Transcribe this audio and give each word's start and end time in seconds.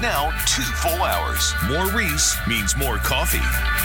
Now, 0.00 0.30
two 0.46 0.62
full 0.62 1.02
hours. 1.02 1.54
More 1.68 1.86
Reese 1.90 2.36
means 2.48 2.76
more 2.76 2.98
coffee. 2.98 3.81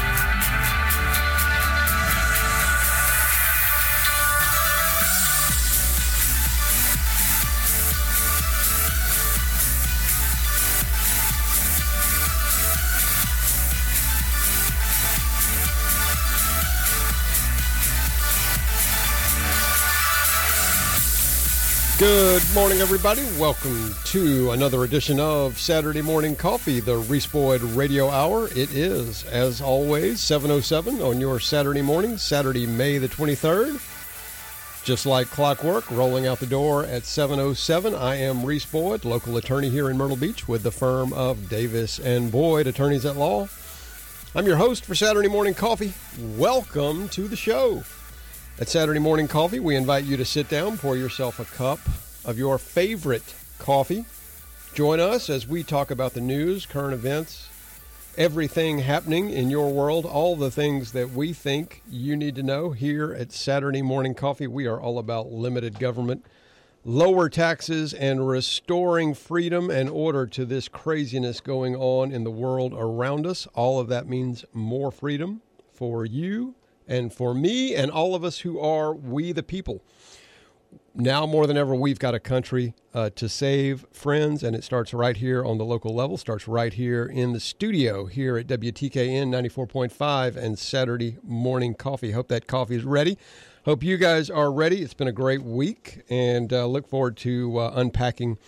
Morning, 22.58 22.82
everybody. 22.82 23.22
Welcome 23.40 23.94
to 24.06 24.50
another 24.50 24.84
edition 24.84 25.20
of 25.20 25.60
Saturday 25.60 26.02
Morning 26.02 26.36
Coffee, 26.36 26.80
the 26.80 26.98
Reese 26.98 27.28
Boyd 27.28 27.62
Radio 27.62 28.10
Hour. 28.10 28.48
It 28.48 28.74
is, 28.74 29.24
as 29.26 29.62
always, 29.62 30.20
7.07 30.20 31.08
on 31.08 31.22
your 31.22 31.40
Saturday 31.40 31.84
morning, 31.84 32.18
Saturday, 32.18 32.66
May 32.66 32.98
the 32.98 33.10
23rd. 33.10 33.80
Just 34.84 35.06
like 35.06 35.28
clockwork, 35.28 35.92
rolling 35.92 36.26
out 36.26 36.40
the 36.40 36.48
door 36.48 36.84
at 36.84 37.04
7.07, 37.04 37.96
I 37.96 38.16
am 38.16 38.44
Reese 38.44 38.66
Boyd, 38.66 39.06
local 39.06 39.38
attorney 39.38 39.70
here 39.70 39.92
in 39.92 39.96
Myrtle 39.96 40.18
Beach 40.18 40.48
with 40.48 40.64
the 40.64 40.72
firm 40.72 41.14
of 41.14 41.50
Davis 41.50 42.00
and 42.00 42.32
Boyd, 42.32 42.66
attorneys 42.66 43.06
at 43.06 43.18
law. 43.18 43.48
I'm 44.34 44.48
your 44.48 44.58
host 44.58 44.84
for 44.84 44.96
Saturday 44.96 45.30
Morning 45.30 45.54
Coffee. 45.54 45.94
Welcome 46.36 47.08
to 47.10 47.28
the 47.28 47.36
show. 47.36 47.84
At 48.60 48.68
Saturday 48.68 49.00
Morning 49.00 49.28
Coffee, 49.28 49.60
we 49.60 49.76
invite 49.76 50.06
you 50.06 50.18
to 50.18 50.26
sit 50.26 50.50
down, 50.50 50.80
pour 50.80 50.98
yourself 50.98 51.40
a 51.40 51.46
cup 51.46 51.80
of 52.28 52.38
your 52.38 52.58
favorite 52.58 53.34
coffee. 53.58 54.04
Join 54.74 55.00
us 55.00 55.30
as 55.30 55.48
we 55.48 55.64
talk 55.64 55.90
about 55.90 56.14
the 56.14 56.22
news, 56.22 56.66
current 56.66 56.94
events, 56.94 57.48
everything 58.18 58.80
happening 58.80 59.30
in 59.30 59.50
your 59.50 59.72
world, 59.72 60.06
all 60.06 60.36
the 60.36 60.52
things 60.52 60.92
that 60.92 61.12
we 61.12 61.32
think 61.32 61.82
you 61.90 62.18
need 62.18 62.36
to 62.36 62.44
know 62.44 62.72
here 62.72 63.14
at 63.14 63.32
Saturday 63.32 63.82
Morning 63.82 64.14
Coffee. 64.14 64.46
We 64.46 64.68
are 64.68 64.80
all 64.80 65.00
about 65.00 65.32
limited 65.32 65.80
government, 65.80 66.26
lower 66.84 67.30
taxes, 67.30 67.94
and 67.94 68.28
restoring 68.28 69.14
freedom 69.14 69.72
and 69.72 69.90
order 69.90 70.28
to 70.28 70.46
this 70.46 70.68
craziness 70.68 71.40
going 71.40 71.78
on 71.78 72.12
in 72.12 72.26
the 72.26 72.32
world 72.32 72.74
around 72.76 73.26
us. 73.26 73.48
All 73.54 73.80
of 73.80 73.88
that 73.88 74.10
means 74.10 74.44
more 74.52 74.92
freedom 74.92 75.42
for 75.74 76.06
you 76.06 76.56
and 76.88 77.14
for 77.14 77.34
me 77.34 77.74
and 77.74 77.90
all 77.90 78.16
of 78.16 78.24
us 78.24 78.40
who 78.40 78.60
are 78.60 78.94
we 78.94 79.32
the 79.32 79.44
people. 79.44 79.82
Now 81.00 81.28
more 81.28 81.46
than 81.46 81.58
ever, 81.58 81.76
we've 81.76 82.00
got 82.00 82.16
a 82.16 82.20
country 82.20 82.74
uh, 82.92 83.12
to 83.18 83.30
save, 83.30 83.86
friends, 83.92 84.42
and 84.42 84.56
it 84.56 84.64
starts 84.64 84.96
right 84.96 85.16
here 85.16 85.46
on 85.46 85.60
the 85.60 85.64
local 85.64 85.94
level, 85.94 86.18
starts 86.18 86.48
right 86.48 86.74
here 86.74 87.06
in 87.06 87.34
the 87.34 87.40
studio 87.40 88.08
here 88.08 88.36
at 88.36 88.48
WTKN 88.48 89.28
94.5 89.28 90.36
and 90.36 90.58
Saturday 90.58 91.18
Morning 91.22 91.76
Coffee. 91.76 92.14
Hope 92.14 92.30
that 92.30 92.48
coffee 92.48 92.78
is 92.78 92.84
ready. 92.84 93.16
Hope 93.66 93.84
you 93.84 93.98
guys 93.98 94.32
are 94.32 94.52
ready. 94.52 94.82
It's 94.82 94.96
been 94.96 95.08
a 95.08 95.12
great 95.12 95.44
week, 95.44 96.02
and 96.10 96.52
uh, 96.52 96.66
look 96.66 96.88
forward 96.88 97.16
to 97.18 97.60
uh, 97.60 97.74
unpacking 97.76 98.40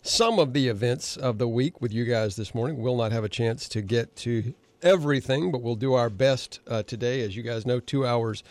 some 0.00 0.38
of 0.38 0.52
the 0.52 0.68
events 0.68 1.16
of 1.16 1.38
the 1.38 1.48
week 1.48 1.80
with 1.80 1.92
you 1.92 2.04
guys 2.04 2.36
this 2.36 2.54
morning. 2.54 2.80
We'll 2.80 2.96
not 2.96 3.10
have 3.10 3.24
a 3.24 3.28
chance 3.28 3.68
to 3.70 3.82
get 3.82 4.14
to 4.18 4.54
everything, 4.80 5.50
but 5.50 5.60
we'll 5.60 5.74
do 5.74 5.94
our 5.94 6.08
best 6.08 6.60
uh, 6.68 6.84
today. 6.84 7.22
As 7.22 7.36
you 7.36 7.42
guys 7.42 7.66
know, 7.66 7.80
two 7.80 8.06
hours 8.06 8.44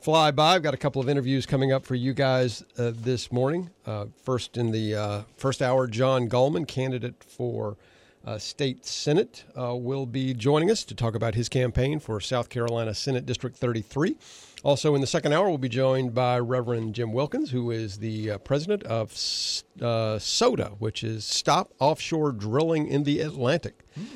fly 0.00 0.30
by. 0.30 0.54
I've 0.54 0.62
got 0.62 0.74
a 0.74 0.78
couple 0.78 1.02
of 1.02 1.08
interviews 1.08 1.46
coming 1.46 1.72
up 1.72 1.84
for 1.84 1.94
you 1.94 2.14
guys 2.14 2.64
uh, 2.78 2.92
this 2.94 3.32
morning. 3.32 3.70
Uh, 3.84 4.06
first, 4.22 4.56
in 4.56 4.70
the 4.70 4.94
uh, 4.94 5.22
first 5.36 5.60
hour, 5.60 5.86
John 5.86 6.28
Gallman, 6.28 6.66
candidate 6.66 7.22
for 7.24 7.76
uh, 8.24 8.38
state 8.38 8.84
senate, 8.86 9.44
uh, 9.58 9.74
will 9.74 10.06
be 10.06 10.34
joining 10.34 10.70
us 10.70 10.84
to 10.84 10.94
talk 10.94 11.14
about 11.14 11.34
his 11.34 11.48
campaign 11.48 11.98
for 11.98 12.20
South 12.20 12.48
Carolina 12.48 12.94
Senate 12.94 13.26
District 13.26 13.56
33. 13.56 14.16
Also, 14.64 14.94
in 14.94 15.00
the 15.00 15.06
second 15.06 15.32
hour, 15.32 15.48
we'll 15.48 15.58
be 15.58 15.68
joined 15.68 16.14
by 16.14 16.38
Reverend 16.38 16.94
Jim 16.94 17.12
Wilkins, 17.12 17.50
who 17.50 17.70
is 17.70 17.98
the 17.98 18.32
uh, 18.32 18.38
president 18.38 18.82
of 18.84 19.12
SODA, 19.12 20.72
which 20.78 21.04
is 21.04 21.24
Stop 21.24 21.72
Offshore 21.78 22.32
Drilling 22.32 22.88
in 22.88 23.04
the 23.04 23.20
Atlantic. 23.20 23.84
Mm. 23.98 24.06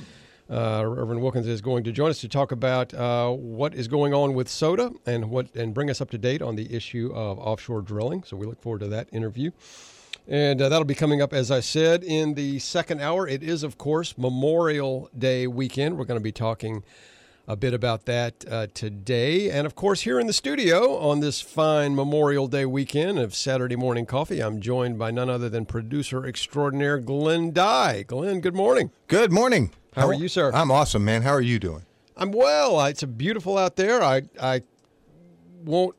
Uh, 0.53 0.85
Reverend 0.87 1.23
Wilkins 1.23 1.47
is 1.47 1.63
going 1.63 1.83
to 1.85 1.93
join 1.93 2.11
us 2.11 2.21
to 2.21 2.29
talk 2.29 2.53
about 2.53 2.93
uh, 2.93 3.31
what 3.31 3.75
is 3.75 3.89
going 3.89 4.13
on 4.13 4.35
with 4.35 4.49
SODA 4.49 4.93
and 5.07 5.31
what 5.31 5.55
and 5.55 5.73
bring 5.73 5.89
us 5.89 6.03
up 6.03 6.11
to 6.11 6.19
date 6.19 6.43
on 6.43 6.57
the 6.57 6.75
issue 6.75 7.11
of 7.15 7.39
offshore 7.39 7.81
drilling. 7.81 8.23
So 8.25 8.37
we 8.37 8.45
look 8.45 8.61
forward 8.61 8.81
to 8.81 8.89
that 8.89 9.09
interview. 9.13 9.53
And 10.29 10.61
uh, 10.61 10.69
that'll 10.69 10.85
be 10.85 10.95
coming 10.95 11.23
up, 11.23 11.33
as 11.33 11.51
I 11.51 11.61
said, 11.61 12.05
in 12.05 12.35
the 12.35 12.59
second 12.59 13.01
hour. 13.01 13.27
It 13.27 13.43
is, 13.43 13.63
of 13.63 13.79
course, 13.79 14.17
Memorial 14.19 15.09
Day 15.19 15.47
weekend. 15.47 15.97
We're 15.97 16.05
going 16.05 16.21
to 16.21 16.23
be 16.23 16.33
talking 16.33 16.85
a 17.49 17.57
bit 17.57 17.75
about 17.75 18.05
that 18.05 18.45
uh, 18.49 18.67
today. 18.73 19.51
And 19.51 19.67
of 19.67 19.75
course, 19.75 20.03
here 20.03 20.21
in 20.21 20.27
the 20.27 20.33
studio 20.33 20.97
on 20.99 21.21
this 21.21 21.41
fine 21.41 21.97
Memorial 21.97 22.47
Day 22.47 22.67
weekend 22.67 23.19
of 23.19 23.35
Saturday 23.35 23.75
Morning 23.75 24.07
Coffee, 24.07 24.41
I'm 24.41 24.61
joined 24.61 24.99
by 24.99 25.11
none 25.11 25.31
other 25.31 25.49
than 25.49 25.65
producer 25.65 26.27
extraordinaire 26.27 26.99
Glenn 26.99 27.53
Dye. 27.53 28.05
Glenn, 28.07 28.41
good 28.41 28.55
morning. 28.55 28.91
Good 29.09 29.33
morning. 29.33 29.73
How, 29.95 30.03
How 30.03 30.09
are 30.09 30.15
you, 30.15 30.29
sir? 30.29 30.51
I'm 30.55 30.71
awesome, 30.71 31.05
man. 31.05 31.23
How 31.23 31.33
are 31.33 31.41
you 31.41 31.59
doing? 31.59 31.83
I'm 32.17 32.33
well. 32.33 32.85
It's 32.87 33.03
a 33.03 33.07
beautiful 33.07 33.59
out 33.59 33.77
there. 33.77 34.03
I 34.03 34.23
I 34.41 34.63
won't 35.65 35.97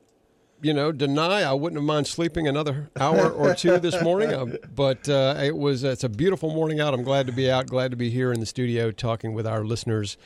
you 0.64 0.72
know, 0.72 0.92
deny 0.92 1.42
I 1.42 1.52
wouldn't 1.52 1.78
have 1.78 1.84
mind 1.84 2.06
sleeping 2.06 2.48
another 2.48 2.90
hour 2.98 3.30
or 3.30 3.54
two 3.54 3.78
this 3.78 4.00
morning. 4.00 4.32
Um, 4.32 4.56
but 4.74 5.06
uh, 5.08 5.38
it 5.38 5.54
was 5.54 5.84
it's 5.84 6.04
a 6.04 6.08
beautiful 6.08 6.50
morning 6.52 6.80
out. 6.80 6.94
I'm 6.94 7.02
glad 7.02 7.26
to 7.26 7.32
be 7.32 7.50
out. 7.50 7.66
Glad 7.66 7.90
to 7.90 7.96
be 7.98 8.08
here 8.08 8.32
in 8.32 8.40
the 8.40 8.46
studio 8.46 8.90
talking 8.90 9.34
with 9.34 9.46
our 9.46 9.62
listeners, 9.62 10.16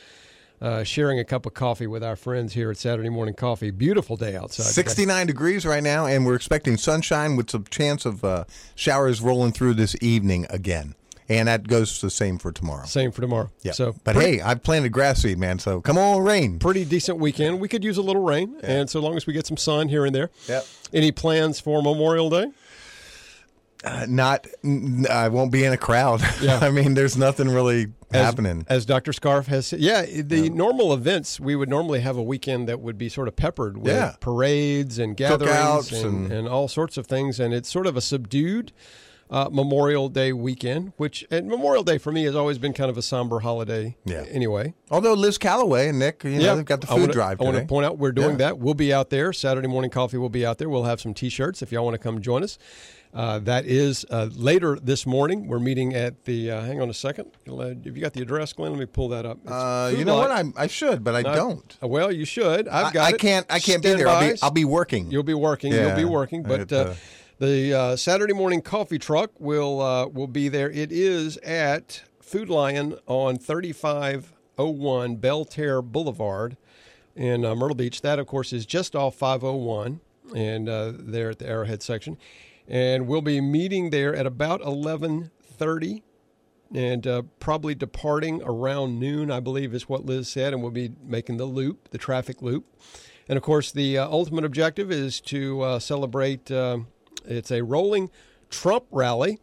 uh, 0.61 0.85
sharing 0.85 1.19
a 1.19 1.25
cup 1.25 1.45
of 1.45 1.55
coffee 1.55 1.89
with 1.89 2.05
our 2.05 2.15
friends 2.15 2.53
here 2.53 2.71
at 2.71 2.77
Saturday 2.77 3.09
Morning 3.09 3.35
Coffee. 3.35 3.73
Beautiful 3.73 4.17
day 4.17 4.37
outside. 4.37 4.67
69 4.67 5.09
today. 5.09 5.27
degrees 5.27 5.67
right 5.67 5.83
now, 5.83 6.07
and 6.07 6.25
we're 6.25 6.37
expecting 6.37 6.77
sunshine 6.77 7.35
with 7.35 7.51
some 7.51 7.65
chance 7.65 8.07
of 8.07 8.25
uh, 8.25 8.45
showers 8.77 9.21
rolling 9.21 9.51
through 9.51 9.75
this 9.75 9.97
evening 10.01 10.47
again. 10.51 10.95
And 11.29 11.47
that 11.47 11.69
goes 11.69 12.01
the 12.01 12.11
same 12.11 12.39
for 12.39 12.53
tomorrow. 12.53 12.87
Same 12.87 13.13
for 13.13 13.21
tomorrow. 13.21 13.51
Yeah. 13.63 13.73
So, 13.73 13.95
but 14.05 14.15
pretty, 14.15 14.39
hey, 14.39 14.41
I've 14.41 14.63
planted 14.63 14.91
grass 14.91 15.23
seed, 15.23 15.39
man. 15.39 15.59
So 15.59 15.81
come 15.81 15.99
on, 15.99 16.23
rain. 16.23 16.59
Pretty 16.59 16.85
decent 16.87 17.19
weekend. 17.19 17.61
We 17.61 17.69
could 17.69 17.85
use 17.85 17.99
a 17.99 18.03
little 18.03 18.23
rain, 18.23 18.57
yeah. 18.63 18.71
and 18.71 18.91
so 18.91 19.01
long 19.01 19.17
as 19.17 19.27
we 19.27 19.35
get 19.35 19.47
some 19.47 19.59
sun 19.59 19.89
here 19.89 20.07
and 20.07 20.15
there. 20.15 20.31
Yep. 20.49 20.67
Any 20.93 21.13
plans 21.13 21.61
for 21.61 21.83
Memorial 21.83 22.31
Day? 22.31 22.47
Uh, 23.85 24.07
not, 24.09 24.47
I 25.09 25.29
won't 25.29 25.53
be 25.53 25.65
in 25.65 25.73
a 25.73 25.77
crowd. 25.77 26.23
Yeah. 26.41 26.61
I 26.63 26.71
mean, 26.71 26.95
there's 26.95 27.17
nothing 27.17 27.49
really 27.49 27.89
as, 28.13 28.25
happening. 28.25 28.65
As 28.69 28.87
Dr. 28.87 29.13
Scarf 29.13 29.49
has 29.49 29.67
said, 29.67 29.81
yeah, 29.81 30.03
the 30.03 30.43
yeah. 30.43 30.49
normal 30.49 30.93
events, 30.93 31.41
we 31.41 31.57
would 31.57 31.69
normally 31.69 32.01
have 32.01 32.17
a 32.17 32.23
weekend 32.23 32.69
that 32.69 32.81
would 32.81 32.97
be 32.97 33.09
sort 33.09 33.27
of 33.27 33.35
peppered 33.35 33.77
with 33.79 33.93
yeah. 33.93 34.15
parades 34.21 34.99
and 34.99 35.17
gatherings 35.17 35.93
and, 35.93 36.27
and, 36.27 36.33
and 36.33 36.49
all 36.49 36.69
sorts 36.69 36.97
of 36.97 37.07
things. 37.07 37.41
And 37.41 37.53
it's 37.53 37.69
sort 37.69 37.87
of 37.87 37.97
a 37.97 38.01
subdued 38.01 38.73
uh, 39.31 39.49
Memorial 39.51 40.09
Day 40.09 40.33
weekend, 40.33 40.93
which 40.97 41.27
and 41.31 41.49
Memorial 41.49 41.83
Day 41.83 41.99
for 41.99 42.13
me 42.13 42.25
has 42.25 42.35
always 42.35 42.59
been 42.59 42.73
kind 42.73 42.91
of 42.91 42.97
a 42.97 43.03
somber 43.03 43.41
holiday. 43.41 43.97
Yeah. 44.05 44.25
Anyway, 44.31 44.75
although 44.91 45.15
Liz 45.15 45.39
Calloway 45.39 45.89
and 45.89 45.99
Nick, 45.99 46.25
you 46.25 46.31
know, 46.31 46.39
yeah. 46.39 46.55
they've 46.55 46.65
got 46.65 46.81
the 46.81 46.87
food 46.87 47.01
wanna, 47.01 47.13
drive. 47.13 47.41
I 47.41 47.45
want 47.45 47.57
to 47.57 47.65
point 47.65 47.87
out 47.87 47.99
we're 47.99 48.13
doing 48.13 48.33
yeah. 48.33 48.49
that. 48.49 48.59
We'll 48.59 48.75
be 48.75 48.93
out 48.93 49.11
there. 49.11 49.33
Saturday 49.33 49.69
morning 49.69 49.91
coffee 49.91 50.19
will 50.19 50.29
be 50.29 50.47
out 50.47 50.59
there. 50.59 50.69
We'll 50.69 50.85
have 50.85 51.01
some 51.01 51.15
T-shirts 51.15 51.63
if 51.63 51.73
y'all 51.73 51.85
want 51.85 51.95
to 51.95 51.99
come 51.99 52.21
join 52.21 52.43
us. 52.43 52.59
Uh, 53.15 53.39
that 53.39 53.65
is 53.65 54.05
uh, 54.11 54.29
later 54.35 54.79
this 54.83 55.07
morning. 55.07 55.47
We're 55.47 55.59
meeting 55.59 55.95
at 55.95 56.25
the. 56.25 56.51
Uh, 56.51 56.61
hang 56.63 56.81
on 56.81 56.91
a 56.91 56.95
second. 56.95 57.31
Have 57.47 57.87
you 57.87 58.03
got 58.03 58.13
the 58.13 58.21
address, 58.21 58.53
Glenn? 58.53 58.73
Let 58.73 58.81
me 58.81 58.87
pull 58.87 59.09
that 59.09 59.25
up. 59.25 59.39
Uh, 59.47 59.93
you 59.97 60.05
know 60.05 60.17
what? 60.17 60.31
I, 60.31 60.45
I 60.57 60.67
should, 60.67 61.03
but 61.03 61.15
I 61.15 61.23
don't. 61.23 61.77
Uh, 61.83 61.89
well, 61.89 62.13
you 62.13 62.27
should. 62.27 62.69
I've 62.69 62.93
got 62.93 63.05
I. 63.05 63.09
I 63.09 63.13
can't. 63.13 63.47
I 63.49 63.61
can't 63.61 63.83
be 63.83 63.95
there. 63.95 64.09
I'll 64.09 64.33
be, 64.33 64.39
I'll 64.43 64.51
be, 64.51 64.65
working. 64.67 65.11
You'll 65.11 65.23
be 65.23 65.35
working. 65.35 65.73
Yeah. 65.73 65.89
You'll 65.89 65.97
be 65.97 66.05
working. 66.05 66.43
But 66.43 66.71
uh, 66.71 66.95
the 67.39 67.73
uh, 67.73 67.97
Saturday 67.97 68.33
morning 68.33 68.61
coffee 68.61 68.99
truck 68.99 69.31
will 69.39 69.81
uh, 69.81 70.07
will 70.07 70.27
be 70.27 70.49
there. 70.49 70.71
It 70.71 70.91
is 70.91 71.37
at 71.39 72.03
Food 72.21 72.49
Lion 72.49 72.99
on 73.07 73.39
3501 73.39 75.17
Belle 75.17 75.45
Terre 75.45 75.81
Boulevard 75.81 76.57
in 77.15 77.45
uh, 77.45 77.55
Myrtle 77.55 77.77
Beach. 77.77 78.03
That, 78.03 78.19
of 78.19 78.27
course, 78.27 78.53
is 78.53 78.67
just 78.67 78.97
off 78.97 79.15
501 79.15 80.01
and 80.35 80.69
uh, 80.69 80.93
there 80.97 81.31
at 81.31 81.39
the 81.39 81.47
Arrowhead 81.47 81.83
section. 81.83 82.19
And 82.67 83.07
we'll 83.07 83.23
be 83.23 83.41
meeting 83.41 83.91
there 83.91 84.15
at 84.15 84.27
about 84.27 84.61
1130 84.61 86.03
and 86.75 87.07
uh, 87.07 87.23
probably 87.41 87.75
departing 87.75 88.43
around 88.45 89.01
noon, 89.01 89.31
I 89.31 89.41
believe 89.41 89.75
is 89.75 89.89
what 89.89 90.05
Liz 90.05 90.29
said, 90.29 90.53
and 90.53 90.61
we'll 90.61 90.71
be 90.71 90.93
making 91.03 91.39
the 91.39 91.47
loop, 91.47 91.89
the 91.91 91.99
traffic 91.99 92.43
loop. 92.43 92.67
And 93.27 93.37
of 93.37 93.43
course, 93.43 93.73
the 93.73 93.97
uh, 93.97 94.09
ultimate 94.09 94.45
objective 94.45 94.91
is 94.91 95.21
to 95.23 95.63
uh, 95.63 95.79
celebrate 95.79 96.51
uh, 96.51 96.81
it's 97.29 97.51
a 97.51 97.63
rolling 97.63 98.11
Trump 98.51 98.85
rally. 98.91 99.39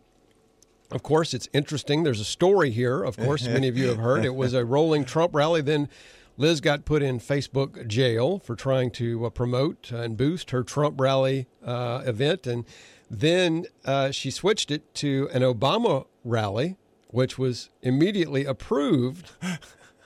Of 0.91 1.03
course, 1.03 1.33
it's 1.33 1.49
interesting. 1.53 2.03
There's 2.03 2.19
a 2.19 2.25
story 2.25 2.71
here. 2.71 3.03
Of 3.03 3.17
course, 3.17 3.47
many 3.47 3.67
of 3.67 3.77
you 3.77 3.87
have 3.87 3.97
heard 3.97 4.25
it 4.25 4.35
was 4.35 4.53
a 4.53 4.65
rolling 4.65 5.05
Trump 5.05 5.33
rally. 5.33 5.61
Then 5.61 5.89
Liz 6.37 6.61
got 6.61 6.85
put 6.85 7.01
in 7.01 7.19
Facebook 7.19 7.87
jail 7.87 8.39
for 8.39 8.55
trying 8.55 8.91
to 8.91 9.25
uh, 9.25 9.29
promote 9.29 9.91
and 9.91 10.17
boost 10.17 10.51
her 10.51 10.63
Trump 10.63 10.99
rally 10.99 11.47
uh, 11.63 12.03
event. 12.05 12.45
And 12.45 12.65
then 13.09 13.65
uh, 13.85 14.11
she 14.11 14.31
switched 14.31 14.69
it 14.69 14.93
to 14.95 15.29
an 15.33 15.41
Obama 15.41 16.05
rally, 16.23 16.77
which 17.07 17.37
was 17.37 17.69
immediately 17.81 18.45
approved 18.45 19.31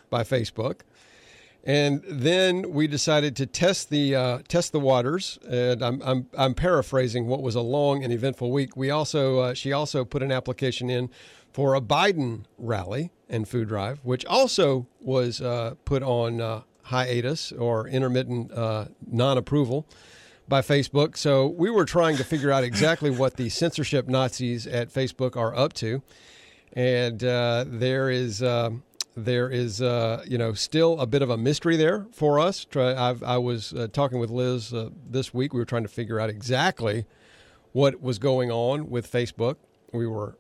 by 0.09 0.23
Facebook. 0.23 0.81
And 1.65 2.01
then 2.07 2.71
we 2.71 2.88
decided 2.88 3.35
to 3.35 3.45
test 3.45 3.89
the 3.89 4.15
uh, 4.15 4.39
test 4.47 4.71
the 4.71 4.79
waters, 4.79 5.38
and 5.47 5.83
I'm, 5.83 6.01
I'm 6.03 6.27
I'm 6.38 6.53
paraphrasing 6.53 7.27
what 7.27 7.41
was 7.41 7.56
a 7.56 7.61
long 7.61 8.03
and 8.03 8.13
eventful 8.13 8.50
week. 8.51 8.77
We 8.77 8.89
also 8.89 9.39
uh, 9.39 9.53
she 9.53 9.73
also 9.73 10.06
put 10.06 10.23
an 10.23 10.31
application 10.31 10.89
in 10.89 11.09
for 11.51 11.75
a 11.75 11.81
Biden 11.81 12.45
rally 12.57 13.11
and 13.27 13.47
food 13.47 13.67
drive, 13.67 14.00
which 14.03 14.25
also 14.25 14.88
was 15.01 15.41
uh, 15.41 15.75
put 15.83 16.01
on 16.01 16.39
uh, 16.39 16.61
hiatus 16.83 17.51
or 17.51 17.88
intermittent 17.88 18.51
uh, 18.53 18.85
non-approval 19.05 19.85
by 20.47 20.62
Facebook. 20.62 21.17
So 21.17 21.45
we 21.47 21.69
were 21.69 21.85
trying 21.85 22.15
to 22.17 22.23
figure 22.23 22.51
out 22.51 22.63
exactly 22.63 23.09
what 23.09 23.35
the 23.35 23.50
censorship 23.50 24.07
Nazis 24.07 24.65
at 24.65 24.91
Facebook 24.91 25.35
are 25.35 25.55
up 25.55 25.73
to, 25.73 26.01
and 26.71 27.21
uh, 27.21 27.65
there 27.67 28.09
is. 28.09 28.41
Um, 28.41 28.83
there 29.25 29.50
is, 29.50 29.81
uh, 29.81 30.24
you 30.27 30.38
know, 30.38 30.54
still 30.54 31.00
a 31.00 31.07
bit 31.07 31.21
of 31.21 31.30
a 31.30 31.38
mystery 31.38 31.77
there 31.77 32.07
for 32.12 32.39
us. 32.39 32.66
I've, 32.75 33.24
i 33.24 33.38
was 33.38 33.74
uh, 33.74 33.88
talking 33.92 34.19
with 34.19 34.30
Liz 34.30 34.74
uh, 34.74 34.89
this 35.07 35.33
week. 35.33 35.54
We 35.54 35.60
were 35.60 35.66
trying 35.66 35.83
to 35.83 35.89
figure 35.89 36.19
out 36.19 36.30
exactly 36.30 37.06
what 37.71 38.01
was 38.01 38.19
going 38.19 38.51
on 38.51 38.89
with 38.89 39.12
Facebook. 39.12 39.56
We 39.94 40.07
were 40.07 40.38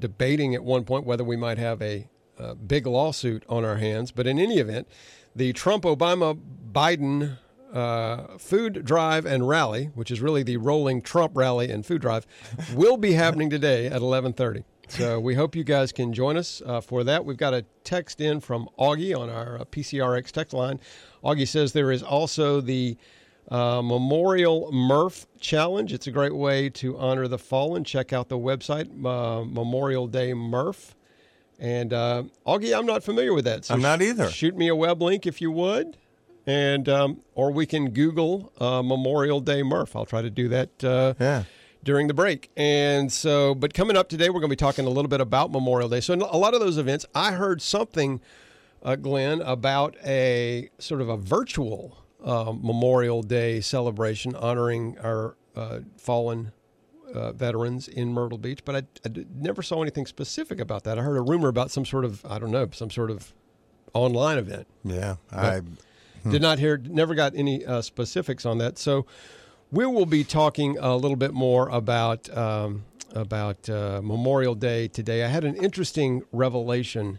debating 0.00 0.54
at 0.54 0.62
one 0.62 0.84
point 0.84 1.04
whether 1.04 1.24
we 1.24 1.36
might 1.36 1.58
have 1.58 1.80
a, 1.82 2.08
a 2.38 2.54
big 2.54 2.86
lawsuit 2.86 3.44
on 3.48 3.64
our 3.64 3.76
hands. 3.76 4.12
But 4.12 4.26
in 4.26 4.38
any 4.38 4.58
event, 4.58 4.88
the 5.34 5.52
Trump, 5.52 5.84
Obama, 5.84 6.38
Biden 6.72 7.38
uh, 7.72 8.38
food 8.38 8.84
drive 8.84 9.26
and 9.26 9.46
rally, 9.46 9.90
which 9.94 10.10
is 10.10 10.20
really 10.20 10.42
the 10.42 10.56
rolling 10.56 11.02
Trump 11.02 11.32
rally 11.36 11.70
and 11.70 11.84
food 11.84 12.00
drive, 12.00 12.26
will 12.74 12.96
be 12.96 13.12
happening 13.12 13.50
today 13.50 13.86
at 13.86 14.00
11:30. 14.00 14.64
So 14.88 15.18
we 15.18 15.34
hope 15.34 15.56
you 15.56 15.64
guys 15.64 15.92
can 15.92 16.12
join 16.12 16.36
us 16.36 16.62
uh, 16.64 16.80
for 16.80 17.04
that. 17.04 17.24
We've 17.24 17.36
got 17.36 17.54
a 17.54 17.64
text 17.84 18.20
in 18.20 18.40
from 18.40 18.68
Augie 18.78 19.18
on 19.18 19.28
our 19.28 19.60
uh, 19.60 19.64
PCRX 19.64 20.30
text 20.30 20.54
line. 20.54 20.80
Augie 21.24 21.46
says 21.46 21.72
there 21.72 21.90
is 21.90 22.02
also 22.02 22.60
the 22.60 22.96
uh, 23.50 23.82
Memorial 23.82 24.70
Murph 24.72 25.26
Challenge. 25.40 25.92
It's 25.92 26.06
a 26.06 26.10
great 26.10 26.34
way 26.34 26.68
to 26.70 26.96
honor 26.98 27.28
the 27.28 27.38
fallen. 27.38 27.84
Check 27.84 28.12
out 28.12 28.28
the 28.28 28.38
website, 28.38 28.88
uh, 29.04 29.44
Memorial 29.44 30.06
Day 30.06 30.34
Murph. 30.34 30.94
And 31.58 31.92
uh, 31.92 32.24
Augie, 32.46 32.76
I'm 32.76 32.86
not 32.86 33.02
familiar 33.02 33.32
with 33.34 33.44
that. 33.46 33.64
So 33.64 33.74
I'm 33.74 33.82
not 33.82 34.02
either. 34.02 34.28
Shoot 34.28 34.56
me 34.56 34.68
a 34.68 34.76
web 34.76 35.02
link 35.02 35.26
if 35.26 35.40
you 35.40 35.50
would. 35.50 35.96
And 36.46 36.88
um, 36.88 37.22
or 37.34 37.50
we 37.50 37.66
can 37.66 37.90
Google 37.90 38.52
uh, 38.60 38.82
Memorial 38.82 39.40
Day 39.40 39.64
Murph. 39.64 39.96
I'll 39.96 40.06
try 40.06 40.22
to 40.22 40.30
do 40.30 40.48
that. 40.48 40.70
yeah 41.18 41.44
during 41.86 42.08
the 42.08 42.14
break. 42.14 42.50
And 42.56 43.10
so, 43.10 43.54
but 43.54 43.72
coming 43.72 43.96
up 43.96 44.08
today, 44.08 44.28
we're 44.28 44.40
going 44.40 44.50
to 44.50 44.56
be 44.56 44.56
talking 44.56 44.84
a 44.84 44.90
little 44.90 45.08
bit 45.08 45.20
about 45.20 45.52
Memorial 45.52 45.88
Day. 45.88 46.00
So, 46.00 46.14
a 46.14 46.36
lot 46.36 46.52
of 46.52 46.60
those 46.60 46.76
events, 46.76 47.06
I 47.14 47.32
heard 47.32 47.62
something, 47.62 48.20
uh, 48.82 48.96
Glenn, 48.96 49.40
about 49.40 49.96
a 50.04 50.68
sort 50.78 51.00
of 51.00 51.08
a 51.08 51.16
virtual 51.16 52.04
uh, 52.22 52.52
Memorial 52.52 53.22
Day 53.22 53.60
celebration 53.60 54.34
honoring 54.34 54.98
our 54.98 55.36
uh, 55.54 55.78
fallen 55.96 56.52
uh, 57.14 57.32
veterans 57.32 57.86
in 57.86 58.12
Myrtle 58.12 58.36
Beach, 58.36 58.64
but 58.64 58.74
I, 58.74 58.82
I, 59.06 59.24
never 59.36 59.62
saw 59.62 59.80
anything 59.80 60.06
specific 60.06 60.58
about 60.58 60.82
that. 60.84 60.98
I 60.98 61.02
heard 61.02 61.16
a 61.16 61.22
rumor 61.22 61.48
about 61.48 61.70
some 61.70 61.84
sort 61.84 62.04
of, 62.04 62.26
I 62.26 62.40
don't 62.40 62.50
know, 62.50 62.68
some 62.72 62.90
sort 62.90 63.12
of 63.12 63.32
online 63.94 64.38
event. 64.38 64.66
Yeah, 64.84 65.16
I 65.30 65.60
hmm. 66.24 66.30
did 66.32 66.42
not 66.42 66.58
hear, 66.58 66.78
never 66.78 67.14
got 67.14 67.36
any 67.36 67.64
uh, 67.64 67.80
specifics 67.80 68.44
on 68.44 68.58
that. 68.58 68.76
So, 68.76 69.06
we 69.70 69.86
will 69.86 70.06
be 70.06 70.24
talking 70.24 70.78
a 70.78 70.96
little 70.96 71.16
bit 71.16 71.32
more 71.32 71.68
about 71.68 72.34
um, 72.36 72.84
about 73.14 73.68
uh, 73.68 74.00
Memorial 74.02 74.54
Day 74.54 74.88
today. 74.88 75.24
I 75.24 75.28
had 75.28 75.44
an 75.44 75.56
interesting 75.56 76.22
revelation 76.32 77.18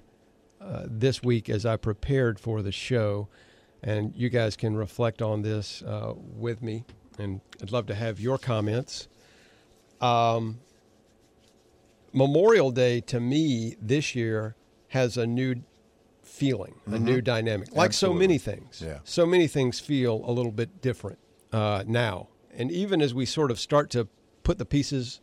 uh, 0.61 0.83
this 0.85 1.23
week 1.23 1.49
as 1.49 1.65
I 1.65 1.75
prepared 1.77 2.39
for 2.39 2.61
the 2.61 2.71
show, 2.71 3.27
and 3.81 4.15
you 4.15 4.29
guys 4.29 4.55
can 4.55 4.75
reflect 4.75 5.21
on 5.21 5.41
this 5.41 5.81
uh, 5.83 6.13
with 6.15 6.61
me. 6.61 6.85
And 7.19 7.41
I'd 7.61 7.71
love 7.71 7.88
to 7.88 7.95
have 7.95 8.19
your 8.19 8.38
comments. 8.38 9.07
Um, 10.00 10.59
Memorial 12.13 12.71
Day 12.71 13.01
to 13.01 13.19
me 13.19 13.75
this 13.81 14.15
year 14.15 14.55
has 14.89 15.17
a 15.17 15.25
new 15.25 15.55
feeling, 16.21 16.75
mm-hmm. 16.81 16.93
a 16.93 17.00
new 17.00 17.21
dynamic. 17.21 17.75
Like 17.75 17.88
Absolutely. 17.88 18.15
so 18.15 18.19
many 18.19 18.38
things, 18.38 18.83
yeah. 18.85 19.00
so 19.03 19.25
many 19.25 19.47
things 19.47 19.79
feel 19.79 20.21
a 20.23 20.31
little 20.31 20.51
bit 20.51 20.81
different 20.81 21.17
uh, 21.51 21.83
now 21.88 22.27
and 22.57 22.71
even 22.71 23.01
as 23.01 23.13
we 23.13 23.25
sort 23.25 23.51
of 23.51 23.59
start 23.59 23.89
to 23.92 24.07
put 24.44 24.57
the 24.57 24.65
pieces, 24.65 25.21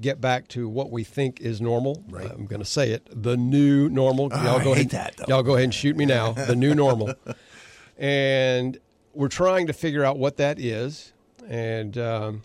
get 0.00 0.20
back 0.20 0.48
to 0.48 0.68
what 0.68 0.90
we 0.90 1.04
think 1.04 1.40
is 1.40 1.60
normal. 1.60 2.04
Right. 2.08 2.30
I'm 2.30 2.46
going 2.46 2.60
to 2.60 2.68
say 2.68 2.90
it: 2.90 3.08
the 3.10 3.36
new 3.36 3.88
normal. 3.88 4.28
Oh, 4.32 4.44
y'all 4.44 4.62
go 4.62 4.72
ahead. 4.72 4.90
That, 4.90 5.28
y'all 5.28 5.42
go 5.42 5.54
ahead 5.54 5.64
and 5.64 5.74
shoot 5.74 5.96
me 5.96 6.04
now. 6.04 6.32
the 6.32 6.56
new 6.56 6.74
normal, 6.74 7.14
and 7.98 8.78
we're 9.14 9.28
trying 9.28 9.68
to 9.68 9.72
figure 9.72 10.04
out 10.04 10.18
what 10.18 10.36
that 10.36 10.58
is. 10.58 11.12
And 11.48 11.96
um, 11.96 12.42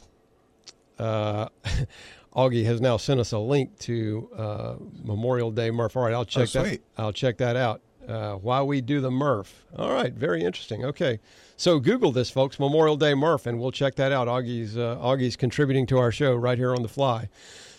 uh, 0.97 1.49
Augie 2.35 2.65
has 2.65 2.81
now 2.81 2.97
sent 2.97 3.19
us 3.19 3.31
a 3.31 3.39
link 3.39 3.77
to 3.79 4.29
uh, 4.35 4.75
Memorial 5.03 5.51
Day 5.51 5.71
Murph. 5.71 5.97
All 5.97 6.03
right, 6.03 6.13
I'll 6.13 6.25
check 6.25 6.49
oh, 6.55 6.63
that. 6.63 6.81
I'll 6.97 7.13
check 7.13 7.37
that 7.37 7.55
out. 7.55 7.81
Uh, 8.07 8.35
why 8.35 8.61
we 8.61 8.81
do 8.81 8.99
the 9.01 9.11
Murph. 9.11 9.63
All 9.77 9.91
right, 9.91 10.13
very 10.13 10.43
interesting. 10.43 10.83
Okay, 10.83 11.19
so 11.55 11.79
Google 11.79 12.11
this, 12.11 12.29
folks, 12.29 12.59
Memorial 12.59 12.97
Day 12.97 13.13
Murph, 13.13 13.45
and 13.45 13.59
we'll 13.59 13.71
check 13.71 13.95
that 13.95 14.11
out. 14.11 14.27
Augie's 14.27 14.77
uh, 14.77 14.97
Augie's 15.01 15.35
contributing 15.35 15.85
to 15.87 15.97
our 15.97 16.11
show 16.11 16.35
right 16.35 16.57
here 16.57 16.73
on 16.73 16.81
the 16.81 16.89
fly. 16.89 17.29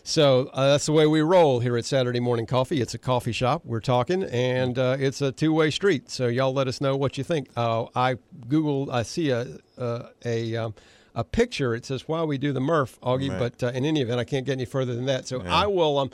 So 0.06 0.50
uh, 0.52 0.68
that's 0.68 0.84
the 0.84 0.92
way 0.92 1.06
we 1.06 1.22
roll 1.22 1.60
here 1.60 1.78
at 1.78 1.86
Saturday 1.86 2.20
Morning 2.20 2.44
Coffee. 2.44 2.82
It's 2.82 2.92
a 2.92 2.98
coffee 2.98 3.32
shop. 3.32 3.62
We're 3.64 3.80
talking, 3.80 4.22
and 4.24 4.78
uh, 4.78 4.96
it's 5.00 5.22
a 5.22 5.32
two-way 5.32 5.70
street. 5.70 6.10
So 6.10 6.26
y'all 6.26 6.52
let 6.52 6.68
us 6.68 6.80
know 6.82 6.94
what 6.94 7.16
you 7.16 7.24
think. 7.24 7.48
Uh, 7.56 7.86
I 7.96 8.16
Googled. 8.46 8.92
I 8.92 9.02
see 9.02 9.30
a 9.30 9.46
uh, 9.78 10.08
a 10.24 10.56
um, 10.56 10.74
a 11.14 11.24
picture. 11.24 11.74
It 11.74 11.86
says 11.86 12.06
why 12.06 12.22
we 12.22 12.36
do 12.36 12.52
the 12.52 12.60
Murph, 12.60 13.00
Augie. 13.00 13.30
Right. 13.30 13.38
But 13.38 13.62
uh, 13.62 13.68
in 13.68 13.86
any 13.86 14.02
event, 14.02 14.20
I 14.20 14.24
can't 14.24 14.44
get 14.44 14.52
any 14.52 14.66
further 14.66 14.94
than 14.94 15.06
that. 15.06 15.26
So 15.26 15.42
yeah. 15.42 15.54
I 15.54 15.66
will. 15.66 15.98
Um, 15.98 16.10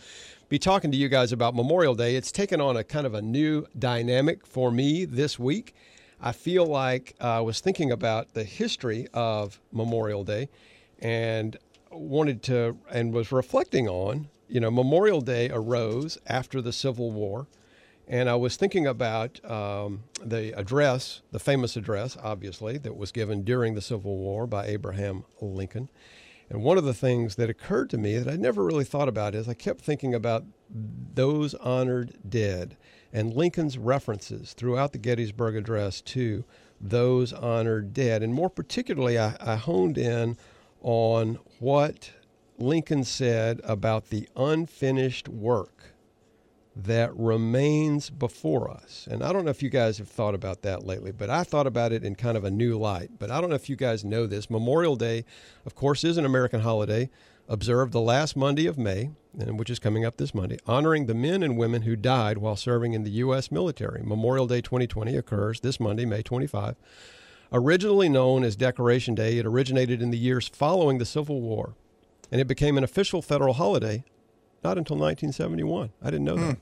be 0.50 0.58
talking 0.58 0.90
to 0.90 0.96
you 0.96 1.08
guys 1.08 1.30
about 1.30 1.54
Memorial 1.54 1.94
Day. 1.94 2.16
It's 2.16 2.32
taken 2.32 2.60
on 2.60 2.76
a 2.76 2.82
kind 2.82 3.06
of 3.06 3.14
a 3.14 3.22
new 3.22 3.66
dynamic 3.78 4.44
for 4.44 4.72
me 4.72 5.04
this 5.04 5.38
week. 5.38 5.76
I 6.20 6.32
feel 6.32 6.66
like 6.66 7.14
I 7.20 7.38
was 7.40 7.60
thinking 7.60 7.92
about 7.92 8.34
the 8.34 8.42
history 8.42 9.06
of 9.14 9.60
Memorial 9.70 10.24
Day 10.24 10.48
and 10.98 11.56
wanted 11.92 12.42
to, 12.42 12.76
and 12.90 13.14
was 13.14 13.30
reflecting 13.30 13.88
on, 13.88 14.26
you 14.48 14.58
know, 14.58 14.72
Memorial 14.72 15.20
Day 15.20 15.50
arose 15.52 16.18
after 16.26 16.60
the 16.60 16.72
Civil 16.72 17.12
War. 17.12 17.46
And 18.08 18.28
I 18.28 18.34
was 18.34 18.56
thinking 18.56 18.88
about 18.88 19.38
um, 19.48 20.02
the 20.20 20.50
address, 20.58 21.22
the 21.30 21.38
famous 21.38 21.76
address, 21.76 22.16
obviously, 22.20 22.76
that 22.78 22.96
was 22.96 23.12
given 23.12 23.44
during 23.44 23.76
the 23.76 23.80
Civil 23.80 24.16
War 24.16 24.48
by 24.48 24.66
Abraham 24.66 25.22
Lincoln. 25.40 25.90
And 26.50 26.64
one 26.64 26.76
of 26.76 26.84
the 26.84 26.94
things 26.94 27.36
that 27.36 27.48
occurred 27.48 27.90
to 27.90 27.98
me 27.98 28.18
that 28.18 28.30
I 28.30 28.36
never 28.36 28.64
really 28.64 28.84
thought 28.84 29.08
about 29.08 29.36
is 29.36 29.48
I 29.48 29.54
kept 29.54 29.82
thinking 29.82 30.14
about 30.14 30.44
those 31.14 31.54
honored 31.54 32.18
dead 32.28 32.76
and 33.12 33.32
Lincoln's 33.32 33.78
references 33.78 34.52
throughout 34.52 34.92
the 34.92 34.98
Gettysburg 34.98 35.54
Address 35.54 36.00
to 36.02 36.44
those 36.80 37.32
honored 37.32 37.94
dead. 37.94 38.22
And 38.22 38.34
more 38.34 38.50
particularly, 38.50 39.16
I, 39.16 39.36
I 39.40 39.56
honed 39.56 39.96
in 39.96 40.36
on 40.82 41.38
what 41.60 42.10
Lincoln 42.58 43.04
said 43.04 43.60
about 43.62 44.10
the 44.10 44.28
unfinished 44.36 45.28
work 45.28 45.89
that 46.84 47.14
remains 47.16 48.10
before 48.10 48.70
us. 48.70 49.06
And 49.10 49.22
I 49.22 49.32
don't 49.32 49.44
know 49.44 49.50
if 49.50 49.62
you 49.62 49.70
guys 49.70 49.98
have 49.98 50.08
thought 50.08 50.34
about 50.34 50.62
that 50.62 50.84
lately, 50.84 51.12
but 51.12 51.30
I 51.30 51.44
thought 51.44 51.66
about 51.66 51.92
it 51.92 52.04
in 52.04 52.14
kind 52.14 52.36
of 52.36 52.44
a 52.44 52.50
new 52.50 52.78
light. 52.78 53.10
But 53.18 53.30
I 53.30 53.40
don't 53.40 53.50
know 53.50 53.56
if 53.56 53.68
you 53.68 53.76
guys 53.76 54.04
know 54.04 54.26
this. 54.26 54.50
Memorial 54.50 54.96
Day, 54.96 55.24
of 55.66 55.74
course, 55.74 56.04
is 56.04 56.16
an 56.16 56.24
American 56.24 56.60
holiday 56.60 57.10
observed 57.48 57.92
the 57.92 58.00
last 58.00 58.36
Monday 58.36 58.66
of 58.66 58.78
May, 58.78 59.10
which 59.34 59.70
is 59.70 59.80
coming 59.80 60.04
up 60.04 60.16
this 60.16 60.34
Monday, 60.34 60.58
honoring 60.66 61.06
the 61.06 61.14
men 61.14 61.42
and 61.42 61.58
women 61.58 61.82
who 61.82 61.96
died 61.96 62.38
while 62.38 62.56
serving 62.56 62.92
in 62.92 63.02
the 63.02 63.10
U.S. 63.10 63.50
military. 63.50 64.02
Memorial 64.02 64.46
Day 64.46 64.60
2020 64.60 65.16
occurs 65.16 65.60
this 65.60 65.80
Monday, 65.80 66.04
May 66.04 66.22
25. 66.22 66.76
Originally 67.52 68.08
known 68.08 68.44
as 68.44 68.54
Decoration 68.54 69.16
Day, 69.16 69.38
it 69.38 69.46
originated 69.46 70.00
in 70.00 70.10
the 70.10 70.18
years 70.18 70.48
following 70.48 70.98
the 70.98 71.04
Civil 71.04 71.40
War, 71.40 71.74
and 72.30 72.40
it 72.40 72.46
became 72.46 72.78
an 72.78 72.84
official 72.84 73.20
federal 73.20 73.54
holiday 73.54 74.04
not 74.62 74.78
until 74.78 74.96
1971. 74.96 75.90
I 76.02 76.06
didn't 76.06 76.24
know 76.24 76.36
hmm. 76.36 76.48
that. 76.48 76.58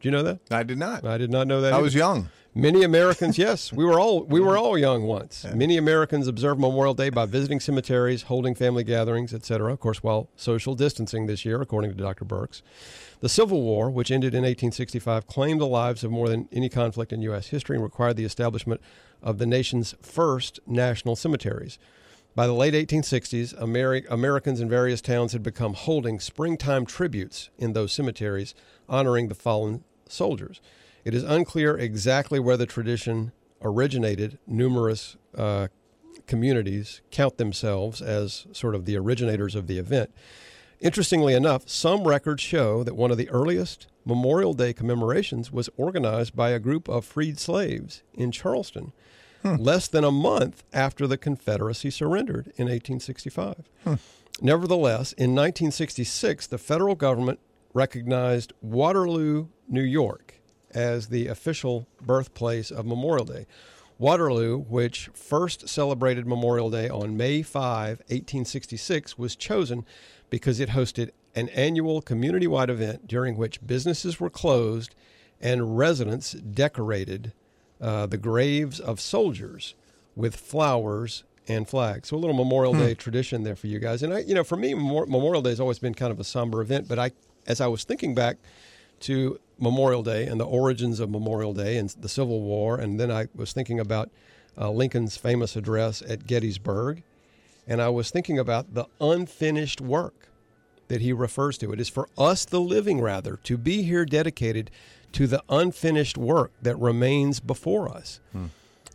Do 0.00 0.08
you 0.08 0.12
know 0.12 0.22
that? 0.22 0.40
I 0.50 0.62
did 0.62 0.78
not. 0.78 1.04
I 1.04 1.18
did 1.18 1.30
not 1.30 1.46
know 1.46 1.60
that. 1.60 1.72
I 1.72 1.76
either. 1.76 1.84
was 1.84 1.94
young. 1.94 2.30
Many 2.54 2.82
Americans, 2.82 3.38
yes, 3.38 3.72
we 3.72 3.84
were 3.84 4.00
all 4.00 4.24
we 4.24 4.40
were 4.40 4.58
all 4.58 4.76
young 4.76 5.04
once. 5.04 5.46
Many 5.54 5.76
Americans 5.76 6.26
observe 6.26 6.58
Memorial 6.58 6.94
Day 6.94 7.08
by 7.08 7.24
visiting 7.24 7.60
cemeteries, 7.60 8.22
holding 8.22 8.56
family 8.56 8.82
gatherings, 8.82 9.32
etc. 9.32 9.72
Of 9.72 9.78
course, 9.78 10.02
while 10.02 10.28
social 10.34 10.74
distancing 10.74 11.26
this 11.26 11.44
year, 11.44 11.62
according 11.62 11.92
to 11.92 11.96
Dr. 11.96 12.24
Birx. 12.24 12.62
The 13.20 13.28
Civil 13.28 13.62
War, 13.62 13.88
which 13.88 14.10
ended 14.10 14.34
in 14.34 14.42
1865, 14.42 15.28
claimed 15.28 15.60
the 15.60 15.66
lives 15.66 16.02
of 16.02 16.10
more 16.10 16.28
than 16.28 16.48
any 16.50 16.68
conflict 16.68 17.12
in 17.12 17.22
U.S. 17.22 17.48
history 17.48 17.76
and 17.76 17.84
required 17.84 18.16
the 18.16 18.24
establishment 18.24 18.80
of 19.22 19.38
the 19.38 19.46
nation's 19.46 19.94
first 20.02 20.58
national 20.66 21.14
cemeteries. 21.14 21.78
By 22.34 22.46
the 22.46 22.54
late 22.54 22.74
1860s, 22.74 23.56
Ameri- 23.60 24.06
Americans 24.10 24.60
in 24.60 24.68
various 24.68 25.00
towns 25.00 25.32
had 25.32 25.42
become 25.42 25.74
holding 25.74 26.18
springtime 26.18 26.86
tributes 26.86 27.50
in 27.58 27.74
those 27.74 27.92
cemeteries, 27.92 28.54
honoring 28.88 29.28
the 29.28 29.34
fallen 29.34 29.84
soldiers. 30.10 30.60
It 31.04 31.14
is 31.14 31.22
unclear 31.22 31.76
exactly 31.76 32.38
where 32.38 32.56
the 32.56 32.66
tradition 32.66 33.32
originated. 33.62 34.38
Numerous 34.46 35.16
uh, 35.36 35.68
communities 36.26 37.00
count 37.10 37.38
themselves 37.38 38.00
as 38.00 38.46
sort 38.52 38.74
of 38.74 38.84
the 38.84 38.96
originators 38.96 39.54
of 39.54 39.66
the 39.66 39.78
event. 39.78 40.10
Interestingly 40.80 41.34
enough, 41.34 41.68
some 41.68 42.04
records 42.06 42.42
show 42.42 42.82
that 42.84 42.96
one 42.96 43.10
of 43.10 43.18
the 43.18 43.28
earliest 43.28 43.86
Memorial 44.04 44.54
Day 44.54 44.72
commemorations 44.72 45.52
was 45.52 45.68
organized 45.76 46.34
by 46.34 46.50
a 46.50 46.58
group 46.58 46.88
of 46.88 47.04
freed 47.04 47.38
slaves 47.38 48.02
in 48.14 48.32
Charleston, 48.32 48.92
less 49.44 49.88
than 49.88 50.04
a 50.04 50.10
month 50.10 50.64
after 50.72 51.06
the 51.06 51.18
Confederacy 51.18 51.90
surrendered 51.90 52.46
in 52.56 52.66
1865. 52.66 53.68
Nevertheless, 54.40 55.12
in 55.12 55.34
1966, 55.34 56.46
the 56.46 56.56
federal 56.56 56.94
government 56.94 57.40
recognized 57.72 58.52
Waterloo, 58.60 59.48
New 59.68 59.82
York, 59.82 60.34
as 60.72 61.08
the 61.08 61.26
official 61.26 61.86
birthplace 62.00 62.70
of 62.70 62.86
Memorial 62.86 63.24
Day. 63.24 63.46
Waterloo, 63.98 64.56
which 64.56 65.10
first 65.12 65.68
celebrated 65.68 66.26
Memorial 66.26 66.70
Day 66.70 66.88
on 66.88 67.16
May 67.16 67.42
5, 67.42 67.98
1866, 67.98 69.18
was 69.18 69.36
chosen 69.36 69.84
because 70.30 70.58
it 70.58 70.70
hosted 70.70 71.10
an 71.34 71.48
annual 71.50 72.00
community 72.00 72.46
wide 72.46 72.70
event 72.70 73.06
during 73.06 73.36
which 73.36 73.64
businesses 73.66 74.18
were 74.18 74.30
closed 74.30 74.94
and 75.40 75.76
residents 75.76 76.32
decorated 76.32 77.32
uh, 77.80 78.06
the 78.06 78.18
graves 78.18 78.80
of 78.80 79.00
soldiers 79.00 79.74
with 80.16 80.36
flowers 80.36 81.24
and 81.48 81.68
flags. 81.68 82.08
So 82.08 82.16
a 82.16 82.18
little 82.18 82.36
Memorial 82.36 82.72
Day 82.72 82.94
tradition 82.94 83.42
there 83.42 83.56
for 83.56 83.66
you 83.66 83.78
guys. 83.78 84.02
And 84.02 84.14
I, 84.14 84.20
you 84.20 84.34
know, 84.34 84.44
for 84.44 84.56
me, 84.56 84.74
Memorial 84.74 85.42
Day 85.42 85.50
has 85.50 85.60
always 85.60 85.78
been 85.78 85.94
kind 85.94 86.12
of 86.12 86.20
a 86.20 86.24
somber 86.24 86.60
event. 86.60 86.88
But 86.88 86.98
I, 86.98 87.10
as 87.46 87.60
I 87.60 87.66
was 87.66 87.84
thinking 87.84 88.14
back 88.14 88.36
to 89.00 89.40
Memorial 89.58 90.02
Day 90.02 90.26
and 90.26 90.40
the 90.40 90.46
origins 90.46 91.00
of 91.00 91.10
Memorial 91.10 91.54
Day 91.54 91.76
and 91.76 91.88
the 91.90 92.08
Civil 92.08 92.40
War, 92.40 92.78
and 92.78 92.98
then 92.98 93.10
I 93.10 93.28
was 93.34 93.52
thinking 93.52 93.80
about 93.80 94.10
uh, 94.58 94.70
Lincoln's 94.70 95.16
famous 95.16 95.56
address 95.56 96.02
at 96.02 96.26
Gettysburg, 96.26 97.02
and 97.66 97.80
I 97.80 97.88
was 97.88 98.10
thinking 98.10 98.38
about 98.38 98.74
the 98.74 98.86
unfinished 99.00 99.80
work 99.80 100.28
that 100.88 101.00
he 101.00 101.12
refers 101.12 101.56
to. 101.58 101.72
It 101.72 101.80
is 101.80 101.88
for 101.88 102.08
us, 102.18 102.44
the 102.44 102.60
living, 102.60 103.00
rather, 103.00 103.36
to 103.44 103.56
be 103.56 103.82
here 103.82 104.04
dedicated 104.04 104.70
to 105.12 105.26
the 105.26 105.42
unfinished 105.48 106.18
work 106.18 106.52
that 106.62 106.76
remains 106.76 107.38
before 107.40 107.88
us. 107.88 108.20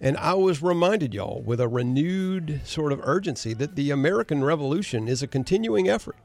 And 0.01 0.17
I 0.17 0.33
was 0.33 0.61
reminded, 0.61 1.13
y'all, 1.13 1.41
with 1.41 1.61
a 1.61 1.69
renewed 1.69 2.61
sort 2.65 2.91
of 2.91 2.99
urgency, 3.03 3.53
that 3.53 3.75
the 3.75 3.91
American 3.91 4.43
Revolution 4.43 5.07
is 5.07 5.23
a 5.23 5.27
continuing 5.27 5.87
effort. 5.87 6.17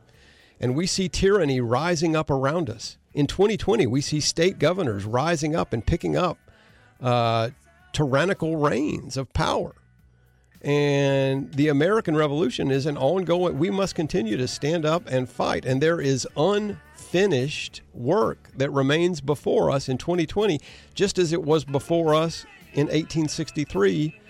And 0.61 0.75
we 0.75 0.87
see 0.87 1.09
tyranny 1.09 1.61
rising 1.61 2.15
up 2.15 2.31
around 2.31 2.69
us. 2.69 2.99
In 3.15 3.27
2020, 3.27 3.87
we 3.87 4.01
see 4.01 4.21
state 4.21 4.59
governors 4.59 5.05
rising 5.05 5.57
up 5.57 5.73
and 5.73 5.85
picking 5.85 6.17
up 6.17 6.39
uh, 7.01 7.51
tyrannical 7.93 8.57
reigns 8.57 9.17
of 9.17 9.33
power. 9.33 9.75
And 10.63 11.53
the 11.55 11.69
American 11.69 12.15
Revolution 12.15 12.71
is 12.71 12.85
an 12.85 12.99
ongoing, 12.99 13.59
we 13.59 13.71
must 13.71 13.95
continue 13.95 14.37
to 14.37 14.47
stand 14.47 14.85
up 14.85 15.05
and 15.07 15.29
fight. 15.29 15.65
And 15.65 15.83
there 15.83 16.01
is 16.01 16.29
unfinished 16.37 17.81
work 17.95 18.51
that 18.57 18.71
remains 18.71 19.23
before 19.23 19.71
us 19.71 19.89
in 19.89 19.97
2020, 19.97 20.61
just 20.95 21.19
as 21.19 21.33
it 21.33 21.43
was 21.43 21.65
before 21.65 22.15
us 22.15 22.45
in 22.75 22.87
1863 22.89 24.21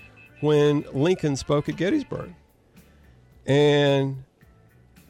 when 0.40 0.84
Lincoln 0.92 1.36
spoke 1.36 1.68
at 1.68 1.76
Gettysburg. 1.76 2.32
And 3.44 4.22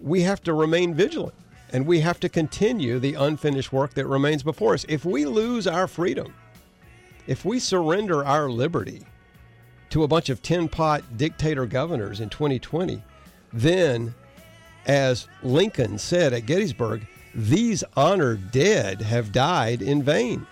we 0.03 0.23
have 0.23 0.43
to 0.43 0.53
remain 0.53 0.95
vigilant 0.95 1.35
and 1.73 1.87
we 1.87 2.01
have 2.01 2.21
to 2.21 2.29
continue 2.29 2.99
the 2.99 3.15
unfinished 3.15 3.73
work 3.73 3.95
that 3.95 4.07
remains 4.07 4.43
before 4.43 4.75
us. 4.75 4.85
If 4.89 5.05
we 5.05 5.25
lose 5.25 5.67
our 5.67 5.87
freedom, 5.87 6.35
if 7.27 7.45
we 7.45 7.61
surrender 7.61 8.25
our 8.25 8.51
liberty 8.51 9.03
to 9.91 10.05
a 10.05 10.09
bunch 10.09 10.29
of 10.29 10.43
tin 10.43 10.69
pot 10.69 11.03
dictator 11.17 11.67
governors 11.67 12.21
in 12.21 12.29
2020, 12.29 13.03
then, 13.53 14.15
as 14.87 15.29
Lincoln 15.43 15.99
said 15.99 16.33
at 16.33 16.47
Gettysburg, 16.47 17.07
these 17.35 17.85
honored 17.97 18.51
dead 18.51 19.03
have 19.03 19.33
died 19.33 19.83
in 19.83 20.03
vain. 20.03 20.47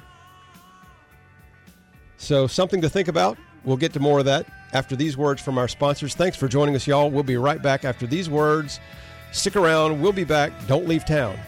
So, 2.17 2.47
something 2.47 2.81
to 2.81 2.89
think 2.89 3.09
about. 3.09 3.39
We'll 3.65 3.77
get 3.77 3.93
to 3.95 4.01
more 4.01 4.21
of 4.21 4.25
that 4.25 4.47
after 4.73 4.97
these 4.97 5.17
words 5.17 5.43
from 5.43 5.59
our 5.59 5.69
sponsors. 5.69 6.15
Thanks 6.15 6.37
for 6.37 6.49
joining 6.49 6.75
us, 6.75 6.87
y'all. 6.87 7.11
We'll 7.11 7.23
be 7.23 7.37
right 7.37 7.63
back 7.63 7.85
after 7.85 8.07
these 8.07 8.29
words. 8.29 8.81
Stick 9.33 9.57
around. 9.57 10.01
We'll 10.01 10.13
be 10.13 10.25
back. 10.25 10.53
Don't 10.67 10.89
leave 10.89 11.05
town. 11.05 11.39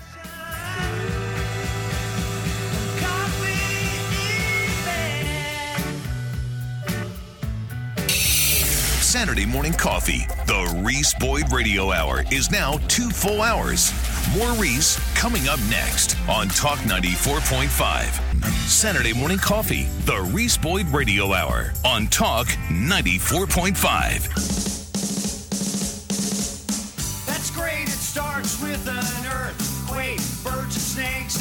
Saturday 9.10 9.44
morning 9.44 9.72
coffee. 9.72 10.24
The 10.46 10.82
Reese 10.84 11.12
Boyd 11.14 11.52
Radio 11.52 11.90
Hour 11.90 12.22
is 12.30 12.48
now 12.50 12.78
two 12.86 13.10
full 13.10 13.42
hours. 13.42 13.92
More 14.38 14.52
Reese 14.52 15.00
coming 15.14 15.48
up 15.48 15.58
next 15.68 16.16
on 16.28 16.46
Talk 16.48 16.78
94.5. 16.80 18.44
Saturday 18.68 19.12
morning 19.12 19.38
coffee. 19.38 19.88
The 20.04 20.20
Reese 20.32 20.56
Boyd 20.56 20.86
Radio 20.88 21.32
Hour 21.32 21.72
on 21.84 22.06
Talk 22.06 22.46
94.5. 22.68 24.69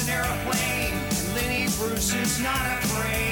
an 0.10 0.26
airplane. 0.26 0.94
Lenny 1.36 1.66
Bruce 1.78 2.14
is 2.14 2.40
not 2.40 2.66
afraid. 2.84 3.29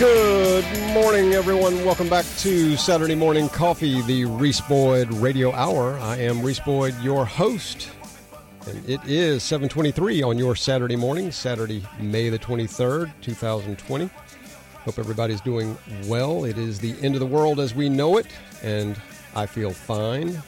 Good 0.00 0.64
morning, 0.94 1.34
everyone. 1.34 1.84
Welcome 1.84 2.08
back 2.08 2.24
to 2.38 2.74
Saturday 2.78 3.14
Morning 3.14 3.50
Coffee, 3.50 4.00
the 4.00 4.24
Reese 4.24 4.62
Boyd 4.62 5.12
Radio 5.12 5.52
Hour. 5.52 5.98
I 5.98 6.16
am 6.16 6.40
Reese 6.40 6.60
Boyd, 6.60 6.94
your 7.02 7.26
host, 7.26 7.90
and 8.66 8.88
it 8.88 9.00
is 9.04 9.42
7:23 9.42 10.22
on 10.22 10.38
your 10.38 10.56
Saturday 10.56 10.96
morning, 10.96 11.30
Saturday, 11.30 11.82
May 12.00 12.30
the 12.30 12.38
23rd, 12.38 13.12
2020. 13.20 14.08
Hope 14.86 14.98
everybody's 14.98 15.42
doing 15.42 15.76
well. 16.06 16.44
It 16.46 16.56
is 16.56 16.78
the 16.78 16.94
end 17.02 17.14
of 17.14 17.20
the 17.20 17.26
world 17.26 17.60
as 17.60 17.74
we 17.74 17.90
know 17.90 18.16
it, 18.16 18.26
and 18.62 18.96
I 19.34 19.46
feel 19.46 19.72
fine. 19.72 20.42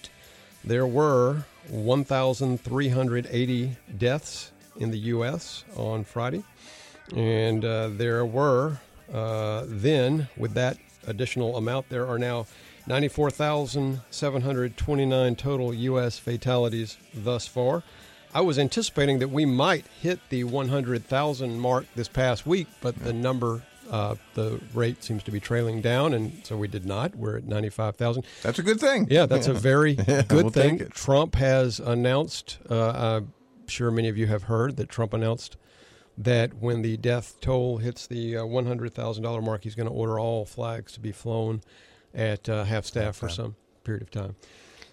There 0.65 0.87
were 0.87 1.45
1,380 1.71 3.77
deaths 3.97 4.53
in 4.77 4.91
the 4.91 4.99
U.S. 4.99 5.65
on 5.77 6.05
Friday. 6.05 6.45
And 7.15 7.65
uh, 7.65 7.89
there 7.89 8.25
were 8.25 8.79
uh, 9.13 9.65
then, 9.67 10.29
with 10.37 10.55
that 10.55 10.79
additional 11.07 11.57
amount, 11.57 11.89
there 11.89 12.07
are 12.07 12.19
now 12.19 12.47
94,729 12.87 15.37
total 15.37 15.75
U.S. 15.75 16.19
fatalities 16.19 16.97
thus 17.15 17.47
far. 17.47 17.83
I 18.33 18.43
was 18.43 18.59
anticipating 18.59 19.19
that 19.19 19.29
we 19.29 19.45
might 19.45 19.87
hit 20.01 20.21
the 20.29 20.45
100,000 20.45 21.59
mark 21.59 21.87
this 21.97 22.07
past 22.07 22.47
week, 22.47 22.69
but 22.81 22.95
the 22.97 23.13
number, 23.13 23.65
uh, 23.91 24.15
the 24.35 24.61
rate 24.73 25.03
seems 25.03 25.23
to 25.25 25.31
be 25.31 25.41
trailing 25.41 25.81
down, 25.81 26.15
and 26.15 26.41
so 26.45 26.57
we 26.57 26.69
did 26.69 26.87
not. 26.87 27.15
We're 27.17 27.39
at 27.39 27.45
95,000. 27.45 28.25
That's 28.43 28.59
a 28.59 28.63
good 28.63 28.81
thing. 28.81 29.07
Yeah, 29.11 29.27
that's 29.27 29.49
a 29.49 29.55
very 29.55 29.95
good 29.97 30.31
we'll 30.31 30.51
thing. 30.51 30.89
Trump 30.91 31.35
has 31.35 31.81
announced, 31.81 32.59
uh, 32.71 33.19
I'm 33.19 33.33
sure 33.67 33.91
many 33.91 34.09
of 34.09 34.17
you 34.17 34.27
have 34.29 34.45
heard 34.45 34.77
that 34.77 34.89
Trump 34.89 35.13
announced 35.13 35.57
that 36.17 36.55
when 36.55 36.83
the 36.83 36.97
death 36.99 37.37
toll 37.41 37.79
hits 37.79 38.07
the 38.07 38.37
uh, 38.37 38.43
$100,000 38.43 39.43
mark, 39.43 39.65
he's 39.65 39.75
going 39.75 39.89
to 39.89 39.93
order 39.95 40.19
all 40.21 40.45
flags 40.45 40.93
to 40.93 41.01
be 41.01 41.13
flown 41.13 41.63
at 42.15 42.49
uh, 42.49 42.65
half 42.65 42.85
staff 42.85 43.17
for 43.17 43.29
some 43.29 43.57
period 43.85 44.03
of 44.03 44.11
time. 44.11 44.37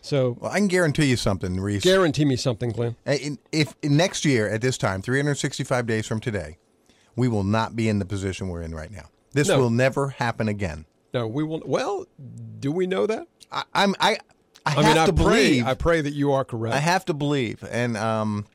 So 0.01 0.37
Well, 0.39 0.51
I 0.51 0.57
can 0.59 0.67
guarantee 0.67 1.05
you 1.05 1.17
something, 1.17 1.59
Reese. 1.59 1.83
guarantee 1.83 2.23
me 2.25 2.35
something, 2.37 2.71
Glenn. 2.71 2.95
In- 3.05 3.39
if 3.51 3.75
in 3.81 3.97
next 3.97 4.23
year 4.25 4.47
at 4.47 4.61
this 4.61 4.77
time, 4.77 5.01
365 5.01 5.85
days 5.85 6.07
from 6.07 6.19
today, 6.19 6.57
we 7.17 7.27
will 7.27 7.43
not 7.43 7.75
be 7.75 7.89
in 7.89 7.99
the 7.99 8.05
position 8.05 8.47
we're 8.47 8.61
in 8.61 8.73
right 8.73 8.91
now. 8.91 9.09
This 9.33 9.49
No. 9.49 9.59
will 9.59 9.69
never 9.69 10.07
happen 10.09 10.47
again. 10.47 10.85
No, 11.13 11.27
we 11.27 11.43
will. 11.43 11.61
Well, 11.65 12.05
do 12.59 12.71
we 12.71 12.87
know 12.87 13.05
that? 13.07 13.27
I, 13.51 13.63
I'm 13.73 13.95
I 13.99 14.11
I, 14.11 14.17
I 14.65 14.69
have 14.71 14.85
mean, 14.85 14.97
I 14.97 15.05
to 15.07 15.13
pray. 15.13 15.23
believe. 15.49 15.67
I 15.67 15.73
pray 15.73 16.01
that 16.01 16.13
you 16.13 16.31
are 16.31 16.45
correct. 16.45 16.75
I 16.75 16.79
have 16.79 17.03
to 17.05 17.13
believe, 17.13 17.63
and 17.69 17.97
um, 17.97 18.45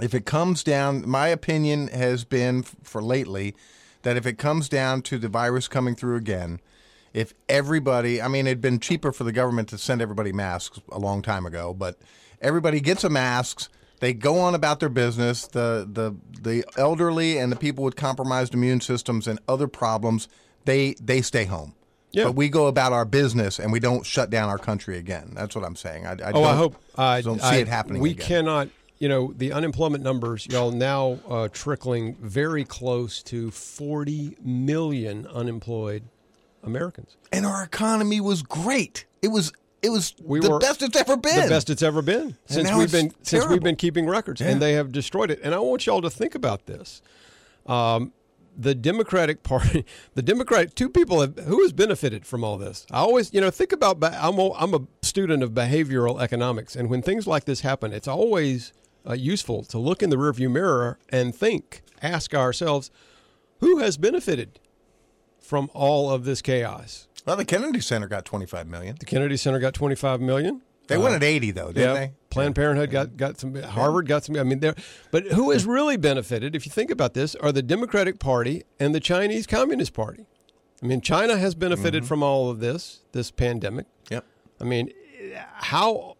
if 0.00 0.14
it 0.14 0.24
comes 0.26 0.62
down, 0.64 1.08
my 1.08 1.28
opinion 1.28 1.88
has 1.88 2.24
been 2.24 2.62
for 2.62 3.02
lately 3.02 3.54
that 4.02 4.16
if 4.16 4.26
it 4.26 4.38
comes 4.38 4.68
down 4.68 5.02
to 5.02 5.18
the 5.18 5.28
virus 5.28 5.66
coming 5.66 5.96
through 5.96 6.14
again, 6.16 6.60
if 7.12 7.34
everybody, 7.48 8.22
I 8.22 8.28
mean, 8.28 8.46
it'd 8.46 8.60
been 8.60 8.78
cheaper 8.78 9.10
for 9.10 9.24
the 9.24 9.32
government 9.32 9.68
to 9.70 9.78
send 9.78 10.00
everybody 10.00 10.32
masks 10.32 10.78
a 10.92 10.98
long 11.00 11.20
time 11.20 11.44
ago, 11.44 11.74
but 11.74 11.98
everybody 12.40 12.80
gets 12.80 13.02
a 13.02 13.10
masks. 13.10 13.68
They 14.00 14.12
go 14.14 14.38
on 14.38 14.54
about 14.54 14.80
their 14.80 14.88
business. 14.88 15.46
The 15.46 15.88
the 15.90 16.14
the 16.40 16.64
elderly 16.76 17.38
and 17.38 17.50
the 17.52 17.56
people 17.56 17.84
with 17.84 17.96
compromised 17.96 18.54
immune 18.54 18.80
systems 18.80 19.26
and 19.26 19.38
other 19.48 19.68
problems, 19.68 20.28
they 20.64 20.94
they 21.00 21.20
stay 21.22 21.44
home. 21.44 21.74
Yeah. 22.12 22.24
But 22.24 22.32
we 22.36 22.48
go 22.48 22.66
about 22.68 22.92
our 22.92 23.04
business 23.04 23.58
and 23.58 23.70
we 23.70 23.80
don't 23.80 24.06
shut 24.06 24.30
down 24.30 24.48
our 24.48 24.56
country 24.58 24.96
again. 24.96 25.32
That's 25.34 25.54
what 25.54 25.64
I'm 25.64 25.76
saying. 25.76 26.06
I, 26.06 26.12
I 26.12 26.14
Oh, 26.30 26.32
don't, 26.32 26.44
I 26.46 26.56
hope 26.56 26.76
I 26.96 27.20
don't 27.20 27.40
see 27.40 27.46
I- 27.46 27.56
it 27.56 27.68
happening. 27.68 28.00
We 28.00 28.10
again. 28.12 28.26
cannot. 28.26 28.68
You 29.00 29.08
know, 29.08 29.32
the 29.36 29.52
unemployment 29.52 30.02
numbers, 30.02 30.44
y'all, 30.50 30.72
now 30.72 31.20
uh, 31.28 31.46
trickling 31.52 32.16
very 32.20 32.64
close 32.64 33.22
to 33.24 33.52
40 33.52 34.38
million 34.42 35.24
unemployed 35.28 36.02
Americans. 36.64 37.16
and 37.30 37.46
our 37.46 37.62
economy 37.62 38.20
was 38.20 38.42
great. 38.42 39.04
It 39.22 39.28
was 39.28 39.52
it 39.82 39.90
was 39.90 40.14
We 40.22 40.40
the 40.40 40.50
were 40.50 40.58
best 40.58 40.82
it's 40.82 40.96
ever 40.96 41.16
been. 41.16 41.42
The 41.42 41.48
best 41.48 41.70
it's 41.70 41.82
ever 41.82 42.02
been 42.02 42.36
since 42.46 42.72
we've 42.72 42.90
been 42.92 43.12
since 43.22 43.46
we've 43.46 43.62
been 43.62 43.76
keeping 43.76 44.06
records, 44.06 44.40
Yeah. 44.40 44.48
and 44.48 44.62
they 44.62 44.72
have 44.74 44.92
destroyed 44.92 45.30
it. 45.30 45.40
And 45.42 45.54
I 45.54 45.58
want 45.58 45.86
y'all 45.86 46.02
to 46.02 46.10
think 46.10 46.34
about 46.34 46.66
this. 46.66 47.00
Um, 47.66 48.12
the 48.60 48.74
Democratic 48.74 49.44
Party, 49.44 49.84
the 50.14 50.22
Democratic, 50.22 50.74
two 50.74 50.88
people 50.88 51.20
have 51.20 51.38
who 51.38 51.62
has 51.62 51.72
benefited 51.72 52.26
from 52.26 52.42
all 52.42 52.58
this. 52.58 52.86
I 52.90 52.98
always, 52.98 53.32
you 53.32 53.40
know, 53.40 53.50
think 53.50 53.72
about. 53.72 54.02
I'm 54.02 54.38
a, 54.38 54.52
I'm 54.54 54.74
a 54.74 54.80
student 55.02 55.42
of 55.42 55.52
behavioral 55.52 56.20
economics, 56.20 56.74
and 56.74 56.90
when 56.90 57.02
things 57.02 57.26
like 57.26 57.44
this 57.44 57.60
happen, 57.60 57.92
it's 57.92 58.08
always 58.08 58.72
uh, 59.08 59.12
useful 59.14 59.62
to 59.64 59.78
look 59.78 60.02
in 60.02 60.10
the 60.10 60.16
rearview 60.16 60.50
mirror 60.50 60.98
and 61.08 61.34
think, 61.34 61.82
ask 62.02 62.34
ourselves, 62.34 62.90
who 63.60 63.78
has 63.78 63.96
benefited 63.96 64.60
from 65.40 65.70
all 65.72 66.10
of 66.10 66.24
this 66.24 66.42
chaos? 66.42 67.07
Well, 67.28 67.36
the 67.36 67.44
Kennedy 67.44 67.80
Center 67.80 68.08
got 68.08 68.24
25 68.24 68.66
million. 68.66 68.96
The 68.98 69.06
Kennedy 69.06 69.36
Center 69.36 69.58
got 69.58 69.74
25 69.74 70.20
million. 70.20 70.62
They 70.88 70.96
went 70.96 71.14
at 71.14 71.22
80 71.22 71.50
though, 71.50 71.66
didn't 71.70 71.82
Yeah, 71.82 71.92
they? 71.94 72.12
Planned 72.30 72.54
Parenthood 72.54 72.90
got 72.90 73.16
got 73.16 73.38
some. 73.38 73.54
Harvard 73.54 74.08
got 74.08 74.24
some. 74.24 74.36
I 74.36 74.42
mean, 74.42 74.60
there. 74.60 74.74
But 75.10 75.26
who 75.26 75.50
has 75.50 75.66
really 75.66 75.98
benefited, 75.98 76.56
if 76.56 76.64
you 76.64 76.72
think 76.72 76.90
about 76.90 77.12
this, 77.12 77.34
are 77.36 77.52
the 77.52 77.62
Democratic 77.62 78.18
Party 78.18 78.64
and 78.80 78.94
the 78.94 79.00
Chinese 79.00 79.46
Communist 79.46 79.92
Party. 79.92 80.26
I 80.82 80.86
mean, 80.86 81.00
China 81.02 81.36
has 81.36 81.54
benefited 81.54 82.02
Mm-hmm. 82.04 82.08
from 82.08 82.22
all 82.22 82.48
of 82.50 82.60
this, 82.60 83.02
this 83.12 83.30
pandemic. 83.30 83.84
Yep. 84.10 84.24
I 84.60 84.64
mean, 84.64 84.90
how 85.56 86.16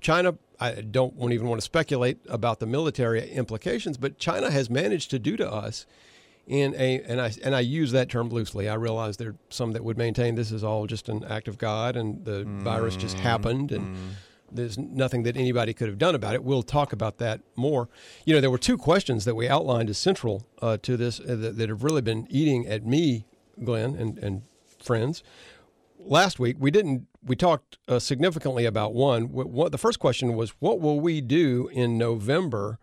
China? 0.00 0.34
I 0.60 0.82
don't 0.82 1.32
even 1.32 1.48
want 1.48 1.60
to 1.60 1.64
speculate 1.64 2.18
about 2.28 2.60
the 2.60 2.66
military 2.66 3.28
implications, 3.30 3.96
but 3.96 4.18
China 4.18 4.50
has 4.50 4.68
managed 4.70 5.10
to 5.10 5.18
do 5.18 5.36
to 5.38 5.50
us 5.50 5.86
in 6.46 6.74
a 6.74 7.00
and 7.02 7.20
I 7.20 7.32
and 7.44 7.54
I 7.54 7.60
use 7.60 7.92
that 7.92 8.08
term 8.08 8.28
loosely. 8.28 8.68
I 8.68 8.74
realize 8.74 9.16
there 9.16 9.30
are 9.30 9.36
some 9.48 9.72
that 9.72 9.84
would 9.84 9.96
maintain 9.96 10.34
this 10.34 10.52
is 10.52 10.64
all 10.64 10.86
just 10.86 11.08
an 11.08 11.24
act 11.24 11.48
of 11.48 11.58
God 11.58 11.96
and 11.96 12.24
the 12.24 12.44
virus 12.44 12.96
just 12.96 13.18
happened 13.18 13.72
and 13.72 14.16
there's 14.54 14.76
nothing 14.76 15.22
that 15.22 15.34
anybody 15.36 15.72
could 15.72 15.88
have 15.88 15.96
done 15.96 16.14
about 16.14 16.34
it. 16.34 16.44
We'll 16.44 16.62
talk 16.62 16.92
about 16.92 17.16
that 17.18 17.40
more. 17.56 17.88
You 18.26 18.34
know, 18.34 18.40
there 18.40 18.50
were 18.50 18.58
two 18.58 18.76
questions 18.76 19.24
that 19.24 19.34
we 19.34 19.48
outlined 19.48 19.88
as 19.88 19.96
central 19.96 20.46
uh, 20.60 20.76
to 20.82 20.96
this 20.98 21.20
uh, 21.20 21.36
that, 21.36 21.56
that 21.56 21.68
have 21.70 21.82
really 21.82 22.02
been 22.02 22.26
eating 22.28 22.66
at 22.66 22.84
me, 22.84 23.24
Glenn 23.62 23.94
and 23.94 24.18
and 24.18 24.42
friends 24.82 25.22
last 26.04 26.38
week 26.38 26.56
we 26.58 26.70
didn't 26.70 27.06
we 27.24 27.36
talked 27.36 27.78
uh, 27.88 27.98
significantly 27.98 28.64
about 28.64 28.92
one 28.92 29.30
what, 29.30 29.48
what 29.48 29.72
the 29.72 29.78
first 29.78 29.98
question 29.98 30.34
was 30.34 30.50
what 30.58 30.80
will 30.80 31.00
we 31.00 31.20
do 31.20 31.68
in 31.72 31.96
november 31.96 32.78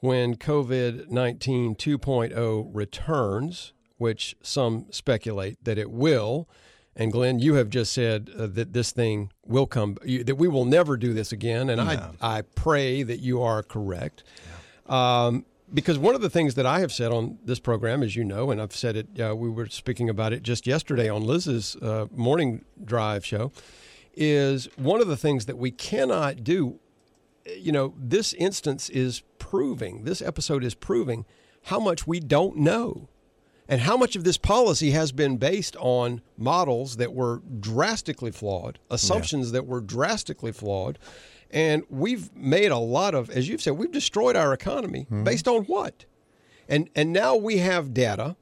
when 0.00 0.36
covid-19 0.36 1.76
2.0 1.76 2.70
returns 2.72 3.72
which 3.98 4.36
some 4.40 4.86
speculate 4.90 5.62
that 5.64 5.76
it 5.76 5.90
will. 5.90 6.48
And 6.96 7.12
glenn 7.12 7.38
you 7.38 7.54
have 7.54 7.68
just 7.68 7.92
said 7.92 8.30
uh, 8.36 8.46
that 8.48 8.72
this 8.72 8.90
thing 8.90 9.30
will 9.46 9.66
come 9.66 9.98
you, 10.04 10.24
that 10.24 10.34
we 10.34 10.48
will 10.48 10.64
never 10.64 10.96
do 10.96 11.12
this 11.12 11.30
again. 11.30 11.70
And 11.70 11.80
i 11.80 12.10
i 12.20 12.42
pray 12.42 13.02
that 13.02 13.20
you 13.20 13.42
are 13.42 13.62
correct. 13.62 14.24
Um, 14.86 15.44
because 15.72 15.98
one 15.98 16.14
of 16.14 16.22
the 16.22 16.30
things 16.30 16.54
that 16.54 16.64
I 16.64 16.80
have 16.80 16.90
said 16.90 17.12
on 17.12 17.38
this 17.44 17.60
program, 17.60 18.02
as 18.02 18.16
you 18.16 18.24
know, 18.24 18.50
and 18.50 18.60
I've 18.60 18.74
said 18.74 18.96
it, 18.96 19.20
uh, 19.20 19.36
we 19.36 19.50
were 19.50 19.66
speaking 19.66 20.08
about 20.08 20.32
it 20.32 20.42
just 20.42 20.66
yesterday 20.66 21.10
on 21.10 21.22
Liz's 21.22 21.76
uh, 21.76 22.06
morning 22.10 22.64
drive 22.82 23.24
show, 23.24 23.52
is 24.14 24.66
one 24.76 25.02
of 25.02 25.08
the 25.08 25.16
things 25.16 25.44
that 25.44 25.58
we 25.58 25.70
cannot 25.70 26.42
do. 26.42 26.80
You 27.44 27.72
know, 27.72 27.94
this 27.98 28.32
instance 28.32 28.88
is 28.88 29.22
proving, 29.50 30.04
this 30.04 30.20
episode 30.20 30.62
is 30.64 30.74
proving 30.74 31.24
how 31.64 31.80
much 31.80 32.06
we 32.06 32.20
don't 32.20 32.56
know 32.56 33.08
and 33.68 33.82
how 33.82 33.96
much 33.96 34.16
of 34.16 34.24
this 34.24 34.38
policy 34.38 34.90
has 34.92 35.12
been 35.12 35.36
based 35.36 35.76
on 35.76 36.20
models 36.36 36.96
that 36.96 37.12
were 37.14 37.42
drastically 37.60 38.30
flawed, 38.30 38.78
assumptions 38.90 39.52
that 39.52 39.66
were 39.66 39.80
drastically 39.80 40.52
flawed. 40.52 40.98
And 41.50 41.82
we've 41.88 42.34
made 42.34 42.70
a 42.70 42.78
lot 42.78 43.14
of, 43.14 43.30
as 43.30 43.48
you've 43.48 43.62
said, 43.62 43.74
we've 43.74 43.92
destroyed 43.92 44.36
our 44.36 44.52
economy 44.52 45.06
based 45.24 45.48
on 45.48 45.64
what? 45.64 46.04
And 46.68 46.90
and 46.94 47.12
now 47.12 47.34
we 47.36 47.58
have 47.58 47.94
data. 47.94 48.36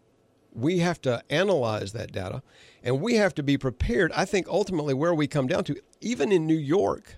We 0.52 0.78
have 0.78 1.00
to 1.02 1.22
analyze 1.30 1.92
that 1.92 2.12
data 2.12 2.42
and 2.82 3.00
we 3.00 3.14
have 3.14 3.34
to 3.34 3.42
be 3.42 3.58
prepared. 3.58 4.10
I 4.12 4.24
think 4.24 4.48
ultimately 4.48 4.94
where 4.94 5.14
we 5.14 5.26
come 5.26 5.46
down 5.46 5.64
to, 5.64 5.76
even 6.00 6.32
in 6.32 6.46
New 6.46 6.56
York, 6.56 7.16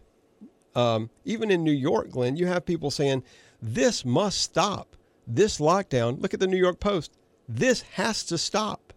um, 0.75 1.11
even 1.25 1.51
in 1.51 1.63
New 1.63 1.73
York, 1.73 2.11
Glenn, 2.11 2.37
you 2.37 2.47
have 2.47 2.67
people 2.67 2.91
saying 2.91 3.23
this 3.61 4.05
must 4.05 4.41
stop. 4.41 4.97
This 5.27 5.59
lockdown. 5.59 6.21
Look 6.21 6.35
at 6.35 6.41
the 6.41 6.47
New 6.47 6.57
York 6.57 6.81
Post. 6.81 7.13
This 7.49 7.83
has 7.95 8.25
to 8.25 8.39
stop. 8.39 8.93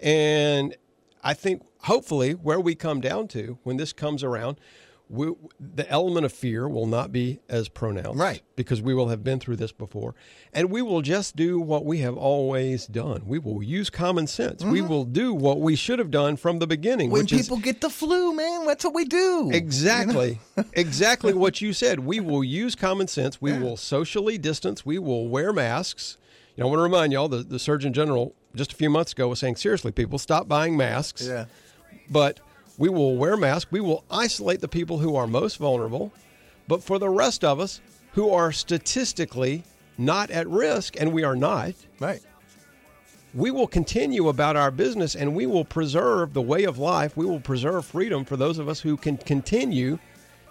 And 0.00 0.76
I 1.22 1.34
think 1.34 1.62
hopefully 1.82 2.32
where 2.32 2.60
we 2.60 2.74
come 2.74 3.00
down 3.00 3.28
to 3.28 3.58
when 3.62 3.76
this 3.76 3.92
comes 3.92 4.24
around, 4.24 4.58
we, 5.12 5.30
the 5.60 5.88
element 5.90 6.24
of 6.24 6.32
fear 6.32 6.66
will 6.66 6.86
not 6.86 7.12
be 7.12 7.40
as 7.46 7.68
pronounced. 7.68 8.18
Right. 8.18 8.40
Because 8.56 8.80
we 8.80 8.94
will 8.94 9.08
have 9.08 9.22
been 9.22 9.38
through 9.40 9.56
this 9.56 9.70
before. 9.70 10.14
And 10.54 10.70
we 10.70 10.80
will 10.80 11.02
just 11.02 11.36
do 11.36 11.60
what 11.60 11.84
we 11.84 11.98
have 11.98 12.16
always 12.16 12.86
done. 12.86 13.22
We 13.26 13.38
will 13.38 13.62
use 13.62 13.90
common 13.90 14.26
sense. 14.26 14.64
We 14.64 14.80
mm-hmm. 14.80 14.88
will 14.88 15.04
do 15.04 15.34
what 15.34 15.60
we 15.60 15.76
should 15.76 15.98
have 15.98 16.10
done 16.10 16.36
from 16.36 16.60
the 16.60 16.66
beginning. 16.66 17.10
When 17.10 17.22
which 17.22 17.32
is 17.34 17.42
people 17.42 17.58
get 17.58 17.82
the 17.82 17.90
flu, 17.90 18.34
man, 18.34 18.64
that's 18.64 18.84
what 18.84 18.94
we 18.94 19.04
do. 19.04 19.50
Exactly. 19.52 20.40
exactly 20.72 21.34
what 21.34 21.60
you 21.60 21.74
said. 21.74 22.00
We 22.00 22.18
will 22.18 22.42
use 22.42 22.74
common 22.74 23.06
sense. 23.06 23.38
We 23.38 23.52
will 23.58 23.76
socially 23.76 24.38
distance. 24.38 24.86
We 24.86 24.98
will 24.98 25.28
wear 25.28 25.52
masks. 25.52 26.16
You 26.56 26.62
know, 26.62 26.68
I 26.68 26.70
want 26.70 26.78
to 26.78 26.84
remind 26.84 27.12
y'all 27.12 27.28
the, 27.28 27.42
the 27.42 27.58
Surgeon 27.58 27.92
General 27.92 28.34
just 28.54 28.72
a 28.72 28.76
few 28.76 28.88
months 28.88 29.12
ago 29.12 29.28
was 29.28 29.40
saying, 29.40 29.56
seriously, 29.56 29.92
people, 29.92 30.18
stop 30.18 30.48
buying 30.48 30.74
masks. 30.74 31.26
Yeah. 31.26 31.46
But 32.08 32.40
we 32.78 32.88
will 32.88 33.16
wear 33.16 33.36
masks. 33.36 33.70
We 33.70 33.80
will 33.80 34.04
isolate 34.10 34.60
the 34.60 34.68
people 34.68 34.98
who 34.98 35.16
are 35.16 35.26
most 35.26 35.56
vulnerable. 35.56 36.12
But 36.68 36.82
for 36.82 36.98
the 36.98 37.08
rest 37.08 37.44
of 37.44 37.60
us 37.60 37.80
who 38.12 38.30
are 38.30 38.52
statistically 38.52 39.64
not 39.98 40.30
at 40.30 40.48
risk, 40.48 40.96
and 41.00 41.12
we 41.12 41.22
are 41.22 41.36
not, 41.36 41.74
Right. 42.00 42.20
we 43.34 43.50
will 43.50 43.66
continue 43.66 44.28
about 44.28 44.56
our 44.56 44.70
business 44.70 45.14
and 45.14 45.34
we 45.34 45.46
will 45.46 45.64
preserve 45.64 46.32
the 46.32 46.42
way 46.42 46.64
of 46.64 46.78
life. 46.78 47.16
We 47.16 47.26
will 47.26 47.40
preserve 47.40 47.84
freedom 47.84 48.24
for 48.24 48.36
those 48.36 48.58
of 48.58 48.68
us 48.68 48.80
who 48.80 48.96
can 48.96 49.16
continue 49.16 49.98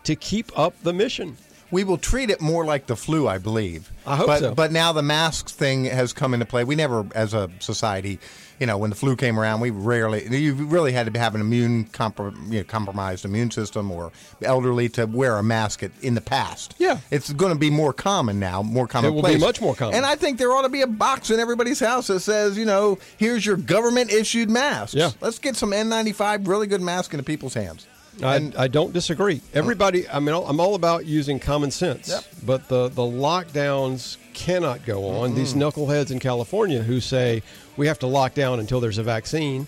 to 0.04 0.16
keep 0.16 0.58
up 0.58 0.74
the 0.84 0.94
mission. 0.94 1.38
We 1.70 1.84
will 1.84 1.98
treat 1.98 2.30
it 2.30 2.42
more 2.42 2.66
like 2.66 2.88
the 2.88 2.96
flu, 2.96 3.28
I 3.28 3.38
believe. 3.38 3.92
I 4.06 4.18
hope 4.18 4.28
but, 4.28 4.40
so. 4.40 4.56
But 4.56 4.72
now 4.72 4.92
the 4.92 5.04
masks 5.04 5.54
thing 5.54 5.86
has 5.86 6.12
come 6.12 6.34
into 6.34 6.46
play. 6.46 6.64
We 6.66 6.76
never, 6.76 7.06
as 7.16 7.34
a 7.34 7.50
society, 7.60 8.20
you 8.62 8.68
know, 8.68 8.78
when 8.78 8.92
the 8.92 8.96
flu 8.96 9.16
came 9.16 9.40
around, 9.40 9.60
we 9.60 9.72
rarely, 9.72 10.24
you 10.38 10.54
really 10.54 10.92
had 10.92 11.12
to 11.12 11.20
have 11.20 11.34
an 11.34 11.42
immune 11.42 11.86
compro, 11.86 12.32
you 12.52 12.60
know, 12.60 12.64
compromised 12.64 13.26
immune 13.26 13.50
system 13.50 13.90
or 13.90 14.12
elderly 14.44 14.88
to 14.90 15.06
wear 15.08 15.38
a 15.38 15.44
mask 15.44 15.82
at, 15.82 15.90
in 16.04 16.14
the 16.14 16.22
past. 16.22 16.76
Yeah. 16.78 17.00
it's 17.10 17.34
going 17.34 17.52
to 17.52 17.58
be 17.58 17.72
more 17.72 17.92
common 17.92 18.40
now, 18.40 18.62
more 18.62 18.86
common. 18.88 19.12
It 19.12 19.16
will 19.16 19.24
be 19.24 19.40
much 19.40 19.62
more 19.62 19.74
common. 19.74 19.96
And 19.96 20.06
I 20.06 20.16
think 20.16 20.38
there 20.38 20.52
ought 20.52 20.62
to 20.62 20.70
be 20.70 20.84
a 20.84 20.88
box 20.88 21.32
in 21.32 21.40
everybody's 21.40 21.80
house 21.80 22.06
that 22.08 22.20
says, 22.20 22.56
you 22.56 22.66
know, 22.66 23.00
here's 23.18 23.44
your 23.44 23.58
government 23.58 24.14
issued 24.14 24.48
mask. 24.48 24.94
Yeah. 24.94 25.10
let's 25.22 25.40
get 25.40 25.56
some 25.56 25.72
N95 25.72 26.48
really 26.48 26.68
good 26.68 26.82
mask 26.82 27.14
into 27.16 27.24
people's 27.24 27.56
hands. 27.56 27.88
I, 28.22 28.52
I 28.56 28.68
don't 28.68 28.94
disagree. 28.94 29.42
Everybody, 29.56 30.08
I 30.08 30.20
mean, 30.20 30.36
I'm 30.36 30.60
all 30.60 30.76
about 30.76 31.08
using 31.08 31.40
common 31.40 31.72
sense, 31.72 32.10
Yep. 32.10 32.24
but 32.46 32.68
the, 32.68 32.90
the 32.90 33.02
lockdowns 33.02 34.18
cannot 34.34 34.86
go 34.86 35.08
on. 35.08 35.36
These 35.36 35.54
knuckleheads 35.54 36.12
in 36.12 36.20
California 36.20 36.82
who 36.82 37.00
say 37.00 37.44
we 37.78 37.88
have 37.88 38.00
to 38.00 38.08
lock 38.08 38.34
down 38.34 38.60
until 38.60 38.80
there's 38.80 38.98
a 38.98 39.04
vaccine, 39.04 39.68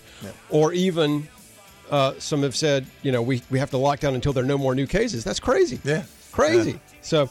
or 0.50 0.72
even 0.72 1.28
uh, 1.90 2.14
some 2.18 2.42
have 2.42 2.56
said, 2.56 2.86
you 3.02 3.12
know, 3.12 3.22
we, 3.22 3.42
we 3.50 3.58
have 3.58 3.70
to 3.70 3.78
lock 3.78 4.00
down 4.00 4.14
until 4.14 4.32
there 4.32 4.44
are 4.44 4.46
no 4.46 4.58
more 4.58 4.74
new 4.74 4.86
cases. 4.86 5.24
That's 5.24 5.40
crazy. 5.40 5.80
Yeah. 5.84 6.04
Crazy. 6.32 6.72
Yeah. 6.72 6.78
So, 7.00 7.30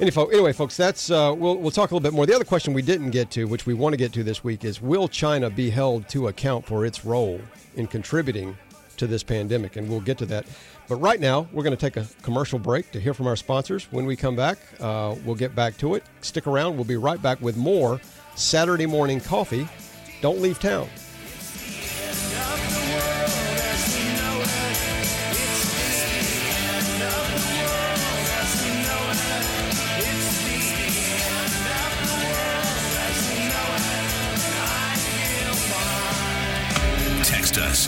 anyway, 0.00 0.52
folks, 0.52 0.76
that's 0.76 1.10
uh, 1.10 1.34
we'll 1.36 1.56
we'll 1.56 1.70
talk 1.70 1.90
a 1.90 1.94
little 1.94 2.00
bit 2.00 2.14
more. 2.14 2.26
The 2.26 2.34
other 2.34 2.44
question 2.44 2.72
we 2.72 2.82
didn't 2.82 3.10
get 3.10 3.30
to, 3.32 3.44
which 3.44 3.66
we 3.66 3.74
want 3.74 3.92
to 3.92 3.96
get 3.96 4.12
to 4.14 4.24
this 4.24 4.42
week, 4.42 4.64
is 4.64 4.80
will 4.82 5.08
China 5.08 5.50
be 5.50 5.70
held 5.70 6.08
to 6.08 6.28
account 6.28 6.64
for 6.64 6.84
its 6.84 7.04
role 7.04 7.40
in 7.76 7.86
contributing 7.86 8.56
to 9.00 9.06
this 9.06 9.22
pandemic? 9.22 9.76
And 9.76 9.88
we'll 9.88 10.00
get 10.00 10.16
to 10.18 10.26
that. 10.26 10.46
But 10.88 10.96
right 10.96 11.20
now, 11.20 11.48
we're 11.52 11.64
going 11.64 11.76
to 11.76 11.90
take 11.90 11.96
a 11.96 12.06
commercial 12.22 12.58
break 12.58 12.90
to 12.92 13.00
hear 13.00 13.12
from 13.12 13.26
our 13.26 13.36
sponsors. 13.36 13.84
When 13.90 14.06
we 14.06 14.16
come 14.16 14.36
back, 14.36 14.58
uh, 14.80 15.16
we'll 15.24 15.34
get 15.34 15.54
back 15.54 15.76
to 15.78 15.94
it. 15.94 16.04
Stick 16.20 16.46
around. 16.46 16.76
We'll 16.76 16.84
be 16.84 16.96
right 16.96 17.20
back 17.20 17.40
with 17.40 17.56
more 17.56 18.00
Saturday 18.36 18.86
morning 18.86 19.20
coffee. 19.20 19.68
Don't 20.22 20.40
leave 20.40 20.58
town. 20.60 20.88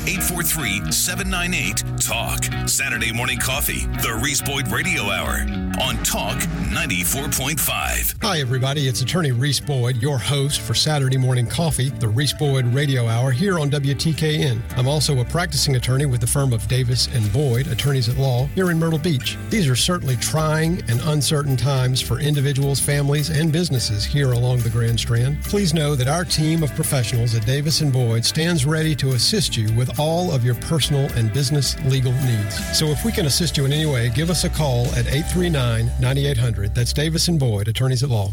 843 0.05 0.91
798 0.91 1.85
TALK. 2.01 2.69
Saturday 2.69 3.12
morning 3.12 3.38
coffee, 3.38 3.87
the 4.03 4.19
Reese 4.21 4.43
Boyd 4.43 4.67
Radio 4.67 5.03
Hour 5.03 5.47
on 5.81 5.97
Talk 6.03 6.38
94.5. 6.73 8.17
Hi, 8.23 8.41
everybody. 8.41 8.88
It's 8.88 9.01
attorney 9.01 9.31
Reese 9.31 9.61
Boyd, 9.61 9.97
your 9.97 10.19
host 10.19 10.61
for 10.61 10.75
Saturday 10.75 11.17
Morning 11.17 11.47
Coffee, 11.47 11.91
the 11.91 12.09
Reese 12.09 12.33
Boyd 12.33 12.67
Radio 12.75 13.07
Hour 13.07 13.31
here 13.31 13.61
on 13.61 13.71
WTKN. 13.71 14.61
I'm 14.77 14.88
also 14.88 15.21
a 15.21 15.25
practicing 15.25 15.77
attorney 15.77 16.07
with 16.07 16.21
the 16.21 16.27
firm 16.27 16.53
of 16.53 16.67
Davis 16.67 17.09
and 17.15 17.33
Boyd, 17.33 17.69
attorneys 17.69 18.09
at 18.09 18.17
law, 18.17 18.47
here 18.47 18.73
in 18.73 18.79
Myrtle 18.79 18.99
Beach. 18.99 19.38
These 19.51 19.69
are 19.69 19.77
certainly 19.77 20.17
trying 20.17 20.83
and 20.91 21.01
uncertain 21.03 21.57
times 21.57 22.01
for 22.01 22.19
individuals, 22.19 22.81
families, 22.81 23.31
and 23.31 23.53
businesses 23.53 24.05
here 24.05 24.33
along 24.33 24.59
the 24.59 24.71
Grand 24.71 24.99
Strand. 24.99 25.43
Please 25.45 25.73
know 25.73 25.95
that 25.95 26.09
our 26.09 26.25
team 26.25 26.62
of 26.62 26.75
professionals 26.75 27.35
at 27.35 27.47
Davis 27.47 27.81
and 27.81 27.93
Boyd 27.93 28.25
stands 28.25 28.67
ready 28.67 28.97
to 28.97 29.12
assist 29.12 29.57
you 29.57 29.73
with 29.75 29.92
all 29.99 30.33
of 30.33 30.45
your 30.45 30.55
personal 30.57 31.11
and 31.13 31.33
business 31.33 31.79
legal 31.85 32.13
needs. 32.13 32.79
So 32.79 32.87
if 32.87 33.05
we 33.05 33.13
can 33.13 33.27
assist 33.27 33.57
you 33.57 33.65
in 33.65 33.73
any 33.73 33.87
way, 33.87 34.11
give 34.11 34.31
us 34.31 34.45
a 34.45 34.51
call 34.51 34.87
at 34.89 35.07
839 35.07 35.91
9800. 36.01 36.75
That's 36.75 36.93
Davis 36.93 37.29
and 37.29 37.39
Boyd, 37.39 37.69
attorneys 37.69 38.03
at 38.03 38.11
law. 38.11 38.33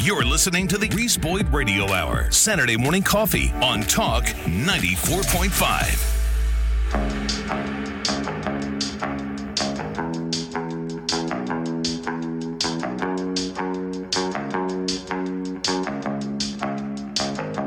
You're 0.00 0.24
listening 0.24 0.66
to 0.68 0.78
the 0.78 0.88
Reese 0.88 1.16
Boyd 1.16 1.52
Radio 1.52 1.90
Hour, 1.92 2.30
Saturday 2.30 2.76
morning 2.76 3.02
coffee 3.02 3.50
on 3.62 3.82
Talk 3.82 4.24
94.5. 4.24 6.14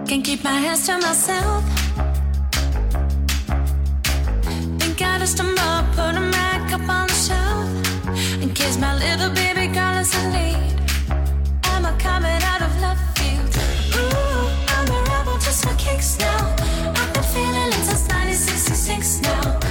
Can't 0.08 0.24
keep 0.24 0.44
my 0.44 0.52
hands 0.52 0.86
to 0.86 0.98
myself. 1.00 1.77
I 5.28 5.30
just 5.30 5.40
stumble, 5.40 5.84
put 5.94 6.16
'em 6.16 6.32
back 6.32 6.72
up 6.72 6.88
on 6.88 7.08
the 7.08 7.14
shelf. 7.14 7.68
In 8.42 8.50
case 8.54 8.78
my 8.78 8.96
little 8.96 9.30
baby 9.30 9.68
girl 9.68 9.98
is 9.98 10.16
in 10.16 10.32
need. 10.32 10.80
Am 11.66 11.86
I 11.86 11.92
coming 12.00 12.42
out 12.52 12.62
of 12.62 12.72
left 12.80 13.20
field? 13.20 13.52
Ooh, 13.98 14.48
I'm 14.74 14.88
a 14.88 15.00
rebel 15.12 15.38
just 15.40 15.66
for 15.66 15.76
kicks 15.76 16.18
now. 16.18 16.56
I've 16.96 17.12
been 17.14 17.24
feeling 17.24 17.74
since 17.88 18.08
1966 18.08 19.20
now. 19.22 19.67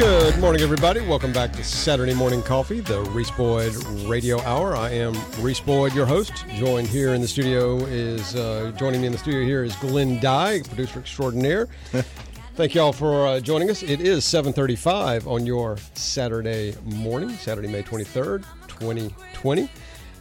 Good 0.00 0.38
morning, 0.38 0.62
everybody. 0.62 1.00
Welcome 1.00 1.30
back 1.30 1.52
to 1.52 1.62
Saturday 1.62 2.14
Morning 2.14 2.40
Coffee, 2.40 2.80
the 2.80 3.02
Reese 3.10 3.30
Boyd 3.32 3.74
Radio 4.06 4.40
Hour. 4.40 4.74
I 4.74 4.88
am 4.92 5.14
Reese 5.40 5.60
Boyd, 5.60 5.92
your 5.92 6.06
host. 6.06 6.32
Joined 6.54 6.88
here 6.88 7.12
in 7.12 7.20
the 7.20 7.28
studio 7.28 7.76
is 7.84 8.34
uh, 8.34 8.72
joining 8.78 9.02
me 9.02 9.08
in 9.08 9.12
the 9.12 9.18
studio 9.18 9.42
here 9.42 9.62
is 9.62 9.76
Glenn 9.76 10.18
Dye, 10.18 10.62
producer 10.62 11.00
extraordinaire. 11.00 11.68
Thank 12.54 12.74
you 12.74 12.80
all 12.80 12.94
for 12.94 13.26
uh, 13.26 13.40
joining 13.40 13.68
us. 13.68 13.82
It 13.82 14.00
is 14.00 14.24
7:35 14.24 15.26
on 15.26 15.44
your 15.44 15.76
Saturday 15.92 16.74
morning, 16.82 17.28
Saturday, 17.32 17.68
May 17.68 17.82
23rd, 17.82 18.42
2020, 18.68 19.68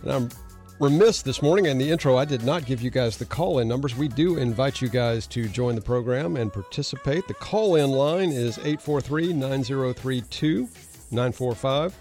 and 0.03 0.11
I'm 0.11 0.29
remiss 0.79 1.21
this 1.21 1.41
morning 1.41 1.65
in 1.65 1.77
the 1.77 1.89
intro. 1.89 2.15
I 2.17 2.23
did 2.23 2.43
not 2.43 2.65
give 2.65 2.81
you 2.81 2.89
guys 2.89 3.17
the 3.17 3.25
call 3.25 3.59
in 3.59 3.67
numbers. 3.67 3.95
We 3.95 4.07
do 4.07 4.37
invite 4.37 4.81
you 4.81 4.87
guys 4.87 5.27
to 5.27 5.49
join 5.49 5.75
the 5.75 5.81
program 5.81 6.37
and 6.37 6.51
participate. 6.51 7.27
The 7.27 7.33
call 7.33 7.75
in 7.75 7.91
line 7.91 8.31
is 8.31 8.57
843 8.59 9.33
9032 9.33 10.69
945. 11.11 11.95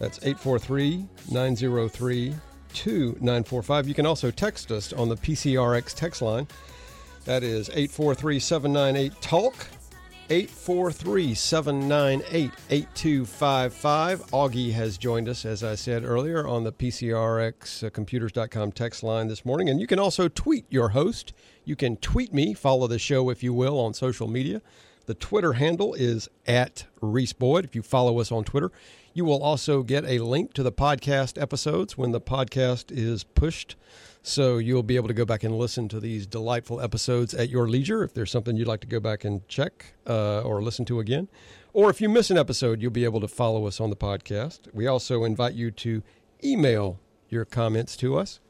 That's 0.00 0.18
843 0.18 1.06
903 1.30 2.34
2945. 2.72 3.88
You 3.88 3.94
can 3.94 4.06
also 4.06 4.30
text 4.30 4.72
us 4.72 4.92
on 4.92 5.08
the 5.08 5.16
PCRX 5.16 5.94
text 5.94 6.20
line. 6.20 6.48
That 7.24 7.44
is 7.44 7.68
843 7.68 8.40
798 8.40 9.22
TALK. 9.22 9.54
843 10.30 11.34
798 11.34 12.50
8255. 12.70 14.26
Augie 14.30 14.72
has 14.72 14.98
joined 14.98 15.28
us, 15.28 15.44
as 15.44 15.64
I 15.64 15.74
said 15.74 16.04
earlier, 16.04 16.46
on 16.46 16.64
the 16.64 16.72
PCRXcomputers.com 16.72 18.68
uh, 18.68 18.72
text 18.72 19.02
line 19.02 19.28
this 19.28 19.44
morning. 19.44 19.68
And 19.68 19.80
you 19.80 19.86
can 19.86 19.98
also 19.98 20.28
tweet 20.28 20.66
your 20.68 20.90
host. 20.90 21.32
You 21.64 21.76
can 21.76 21.96
tweet 21.96 22.34
me, 22.34 22.52
follow 22.52 22.86
the 22.86 22.98
show 22.98 23.30
if 23.30 23.42
you 23.42 23.54
will, 23.54 23.78
on 23.80 23.94
social 23.94 24.28
media. 24.28 24.60
The 25.08 25.14
Twitter 25.14 25.54
handle 25.54 25.94
is 25.94 26.28
at 26.46 26.84
Reese 27.00 27.32
Boyd. 27.32 27.64
If 27.64 27.74
you 27.74 27.80
follow 27.80 28.20
us 28.20 28.30
on 28.30 28.44
Twitter, 28.44 28.70
you 29.14 29.24
will 29.24 29.42
also 29.42 29.82
get 29.82 30.04
a 30.04 30.18
link 30.18 30.52
to 30.52 30.62
the 30.62 30.70
podcast 30.70 31.40
episodes 31.40 31.96
when 31.96 32.12
the 32.12 32.20
podcast 32.20 32.92
is 32.92 33.24
pushed. 33.24 33.74
So 34.22 34.58
you'll 34.58 34.82
be 34.82 34.96
able 34.96 35.08
to 35.08 35.14
go 35.14 35.24
back 35.24 35.44
and 35.44 35.56
listen 35.56 35.88
to 35.88 35.98
these 35.98 36.26
delightful 36.26 36.78
episodes 36.82 37.32
at 37.32 37.48
your 37.48 37.70
leisure 37.70 38.04
if 38.04 38.12
there's 38.12 38.30
something 38.30 38.54
you'd 38.54 38.68
like 38.68 38.82
to 38.82 38.86
go 38.86 39.00
back 39.00 39.24
and 39.24 39.48
check 39.48 39.94
uh, 40.06 40.42
or 40.42 40.60
listen 40.60 40.84
to 40.84 41.00
again. 41.00 41.28
Or 41.72 41.88
if 41.88 42.02
you 42.02 42.10
miss 42.10 42.30
an 42.30 42.36
episode, 42.36 42.82
you'll 42.82 42.90
be 42.90 43.04
able 43.04 43.22
to 43.22 43.28
follow 43.28 43.66
us 43.66 43.80
on 43.80 43.88
the 43.88 43.96
podcast. 43.96 44.68
We 44.74 44.86
also 44.86 45.24
invite 45.24 45.54
you 45.54 45.70
to 45.70 46.02
email 46.44 47.00
your 47.30 47.46
comments 47.46 47.96
to 47.96 48.18
us. 48.18 48.40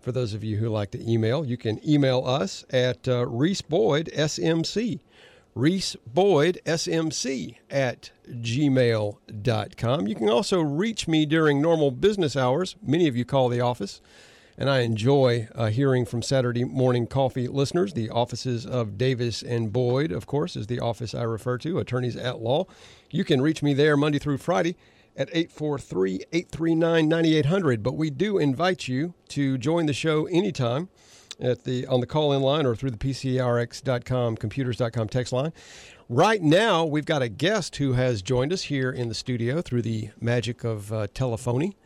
For 0.00 0.10
those 0.10 0.34
of 0.34 0.42
you 0.42 0.56
who 0.56 0.70
like 0.70 0.90
to 0.90 1.08
email, 1.08 1.44
you 1.44 1.56
can 1.56 1.78
email 1.88 2.26
us 2.26 2.64
at 2.70 3.06
uh, 3.06 3.28
Reese 3.28 3.62
Boyd, 3.62 4.10
SMC. 4.12 4.98
Reese 5.60 5.94
Boyd, 6.06 6.58
SMC 6.64 7.56
at 7.68 8.12
gmail.com. 8.26 10.06
You 10.06 10.14
can 10.14 10.30
also 10.30 10.62
reach 10.62 11.06
me 11.06 11.26
during 11.26 11.60
normal 11.60 11.90
business 11.90 12.34
hours. 12.34 12.76
Many 12.82 13.06
of 13.08 13.14
you 13.14 13.26
call 13.26 13.50
the 13.50 13.60
office, 13.60 14.00
and 14.56 14.70
I 14.70 14.80
enjoy 14.80 15.48
uh, 15.54 15.66
hearing 15.66 16.06
from 16.06 16.22
Saturday 16.22 16.64
morning 16.64 17.06
coffee 17.06 17.46
listeners. 17.46 17.92
The 17.92 18.08
offices 18.08 18.64
of 18.64 18.96
Davis 18.96 19.42
and 19.42 19.70
Boyd, 19.70 20.12
of 20.12 20.26
course, 20.26 20.56
is 20.56 20.66
the 20.66 20.80
office 20.80 21.14
I 21.14 21.24
refer 21.24 21.58
to, 21.58 21.78
attorneys 21.78 22.16
at 22.16 22.40
law. 22.40 22.64
You 23.10 23.22
can 23.22 23.42
reach 23.42 23.62
me 23.62 23.74
there 23.74 23.98
Monday 23.98 24.18
through 24.18 24.38
Friday 24.38 24.76
at 25.14 25.28
843 25.28 26.24
839 26.32 27.06
9800. 27.06 27.82
But 27.82 27.96
we 27.96 28.08
do 28.08 28.38
invite 28.38 28.88
you 28.88 29.12
to 29.28 29.58
join 29.58 29.84
the 29.84 29.92
show 29.92 30.24
anytime 30.24 30.88
at 31.40 31.64
the 31.64 31.86
on 31.86 32.00
the 32.00 32.06
call 32.06 32.32
in 32.32 32.42
line 32.42 32.66
or 32.66 32.74
through 32.74 32.90
the 32.90 32.98
PCRX.com, 32.98 34.36
computers.com 34.36 35.08
text 35.08 35.32
line. 35.32 35.52
Right 36.08 36.42
now, 36.42 36.84
we've 36.84 37.04
got 37.04 37.22
a 37.22 37.28
guest 37.28 37.76
who 37.76 37.92
has 37.92 38.20
joined 38.20 38.52
us 38.52 38.62
here 38.62 38.90
in 38.90 39.08
the 39.08 39.14
studio 39.14 39.62
through 39.62 39.82
the 39.82 40.10
magic 40.20 40.64
of 40.64 40.92
uh, 40.92 41.06
telephony. 41.14 41.76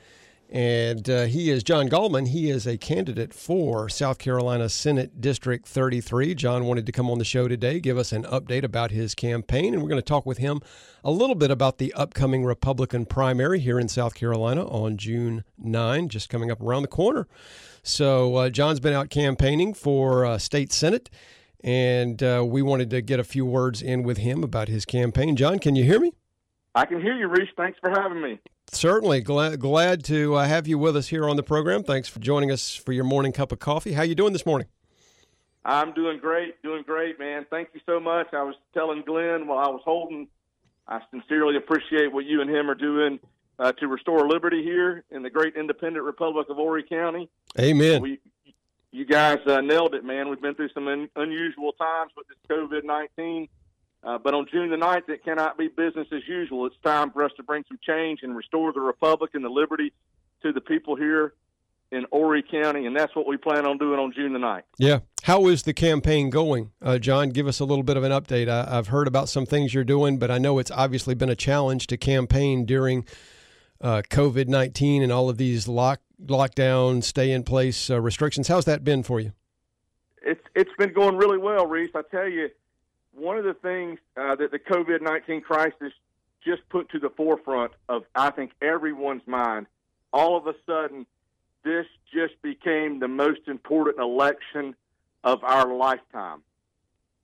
And 0.50 1.10
uh, 1.10 1.24
he 1.24 1.50
is 1.50 1.64
John 1.64 1.88
Gallman. 1.88 2.28
He 2.28 2.48
is 2.48 2.66
a 2.66 2.78
candidate 2.78 3.34
for 3.34 3.88
South 3.88 4.18
Carolina 4.18 4.68
Senate 4.68 5.20
District 5.20 5.66
33. 5.66 6.34
John 6.34 6.64
wanted 6.64 6.86
to 6.86 6.92
come 6.92 7.10
on 7.10 7.18
the 7.18 7.24
show 7.24 7.48
today, 7.48 7.80
give 7.80 7.98
us 7.98 8.12
an 8.12 8.22
update 8.24 8.62
about 8.62 8.90
his 8.90 9.14
campaign, 9.14 9.74
and 9.74 9.82
we're 9.82 9.88
going 9.88 10.00
to 10.00 10.02
talk 10.02 10.24
with 10.24 10.38
him 10.38 10.60
a 11.02 11.10
little 11.10 11.34
bit 11.34 11.50
about 11.50 11.78
the 11.78 11.92
upcoming 11.94 12.44
Republican 12.44 13.04
primary 13.04 13.58
here 13.58 13.80
in 13.80 13.88
South 13.88 14.14
Carolina 14.14 14.66
on 14.68 14.96
June 14.96 15.44
9, 15.58 16.08
just 16.08 16.28
coming 16.28 16.50
up 16.50 16.60
around 16.60 16.82
the 16.82 16.88
corner. 16.88 17.26
So, 17.86 18.36
uh, 18.36 18.48
John's 18.48 18.80
been 18.80 18.94
out 18.94 19.10
campaigning 19.10 19.74
for 19.74 20.24
uh, 20.24 20.38
state 20.38 20.72
senate, 20.72 21.10
and 21.62 22.22
uh, 22.22 22.42
we 22.46 22.62
wanted 22.62 22.88
to 22.88 23.02
get 23.02 23.20
a 23.20 23.24
few 23.24 23.44
words 23.44 23.82
in 23.82 24.02
with 24.02 24.16
him 24.16 24.42
about 24.42 24.68
his 24.68 24.86
campaign. 24.86 25.36
John, 25.36 25.58
can 25.58 25.76
you 25.76 25.84
hear 25.84 26.00
me? 26.00 26.14
I 26.74 26.86
can 26.86 26.98
hear 27.02 27.14
you, 27.14 27.28
Reese. 27.28 27.50
Thanks 27.58 27.78
for 27.80 27.90
having 27.90 28.22
me. 28.22 28.40
Certainly, 28.72 29.20
glad 29.20 29.60
glad 29.60 30.02
to 30.04 30.34
uh, 30.34 30.46
have 30.46 30.66
you 30.66 30.78
with 30.78 30.96
us 30.96 31.08
here 31.08 31.28
on 31.28 31.36
the 31.36 31.42
program. 31.42 31.82
Thanks 31.82 32.08
for 32.08 32.20
joining 32.20 32.50
us 32.50 32.74
for 32.74 32.92
your 32.92 33.04
morning 33.04 33.32
cup 33.32 33.52
of 33.52 33.58
coffee. 33.58 33.92
How 33.92 34.02
you 34.02 34.14
doing 34.14 34.32
this 34.32 34.46
morning? 34.46 34.66
I'm 35.66 35.92
doing 35.92 36.18
great, 36.18 36.62
doing 36.62 36.84
great, 36.86 37.18
man. 37.18 37.44
Thank 37.50 37.68
you 37.74 37.80
so 37.84 38.00
much. 38.00 38.28
I 38.32 38.44
was 38.44 38.54
telling 38.72 39.02
Glenn 39.02 39.46
while 39.46 39.58
I 39.58 39.68
was 39.68 39.82
holding, 39.84 40.28
I 40.88 41.00
sincerely 41.10 41.58
appreciate 41.58 42.14
what 42.14 42.24
you 42.24 42.40
and 42.40 42.48
him 42.48 42.70
are 42.70 42.74
doing 42.74 43.20
uh, 43.58 43.72
to 43.72 43.86
restore 43.88 44.28
liberty 44.28 44.62
here 44.62 45.04
in 45.10 45.22
the 45.22 45.30
great 45.30 45.56
independent 45.56 46.04
Republic 46.04 46.48
of 46.48 46.56
Horry 46.56 46.82
County. 46.82 47.28
Amen. 47.58 48.02
We, 48.02 48.20
you 48.90 49.04
guys 49.04 49.38
uh, 49.46 49.60
nailed 49.60 49.94
it, 49.94 50.04
man. 50.04 50.28
We've 50.28 50.40
been 50.40 50.54
through 50.54 50.70
some 50.70 50.88
un- 50.88 51.08
unusual 51.16 51.72
times 51.72 52.12
with 52.16 52.26
this 52.28 52.38
COVID 52.48 52.84
19. 52.84 53.48
Uh, 54.02 54.18
but 54.18 54.34
on 54.34 54.46
June 54.52 54.70
the 54.70 54.76
9th, 54.76 55.08
it 55.08 55.24
cannot 55.24 55.56
be 55.56 55.68
business 55.68 56.06
as 56.12 56.20
usual. 56.28 56.66
It's 56.66 56.76
time 56.84 57.10
for 57.10 57.24
us 57.24 57.32
to 57.38 57.42
bring 57.42 57.64
some 57.68 57.78
change 57.82 58.20
and 58.22 58.36
restore 58.36 58.70
the 58.72 58.80
Republic 58.80 59.30
and 59.32 59.42
the 59.42 59.48
liberty 59.48 59.92
to 60.42 60.52
the 60.52 60.60
people 60.60 60.94
here 60.94 61.32
in 61.90 62.04
Horry 62.12 62.42
County, 62.42 62.86
and 62.86 62.94
that's 62.94 63.14
what 63.16 63.26
we 63.26 63.36
plan 63.36 63.66
on 63.66 63.78
doing 63.78 63.98
on 63.98 64.12
June 64.12 64.32
the 64.32 64.38
9th. 64.38 64.62
Yeah. 64.78 65.00
How 65.22 65.46
is 65.46 65.62
the 65.62 65.72
campaign 65.72 66.28
going, 66.28 66.72
uh, 66.82 66.98
John? 66.98 67.30
Give 67.30 67.46
us 67.46 67.60
a 67.60 67.64
little 67.64 67.84
bit 67.84 67.96
of 67.96 68.04
an 68.04 68.12
update. 68.12 68.48
I, 68.48 68.74
have 68.74 68.88
heard 68.88 69.08
about 69.08 69.30
some 69.30 69.46
things 69.46 69.72
you're 69.72 69.84
doing, 69.84 70.18
but 70.18 70.30
I 70.30 70.36
know 70.36 70.58
it's 70.58 70.70
obviously 70.70 71.14
been 71.14 71.30
a 71.30 71.36
challenge 71.36 71.86
to 71.86 71.96
campaign 71.96 72.66
during 72.66 73.06
uh, 73.84 74.00
COVID 74.08 74.48
19 74.48 75.02
and 75.02 75.12
all 75.12 75.28
of 75.28 75.36
these 75.36 75.68
lock 75.68 76.00
lockdown, 76.24 77.04
stay 77.04 77.30
in 77.30 77.44
place 77.44 77.90
uh, 77.90 78.00
restrictions. 78.00 78.48
How's 78.48 78.64
that 78.64 78.82
been 78.82 79.02
for 79.02 79.20
you? 79.20 79.32
It's 80.22 80.40
it's 80.54 80.70
been 80.78 80.94
going 80.94 81.16
really 81.16 81.36
well, 81.36 81.66
Reese. 81.66 81.90
I 81.94 82.00
tell 82.10 82.26
you, 82.26 82.48
one 83.12 83.36
of 83.36 83.44
the 83.44 83.52
things 83.52 83.98
uh, 84.16 84.34
that 84.36 84.50
the 84.50 84.58
COVID 84.58 85.02
nineteen 85.02 85.42
crisis 85.42 85.92
just 86.42 86.66
put 86.70 86.88
to 86.90 86.98
the 86.98 87.10
forefront 87.10 87.72
of 87.88 88.04
I 88.14 88.30
think 88.30 88.52
everyone's 88.62 89.26
mind. 89.26 89.66
All 90.14 90.36
of 90.36 90.46
a 90.46 90.54
sudden, 90.64 91.06
this 91.62 91.86
just 92.12 92.40
became 92.40 93.00
the 93.00 93.08
most 93.08 93.48
important 93.48 93.98
election 93.98 94.74
of 95.24 95.44
our 95.44 95.74
lifetime. 95.74 96.42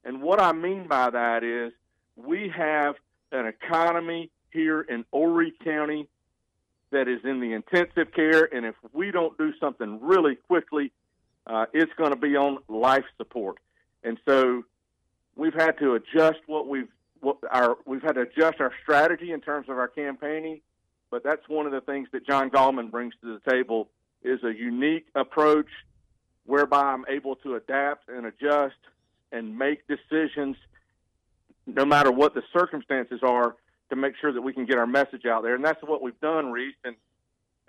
And 0.05 0.21
what 0.21 0.41
I 0.41 0.53
mean 0.53 0.89
by 0.89 1.11
that 1.11 1.43
is 1.43 1.73
we 2.17 2.53
have 2.55 2.97
an 3.33 3.47
economy 3.47 4.31
here 4.51 4.81
in 4.83 5.05
Horry 5.13 5.53
County 5.65 6.09
that 6.91 7.09
is 7.09 7.21
in 7.25 7.41
the 7.41 7.53
intensive 7.53 8.13
care, 8.13 8.49
and 8.53 8.67
if 8.67 8.75
we 8.93 9.11
don't 9.11 9.37
do 9.39 9.53
something 9.61 10.01
really 10.03 10.37
quickly, 10.37 10.93
uh, 11.47 11.67
it's 11.73 11.93
going 11.97 12.11
to 12.11 12.17
be 12.17 12.37
on 12.37 12.59
life 12.69 13.05
support. 13.17 13.59
And 14.03 14.19
so 14.27 14.65
we've 15.37 15.55
had 15.55 15.79
to 15.79 15.95
adjust 15.95 16.39
what 16.47 16.69
we've 16.69 16.89
what 17.21 17.37
our 17.51 17.77
we've 17.87 18.03
had 18.03 18.15
to 18.15 18.23
adjust 18.23 18.61
our 18.61 18.73
strategy 18.83 19.33
in 19.33 19.41
terms 19.41 19.69
of 19.69 19.79
our 19.79 19.89
campaigning. 19.89 20.61
But 21.11 21.23
that's 21.23 21.47
one 21.49 21.67
of 21.67 21.73
the 21.73 21.81
things 21.81 22.09
that 22.13 22.27
John 22.27 22.51
Gallman 22.51 22.91
brings 22.91 23.15
to 23.21 23.39
the 23.39 23.51
table 23.51 23.89
is 24.23 24.43
a 24.45 24.55
unique 24.55 25.07
approach 25.15 25.69
whereby 26.47 26.83
I'm 26.83 27.05
able 27.09 27.37
to 27.37 27.57
adapt 27.57 28.09
and 28.09 28.27
adjust 28.27 28.77
and 29.33 29.59
make 29.59 29.87
decisions 29.87 30.57
no 31.67 31.85
matter 31.85 32.11
what 32.11 32.35
the 32.35 32.43
circumstances 32.53 33.21
are 33.23 33.57
to 33.91 33.97
make 33.97 34.15
sure 34.21 34.33
that 34.33 34.41
we 34.41 34.53
can 34.53 34.65
get 34.65 34.79
our 34.79 34.87
message 34.87 35.27
out 35.27 35.43
there. 35.43 35.55
And 35.55 35.65
that's 35.65 35.83
what 35.83 36.03
we've 36.03 36.19
done, 36.21 36.51
Reese. 36.51 36.75
And, 36.85 36.97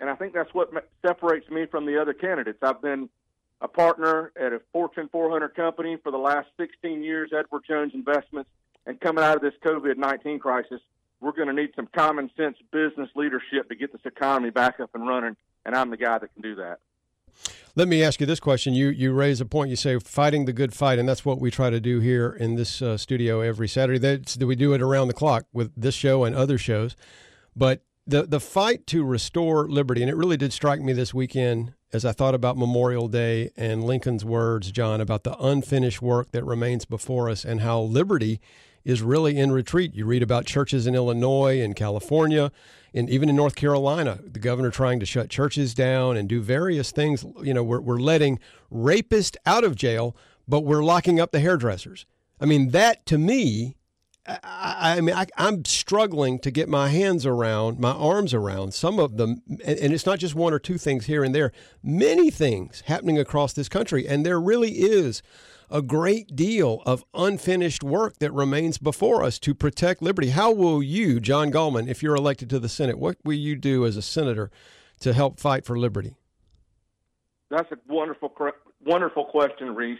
and 0.00 0.08
I 0.08 0.14
think 0.14 0.32
that's 0.32 0.52
what 0.54 0.70
separates 1.04 1.48
me 1.50 1.66
from 1.66 1.86
the 1.86 2.00
other 2.00 2.12
candidates. 2.12 2.58
I've 2.62 2.80
been 2.80 3.08
a 3.60 3.68
partner 3.68 4.32
at 4.40 4.52
a 4.52 4.60
Fortune 4.72 5.08
400 5.10 5.54
company 5.54 5.96
for 6.02 6.10
the 6.10 6.18
last 6.18 6.48
16 6.56 7.02
years, 7.02 7.30
Edward 7.36 7.62
Jones 7.68 7.92
Investments. 7.94 8.50
And 8.86 9.00
coming 9.00 9.22
out 9.22 9.36
of 9.36 9.42
this 9.42 9.54
COVID 9.64 9.96
19 9.96 10.40
crisis, 10.40 10.80
we're 11.20 11.32
going 11.32 11.48
to 11.48 11.54
need 11.54 11.70
some 11.76 11.88
common 11.94 12.30
sense 12.36 12.56
business 12.72 13.08
leadership 13.14 13.68
to 13.68 13.76
get 13.76 13.92
this 13.92 14.00
economy 14.04 14.50
back 14.50 14.80
up 14.80 14.90
and 14.94 15.06
running. 15.06 15.36
And 15.64 15.76
I'm 15.76 15.90
the 15.90 15.96
guy 15.96 16.18
that 16.18 16.32
can 16.34 16.42
do 16.42 16.56
that. 16.56 16.80
Let 17.74 17.88
me 17.88 18.02
ask 18.02 18.20
you 18.20 18.26
this 18.26 18.40
question. 18.40 18.74
You 18.74 18.88
you 18.88 19.12
raise 19.12 19.40
a 19.40 19.46
point. 19.46 19.70
You 19.70 19.76
say 19.76 19.98
fighting 19.98 20.44
the 20.44 20.52
good 20.52 20.74
fight, 20.74 20.98
and 20.98 21.08
that's 21.08 21.24
what 21.24 21.40
we 21.40 21.50
try 21.50 21.70
to 21.70 21.80
do 21.80 22.00
here 22.00 22.28
in 22.30 22.56
this 22.56 22.82
uh, 22.82 22.98
studio 22.98 23.40
every 23.40 23.66
Saturday. 23.66 23.98
That's, 23.98 24.36
we 24.36 24.56
do 24.56 24.74
it 24.74 24.82
around 24.82 25.08
the 25.08 25.14
clock 25.14 25.46
with 25.54 25.72
this 25.74 25.94
show 25.94 26.24
and 26.24 26.36
other 26.36 26.58
shows. 26.58 26.96
But 27.56 27.82
the 28.06 28.24
the 28.24 28.40
fight 28.40 28.86
to 28.88 29.04
restore 29.04 29.66
liberty, 29.68 30.02
and 30.02 30.10
it 30.10 30.16
really 30.16 30.36
did 30.36 30.52
strike 30.52 30.82
me 30.82 30.92
this 30.92 31.14
weekend 31.14 31.72
as 31.94 32.04
I 32.04 32.12
thought 32.12 32.34
about 32.34 32.58
Memorial 32.58 33.08
Day 33.08 33.50
and 33.56 33.84
Lincoln's 33.84 34.24
words, 34.24 34.70
John, 34.70 35.00
about 35.00 35.24
the 35.24 35.36
unfinished 35.38 36.02
work 36.02 36.32
that 36.32 36.44
remains 36.44 36.84
before 36.84 37.30
us 37.30 37.44
and 37.44 37.62
how 37.62 37.80
liberty 37.80 38.40
is 38.84 39.02
really 39.02 39.36
in 39.36 39.52
retreat. 39.52 39.94
You 39.94 40.06
read 40.06 40.22
about 40.22 40.46
churches 40.46 40.86
in 40.86 40.94
Illinois 40.94 41.60
and 41.60 41.76
California 41.76 42.50
and 42.94 43.08
even 43.08 43.28
in 43.28 43.36
North 43.36 43.54
Carolina, 43.54 44.18
the 44.22 44.38
governor 44.38 44.70
trying 44.70 45.00
to 45.00 45.06
shut 45.06 45.30
churches 45.30 45.74
down 45.74 46.16
and 46.16 46.28
do 46.28 46.42
various 46.42 46.90
things. 46.90 47.24
You 47.42 47.54
know, 47.54 47.62
we're, 47.62 47.80
we're 47.80 47.98
letting 47.98 48.38
rapists 48.72 49.36
out 49.46 49.64
of 49.64 49.76
jail, 49.76 50.16
but 50.46 50.60
we're 50.60 50.84
locking 50.84 51.18
up 51.18 51.32
the 51.32 51.40
hairdressers. 51.40 52.04
I 52.40 52.44
mean, 52.44 52.70
that 52.70 53.06
to 53.06 53.16
me, 53.16 53.76
I, 54.26 54.96
I 54.96 55.00
mean, 55.00 55.14
I, 55.14 55.26
am 55.38 55.64
struggling 55.64 56.38
to 56.40 56.50
get 56.50 56.68
my 56.68 56.88
hands 56.88 57.24
around, 57.24 57.78
my 57.78 57.92
arms 57.92 58.34
around 58.34 58.74
some 58.74 58.98
of 58.98 59.16
them. 59.16 59.42
And, 59.64 59.78
and 59.78 59.92
it's 59.92 60.06
not 60.06 60.18
just 60.18 60.34
one 60.34 60.52
or 60.52 60.58
two 60.58 60.78
things 60.78 61.06
here 61.06 61.24
and 61.24 61.34
there, 61.34 61.50
many 61.82 62.30
things 62.30 62.82
happening 62.86 63.18
across 63.18 63.54
this 63.54 63.68
country. 63.68 64.06
And 64.06 64.24
there 64.24 64.40
really 64.40 64.72
is 64.72 65.22
a 65.72 65.80
great 65.80 66.36
deal 66.36 66.82
of 66.84 67.02
unfinished 67.14 67.82
work 67.82 68.18
that 68.18 68.30
remains 68.32 68.76
before 68.76 69.22
us 69.24 69.38
to 69.38 69.54
protect 69.54 70.02
liberty. 70.02 70.28
How 70.28 70.52
will 70.52 70.82
you, 70.82 71.18
John 71.18 71.50
Gallman, 71.50 71.88
if 71.88 72.02
you're 72.02 72.14
elected 72.14 72.50
to 72.50 72.58
the 72.58 72.68
Senate, 72.68 72.98
what 72.98 73.16
will 73.24 73.32
you 73.32 73.56
do 73.56 73.86
as 73.86 73.96
a 73.96 74.02
senator 74.02 74.50
to 75.00 75.14
help 75.14 75.40
fight 75.40 75.64
for 75.64 75.78
liberty? 75.78 76.14
That's 77.50 77.72
a 77.72 77.78
wonderful, 77.88 78.32
wonderful 78.84 79.24
question, 79.24 79.74
Reese. 79.74 79.98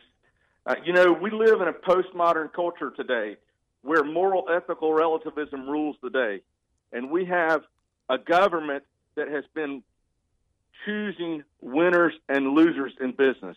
Uh, 0.67 0.75
you 0.85 0.93
know, 0.93 1.13
we 1.13 1.31
live 1.31 1.61
in 1.63 1.69
a 1.69 1.73
postmodern 1.73 2.53
culture 2.53 2.91
today 2.91 3.37
where 3.81 4.05
moral 4.05 4.45
ethical 4.55 4.93
relativism 4.93 5.69
rules 5.69 5.97
the 6.03 6.11
day. 6.11 6.43
And 6.93 7.11
we 7.11 7.25
have 7.25 7.63
a 8.11 8.19
government 8.19 8.85
that 9.17 9.29
has 9.29 9.45
been 9.55 9.83
choosing 10.85 11.43
winners 11.61 12.13
and 12.29 12.49
losers 12.49 12.93
in 13.01 13.13
business. 13.13 13.57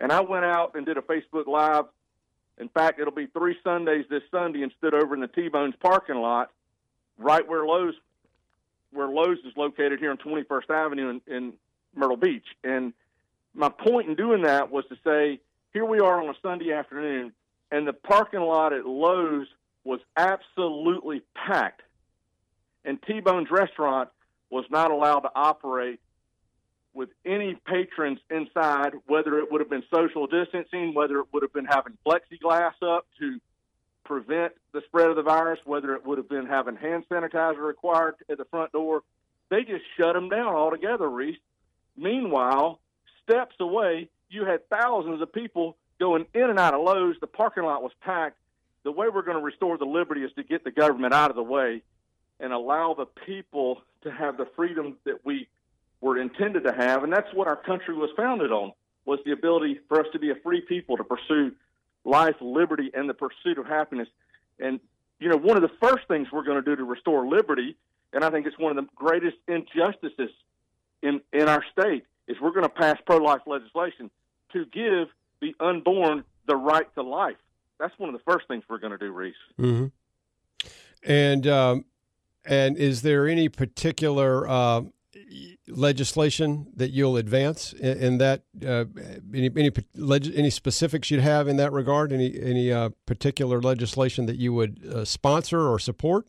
And 0.00 0.10
I 0.10 0.22
went 0.22 0.46
out 0.46 0.74
and 0.74 0.86
did 0.86 0.96
a 0.96 1.02
Facebook 1.02 1.46
Live. 1.46 1.84
In 2.58 2.68
fact, 2.70 2.98
it'll 2.98 3.14
be 3.14 3.26
three 3.26 3.56
Sundays 3.62 4.06
this 4.08 4.22
Sunday 4.30 4.62
and 4.62 4.72
stood 4.78 4.94
over 4.94 5.14
in 5.14 5.20
the 5.20 5.28
T-Bones 5.28 5.74
parking 5.80 6.16
lot, 6.16 6.50
right 7.18 7.46
where 7.46 7.64
Lowe's, 7.64 7.94
where 8.92 9.08
Lowe's 9.08 9.38
is 9.46 9.52
located 9.56 9.98
here 10.00 10.10
on 10.10 10.16
21st 10.16 10.70
Avenue 10.70 11.10
in, 11.10 11.20
in 11.34 11.52
Myrtle 11.94 12.16
Beach. 12.16 12.46
And 12.64 12.94
my 13.54 13.68
point 13.68 14.08
in 14.08 14.14
doing 14.14 14.42
that 14.42 14.70
was 14.70 14.84
to 14.88 14.96
say, 15.04 15.40
here 15.72 15.84
we 15.84 16.00
are 16.00 16.22
on 16.22 16.28
a 16.28 16.34
Sunday 16.42 16.72
afternoon, 16.72 17.32
and 17.70 17.86
the 17.86 17.92
parking 17.92 18.40
lot 18.40 18.72
at 18.72 18.86
Lowe's 18.86 19.46
was 19.84 20.00
absolutely 20.16 21.22
packed. 21.34 21.82
And 22.84 23.00
T-Bone's 23.02 23.50
restaurant 23.50 24.08
was 24.48 24.64
not 24.70 24.90
allowed 24.90 25.20
to 25.20 25.30
operate 25.34 26.00
with 26.94 27.10
any 27.24 27.56
patrons 27.66 28.18
inside, 28.30 28.94
whether 29.06 29.38
it 29.38 29.50
would 29.50 29.60
have 29.60 29.70
been 29.70 29.84
social 29.92 30.26
distancing, 30.26 30.94
whether 30.94 31.20
it 31.20 31.26
would 31.32 31.42
have 31.42 31.52
been 31.52 31.66
having 31.66 31.96
plexiglass 32.06 32.74
up 32.82 33.06
to 33.18 33.38
prevent 34.04 34.52
the 34.72 34.82
spread 34.86 35.08
of 35.08 35.16
the 35.16 35.22
virus, 35.22 35.60
whether 35.64 35.94
it 35.94 36.04
would 36.04 36.18
have 36.18 36.28
been 36.28 36.46
having 36.46 36.76
hand 36.76 37.04
sanitizer 37.08 37.60
required 37.60 38.16
at 38.28 38.38
the 38.38 38.44
front 38.46 38.72
door. 38.72 39.02
They 39.50 39.62
just 39.62 39.84
shut 39.96 40.14
them 40.14 40.28
down 40.28 40.54
altogether, 40.54 41.08
Reese. 41.08 41.38
Meanwhile, 41.96 42.80
steps 43.22 43.54
away, 43.60 44.08
you 44.28 44.44
had 44.44 44.68
thousands 44.68 45.22
of 45.22 45.32
people 45.32 45.76
going 46.00 46.26
in 46.34 46.50
and 46.50 46.58
out 46.58 46.74
of 46.74 46.82
Lowe's. 46.82 47.16
The 47.20 47.26
parking 47.26 47.64
lot 47.64 47.82
was 47.82 47.92
packed. 48.00 48.36
The 48.82 48.92
way 48.92 49.08
we're 49.12 49.22
going 49.22 49.36
to 49.36 49.42
restore 49.42 49.76
the 49.76 49.84
liberty 49.84 50.22
is 50.22 50.32
to 50.36 50.42
get 50.42 50.64
the 50.64 50.70
government 50.70 51.12
out 51.12 51.30
of 51.30 51.36
the 51.36 51.42
way 51.42 51.82
and 52.40 52.52
allow 52.52 52.94
the 52.94 53.06
people 53.26 53.82
to 54.02 54.10
have 54.10 54.38
the 54.38 54.46
freedom 54.56 54.96
that 55.04 55.24
we 55.24 55.46
were 56.00 56.18
intended 56.18 56.64
to 56.64 56.72
have. 56.72 57.04
And 57.04 57.12
that's 57.12 57.32
what 57.34 57.46
our 57.46 57.56
country 57.56 57.94
was 57.94 58.10
founded 58.16 58.52
on, 58.52 58.72
was 59.04 59.18
the 59.24 59.32
ability 59.32 59.80
for 59.88 60.00
us 60.00 60.06
to 60.12 60.18
be 60.18 60.30
a 60.30 60.34
free 60.36 60.60
people 60.60 60.96
to 60.96 61.04
pursue 61.04 61.52
life, 62.04 62.36
liberty, 62.40 62.90
and 62.94 63.08
the 63.08 63.14
pursuit 63.14 63.58
of 63.58 63.66
happiness. 63.66 64.08
And, 64.58 64.80
you 65.18 65.28
know, 65.28 65.36
one 65.36 65.56
of 65.56 65.62
the 65.62 65.70
first 65.80 66.08
things 66.08 66.28
we're 66.32 66.44
going 66.44 66.62
to 66.62 66.70
do 66.70 66.76
to 66.76 66.84
restore 66.84 67.26
liberty, 67.26 67.76
and 68.12 68.24
I 68.24 68.30
think 68.30 68.46
it's 68.46 68.58
one 68.58 68.76
of 68.76 68.82
the 68.82 68.90
greatest 68.94 69.36
injustices 69.46 70.30
in, 71.02 71.20
in 71.32 71.48
our 71.48 71.64
state, 71.72 72.04
is 72.26 72.36
we're 72.40 72.52
going 72.52 72.64
to 72.64 72.68
pass 72.68 72.96
pro 73.04 73.18
life 73.18 73.42
legislation 73.46 74.10
to 74.52 74.64
give 74.66 75.08
the 75.40 75.54
unborn 75.60 76.24
the 76.46 76.56
right 76.56 76.92
to 76.94 77.02
life. 77.02 77.36
That's 77.78 77.98
one 77.98 78.08
of 78.08 78.14
the 78.14 78.30
first 78.30 78.46
things 78.48 78.62
we're 78.68 78.78
going 78.78 78.92
to 78.92 78.98
do, 78.98 79.12
Reese. 79.12 79.34
Mm-hmm. 79.58 79.86
And 81.02 81.46
um, 81.46 81.84
and 82.44 82.76
is 82.76 83.02
there 83.02 83.26
any 83.26 83.48
particular 83.48 84.46
uh, 84.46 84.82
legislation 85.68 86.66
that 86.76 86.90
you'll 86.90 87.16
advance 87.16 87.72
in, 87.72 87.98
in 87.98 88.18
that? 88.18 88.42
Uh, 88.64 88.84
any 89.34 89.50
any 89.56 89.70
leg- 89.94 90.32
any 90.34 90.50
specifics 90.50 91.10
you'd 91.10 91.20
have 91.20 91.48
in 91.48 91.56
that 91.56 91.72
regard? 91.72 92.12
Any 92.12 92.40
any 92.40 92.72
uh, 92.72 92.90
particular 93.06 93.60
legislation 93.60 94.26
that 94.26 94.36
you 94.36 94.52
would 94.52 94.84
uh, 94.84 95.04
sponsor 95.04 95.68
or 95.68 95.78
support? 95.78 96.26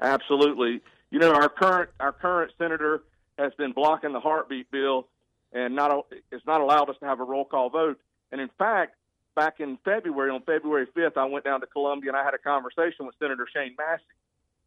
Absolutely. 0.00 0.80
You 1.10 1.18
know, 1.18 1.32
our 1.32 1.48
current 1.48 1.90
our 2.00 2.12
current 2.12 2.52
senator 2.58 3.02
has 3.38 3.52
been 3.54 3.72
blocking 3.72 4.12
the 4.12 4.20
heartbeat 4.20 4.70
bill, 4.70 5.08
and 5.52 5.74
not 5.74 6.06
it's 6.30 6.46
not 6.46 6.60
allowed 6.60 6.90
us 6.90 6.96
to 7.00 7.06
have 7.06 7.20
a 7.20 7.24
roll 7.24 7.44
call 7.44 7.70
vote. 7.70 8.00
And 8.32 8.40
in 8.40 8.50
fact, 8.58 8.96
back 9.34 9.60
in 9.60 9.78
February, 9.84 10.30
on 10.30 10.42
February 10.42 10.86
5th, 10.96 11.16
I 11.16 11.26
went 11.26 11.44
down 11.44 11.60
to 11.60 11.66
Columbia 11.66 12.10
and 12.10 12.16
I 12.16 12.24
had 12.24 12.34
a 12.34 12.38
conversation 12.38 13.06
with 13.06 13.14
Senator 13.20 13.46
Shane 13.54 13.76
Massey. 13.78 14.02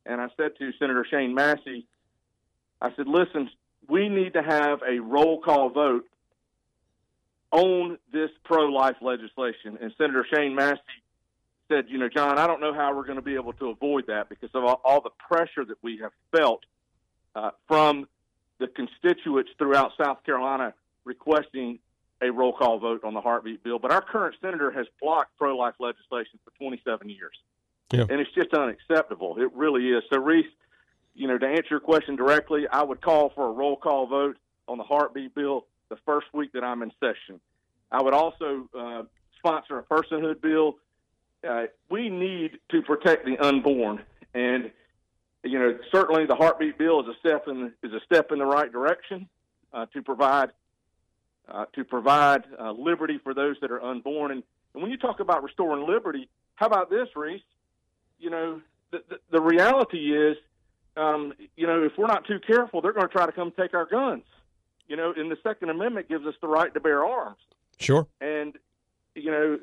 And 0.06 0.22
I 0.22 0.28
said 0.38 0.52
to 0.60 0.72
Senator 0.80 1.06
Shane 1.10 1.36
Massey, 1.36 1.86
I 2.81 2.93
said, 2.95 3.07
listen, 3.07 3.49
we 3.87 4.09
need 4.09 4.33
to 4.33 4.41
have 4.41 4.79
a 4.87 4.99
roll 4.99 5.41
call 5.41 5.69
vote 5.69 6.05
on 7.51 7.97
this 8.11 8.29
pro 8.43 8.65
life 8.65 8.97
legislation. 9.01 9.77
And 9.81 9.93
Senator 9.97 10.25
Shane 10.31 10.55
Massey 10.55 10.81
said, 11.67 11.85
you 11.87 11.97
know, 11.97 12.09
John, 12.09 12.37
I 12.37 12.47
don't 12.47 12.61
know 12.61 12.73
how 12.73 12.95
we're 12.95 13.05
going 13.05 13.17
to 13.17 13.23
be 13.23 13.35
able 13.35 13.53
to 13.53 13.69
avoid 13.69 14.07
that 14.07 14.29
because 14.29 14.49
of 14.53 14.63
all, 14.63 14.81
all 14.83 15.01
the 15.01 15.11
pressure 15.11 15.65
that 15.65 15.77
we 15.81 15.97
have 16.01 16.11
felt 16.31 16.63
uh, 17.35 17.51
from 17.67 18.07
the 18.59 18.67
constituents 18.67 19.51
throughout 19.57 19.91
South 20.01 20.23
Carolina 20.23 20.73
requesting 21.05 21.79
a 22.21 22.31
roll 22.31 22.53
call 22.53 22.79
vote 22.79 23.03
on 23.03 23.13
the 23.13 23.21
heartbeat 23.21 23.63
bill. 23.63 23.79
But 23.79 23.91
our 23.91 24.01
current 24.01 24.35
senator 24.41 24.71
has 24.71 24.87
blocked 25.01 25.37
pro 25.37 25.55
life 25.55 25.75
legislation 25.79 26.39
for 26.43 26.51
27 26.57 27.09
years. 27.09 27.33
Yeah. 27.91 28.01
And 28.01 28.19
it's 28.19 28.31
just 28.33 28.53
unacceptable. 28.53 29.41
It 29.41 29.51
really 29.53 29.89
is. 29.89 30.03
So, 30.11 30.19
Reese, 30.19 30.45
you 31.19 31.27
know, 31.27 31.38
to 31.38 31.45
answer 31.45 31.67
your 31.71 31.79
question 31.82 32.15
directly, 32.15 32.65
I 32.71 32.82
would 32.82 33.01
call 33.01 33.29
for 33.36 33.49
a 33.49 33.51
roll 33.51 33.75
call 33.75 34.08
vote 34.08 34.38
on 34.69 34.77
the 34.77 34.86
heartbeat 34.86 35.36
bill 35.36 35.65
the 35.89 35.97
first 36.05 36.27
week 36.34 36.53
that 36.53 36.63
I'm 36.63 36.82
in 36.82 36.93
session. 37.01 37.41
I 37.91 38.01
would 38.01 38.13
also 38.13 38.69
uh, 38.77 39.03
sponsor 39.38 39.79
a 39.79 39.84
personhood 39.84 40.41
bill. 40.41 40.77
Uh, 41.45 41.63
we 41.89 42.10
need 42.10 42.60
to 42.71 42.82
protect 42.82 43.25
the 43.25 43.38
unborn, 43.38 44.01
and 44.34 44.71
you 45.43 45.60
know, 45.60 45.77
certainly 45.91 46.25
the 46.25 46.36
heartbeat 46.36 46.77
bill 46.77 47.01
is 47.01 47.08
a 47.08 47.19
step 47.19 47.49
in 47.49 47.73
is 47.84 47.91
a 47.91 47.99
step 48.05 48.32
in 48.32 48.39
the 48.39 48.45
right 48.45 48.71
direction 48.71 49.27
uh, 49.73 49.88
to 49.88 50.01
provide 50.01 50.51
uh, 51.51 51.65
to 51.73 51.84
provide 51.84 52.45
uh, 52.58 52.71
liberty 52.71 53.19
for 53.21 53.34
those 53.34 53.58
that 53.60 53.71
are 53.71 53.84
unborn. 53.84 54.32
And, 54.32 54.43
and, 54.73 54.82
when 54.82 54.89
you 54.89 54.97
talk 54.97 55.19
about 55.19 55.43
restoring 55.43 55.86
liberty, 55.86 56.29
how 56.55 56.67
about 56.67 56.89
this, 56.89 57.10
Reese? 57.13 57.41
You 58.19 58.29
know, 58.29 58.62
the, 58.91 59.03
the, 59.10 59.19
the 59.32 59.41
reality 59.41 60.15
is, 60.15 60.38
um, 60.99 61.33
you 61.55 61.65
know, 61.65 61.83
if 61.83 61.93
we're 61.97 62.07
not 62.07 62.25
too 62.25 62.39
careful, 62.45 62.81
they're 62.81 62.93
going 62.93 63.07
to 63.07 63.13
try 63.13 63.25
to 63.25 63.31
come 63.31 63.51
take 63.57 63.73
our 63.73 63.85
guns. 63.85 64.23
You 64.88 64.97
know, 64.97 65.13
and 65.15 65.29
the 65.29 65.38
Second 65.43 65.69
Amendment 65.69 66.09
gives 66.09 66.25
us 66.25 66.33
the 66.41 66.47
right 66.47 66.73
to 66.73 66.79
bear 66.79 67.05
arms. 67.05 67.38
Sure. 67.79 68.07
And, 68.19 68.53
you 69.15 69.31
know, 69.31 69.59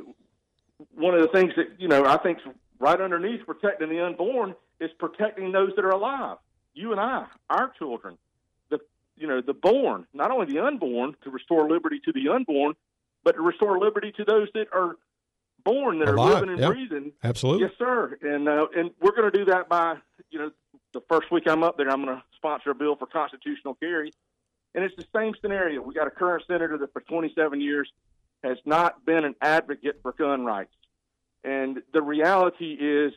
one 0.94 1.14
of 1.14 1.20
the 1.20 1.28
things 1.28 1.52
that, 1.56 1.66
you 1.78 1.88
know, 1.88 2.04
I 2.04 2.16
think 2.18 2.38
right 2.78 3.00
underneath 3.00 3.44
protecting 3.44 3.88
the 3.88 4.04
unborn 4.04 4.54
is 4.80 4.90
protecting 4.98 5.52
those 5.52 5.72
that 5.76 5.84
are 5.84 5.90
alive. 5.90 6.36
You 6.74 6.92
and 6.92 7.00
I, 7.00 7.26
our 7.50 7.72
children 7.78 8.18
the, 8.70 8.78
you 9.16 9.26
know, 9.26 9.40
the 9.40 9.54
born, 9.54 10.06
not 10.14 10.30
only 10.30 10.46
the 10.46 10.64
unborn, 10.64 11.16
to 11.24 11.30
restore 11.30 11.68
liberty 11.68 12.00
to 12.04 12.12
the 12.12 12.28
unborn, 12.28 12.74
but 13.24 13.32
to 13.32 13.42
restore 13.42 13.78
liberty 13.78 14.12
to 14.12 14.24
those 14.24 14.48
that 14.54 14.68
are 14.72 14.96
born, 15.64 15.98
that 15.98 16.08
are 16.08 16.18
living 16.18 16.50
and 16.50 16.60
yep. 16.60 16.72
breathing. 16.72 17.12
Absolutely. 17.24 17.62
Yes, 17.62 17.72
sir. 17.78 18.16
And 18.22 18.48
uh, 18.48 18.66
and 18.76 18.90
we're 19.00 19.16
going 19.16 19.30
to 19.30 19.36
do 19.36 19.46
that 19.46 19.68
by, 19.68 19.96
you 20.30 20.38
know, 20.38 20.50
the 20.96 21.02
first 21.10 21.30
week 21.30 21.44
I'm 21.46 21.62
up 21.62 21.76
there, 21.76 21.90
I'm 21.90 22.02
going 22.02 22.16
to 22.16 22.22
sponsor 22.36 22.70
a 22.70 22.74
bill 22.74 22.96
for 22.96 23.04
constitutional 23.06 23.74
carry. 23.74 24.12
And 24.74 24.82
it's 24.82 24.96
the 24.96 25.04
same 25.14 25.34
scenario. 25.42 25.82
We 25.82 25.92
got 25.92 26.06
a 26.06 26.10
current 26.10 26.44
senator 26.46 26.78
that 26.78 26.92
for 26.94 27.02
27 27.02 27.60
years 27.60 27.90
has 28.42 28.56
not 28.64 29.04
been 29.04 29.24
an 29.24 29.34
advocate 29.42 30.00
for 30.02 30.12
gun 30.12 30.46
rights. 30.46 30.72
And 31.44 31.82
the 31.92 32.00
reality 32.00 32.72
is 32.72 33.12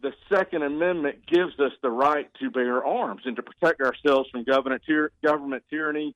the 0.00 0.12
Second 0.28 0.62
Amendment 0.62 1.26
gives 1.26 1.58
us 1.58 1.72
the 1.82 1.90
right 1.90 2.30
to 2.38 2.48
bear 2.48 2.84
arms 2.84 3.22
and 3.24 3.34
to 3.36 3.42
protect 3.42 3.80
ourselves 3.80 4.30
from 4.30 4.44
government, 4.44 4.82
tyr- 4.86 5.10
government 5.22 5.64
tyranny. 5.68 6.14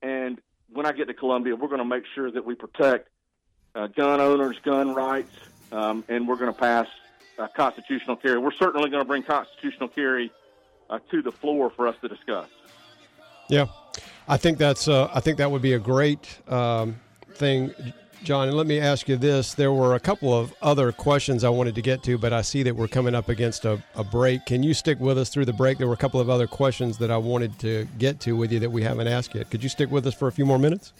And 0.00 0.40
when 0.72 0.86
I 0.86 0.92
get 0.92 1.08
to 1.08 1.14
Columbia, 1.14 1.56
we're 1.56 1.68
going 1.68 1.78
to 1.78 1.84
make 1.84 2.04
sure 2.14 2.30
that 2.30 2.44
we 2.44 2.54
protect 2.54 3.08
uh, 3.74 3.88
gun 3.88 4.20
owners' 4.20 4.56
gun 4.64 4.94
rights, 4.94 5.34
um, 5.72 6.04
and 6.08 6.28
we're 6.28 6.36
going 6.36 6.52
to 6.52 6.58
pass 6.58 6.86
uh, 7.38 7.48
constitutional 7.56 8.16
carry. 8.16 8.38
We're 8.38 8.52
certainly 8.52 8.90
going 8.90 9.02
to 9.02 9.06
bring 9.06 9.22
constitutional 9.22 9.88
carry 9.88 10.30
uh, 10.90 10.98
to 11.10 11.22
the 11.22 11.32
floor 11.32 11.70
for 11.70 11.86
us 11.86 11.96
to 12.02 12.08
discuss. 12.08 12.48
Yeah, 13.48 13.66
I 14.26 14.36
think 14.36 14.58
that's. 14.58 14.88
Uh, 14.88 15.10
I 15.12 15.20
think 15.20 15.38
that 15.38 15.50
would 15.50 15.62
be 15.62 15.74
a 15.74 15.78
great 15.78 16.38
um, 16.48 16.96
thing 17.34 17.74
John, 18.24 18.48
and 18.48 18.56
let 18.56 18.66
me 18.66 18.80
ask 18.80 19.06
you 19.06 19.16
this. 19.16 19.52
There 19.52 19.70
were 19.70 19.96
a 19.96 20.00
couple 20.00 20.32
of 20.32 20.54
other 20.62 20.92
questions 20.92 21.44
I 21.44 21.50
wanted 21.50 21.74
to 21.74 21.82
get 21.82 22.02
to, 22.04 22.16
but 22.16 22.32
I 22.32 22.40
see 22.40 22.62
that 22.62 22.74
we're 22.74 22.88
coming 22.88 23.14
up 23.14 23.28
against 23.28 23.66
a, 23.66 23.82
a, 23.94 24.02
break. 24.02 24.46
Can 24.46 24.62
you 24.62 24.72
stick 24.72 24.98
with 24.98 25.18
us 25.18 25.28
through 25.28 25.44
the 25.44 25.52
break? 25.52 25.76
There 25.76 25.86
were 25.86 25.94
a 25.94 25.98
couple 25.98 26.20
of 26.20 26.30
other 26.30 26.46
questions 26.46 26.96
that 26.98 27.10
I 27.10 27.18
wanted 27.18 27.58
to 27.58 27.86
get 27.98 28.20
to 28.20 28.34
with 28.34 28.50
you 28.50 28.60
that 28.60 28.70
we 28.70 28.82
haven't 28.82 29.08
asked 29.08 29.34
yet. 29.34 29.50
Could 29.50 29.62
you 29.62 29.68
stick 29.68 29.90
with 29.90 30.06
us 30.06 30.14
for 30.14 30.26
a 30.26 30.32
few 30.32 30.46
more 30.46 30.58
minutes? 30.58 30.94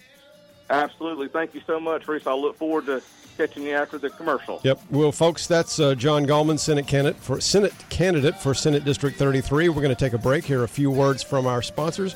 Absolutely. 0.71 1.29
Thank 1.29 1.55
you 1.55 1.63
so 1.67 1.79
much, 1.79 2.09
Reese. 2.09 2.27
I 2.27 2.33
look 2.33 2.57
forward 2.57 2.87
to 2.87 3.03
catching 3.37 3.65
you 3.65 3.73
after 3.73 3.99
the 3.99 4.11
commercial. 4.11 4.61
Yep. 4.63 4.81
Well, 4.91 5.13
folks, 5.13 5.47
that's 5.47 5.81
uh, 5.81 5.95
John 5.95 6.27
Gallman, 6.27 6.59
Senate 6.59 6.87
candidate 6.87 7.21
for 7.21 7.41
Senate 7.41 7.75
candidate 7.91 8.39
for 8.39 8.55
Senate 8.55 8.85
District 8.85 9.17
33. 9.17 9.69
We're 9.69 9.75
going 9.77 9.89
to 9.89 9.95
take 9.95 10.13
a 10.13 10.19
break 10.19 10.45
here. 10.45 10.63
A 10.65 10.69
few 10.69 10.91
words 10.91 11.23
from 11.23 11.47
our 11.47 11.63
sponsors. 11.63 12.15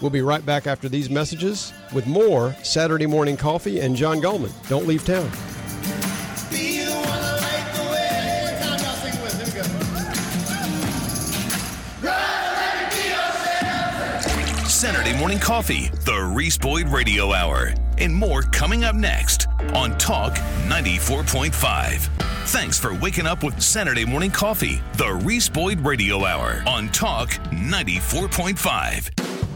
We'll 0.00 0.10
be 0.10 0.22
right 0.22 0.44
back 0.44 0.66
after 0.66 0.88
these 0.88 1.10
messages 1.10 1.72
with 1.92 2.06
more 2.06 2.54
Saturday 2.62 3.06
Morning 3.06 3.36
Coffee 3.36 3.80
and 3.80 3.94
John 3.94 4.20
Gallman. 4.20 4.52
Don't 4.68 4.86
leave 4.86 5.04
town. 5.04 5.30
Saturday 14.90 15.16
Morning 15.16 15.38
Coffee, 15.38 15.88
the 16.04 16.32
Reese 16.34 16.58
Boyd 16.58 16.88
Radio 16.88 17.32
Hour, 17.32 17.72
and 17.98 18.12
more 18.12 18.42
coming 18.42 18.82
up 18.82 18.96
next 18.96 19.46
on 19.72 19.96
Talk 19.98 20.34
94.5. 20.66 22.08
Thanks 22.48 22.76
for 22.76 22.92
waking 22.94 23.24
up 23.24 23.44
with 23.44 23.62
Saturday 23.62 24.04
Morning 24.04 24.32
Coffee, 24.32 24.82
the 24.94 25.14
Reese 25.22 25.48
Boyd 25.48 25.78
Radio 25.82 26.24
Hour 26.24 26.64
on 26.66 26.88
Talk 26.88 27.28
94.5. 27.52 29.49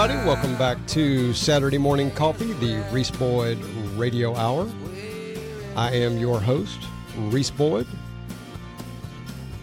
everybody. 0.00 0.26
Welcome 0.26 0.56
back 0.56 0.78
to 0.88 1.34
Saturday 1.34 1.76
Morning 1.76 2.10
Coffee, 2.12 2.54
the 2.54 2.82
Reese 2.90 3.10
Boyd 3.10 3.58
Radio 3.96 4.34
Hour. 4.34 4.66
I 5.76 5.92
am 5.92 6.16
your 6.16 6.40
host, 6.40 6.80
Reese 7.18 7.50
Boyd. 7.50 7.86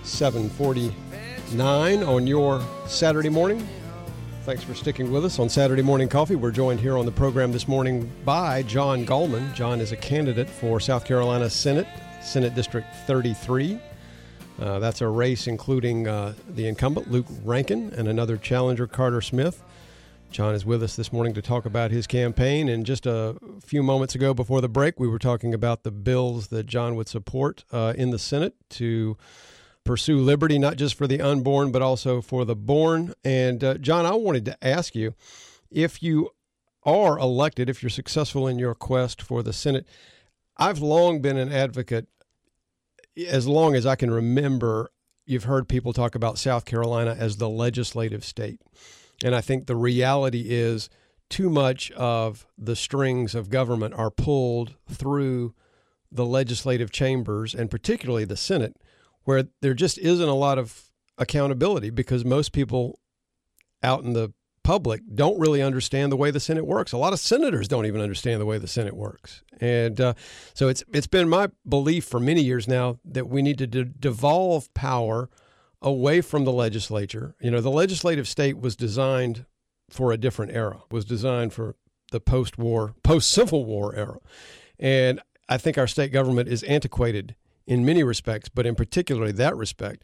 749 0.03 2.03
on 2.03 2.27
your 2.27 2.63
Saturday 2.85 3.29
morning. 3.29 3.67
Thanks 4.43 4.63
for 4.63 4.75
sticking 4.75 5.11
with 5.11 5.25
us 5.25 5.39
on 5.39 5.49
Saturday 5.49 5.81
Morning 5.81 6.07
Coffee. 6.07 6.35
We're 6.35 6.51
joined 6.51 6.81
here 6.81 6.99
on 6.99 7.07
the 7.07 7.11
program 7.11 7.51
this 7.51 7.67
morning 7.67 8.11
by 8.23 8.61
John 8.61 9.07
Gallman. 9.07 9.55
John 9.55 9.81
is 9.81 9.91
a 9.91 9.97
candidate 9.97 10.51
for 10.51 10.79
South 10.79 11.03
Carolina 11.03 11.49
Senate, 11.49 11.87
Senate 12.21 12.53
District 12.53 12.85
33. 13.07 13.79
Uh, 14.59 14.77
that's 14.77 15.01
a 15.01 15.07
race 15.07 15.47
including 15.47 16.07
uh, 16.07 16.35
the 16.49 16.67
incumbent 16.67 17.09
Luke 17.09 17.25
Rankin 17.43 17.91
and 17.95 18.07
another 18.07 18.37
challenger 18.37 18.85
Carter 18.85 19.21
Smith. 19.21 19.63
John 20.29 20.53
is 20.53 20.65
with 20.65 20.83
us 20.83 20.95
this 20.95 21.11
morning 21.11 21.33
to 21.33 21.41
talk 21.41 21.65
about 21.65 21.91
his 21.91 22.07
campaign. 22.07 22.69
And 22.69 22.85
just 22.85 23.05
a 23.05 23.35
few 23.63 23.81
moments 23.81 24.15
ago 24.15 24.33
before 24.33 24.61
the 24.61 24.69
break, 24.69 24.99
we 24.99 25.07
were 25.07 25.19
talking 25.19 25.53
about 25.53 25.83
the 25.83 25.91
bills 25.91 26.47
that 26.49 26.65
John 26.65 26.95
would 26.95 27.07
support 27.07 27.63
uh, 27.71 27.93
in 27.97 28.11
the 28.11 28.19
Senate 28.19 28.55
to 28.71 29.17
pursue 29.83 30.19
liberty, 30.19 30.59
not 30.59 30.75
just 30.75 30.95
for 30.95 31.07
the 31.07 31.21
unborn, 31.21 31.71
but 31.71 31.81
also 31.81 32.21
for 32.21 32.45
the 32.45 32.55
born. 32.55 33.13
And 33.23 33.63
uh, 33.63 33.75
John, 33.75 34.05
I 34.05 34.13
wanted 34.13 34.45
to 34.45 34.57
ask 34.63 34.95
you 34.95 35.15
if 35.71 36.03
you 36.03 36.31
are 36.83 37.17
elected, 37.17 37.69
if 37.69 37.81
you're 37.81 37.89
successful 37.89 38.47
in 38.47 38.59
your 38.59 38.75
quest 38.75 39.21
for 39.21 39.41
the 39.41 39.53
Senate, 39.53 39.87
I've 40.57 40.79
long 40.79 41.21
been 41.21 41.37
an 41.37 41.51
advocate 41.51 42.07
as 43.25 43.47
long 43.47 43.75
as 43.75 43.85
I 43.85 43.95
can 43.95 44.11
remember, 44.11 44.91
you've 45.25 45.45
heard 45.45 45.67
people 45.67 45.93
talk 45.93 46.15
about 46.15 46.37
South 46.37 46.65
Carolina 46.65 47.15
as 47.17 47.37
the 47.37 47.49
legislative 47.49 48.23
state. 48.23 48.61
And 49.23 49.35
I 49.35 49.41
think 49.41 49.65
the 49.65 49.75
reality 49.75 50.45
is 50.49 50.89
too 51.29 51.49
much 51.49 51.91
of 51.91 52.45
the 52.57 52.75
strings 52.75 53.35
of 53.35 53.49
government 53.49 53.93
are 53.95 54.11
pulled 54.11 54.75
through 54.89 55.53
the 56.11 56.25
legislative 56.25 56.91
chambers 56.91 57.53
and 57.53 57.69
particularly 57.69 58.25
the 58.25 58.37
Senate, 58.37 58.77
where 59.23 59.45
there 59.61 59.73
just 59.73 59.97
isn't 59.97 60.29
a 60.29 60.33
lot 60.33 60.57
of 60.57 60.91
accountability 61.17 61.89
because 61.89 62.23
most 62.23 62.53
people 62.53 62.99
out 63.83 64.03
in 64.03 64.13
the 64.13 64.31
public 64.63 65.01
don't 65.15 65.39
really 65.39 65.61
understand 65.61 66.11
the 66.11 66.17
way 66.17 66.29
the 66.29 66.39
Senate 66.39 66.65
works. 66.65 66.91
A 66.91 66.97
lot 66.97 67.13
of 67.13 67.19
senators 67.19 67.67
don't 67.67 67.85
even 67.85 68.01
understand 68.01 68.41
the 68.41 68.45
way 68.45 68.57
the 68.57 68.67
Senate 68.67 68.95
works, 68.95 69.41
and 69.59 69.99
uh, 69.99 70.13
so 70.53 70.67
it's 70.67 70.83
it's 70.93 71.07
been 71.07 71.29
my 71.29 71.49
belief 71.67 72.05
for 72.05 72.19
many 72.19 72.41
years 72.41 72.67
now 72.67 72.99
that 73.05 73.27
we 73.27 73.41
need 73.41 73.57
to 73.59 73.67
de- 73.67 73.85
devolve 73.85 74.73
power 74.73 75.29
away 75.81 76.21
from 76.21 76.45
the 76.45 76.51
legislature. 76.51 77.35
You 77.39 77.51
know, 77.51 77.61
the 77.61 77.69
legislative 77.69 78.27
state 78.27 78.57
was 78.57 78.75
designed 78.75 79.45
for 79.89 80.11
a 80.11 80.17
different 80.17 80.51
era. 80.53 80.81
Was 80.91 81.05
designed 81.05 81.53
for 81.53 81.75
the 82.11 82.19
post-war, 82.19 82.95
post-Civil 83.03 83.65
War 83.65 83.95
era, 83.95 84.17
and 84.79 85.21
I 85.49 85.57
think 85.57 85.77
our 85.77 85.87
state 85.87 86.11
government 86.11 86.49
is 86.49 86.63
antiquated 86.63 87.35
in 87.65 87.85
many 87.85 88.03
respects, 88.03 88.49
but 88.49 88.65
in 88.65 88.75
particularly 88.75 89.33
that 89.33 89.55
respect. 89.55 90.03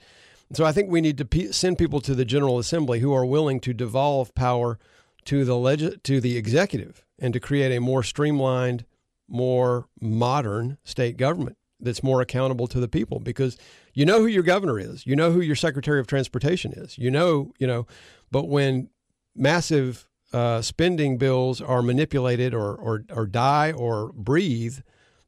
So 0.53 0.65
I 0.65 0.71
think 0.71 0.89
we 0.89 1.01
need 1.01 1.17
to 1.17 1.25
pe- 1.25 1.51
send 1.51 1.77
people 1.77 2.01
to 2.01 2.13
the 2.13 2.25
General 2.25 2.59
Assembly 2.59 2.99
who 2.99 3.13
are 3.13 3.25
willing 3.25 3.59
to 3.61 3.73
devolve 3.73 4.35
power 4.35 4.79
to 5.25 5.45
the 5.45 5.55
leg- 5.55 6.03
to 6.03 6.19
the 6.19 6.37
executive 6.37 7.05
and 7.17 7.33
to 7.33 7.39
create 7.39 7.75
a 7.75 7.79
more 7.79 8.03
streamlined, 8.03 8.85
more 9.27 9.87
modern 10.01 10.77
state 10.83 11.17
government 11.17 11.57
that's 11.83 12.01
more 12.03 12.21
accountable 12.21 12.67
to 12.67 12.79
the 12.79 12.87
people 12.87 13.19
because 13.19 13.57
you 13.93 14.05
know 14.05 14.19
who 14.19 14.27
your 14.27 14.43
governor 14.43 14.79
is, 14.79 15.05
you 15.05 15.15
know 15.15 15.31
who 15.31 15.41
your 15.41 15.55
secretary 15.55 15.99
of 15.99 16.07
transportation 16.07 16.73
is, 16.73 16.97
you 16.97 17.11
know, 17.11 17.51
you 17.59 17.67
know, 17.67 17.85
but 18.31 18.47
when 18.47 18.89
massive 19.35 20.07
uh, 20.33 20.61
spending 20.61 21.17
bills 21.17 21.61
are 21.61 21.81
manipulated 21.81 22.53
or, 22.53 22.75
or 22.75 23.05
or 23.11 23.27
die 23.27 23.71
or 23.71 24.11
breathe 24.13 24.79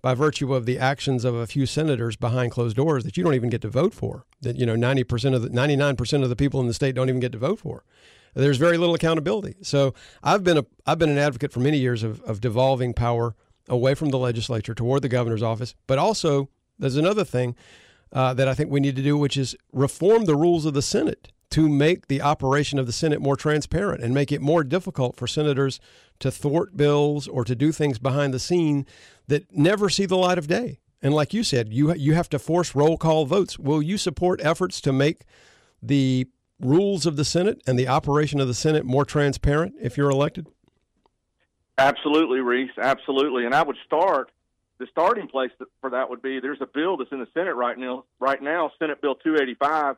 by 0.01 0.13
virtue 0.13 0.53
of 0.53 0.65
the 0.65 0.77
actions 0.77 1.25
of 1.25 1.35
a 1.35 1.47
few 1.47 1.65
senators 1.65 2.15
behind 2.15 2.51
closed 2.51 2.75
doors 2.75 3.03
that 3.03 3.17
you 3.17 3.23
don't 3.23 3.33
even 3.33 3.49
get 3.49 3.61
to 3.61 3.69
vote 3.69 3.93
for. 3.93 4.25
That 4.41 4.55
you 4.55 4.65
know, 4.65 4.75
ninety 4.75 5.03
percent 5.03 5.35
of 5.35 5.41
the 5.41 5.49
ninety 5.49 5.75
nine 5.75 5.95
percent 5.95 6.23
of 6.23 6.29
the 6.29 6.35
people 6.35 6.59
in 6.59 6.67
the 6.67 6.73
state 6.73 6.95
don't 6.95 7.09
even 7.09 7.21
get 7.21 7.31
to 7.33 7.37
vote 7.37 7.59
for. 7.59 7.83
There's 8.35 8.57
very 8.57 8.77
little 8.77 8.95
accountability. 8.95 9.55
So 9.61 9.93
I've 10.21 10.43
been 10.43 10.57
a 10.57 10.65
I've 10.85 10.99
been 10.99 11.09
an 11.09 11.17
advocate 11.17 11.51
for 11.51 11.59
many 11.59 11.77
years 11.77 12.03
of, 12.03 12.21
of 12.21 12.41
devolving 12.41 12.93
power 12.93 13.35
away 13.67 13.95
from 13.95 14.09
the 14.09 14.19
legislature 14.19 14.73
toward 14.73 15.01
the 15.01 15.09
governor's 15.09 15.43
office. 15.43 15.75
But 15.87 15.97
also, 15.97 16.49
there's 16.77 16.97
another 16.97 17.23
thing 17.23 17.55
uh, 18.11 18.33
that 18.33 18.47
I 18.47 18.53
think 18.53 18.71
we 18.71 18.79
need 18.79 18.95
to 18.95 19.03
do, 19.03 19.17
which 19.17 19.37
is 19.37 19.55
reform 19.73 20.25
the 20.25 20.35
rules 20.35 20.65
of 20.65 20.73
the 20.73 20.81
Senate 20.81 21.31
to 21.51 21.69
make 21.69 22.07
the 22.07 22.21
operation 22.21 22.79
of 22.79 22.85
the 22.85 22.91
Senate 22.91 23.21
more 23.21 23.35
transparent 23.35 24.03
and 24.03 24.13
make 24.13 24.31
it 24.31 24.41
more 24.41 24.63
difficult 24.63 25.15
for 25.15 25.27
senators 25.27 25.79
to 26.19 26.31
thwart 26.31 26.75
bills 26.75 27.27
or 27.27 27.43
to 27.43 27.55
do 27.55 27.71
things 27.71 27.99
behind 27.99 28.33
the 28.33 28.39
scene 28.39 28.85
that 29.27 29.51
never 29.55 29.89
see 29.89 30.05
the 30.05 30.17
light 30.17 30.37
of 30.37 30.47
day. 30.47 30.79
And 31.01 31.13
like 31.13 31.33
you 31.33 31.43
said, 31.43 31.71
you 31.71 31.93
you 31.93 32.13
have 32.13 32.29
to 32.29 32.39
force 32.39 32.73
roll 32.73 32.97
call 32.97 33.25
votes. 33.25 33.59
Will 33.59 33.81
you 33.81 33.97
support 33.97 34.41
efforts 34.43 34.81
to 34.81 34.91
make 34.91 35.21
the 35.81 36.27
rules 36.59 37.05
of 37.05 37.15
the 37.15 37.25
Senate 37.25 37.61
and 37.67 37.77
the 37.77 37.87
operation 37.87 38.39
of 38.39 38.47
the 38.47 38.53
Senate 38.53 38.85
more 38.85 39.05
transparent 39.05 39.75
if 39.79 39.97
you're 39.97 40.09
elected? 40.09 40.47
Absolutely, 41.77 42.39
Reese. 42.39 42.71
Absolutely. 42.77 43.45
And 43.45 43.53
I 43.53 43.63
would 43.63 43.77
start 43.85 44.31
the 44.77 44.87
starting 44.91 45.27
place 45.27 45.51
for 45.81 45.89
that 45.91 46.09
would 46.09 46.21
be 46.21 46.39
there's 46.39 46.61
a 46.61 46.67
bill 46.67 46.97
that's 46.97 47.11
in 47.11 47.19
the 47.19 47.27
Senate 47.33 47.55
right 47.55 47.77
now, 47.77 48.03
right 48.19 48.41
now, 48.41 48.71
Senate 48.77 49.01
Bill 49.01 49.15
285, 49.15 49.95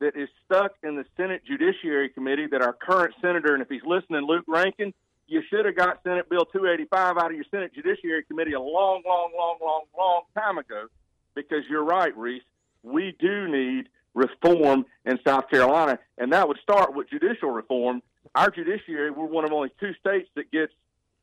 that 0.00 0.16
is 0.16 0.28
stuck 0.44 0.72
in 0.82 0.96
the 0.96 1.04
Senate 1.16 1.42
Judiciary 1.46 2.08
Committee 2.08 2.46
that 2.50 2.62
our 2.62 2.72
current 2.72 3.14
senator, 3.20 3.54
and 3.54 3.62
if 3.62 3.68
he's 3.68 3.84
listening, 3.86 4.26
Luke 4.26 4.44
Rankin, 4.46 4.92
you 5.26 5.42
should 5.48 5.64
have 5.64 5.76
got 5.76 6.02
Senate 6.02 6.28
Bill 6.28 6.44
285 6.44 7.16
out 7.16 7.26
of 7.26 7.32
your 7.32 7.44
Senate 7.50 7.72
Judiciary 7.74 8.24
Committee 8.24 8.52
a 8.52 8.60
long, 8.60 9.02
long, 9.06 9.30
long, 9.36 9.56
long, 9.60 9.82
long 9.96 10.22
time 10.34 10.58
ago 10.58 10.86
because 11.34 11.64
you're 11.68 11.84
right, 11.84 12.16
Reese. 12.16 12.42
We 12.82 13.16
do 13.18 13.48
need 13.48 13.88
reform 14.14 14.84
in 15.04 15.18
South 15.26 15.48
Carolina, 15.48 15.98
and 16.18 16.32
that 16.32 16.46
would 16.46 16.58
start 16.62 16.94
with 16.94 17.08
judicial 17.08 17.50
reform. 17.50 18.02
Our 18.34 18.50
judiciary, 18.50 19.10
we're 19.10 19.26
one 19.26 19.44
of 19.44 19.52
only 19.52 19.70
two 19.80 19.92
states 19.94 20.28
that 20.34 20.50
gets 20.50 20.72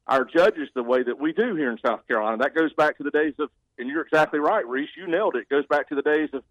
our 0.08 0.26
judges 0.26 0.70
the 0.74 0.84
way 0.84 1.04
that 1.04 1.20
we 1.20 1.34
do 1.34 1.56
here 1.56 1.72
in 1.72 1.78
South 1.86 2.08
Carolina. 2.08 2.38
That 2.38 2.56
goes 2.56 2.74
back 2.74 2.98
to 2.98 3.04
the 3.04 3.12
days 3.12 3.34
of, 3.40 3.50
and 3.78 3.88
you're 3.88 4.02
exactly 4.02 4.40
right, 4.40 4.68
Reese, 4.68 4.90
you 4.98 5.08
nailed 5.08 5.36
it. 5.36 5.44
It 5.44 5.50
goes 5.50 5.66
back 5.68 5.90
to 5.90 5.96
the 5.96 6.02
days 6.02 6.30
of 6.34 6.44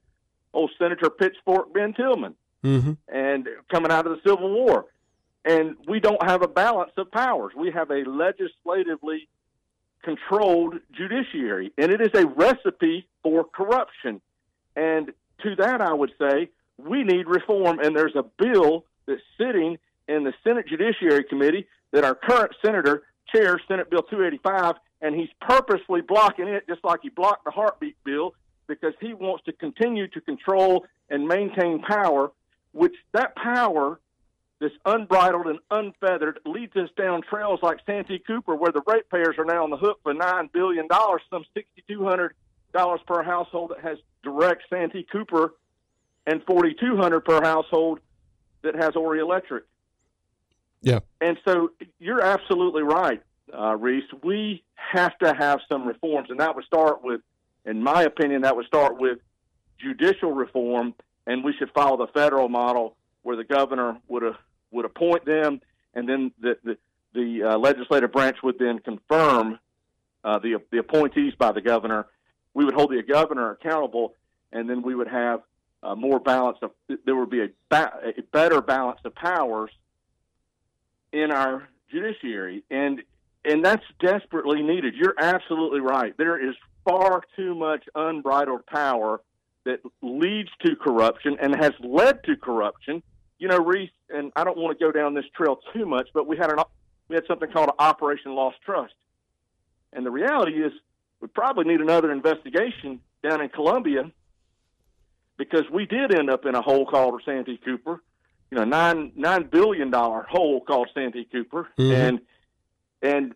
old 0.52 0.70
Senator 0.78 1.10
Pitchfork 1.10 1.72
Ben 1.72 1.92
Tillman 1.92 2.34
mm-hmm. 2.64 2.92
and 3.08 3.48
coming 3.70 3.90
out 3.90 4.06
of 4.06 4.12
the 4.12 4.28
Civil 4.28 4.50
War 4.50 4.86
and 5.44 5.76
we 5.86 6.00
don't 6.00 6.22
have 6.22 6.42
a 6.42 6.48
balance 6.48 6.92
of 6.96 7.10
powers. 7.10 7.52
We 7.56 7.70
have 7.70 7.90
a 7.90 8.04
legislatively 8.04 9.28
controlled 10.02 10.74
judiciary, 10.92 11.72
and 11.78 11.90
it 11.90 12.00
is 12.00 12.10
a 12.14 12.26
recipe 12.26 13.06
for 13.22 13.44
corruption. 13.44 14.20
And 14.76 15.12
to 15.42 15.56
that, 15.56 15.80
I 15.80 15.92
would 15.92 16.12
say 16.18 16.50
we 16.78 17.04
need 17.04 17.26
reform, 17.26 17.78
and 17.80 17.96
there's 17.96 18.16
a 18.16 18.22
bill 18.22 18.84
that's 19.06 19.22
sitting 19.38 19.78
in 20.08 20.24
the 20.24 20.34
Senate 20.44 20.66
Judiciary 20.66 21.24
Committee 21.24 21.66
that 21.92 22.04
our 22.04 22.14
current 22.14 22.52
senator 22.64 23.02
chairs, 23.34 23.60
Senate 23.68 23.90
Bill 23.90 24.02
285, 24.02 24.74
and 25.02 25.14
he's 25.14 25.28
purposely 25.40 26.00
blocking 26.00 26.48
it, 26.48 26.66
just 26.68 26.84
like 26.84 27.00
he 27.02 27.08
blocked 27.08 27.44
the 27.44 27.50
heartbeat 27.50 27.96
bill, 28.04 28.34
because 28.66 28.94
he 29.00 29.14
wants 29.14 29.44
to 29.44 29.52
continue 29.52 30.08
to 30.08 30.20
control 30.20 30.86
and 31.08 31.26
maintain 31.26 31.82
power, 31.82 32.30
which 32.72 32.94
that 33.12 33.34
power 33.36 33.98
this 34.60 34.72
unbridled 34.84 35.46
and 35.46 35.58
unfeathered 35.70 36.38
leads 36.44 36.76
us 36.76 36.90
down 36.96 37.22
trails 37.22 37.60
like 37.62 37.78
Santee 37.86 38.18
Cooper, 38.18 38.54
where 38.54 38.70
the 38.70 38.82
ratepayers 38.86 39.36
are 39.38 39.44
now 39.44 39.64
on 39.64 39.70
the 39.70 39.76
hook 39.78 40.00
for 40.02 40.12
nine 40.12 40.50
billion 40.52 40.86
dollars, 40.86 41.22
some 41.30 41.44
sixty-two 41.54 42.04
hundred 42.04 42.34
dollars 42.74 43.00
per 43.06 43.22
household 43.22 43.70
that 43.70 43.80
has 43.80 43.98
direct 44.22 44.62
Santee 44.68 45.06
Cooper, 45.10 45.54
and 46.26 46.44
forty-two 46.44 46.96
hundred 46.96 47.24
per 47.24 47.42
household 47.42 48.00
that 48.62 48.74
has 48.76 48.92
Horry 48.92 49.20
Electric. 49.20 49.64
Yeah, 50.82 51.00
and 51.20 51.38
so 51.44 51.70
you're 51.98 52.22
absolutely 52.22 52.82
right, 52.82 53.22
uh, 53.56 53.76
Reese. 53.76 54.04
We 54.22 54.62
have 54.74 55.16
to 55.18 55.34
have 55.34 55.60
some 55.68 55.86
reforms, 55.86 56.30
and 56.30 56.40
that 56.40 56.54
would 56.54 56.64
start 56.64 57.04
with, 57.04 57.20
in 57.64 57.82
my 57.82 58.02
opinion, 58.02 58.42
that 58.42 58.56
would 58.56 58.66
start 58.66 58.98
with 58.98 59.18
judicial 59.78 60.32
reform, 60.32 60.94
and 61.26 61.44
we 61.44 61.52
should 61.52 61.70
follow 61.72 61.96
the 61.96 62.12
federal 62.12 62.48
model 62.48 62.96
where 63.22 63.36
the 63.36 63.44
governor 63.44 63.98
would 64.08 64.22
have 64.22 64.36
would 64.70 64.84
appoint 64.84 65.24
them, 65.24 65.60
and 65.94 66.08
then 66.08 66.32
the 66.40 66.56
the, 66.64 66.78
the 67.12 67.42
uh, 67.42 67.58
legislative 67.58 68.12
branch 68.12 68.38
would 68.42 68.58
then 68.58 68.78
confirm 68.78 69.58
uh, 70.24 70.38
the 70.38 70.56
the 70.70 70.78
appointees 70.78 71.34
by 71.38 71.52
the 71.52 71.60
governor. 71.60 72.06
We 72.54 72.64
would 72.64 72.74
hold 72.74 72.90
the 72.90 73.02
governor 73.02 73.50
accountable, 73.50 74.14
and 74.52 74.68
then 74.68 74.82
we 74.82 74.94
would 74.94 75.08
have 75.08 75.42
uh, 75.82 75.94
more 75.94 76.20
balance 76.20 76.58
of. 76.62 76.70
There 77.04 77.16
would 77.16 77.30
be 77.30 77.42
a, 77.42 77.48
ba- 77.68 77.92
a 78.16 78.22
better 78.32 78.60
balance 78.60 79.00
of 79.04 79.14
powers 79.14 79.70
in 81.12 81.30
our 81.30 81.68
judiciary, 81.90 82.64
and 82.70 83.02
and 83.44 83.64
that's 83.64 83.84
desperately 84.00 84.62
needed. 84.62 84.94
You're 84.94 85.14
absolutely 85.18 85.80
right. 85.80 86.14
There 86.16 86.38
is 86.38 86.54
far 86.84 87.22
too 87.36 87.54
much 87.54 87.84
unbridled 87.94 88.66
power 88.66 89.20
that 89.64 89.80
leads 90.02 90.50
to 90.64 90.76
corruption 90.76 91.36
and 91.40 91.54
has 91.56 91.72
led 91.80 92.22
to 92.24 92.36
corruption 92.36 93.02
you 93.40 93.48
know, 93.48 93.58
Reese, 93.58 93.90
and 94.10 94.30
I 94.36 94.44
don't 94.44 94.58
want 94.58 94.78
to 94.78 94.84
go 94.84 94.92
down 94.92 95.14
this 95.14 95.24
trail 95.34 95.58
too 95.72 95.86
much, 95.86 96.08
but 96.14 96.28
we 96.28 96.36
had 96.36 96.52
an 96.52 96.58
we 97.08 97.16
had 97.16 97.26
something 97.26 97.50
called 97.50 97.70
Operation 97.78 98.34
Lost 98.34 98.58
Trust, 98.64 98.94
and 99.92 100.06
the 100.06 100.10
reality 100.10 100.62
is 100.62 100.72
we 101.20 101.26
probably 101.26 101.64
need 101.64 101.80
another 101.80 102.12
investigation 102.12 103.00
down 103.26 103.40
in 103.40 103.48
Columbia 103.48 104.12
because 105.38 105.64
we 105.72 105.86
did 105.86 106.14
end 106.14 106.30
up 106.30 106.44
in 106.44 106.54
a 106.54 106.62
hole 106.62 106.86
called 106.86 107.20
Santee 107.24 107.58
Cooper, 107.64 108.02
you 108.50 108.58
know, 108.58 108.64
nine 108.64 109.12
nine 109.16 109.44
billion 109.44 109.90
dollar 109.90 110.22
hole 110.28 110.60
called 110.60 110.88
Santee 110.94 111.24
Cooper, 111.30 111.68
Mhm. 111.78 111.92
and 111.94 112.20
and 113.02 113.34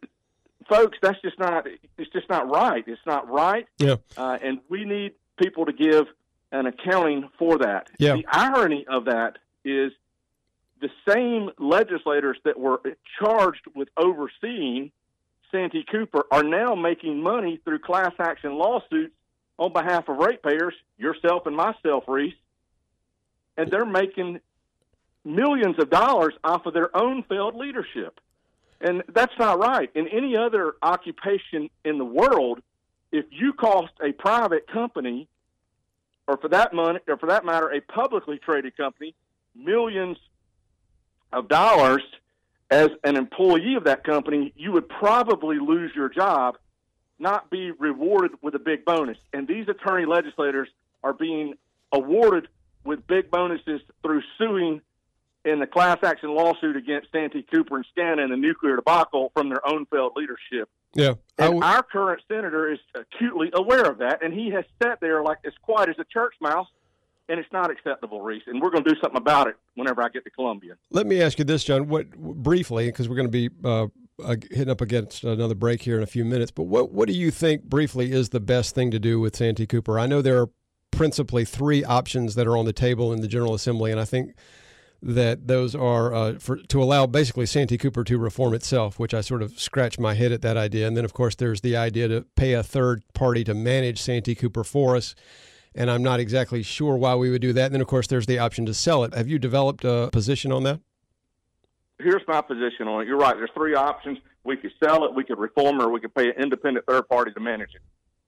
folks, 0.69 0.99
that's 1.03 1.21
just 1.23 1.39
not 1.39 1.67
it's 1.99 2.11
just 2.13 2.29
not 2.29 2.49
right. 2.51 2.85
It's 2.87 3.05
not 3.07 3.29
right, 3.31 3.67
Yeah. 3.79 3.97
uh, 4.17 4.39
and 4.43 4.61
we 4.69 4.85
need 4.85 5.13
people 5.37 5.67
to 5.67 5.73
give 5.73 6.07
an 6.53 6.67
accounting 6.67 7.29
for 7.39 7.59
that. 7.59 7.91
Yeah. 7.99 8.15
The 8.17 8.27
irony 8.29 8.87
of 8.87 9.07
that 9.07 9.39
is 9.65 9.93
the 10.81 10.91
same 11.09 11.51
legislators 11.59 12.37
that 12.45 12.59
were 12.59 12.81
charged 13.19 13.67
with 13.75 13.89
overseeing 13.97 14.93
Santee 15.51 15.85
Cooper 15.85 16.25
are 16.31 16.43
now 16.43 16.75
making 16.75 17.23
money 17.23 17.57
through 17.65 17.79
class 17.79 18.13
action 18.19 18.55
lawsuits 18.59 19.15
on 19.59 19.73
behalf 19.73 20.09
of 20.09 20.17
ratepayers, 20.19 20.75
yourself 20.99 21.47
and 21.47 21.57
myself, 21.57 22.05
Reese, 22.09 22.35
and 23.57 23.71
they're 23.71 23.85
making 23.87 24.41
millions 25.25 25.77
of 25.79 25.91
dollars 25.91 26.35
off 26.43 26.67
of 26.67 26.75
their 26.75 26.95
own 26.97 27.23
failed 27.25 27.55
leadership. 27.55 28.21
And 28.81 29.03
that's 29.13 29.33
not 29.39 29.59
right. 29.59 29.91
In 29.95 30.09
any 30.09 30.37
other 30.37 30.75
occupation 30.83 31.71
in 31.85 31.99
the 31.99 32.05
world, 32.05 32.61
if 33.13 33.25
you 33.31 33.53
cost 33.53 33.93
a 34.03 34.13
private 34.13 34.67
company, 34.67 35.29
or 36.27 36.37
for 36.37 36.49
that 36.49 36.75
money, 36.75 36.99
or 37.09 37.17
for 37.17 37.27
that 37.27 37.45
matter, 37.45 37.71
a 37.71 37.81
publicly 37.81 38.39
traded 38.39 38.77
company, 38.77 39.15
millions 39.55 40.19
of 41.33 41.49
dollars 41.49 42.03
as 42.71 42.91
an 43.05 43.17
employee 43.17 43.75
of 43.77 43.85
that 43.85 44.05
company, 44.05 44.53
you 44.57 44.73
would 44.73 44.89
probably 44.89 45.59
lose 45.59 45.93
your 45.95 46.09
job, 46.09 46.57
not 47.19 47.51
be 47.51 47.71
rewarded 47.71 48.33
with 48.43 48.55
a 48.55 48.59
big 48.59 48.85
bonus. 48.85 49.19
And 49.33 49.47
these 49.47 49.69
attorney 49.69 50.07
legislators 50.07 50.69
are 51.03 51.13
being 51.13 51.55
awarded 51.93 52.49
with 52.85 53.07
big 53.07 53.31
bonuses 53.31 53.81
through 54.03 54.23
suing 54.39 54.81
in 55.45 55.59
the 55.61 55.67
class 55.67 55.99
action 56.03 56.35
lawsuit 56.35 56.77
against 56.77 57.13
Santee 57.13 57.43
Cooper 57.43 57.77
and 57.77 57.87
Scana 57.97 58.23
and 58.23 58.33
the 58.33 58.37
nuclear 58.37 58.77
debacle 58.77 59.31
from 59.35 59.49
their 59.49 59.67
own 59.67 59.87
failed 59.87 60.13
leadership. 60.17 60.69
Yeah. 60.95 61.15
I 61.39 61.47
And 61.47 61.55
w- 61.55 61.63
our 61.63 61.83
current 61.83 62.23
senator 62.29 62.73
is 62.73 62.79
acutely 62.95 63.51
aware 63.53 63.85
of 63.85 63.99
that, 63.99 64.23
and 64.25 64.33
he 64.33 64.51
has 64.51 64.65
sat 64.83 65.01
there 65.01 65.23
like 65.23 65.39
as 65.45 65.53
quiet 65.63 65.89
as 65.89 65.97
a 65.99 66.05
church 66.05 66.35
mouse, 66.41 66.69
and 67.29 67.39
it's 67.39 67.53
not 67.53 67.71
acceptable, 67.71 68.21
Reese. 68.21 68.43
And 68.47 68.61
we're 68.61 68.71
going 68.71 68.85
to 68.85 68.95
do 68.95 69.01
something 69.01 69.21
about 69.21 69.49
it 69.49 69.57
whenever 69.75 70.03
I 70.03 70.09
get 70.09 70.25
to 70.25 70.31
Columbia. 70.31 70.75
Let 70.91 71.07
me 71.07 71.21
ask 71.21 71.39
you 71.39 71.45
this, 71.45 71.65
John. 71.65 71.89
What 71.89 72.11
briefly, 72.17 72.87
because 72.87 73.09
we're 73.09 73.17
going 73.17 73.31
to 73.31 73.49
be 73.49 73.51
uh, 73.65 73.87
uh, 74.23 74.37
hitting 74.51 74.71
up 74.71 74.81
against 74.81 75.25
another 75.25 75.55
break 75.55 75.83
here 75.83 75.97
in 75.97 76.03
a 76.03 76.07
few 76.07 76.25
minutes. 76.25 76.51
But 76.51 76.65
what 76.65 76.93
what 76.93 77.09
do 77.09 77.15
you 77.15 77.31
think 77.31 77.65
briefly 77.65 78.13
is 78.13 78.29
the 78.31 78.41
best 78.41 78.75
thing 78.75 78.91
to 78.93 78.99
do 78.99 79.21
with 79.21 79.37
Santee 79.37 79.67
Cooper? 79.67 79.99
I 79.99 80.07
know 80.07 80.23
there 80.23 80.41
are 80.41 80.51
principally 80.93 81.45
three 81.45 81.83
options 81.83 82.35
that 82.37 82.47
are 82.47 82.57
on 82.57 82.67
the 82.67 82.73
table 82.73 83.13
in 83.13 83.21
the 83.21 83.29
General 83.29 83.55
Assembly, 83.55 83.91
and 83.91 84.01
I 84.01 84.05
think 84.05 84.35
that 85.05 85.47
those 85.47 85.75
are 85.75 86.15
uh, 86.15 86.39
for 86.39 86.57
to 86.57 86.83
allow 86.83 87.07
basically 87.07 87.47
Santee 87.47 87.77
Cooper 87.77 88.03
to 88.05 88.19
reform 88.19 88.55
itself, 88.55 88.99
which 88.99 89.13
I 89.13 89.21
sort 89.21 89.43
of 89.43 89.59
scratch 89.61 89.99
my 89.99 90.15
head 90.15 90.33
at 90.33 90.43
that 90.43 90.57
idea. 90.57 90.87
And 90.89 90.97
then, 90.97 91.05
of 91.05 91.13
course, 91.13 91.35
there's 91.35 91.61
the 91.61 91.77
idea 91.77 92.09
to 92.09 92.23
pay 92.37 92.55
a 92.55 92.63
third 92.63 93.03
party 93.13 93.45
to 93.45 93.55
manage 93.55 94.01
Santee 94.01 94.35
Cooper 94.35 94.65
for 94.65 94.97
us. 94.97 95.15
And 95.75 95.91
I'm 95.91 96.03
not 96.03 96.21
exactly 96.21 96.63
sure 96.63 96.97
why 96.97 97.17
we 97.17 97.31
would 97.31 97.43
do 97.43 97.53
that. 97.53 97.67
And 97.67 97.75
then, 97.75 97.81
of 97.81 97.87
course, 97.87 98.07
there's 98.07 98.27
the 98.27 98.39
option 98.39 98.65
to 98.67 98.75
sell 98.75 99.05
it. 99.05 99.13
Have 99.13 99.29
you 99.29 99.39
developed 99.39 99.85
a 99.85 100.09
position 100.13 100.53
on 100.53 100.63
that? 100.63 100.81
Here's 101.99 102.23
my 102.27 102.41
position 102.41 102.89
on 102.89 103.03
it. 103.03 103.09
You're 103.09 103.19
right. 103.19 103.37
There's 103.37 103.51
three 103.55 103.75
options. 103.75 104.19
We 104.45 104.57
could 104.57 104.73
sell 104.83 105.05
it, 105.05 105.15
we 105.15 105.25
could 105.25 105.39
reform 105.39 105.81
it, 105.81 105.85
or 105.85 105.91
we 105.91 106.01
could 106.01 106.15
pay 106.15 106.29
an 106.29 106.35
independent 106.43 106.85
third 106.87 107.09
party 107.09 107.33
to 107.33 107.41
manage 107.41 107.75
it. 107.75 107.81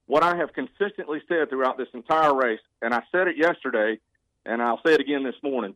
What 0.07 0.23
I 0.23 0.37
have 0.37 0.53
consistently 0.55 1.21
said 1.29 1.51
throughout 1.51 1.77
this 1.77 1.89
entire 1.93 2.35
race, 2.35 2.61
and 2.81 2.95
I 2.95 3.03
said 3.13 3.29
it 3.29 3.37
yesterday, 3.37 3.99
and 4.47 4.63
I'll 4.63 4.81
say 4.87 4.95
it 4.95 5.01
again 5.01 5.25
this 5.25 5.35
morning. 5.43 5.75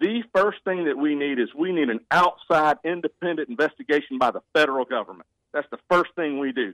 The 0.00 0.22
first 0.34 0.58
thing 0.64 0.86
that 0.86 0.96
we 0.96 1.14
need 1.14 1.38
is 1.38 1.48
we 1.54 1.72
need 1.72 1.90
an 1.90 2.00
outside 2.10 2.78
independent 2.84 3.50
investigation 3.50 4.18
by 4.18 4.30
the 4.30 4.40
federal 4.54 4.86
government. 4.86 5.26
That's 5.52 5.68
the 5.70 5.78
first 5.90 6.14
thing 6.16 6.38
we 6.38 6.52
do. 6.52 6.72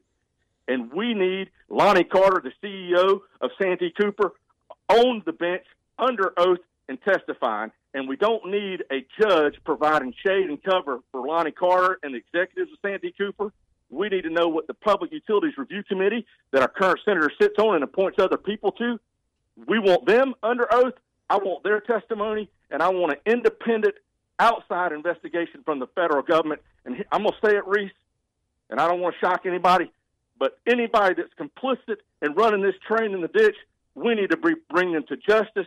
And 0.68 0.92
we 0.92 1.12
need 1.12 1.50
Lonnie 1.68 2.04
Carter, 2.04 2.40
the 2.42 2.52
CEO 2.64 3.20
of 3.40 3.50
Santee 3.60 3.92
Cooper, 4.00 4.32
on 4.88 5.22
the 5.26 5.32
bench 5.32 5.64
under 5.98 6.32
oath 6.36 6.60
and 6.88 6.98
testifying. 7.02 7.72
And 7.94 8.08
we 8.08 8.16
don't 8.16 8.48
need 8.48 8.84
a 8.92 9.04
judge 9.20 9.56
providing 9.64 10.14
shade 10.24 10.48
and 10.48 10.62
cover 10.62 11.00
for 11.10 11.26
Lonnie 11.26 11.50
Carter 11.50 11.98
and 12.04 12.14
the 12.14 12.18
executives 12.18 12.70
of 12.72 12.78
Santee 12.80 13.14
Cooper. 13.16 13.52
We 13.90 14.08
need 14.08 14.22
to 14.22 14.30
know 14.30 14.48
what 14.48 14.68
the 14.68 14.74
Public 14.74 15.12
Utilities 15.12 15.56
Review 15.56 15.82
Committee 15.82 16.26
that 16.52 16.62
our 16.62 16.68
current 16.68 17.00
senator 17.04 17.30
sits 17.40 17.58
on 17.58 17.76
and 17.76 17.84
appoints 17.84 18.18
other 18.20 18.36
people 18.36 18.72
to. 18.72 19.00
We 19.66 19.78
want 19.78 20.06
them 20.06 20.34
under 20.42 20.72
oath. 20.72 20.94
I 21.28 21.38
want 21.38 21.64
their 21.64 21.80
testimony, 21.80 22.48
and 22.70 22.82
I 22.82 22.88
want 22.88 23.12
an 23.12 23.32
independent, 23.32 23.94
outside 24.38 24.92
investigation 24.92 25.62
from 25.64 25.78
the 25.78 25.86
federal 25.88 26.22
government. 26.22 26.60
And 26.84 27.04
I'm 27.10 27.22
going 27.22 27.32
to 27.32 27.46
say 27.48 27.56
it, 27.56 27.66
Reese, 27.66 27.92
and 28.70 28.80
I 28.80 28.88
don't 28.88 29.00
want 29.00 29.14
to 29.14 29.26
shock 29.26 29.46
anybody, 29.46 29.90
but 30.38 30.58
anybody 30.66 31.14
that's 31.14 31.32
complicit 31.38 31.98
in 32.22 32.34
running 32.34 32.62
this 32.62 32.74
train 32.86 33.14
in 33.14 33.20
the 33.20 33.28
ditch, 33.28 33.56
we 33.94 34.14
need 34.14 34.30
to 34.30 34.36
bring 34.36 34.92
them 34.92 35.04
to 35.08 35.16
justice. 35.16 35.66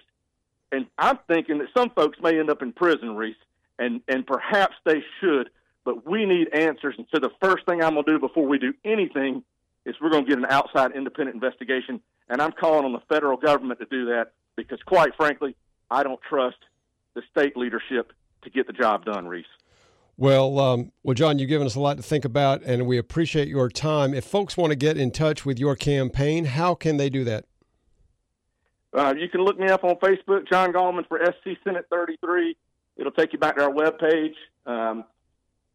And 0.72 0.86
I'm 0.98 1.18
thinking 1.28 1.58
that 1.60 1.70
some 1.76 1.90
folks 1.90 2.20
may 2.22 2.40
end 2.40 2.50
up 2.50 2.62
in 2.62 2.74
prison, 2.74 3.16
Reese, 3.16 3.36
and, 3.80 4.02
and 4.08 4.26
perhaps 4.26 4.76
they 4.86 5.02
should, 5.20 5.50
but 5.84 6.06
we 6.06 6.26
need 6.26 6.50
answers. 6.54 6.96
And 6.98 7.08
so 7.12 7.20
the 7.20 7.32
first 7.42 7.66
thing 7.66 7.82
I'm 7.82 7.94
going 7.94 8.06
to 8.06 8.12
do 8.12 8.20
before 8.20 8.46
we 8.46 8.60
do 8.60 8.74
anything 8.86 9.44
is 9.86 9.96
we're 10.00 10.12
going 10.12 10.26
to 10.26 10.30
get 10.30 10.38
an 10.38 10.46
outside 10.46 10.92
independent 10.92 11.34
investigation. 11.34 12.02
And 12.30 12.42
I'm 12.42 12.52
calling 12.52 12.86
on 12.86 12.94
the 12.94 13.02
federal 13.10 13.38
government 13.38 13.80
to 13.80 13.88
do 13.88 14.06
that 14.08 14.34
because, 14.56 14.80
quite 14.86 15.16
frankly, 15.16 15.56
I 15.90 16.04
don't 16.04 16.20
trust 16.22 16.58
the 17.16 17.22
state 17.30 17.58
leadership 17.58 18.14
to 18.44 18.50
get 18.50 18.68
the 18.68 18.74
job 18.74 19.06
done, 19.06 19.28
Reese. 19.28 19.46
Well, 20.18 20.60
um, 20.60 20.92
well, 21.02 21.14
John, 21.14 21.40
you've 21.40 21.48
given 21.48 21.66
us 21.66 21.76
a 21.76 21.80
lot 21.80 21.96
to 21.96 22.04
think 22.04 22.26
about, 22.26 22.62
and 22.64 22.86
we 22.86 22.98
appreciate 22.98 23.48
your 23.48 23.70
time. 23.70 24.14
If 24.14 24.26
folks 24.26 24.58
want 24.58 24.72
to 24.72 24.76
get 24.76 24.98
in 24.98 25.12
touch 25.12 25.46
with 25.46 25.58
your 25.58 25.78
campaign, 25.78 26.44
how 26.44 26.76
can 26.76 26.98
they 26.98 27.10
do 27.10 27.24
that? 27.24 27.46
Uh, 28.94 29.14
you 29.18 29.30
can 29.30 29.42
look 29.42 29.58
me 29.58 29.70
up 29.70 29.84
on 29.84 29.96
Facebook, 29.96 30.50
John 30.50 30.74
Gallman 30.74 31.08
for 31.08 31.24
SC 31.24 31.58
Senate 31.64 31.86
33. 31.90 32.58
It'll 32.98 33.14
take 33.14 33.32
you 33.32 33.40
back 33.40 33.56
to 33.56 33.64
our 33.64 33.72
webpage. 33.72 34.34
Um, 34.66 35.06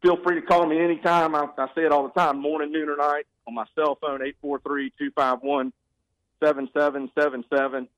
feel 0.02 0.18
free 0.22 0.40
to 0.40 0.46
call 0.46 0.66
me 0.66 0.78
anytime. 0.78 1.34
I, 1.34 1.46
I 1.56 1.68
say 1.74 1.86
it 1.86 1.92
all 1.92 2.02
the 2.02 2.12
time, 2.12 2.38
morning, 2.38 2.70
noon, 2.70 2.90
or 2.90 2.96
night, 2.96 3.26
on 3.46 3.54
my 3.54 3.64
cell 3.74 3.96
phone, 4.00 4.20
843 4.20 4.90
251 4.98 5.72
7777. 6.40 7.88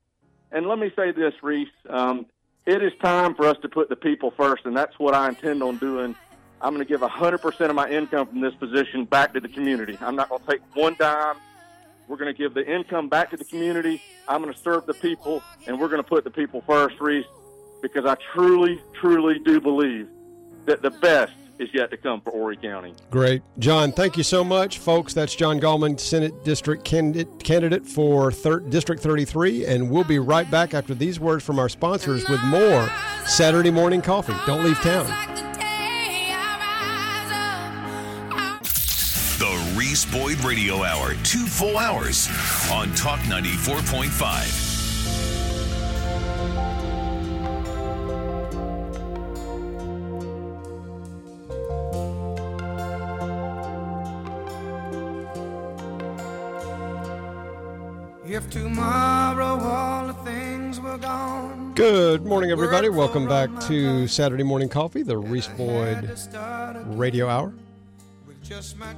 And 0.53 0.65
let 0.65 0.79
me 0.79 0.91
say 0.95 1.11
this, 1.11 1.33
Reese. 1.43 1.67
Um, 1.89 2.25
it 2.67 2.83
is 2.83 2.91
time 3.01 3.33
for 3.33 3.47
us 3.47 3.57
to 3.61 3.69
put 3.69 3.87
the 3.87 3.95
people 3.95 4.31
first, 4.31 4.65
and 4.65 4.75
that's 4.75 4.99
what 4.99 5.15
I 5.15 5.29
intend 5.29 5.63
on 5.63 5.77
doing. 5.77 6.15
I'm 6.59 6.73
going 6.73 6.85
to 6.85 6.89
give 6.89 6.99
100% 6.99 7.69
of 7.69 7.75
my 7.75 7.89
income 7.89 8.27
from 8.27 8.41
this 8.41 8.53
position 8.55 9.05
back 9.05 9.33
to 9.35 9.39
the 9.39 9.47
community. 9.47 9.97
I'm 10.01 10.17
not 10.17 10.27
going 10.27 10.41
to 10.41 10.47
take 10.51 10.61
one 10.75 10.95
dime. 10.99 11.37
We're 12.09 12.17
going 12.17 12.33
to 12.33 12.37
give 12.37 12.53
the 12.53 12.69
income 12.69 13.07
back 13.07 13.29
to 13.29 13.37
the 13.37 13.45
community. 13.45 14.01
I'm 14.27 14.41
going 14.41 14.53
to 14.53 14.59
serve 14.59 14.85
the 14.85 14.93
people, 14.95 15.41
and 15.65 15.79
we're 15.79 15.87
going 15.87 16.03
to 16.03 16.07
put 16.07 16.25
the 16.25 16.29
people 16.29 16.61
first, 16.67 16.99
Reese, 16.99 17.25
because 17.81 18.05
I 18.05 18.15
truly, 18.33 18.81
truly 18.99 19.39
do 19.39 19.61
believe 19.61 20.09
that 20.65 20.81
the 20.81 20.91
best 20.91 21.33
is 21.59 21.69
yet 21.73 21.89
to 21.91 21.97
come 21.97 22.21
for 22.21 22.31
Horry 22.31 22.57
County. 22.57 22.93
Great. 23.09 23.41
John, 23.59 23.91
thank 23.91 24.17
you 24.17 24.23
so 24.23 24.43
much, 24.43 24.79
folks. 24.79 25.13
That's 25.13 25.35
John 25.35 25.59
Gallman, 25.59 25.99
Senate 25.99 26.43
District 26.43 26.83
candidate, 26.83 27.43
candidate 27.43 27.85
for 27.85 28.31
thir- 28.31 28.59
District 28.59 29.01
33. 29.01 29.65
And 29.65 29.89
we'll 29.89 30.03
be 30.03 30.19
right 30.19 30.49
back 30.49 30.73
after 30.73 30.93
these 30.93 31.19
words 31.19 31.43
from 31.43 31.59
our 31.59 31.69
sponsors 31.69 32.27
with 32.29 32.41
more 32.43 32.89
Saturday 33.25 33.71
Morning 33.71 34.01
Coffee. 34.01 34.35
Don't 34.45 34.63
leave 34.63 34.77
town. 34.81 35.05
The 39.39 39.73
Reese 39.77 40.05
Boyd 40.05 40.43
Radio 40.43 40.83
Hour, 40.83 41.13
two 41.23 41.45
full 41.45 41.77
hours 41.77 42.27
on 42.71 42.93
Talk 42.95 43.19
94.5. 43.21 44.66
If 58.37 58.51
tomorrow 58.51 59.59
all 59.59 60.05
the 60.05 60.13
things 60.13 60.79
were 60.79 60.99
gone, 60.99 61.73
Good 61.73 62.23
morning, 62.23 62.51
everybody. 62.51 62.87
Welcome 62.87 63.27
back 63.27 63.49
to 63.61 64.07
Saturday 64.07 64.43
Morning 64.43 64.69
Coffee, 64.69 65.01
the 65.01 65.17
Reese 65.17 65.47
Boyd 65.47 66.07
Radio 66.85 67.27
Hour. 67.29 67.51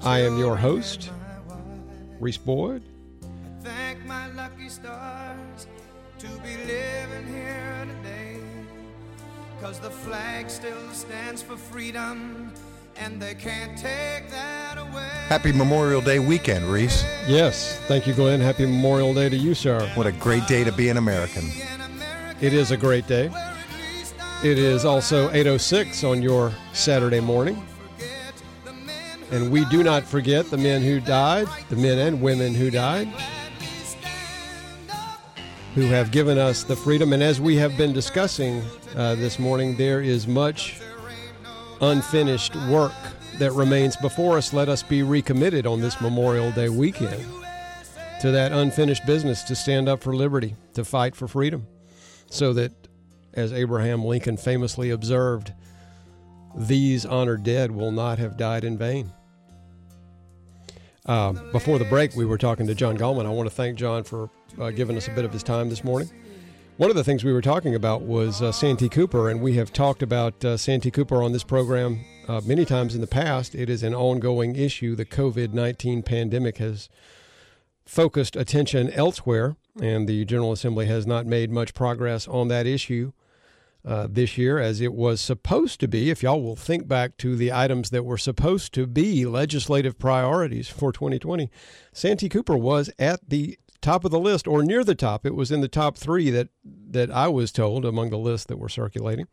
I 0.03 0.19
am 0.19 0.37
your 0.37 0.57
host, 0.57 1.09
Reese 2.19 2.35
Boyd. 2.35 2.83
thank 3.61 4.05
my 4.05 4.29
lucky 4.33 4.67
stars 4.67 5.67
to 6.17 6.27
be 6.43 6.57
living 6.67 7.33
here 7.33 7.87
today. 7.87 8.39
Cause 9.61 9.79
the 9.79 9.89
flag 9.89 10.49
still 10.49 10.91
stands 10.91 11.41
for 11.41 11.55
freedom, 11.55 12.51
and 12.99 13.21
they 13.21 13.33
can't 13.33 13.77
take 13.77 14.29
that 14.29 14.77
away. 14.77 15.07
Happy 15.27 15.51
Memorial 15.51 16.01
Day 16.01 16.19
weekend, 16.19 16.65
Reese. 16.65 17.03
Yes. 17.27 17.79
Thank 17.87 18.05
you, 18.05 18.13
Glenn. 18.13 18.41
Happy 18.41 18.65
Memorial 18.65 19.13
Day 19.13 19.29
to 19.29 19.37
you, 19.37 19.53
sir. 19.53 19.89
What 19.95 20.05
a 20.05 20.11
great 20.11 20.45
day 20.47 20.63
to 20.63 20.71
be 20.71 20.89
an 20.89 20.97
American. 20.97 21.49
It 22.41 22.53
is 22.53 22.71
a 22.71 22.77
great 22.77 23.07
day. 23.07 23.31
It 24.43 24.57
is 24.57 24.85
also 24.85 25.29
8:06 25.29 26.03
on 26.03 26.21
your 26.21 26.53
Saturday 26.73 27.19
morning. 27.19 27.65
And 29.31 29.51
we 29.51 29.65
do 29.65 29.83
not 29.83 30.03
forget 30.03 30.49
the 30.49 30.57
men 30.57 30.81
who 30.81 30.99
died, 30.99 31.47
the 31.69 31.75
men 31.75 31.99
and 31.99 32.21
women 32.21 32.55
who 32.55 32.71
died, 32.71 33.07
who 35.75 35.81
have 35.81 36.11
given 36.11 36.37
us 36.37 36.63
the 36.63 36.75
freedom. 36.75 37.13
And 37.13 37.21
as 37.21 37.39
we 37.39 37.55
have 37.57 37.77
been 37.77 37.93
discussing 37.93 38.63
uh, 38.95 39.15
this 39.15 39.37
morning, 39.37 39.75
there 39.75 40.01
is 40.01 40.27
much 40.27 40.81
unfinished 41.81 42.55
work 42.67 42.93
that 43.37 43.51
remains 43.53 43.95
before 43.97 44.37
us. 44.37 44.53
Let 44.53 44.69
us 44.69 44.83
be 44.83 45.03
recommitted 45.03 45.65
on 45.65 45.81
this 45.81 45.99
Memorial 46.01 46.51
Day 46.51 46.69
weekend 46.69 47.25
to 48.21 48.31
that 48.31 48.51
unfinished 48.51 49.05
business 49.05 49.43
to 49.43 49.55
stand 49.55 49.87
up 49.87 50.03
for 50.03 50.15
liberty, 50.15 50.55
to 50.73 50.83
fight 50.83 51.15
for 51.15 51.27
freedom, 51.27 51.65
so 52.29 52.51
that, 52.53 52.71
as 53.33 53.53
Abraham 53.53 54.03
Lincoln 54.03 54.35
famously 54.35 54.89
observed, 54.89 55.53
these 56.55 57.05
honored 57.05 57.43
dead 57.43 57.71
will 57.71 57.91
not 57.91 58.19
have 58.19 58.35
died 58.35 58.63
in 58.63 58.77
vain. 58.77 59.11
Uh, 61.05 61.31
before 61.51 61.79
the 61.79 61.85
break, 61.85 62.15
we 62.15 62.25
were 62.25 62.37
talking 62.37 62.67
to 62.67 62.75
John 62.75 62.97
Gallman. 62.97 63.25
I 63.25 63.29
want 63.29 63.49
to 63.49 63.55
thank 63.55 63.77
John 63.77 64.03
for 64.03 64.29
uh, 64.59 64.69
giving 64.71 64.97
us 64.97 65.07
a 65.07 65.11
bit 65.11 65.25
of 65.25 65.31
his 65.31 65.43
time 65.43 65.69
this 65.69 65.83
morning. 65.83 66.09
One 66.79 66.89
of 66.89 66.95
the 66.95 67.03
things 67.03 67.25
we 67.25 67.33
were 67.33 67.41
talking 67.41 67.75
about 67.75 68.03
was 68.03 68.41
uh, 68.41 68.53
Santee 68.53 68.87
Cooper, 68.87 69.29
and 69.29 69.41
we 69.41 69.55
have 69.55 69.73
talked 69.73 70.01
about 70.01 70.45
uh, 70.45 70.55
Santee 70.55 70.91
Cooper 70.91 71.21
on 71.21 71.33
this 71.33 71.43
program 71.43 72.05
uh, 72.25 72.39
many 72.45 72.63
times 72.63 72.95
in 72.95 73.01
the 73.01 73.05
past. 73.05 73.53
It 73.53 73.69
is 73.69 73.83
an 73.83 73.93
ongoing 73.93 74.55
issue. 74.55 74.95
The 74.95 75.03
COVID 75.03 75.51
19 75.51 76.03
pandemic 76.03 76.57
has 76.59 76.87
focused 77.85 78.37
attention 78.37 78.89
elsewhere, 78.91 79.57
and 79.81 80.07
the 80.07 80.23
General 80.23 80.53
Assembly 80.53 80.85
has 80.85 81.05
not 81.05 81.25
made 81.25 81.51
much 81.51 81.73
progress 81.73 82.29
on 82.29 82.47
that 82.47 82.65
issue 82.65 83.11
uh, 83.83 84.07
this 84.09 84.37
year 84.37 84.57
as 84.57 84.79
it 84.79 84.93
was 84.93 85.19
supposed 85.19 85.81
to 85.81 85.87
be. 85.89 86.09
If 86.09 86.23
y'all 86.23 86.41
will 86.41 86.55
think 86.55 86.87
back 86.87 87.17
to 87.17 87.35
the 87.35 87.51
items 87.51 87.89
that 87.89 88.05
were 88.05 88.17
supposed 88.17 88.73
to 88.75 88.87
be 88.87 89.25
legislative 89.25 89.99
priorities 89.99 90.69
for 90.69 90.93
2020, 90.93 91.51
Santee 91.91 92.29
Cooper 92.29 92.55
was 92.55 92.89
at 92.97 93.29
the 93.29 93.59
top 93.81 94.05
of 94.05 94.11
the 94.11 94.19
list 94.19 94.47
or 94.47 94.63
near 94.63 94.83
the 94.83 94.95
top. 94.95 95.25
It 95.25 95.35
was 95.35 95.51
in 95.51 95.61
the 95.61 95.67
top 95.67 95.97
three 95.97 96.29
that, 96.29 96.49
that 96.63 97.11
I 97.11 97.27
was 97.27 97.51
told 97.51 97.85
among 97.85 98.09
the 98.09 98.17
lists 98.17 98.47
that 98.47 98.57
were 98.57 98.69
circulating. 98.69 99.27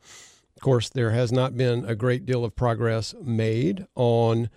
Of 0.57 0.63
course, 0.63 0.89
there 0.89 1.11
has 1.11 1.33
not 1.33 1.57
been 1.57 1.85
a 1.85 1.95
great 1.95 2.25
deal 2.25 2.45
of 2.45 2.57
progress 2.57 3.15
made 3.23 3.87
on 3.95 4.49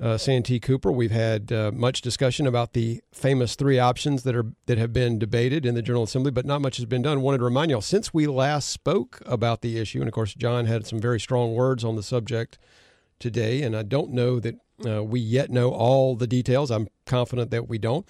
uh, 0.00 0.18
Santee 0.18 0.60
Cooper. 0.60 0.92
We've 0.92 1.10
had 1.10 1.50
uh, 1.50 1.70
much 1.72 2.02
discussion 2.02 2.46
about 2.46 2.72
the 2.72 3.00
famous 3.12 3.54
three 3.54 3.78
options 3.78 4.24
that 4.24 4.34
are 4.34 4.46
that 4.66 4.76
have 4.76 4.92
been 4.92 5.18
debated 5.18 5.64
in 5.64 5.74
the 5.74 5.82
General 5.82 6.04
Assembly, 6.04 6.30
but 6.30 6.44
not 6.44 6.60
much 6.60 6.76
has 6.76 6.84
been 6.84 7.02
done. 7.02 7.22
Wanted 7.22 7.38
to 7.38 7.44
remind 7.44 7.70
y'all 7.70 7.80
since 7.80 8.12
we 8.12 8.26
last 8.26 8.68
spoke 8.68 9.22
about 9.24 9.62
the 9.62 9.78
issue, 9.78 10.00
and 10.00 10.08
of 10.08 10.12
course 10.12 10.34
John 10.34 10.66
had 10.66 10.86
some 10.86 11.00
very 11.00 11.20
strong 11.20 11.54
words 11.54 11.84
on 11.84 11.96
the 11.96 12.02
subject 12.02 12.58
today, 13.18 13.62
and 13.62 13.76
I 13.76 13.82
don't 13.82 14.10
know 14.10 14.40
that 14.40 14.56
uh, 14.84 15.04
we 15.04 15.20
yet 15.20 15.50
know 15.50 15.70
all 15.70 16.16
the 16.16 16.26
details. 16.26 16.70
I'm 16.70 16.88
confident 17.06 17.50
that 17.52 17.68
we 17.68 17.78
don't. 17.78 18.06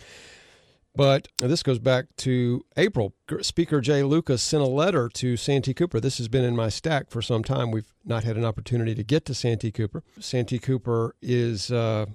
But 0.97 1.28
this 1.38 1.62
goes 1.64 1.80
back 1.80 2.07
to 2.18 2.64
April. 2.76 3.14
Speaker 3.40 3.80
Jay 3.80 4.05
Lucas 4.05 4.42
sent 4.42 4.62
a 4.62 4.66
letter 4.66 5.09
to 5.14 5.36
Santee 5.36 5.74
Cooper. 5.74 5.99
This 5.99 6.18
has 6.18 6.28
been 6.28 6.45
in 6.45 6.55
my 6.55 6.68
stack 6.68 7.11
for 7.11 7.20
some 7.20 7.42
time. 7.42 7.72
We've 7.72 7.92
not 8.05 8.22
had 8.22 8.36
an 8.36 8.45
opportunity 8.45 8.95
to 8.95 9.03
get 9.03 9.24
to 9.26 9.34
Santee 9.34 9.72
Cooper. 9.72 10.05
Santee 10.20 10.61
Cooper 10.61 11.16
is, 11.20 11.72
uh, 11.72 12.07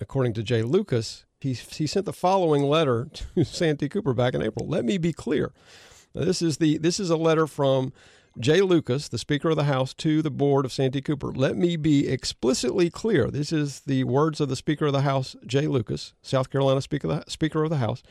according 0.00 0.34
to 0.34 0.44
Jay 0.44 0.62
Lucas, 0.62 1.24
he, 1.40 1.54
he 1.54 1.86
sent 1.88 2.06
the 2.06 2.12
following 2.12 2.62
letter 2.62 3.08
to 3.34 3.44
Santee 3.44 3.88
Cooper 3.88 4.14
back 4.14 4.34
in 4.34 4.42
April. 4.42 4.68
Let 4.68 4.84
me 4.84 4.96
be 4.96 5.12
clear. 5.12 5.52
Now, 6.14 6.24
this 6.24 6.42
is 6.42 6.58
the 6.58 6.78
this 6.78 6.98
is 6.98 7.10
a 7.10 7.16
letter 7.16 7.46
from 7.46 7.92
Jay 8.38 8.60
Lucas, 8.60 9.08
the 9.08 9.18
Speaker 9.18 9.50
of 9.50 9.56
the 9.56 9.64
House, 9.64 9.92
to 9.94 10.22
the 10.22 10.30
board 10.30 10.64
of 10.64 10.72
Santee 10.72 11.02
Cooper. 11.02 11.32
Let 11.32 11.56
me 11.56 11.76
be 11.76 12.08
explicitly 12.08 12.88
clear. 12.88 13.30
This 13.30 13.52
is 13.52 13.80
the 13.80 14.04
words 14.04 14.40
of 14.40 14.48
the 14.48 14.56
Speaker 14.56 14.86
of 14.86 14.92
the 14.92 15.02
House, 15.02 15.34
Jay 15.46 15.66
Lucas, 15.66 16.14
South 16.22 16.48
Carolina 16.48 16.80
Speaker 16.80 17.10
of 17.10 17.24
the, 17.24 17.30
Speaker 17.30 17.64
of 17.64 17.70
the 17.70 17.78
House. 17.78 18.02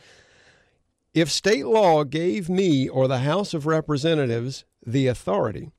If 1.14 1.30
state 1.30 1.66
law 1.66 2.04
gave 2.04 2.48
me 2.48 2.88
or 2.88 3.08
the 3.08 3.20
House 3.20 3.54
of 3.54 3.66
Representatives 3.66 4.64
the 4.86 5.06
authority, 5.06 5.70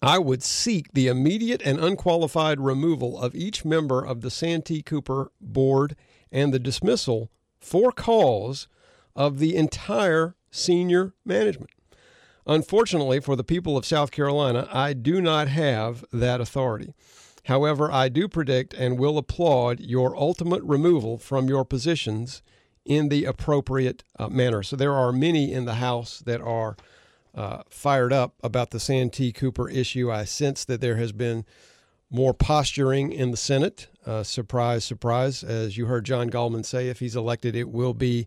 I 0.00 0.18
would 0.18 0.42
seek 0.42 0.92
the 0.92 1.08
immediate 1.08 1.60
and 1.62 1.78
unqualified 1.78 2.60
removal 2.60 3.20
of 3.20 3.34
each 3.34 3.64
member 3.64 4.02
of 4.02 4.22
the 4.22 4.30
Santee 4.30 4.82
Cooper 4.82 5.30
board 5.40 5.96
and 6.32 6.54
the 6.54 6.58
dismissal 6.58 7.30
for 7.58 7.92
cause 7.92 8.68
of 9.14 9.38
the 9.38 9.56
entire 9.56 10.36
senior 10.50 11.14
management. 11.24 11.70
Unfortunately, 12.46 13.20
for 13.20 13.36
the 13.36 13.44
people 13.44 13.76
of 13.76 13.84
South 13.84 14.10
Carolina, 14.10 14.68
I 14.72 14.92
do 14.92 15.20
not 15.20 15.48
have 15.48 16.04
that 16.12 16.40
authority. 16.40 16.94
However, 17.44 17.90
I 17.90 18.08
do 18.08 18.28
predict 18.28 18.74
and 18.74 18.98
will 18.98 19.18
applaud 19.18 19.80
your 19.80 20.16
ultimate 20.16 20.62
removal 20.62 21.18
from 21.18 21.48
your 21.48 21.64
positions 21.64 22.42
in 22.84 23.08
the 23.08 23.24
appropriate 23.24 24.04
uh, 24.18 24.28
manner. 24.28 24.62
So 24.62 24.76
there 24.76 24.94
are 24.94 25.12
many 25.12 25.52
in 25.52 25.64
the 25.64 25.74
House 25.74 26.20
that 26.20 26.40
are 26.40 26.76
uh, 27.34 27.62
fired 27.68 28.12
up 28.12 28.34
about 28.42 28.70
the 28.70 28.80
Santee 28.80 29.32
Cooper 29.32 29.68
issue. 29.68 30.10
I 30.10 30.24
sense 30.24 30.64
that 30.64 30.80
there 30.80 30.96
has 30.96 31.12
been 31.12 31.44
more 32.10 32.34
posturing 32.34 33.12
in 33.12 33.30
the 33.30 33.36
Senate. 33.36 33.86
Uh, 34.04 34.22
surprise, 34.22 34.84
surprise. 34.84 35.44
As 35.44 35.76
you 35.76 35.86
heard 35.86 36.04
John 36.04 36.28
Gallman 36.28 36.64
say, 36.64 36.88
if 36.88 36.98
he's 36.98 37.14
elected, 37.14 37.54
it 37.54 37.70
will 37.70 37.94
be 37.94 38.26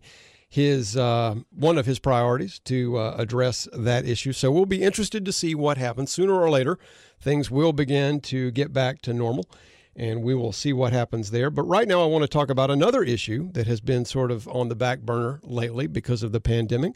his 0.54 0.96
uh, 0.96 1.34
one 1.50 1.76
of 1.76 1.84
his 1.84 1.98
priorities 1.98 2.60
to 2.60 2.96
uh, 2.96 3.16
address 3.18 3.66
that 3.72 4.06
issue. 4.06 4.32
So 4.32 4.52
we'll 4.52 4.66
be 4.66 4.84
interested 4.84 5.24
to 5.24 5.32
see 5.32 5.52
what 5.52 5.78
happens 5.78 6.12
sooner 6.12 6.32
or 6.32 6.48
later. 6.48 6.78
Things 7.20 7.50
will 7.50 7.72
begin 7.72 8.20
to 8.20 8.52
get 8.52 8.72
back 8.72 9.02
to 9.02 9.12
normal, 9.12 9.50
and 9.96 10.22
we 10.22 10.32
will 10.32 10.52
see 10.52 10.72
what 10.72 10.92
happens 10.92 11.32
there. 11.32 11.50
But 11.50 11.64
right 11.64 11.88
now, 11.88 12.04
I 12.04 12.06
want 12.06 12.22
to 12.22 12.28
talk 12.28 12.50
about 12.50 12.70
another 12.70 13.02
issue 13.02 13.50
that 13.50 13.66
has 13.66 13.80
been 13.80 14.04
sort 14.04 14.30
of 14.30 14.46
on 14.46 14.68
the 14.68 14.76
back 14.76 15.00
burner 15.00 15.40
lately 15.42 15.88
because 15.88 16.22
of 16.22 16.30
the 16.30 16.40
pandemic, 16.40 16.92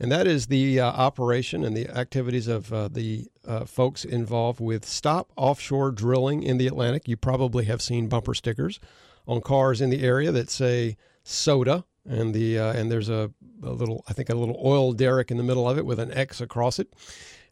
and 0.00 0.10
that 0.10 0.26
is 0.26 0.48
the 0.48 0.80
uh, 0.80 0.90
operation 0.90 1.62
and 1.62 1.76
the 1.76 1.88
activities 1.88 2.48
of 2.48 2.72
uh, 2.72 2.88
the 2.88 3.28
uh, 3.46 3.66
folks 3.66 4.04
involved 4.04 4.58
with 4.58 4.84
Stop 4.84 5.30
Offshore 5.36 5.92
Drilling 5.92 6.42
in 6.42 6.58
the 6.58 6.66
Atlantic. 6.66 7.06
You 7.06 7.16
probably 7.16 7.66
have 7.66 7.80
seen 7.80 8.08
bumper 8.08 8.34
stickers 8.34 8.80
on 9.28 9.42
cars 9.42 9.80
in 9.80 9.90
the 9.90 10.02
area 10.02 10.32
that 10.32 10.50
say 10.50 10.96
soda 11.22 11.84
and 12.08 12.34
the 12.34 12.58
uh, 12.58 12.72
and 12.72 12.90
there's 12.90 13.08
a, 13.08 13.30
a, 13.62 13.70
little 13.70 14.04
I 14.08 14.12
think 14.12 14.28
a 14.28 14.34
little 14.34 14.60
oil 14.64 14.92
derrick 14.92 15.30
in 15.30 15.36
the 15.36 15.42
middle 15.42 15.68
of 15.68 15.78
it 15.78 15.86
with 15.86 15.98
an 15.98 16.12
X 16.12 16.40
across 16.40 16.78
it, 16.78 16.92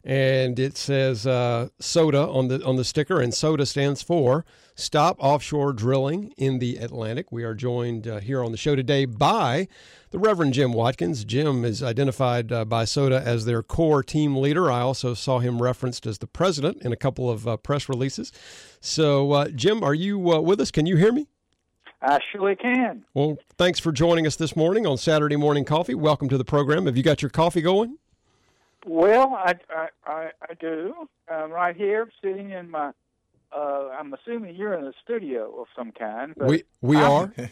and 0.03 0.59
it 0.59 0.77
says 0.77 1.25
uh, 1.25 1.69
soda 1.79 2.27
on 2.27 2.47
the 2.47 2.63
on 2.63 2.75
the 2.75 2.83
sticker, 2.83 3.19
and 3.19 3.33
soda 3.33 3.65
stands 3.65 4.01
for 4.01 4.45
Stop 4.75 5.17
Offshore 5.19 5.73
Drilling 5.73 6.33
in 6.37 6.59
the 6.59 6.77
Atlantic. 6.77 7.31
We 7.31 7.43
are 7.43 7.53
joined 7.53 8.07
uh, 8.07 8.19
here 8.19 8.43
on 8.43 8.51
the 8.51 8.57
show 8.57 8.75
today 8.75 9.05
by 9.05 9.67
the 10.11 10.19
Reverend 10.19 10.53
Jim 10.53 10.73
Watkins. 10.73 11.23
Jim 11.23 11.63
is 11.63 11.81
identified 11.81 12.51
uh, 12.51 12.65
by 12.65 12.83
Soda 12.83 13.21
as 13.25 13.45
their 13.45 13.63
core 13.63 14.03
team 14.03 14.35
leader. 14.35 14.69
I 14.69 14.81
also 14.81 15.13
saw 15.13 15.39
him 15.39 15.61
referenced 15.61 16.05
as 16.05 16.17
the 16.17 16.27
president 16.27 16.81
in 16.81 16.91
a 16.91 16.97
couple 16.97 17.29
of 17.29 17.47
uh, 17.47 17.57
press 17.57 17.87
releases. 17.87 18.31
So, 18.81 19.31
uh, 19.31 19.47
Jim, 19.49 19.81
are 19.81 19.93
you 19.93 20.17
with 20.19 20.59
us? 20.59 20.71
Can 20.71 20.85
you 20.85 20.97
hear 20.97 21.13
me? 21.13 21.27
I 22.05 22.19
surely 22.31 22.55
can. 22.55 23.03
Well, 23.15 23.37
thanks 23.57 23.79
for 23.79 23.91
joining 23.91 24.27
us 24.27 24.35
this 24.35 24.55
morning 24.55 24.85
on 24.85 24.97
Saturday 24.97 25.37
Morning 25.37 25.65
Coffee. 25.65 25.95
Welcome 25.95 26.29
to 26.29 26.37
the 26.37 26.45
program. 26.45 26.85
Have 26.85 26.95
you 26.95 27.01
got 27.01 27.23
your 27.23 27.31
coffee 27.31 27.61
going? 27.61 27.97
Well, 28.85 29.33
I 29.33 29.55
I, 29.75 29.87
I, 30.05 30.31
I 30.47 30.53
do. 30.59 30.93
I'm 31.27 31.51
right 31.51 31.75
here, 31.75 32.07
sitting 32.21 32.51
in 32.51 32.69
my. 32.69 32.91
Uh, 33.51 33.89
I'm 33.97 34.13
assuming 34.13 34.55
you're 34.55 34.75
in 34.75 34.85
a 34.85 34.93
studio 35.03 35.61
of 35.61 35.67
some 35.75 35.91
kind. 35.91 36.33
we 36.37 36.63
we 36.81 36.97
I'm, 36.97 37.11
are. 37.11 37.33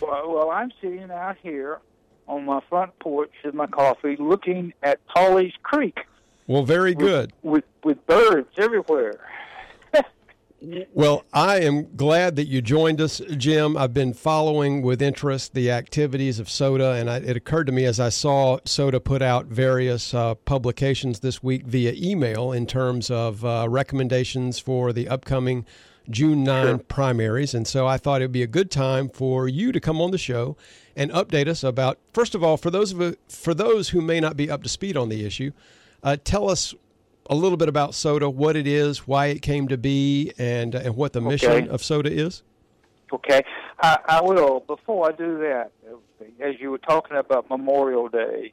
Well, 0.00 0.50
I'm 0.50 0.70
sitting 0.80 1.10
out 1.10 1.36
here 1.42 1.80
on 2.28 2.44
my 2.44 2.60
front 2.68 2.96
porch 3.00 3.32
with 3.44 3.52
my 3.52 3.66
coffee, 3.66 4.16
looking 4.16 4.72
at 4.82 5.00
Pawleys 5.08 5.54
Creek. 5.64 5.98
Well, 6.46 6.64
very 6.64 6.94
good. 6.94 7.32
With 7.42 7.64
with, 7.84 7.98
with 7.98 8.06
birds 8.06 8.48
everywhere. 8.58 9.20
Well, 10.92 11.24
I 11.32 11.60
am 11.60 11.96
glad 11.96 12.36
that 12.36 12.46
you 12.46 12.62
joined 12.62 13.00
us, 13.00 13.20
Jim. 13.36 13.76
I've 13.76 13.92
been 13.92 14.14
following 14.14 14.82
with 14.82 15.02
interest 15.02 15.54
the 15.54 15.72
activities 15.72 16.38
of 16.38 16.48
SODA, 16.48 16.92
and 16.92 17.10
I, 17.10 17.16
it 17.16 17.36
occurred 17.36 17.64
to 17.64 17.72
me 17.72 17.84
as 17.84 17.98
I 17.98 18.10
saw 18.10 18.58
SODA 18.64 19.00
put 19.00 19.22
out 19.22 19.46
various 19.46 20.14
uh, 20.14 20.34
publications 20.34 21.20
this 21.20 21.42
week 21.42 21.66
via 21.66 21.92
email 21.96 22.52
in 22.52 22.66
terms 22.66 23.10
of 23.10 23.44
uh, 23.44 23.66
recommendations 23.68 24.60
for 24.60 24.92
the 24.92 25.08
upcoming 25.08 25.66
June 26.08 26.44
9 26.44 26.66
sure. 26.66 26.78
primaries. 26.78 27.54
And 27.54 27.66
so 27.66 27.86
I 27.86 27.96
thought 27.96 28.20
it 28.20 28.24
would 28.24 28.32
be 28.32 28.42
a 28.44 28.48
good 28.48 28.70
time 28.70 29.08
for 29.08 29.48
you 29.48 29.72
to 29.72 29.80
come 29.80 30.00
on 30.00 30.12
the 30.12 30.18
show 30.18 30.56
and 30.94 31.10
update 31.10 31.48
us 31.48 31.64
about, 31.64 31.98
first 32.12 32.36
of 32.36 32.44
all, 32.44 32.56
for 32.56 32.70
those, 32.70 32.92
of, 32.92 33.16
for 33.28 33.52
those 33.54 33.88
who 33.88 34.00
may 34.00 34.20
not 34.20 34.36
be 34.36 34.48
up 34.48 34.62
to 34.62 34.68
speed 34.68 34.96
on 34.96 35.08
the 35.08 35.24
issue, 35.24 35.50
uh, 36.04 36.16
tell 36.22 36.48
us 36.48 36.74
a 37.30 37.34
little 37.34 37.56
bit 37.56 37.68
about 37.68 37.94
soda, 37.94 38.28
what 38.28 38.56
it 38.56 38.66
is, 38.66 39.06
why 39.06 39.26
it 39.26 39.42
came 39.42 39.68
to 39.68 39.78
be, 39.78 40.32
and 40.38 40.74
and 40.74 40.96
what 40.96 41.12
the 41.12 41.20
mission 41.20 41.68
of 41.68 41.82
soda 41.82 42.10
is? 42.10 42.42
Okay, 43.12 43.42
I, 43.80 43.98
I 44.06 44.20
will. 44.22 44.60
Before 44.60 45.08
I 45.08 45.12
do 45.12 45.38
that, 45.38 45.72
as 46.40 46.54
you 46.58 46.70
were 46.70 46.78
talking 46.78 47.16
about 47.16 47.48
Memorial 47.50 48.08
Day, 48.08 48.52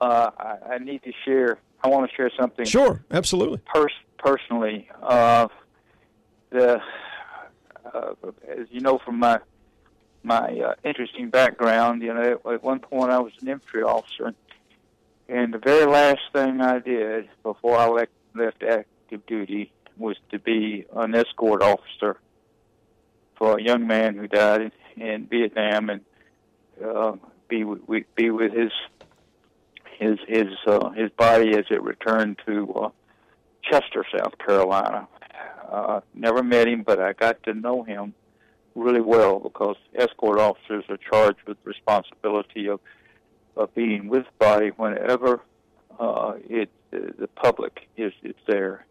uh, 0.00 0.30
I, 0.38 0.74
I 0.74 0.78
need 0.78 1.02
to 1.02 1.12
share. 1.24 1.58
I 1.82 1.88
want 1.88 2.10
to 2.10 2.16
share 2.16 2.30
something 2.38 2.64
Sure, 2.64 3.04
absolutely. 3.10 3.60
pers- 3.72 3.92
personally. 4.18 4.88
Uh, 5.02 5.48
the 6.50 6.80
uh, 7.92 8.14
as 8.48 8.66
you 8.70 8.80
know 8.80 8.98
from 8.98 9.18
my 9.18 9.40
my 10.22 10.48
uh, 10.60 10.74
interesting 10.84 11.30
background, 11.30 12.02
you 12.02 12.12
know, 12.12 12.40
at 12.52 12.62
one 12.62 12.80
point 12.80 13.10
I 13.10 13.18
was 13.18 13.32
an 13.40 13.48
infantry 13.48 13.82
officer, 13.82 14.34
and 15.28 15.52
the 15.52 15.58
very 15.58 15.84
last 15.84 16.20
thing 16.32 16.60
I 16.60 16.78
did 16.78 17.28
before 17.42 17.76
I 17.76 17.88
left, 17.88 18.12
left 18.34 18.62
active 18.62 19.24
duty 19.26 19.72
was 19.96 20.16
to 20.30 20.38
be 20.38 20.86
an 20.94 21.14
escort 21.14 21.62
officer 21.62 22.18
for 23.36 23.58
a 23.58 23.62
young 23.62 23.86
man 23.86 24.16
who 24.16 24.26
died 24.26 24.72
in, 24.96 25.02
in 25.02 25.26
Vietnam, 25.26 25.90
and 25.90 26.00
uh, 26.84 27.12
be 27.48 27.64
with 27.64 28.04
be 28.14 28.30
with 28.30 28.52
his 28.52 28.72
his 29.98 30.18
his 30.26 30.48
uh, 30.66 30.90
his 30.90 31.10
body 31.10 31.56
as 31.56 31.64
it 31.70 31.82
returned 31.82 32.38
to 32.46 32.72
uh, 32.74 32.88
Chester, 33.62 34.04
South 34.16 34.38
Carolina. 34.38 35.08
Uh, 35.70 36.00
never 36.14 36.42
met 36.42 36.66
him, 36.66 36.82
but 36.82 37.00
I 37.00 37.12
got 37.12 37.42
to 37.42 37.52
know 37.52 37.82
him 37.82 38.14
really 38.74 39.00
well 39.00 39.38
because 39.40 39.76
escort 39.94 40.38
officers 40.38 40.84
are 40.88 40.96
charged 40.96 41.40
with 41.46 41.58
responsibility 41.64 42.68
of 42.68 42.80
of 43.58 43.74
being 43.74 44.08
with 44.08 44.24
body 44.38 44.68
whenever 44.76 45.40
uh, 45.98 46.34
it 46.48 46.70
the 46.90 47.28
public 47.36 47.88
is 47.96 48.12
is 48.22 48.34
there. 48.46 48.86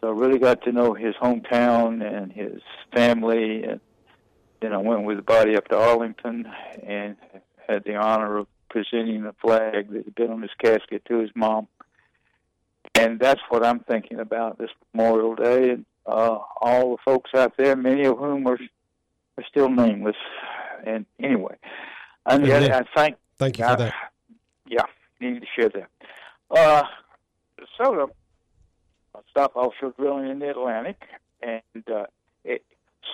So 0.00 0.08
I 0.08 0.18
really 0.18 0.38
got 0.38 0.62
to 0.62 0.72
know 0.72 0.94
his 0.94 1.14
hometown 1.16 2.02
and 2.02 2.32
his 2.32 2.62
family, 2.94 3.62
and 3.64 3.80
then 4.60 4.72
I 4.72 4.78
went 4.78 5.04
with 5.04 5.18
the 5.18 5.22
body 5.22 5.56
up 5.56 5.68
to 5.68 5.76
Arlington 5.76 6.50
and 6.82 7.16
had 7.68 7.84
the 7.84 7.96
honor 7.96 8.38
of 8.38 8.46
presenting 8.70 9.22
the 9.22 9.34
flag 9.34 9.90
that 9.90 10.04
had 10.04 10.14
been 10.14 10.30
on 10.30 10.42
his 10.42 10.50
casket 10.58 11.04
to 11.06 11.18
his 11.18 11.30
mom. 11.34 11.68
And 12.94 13.20
that's 13.20 13.40
what 13.50 13.64
I'm 13.64 13.80
thinking 13.80 14.18
about 14.18 14.58
this 14.58 14.70
Memorial 14.94 15.34
Day, 15.34 15.70
and 15.70 15.84
uh, 16.06 16.38
all 16.60 16.92
the 16.96 17.02
folks 17.04 17.30
out 17.34 17.56
there, 17.56 17.76
many 17.76 18.04
of 18.04 18.18
whom 18.18 18.46
are 18.48 18.58
are 19.36 19.44
still 19.48 19.68
nameless. 19.68 20.16
And 20.84 21.04
anyway, 21.22 21.56
and 22.26 22.46
yet. 22.46 22.72
I 22.72 22.84
thank 22.96 23.16
Thank 23.40 23.58
you 23.58 23.64
for 23.66 23.76
that. 23.76 23.94
yeah, 24.68 24.84
need 25.18 25.40
to 25.40 25.46
share 25.56 25.70
that. 25.70 25.88
Uh, 26.50 26.82
soda, 27.78 28.06
I 29.14 29.20
stop 29.30 29.56
offshore 29.56 29.94
drilling 29.98 30.28
in 30.28 30.40
the 30.40 30.50
Atlantic, 30.50 31.00
and 31.40 31.62
uh, 31.90 32.04
it, 32.44 32.62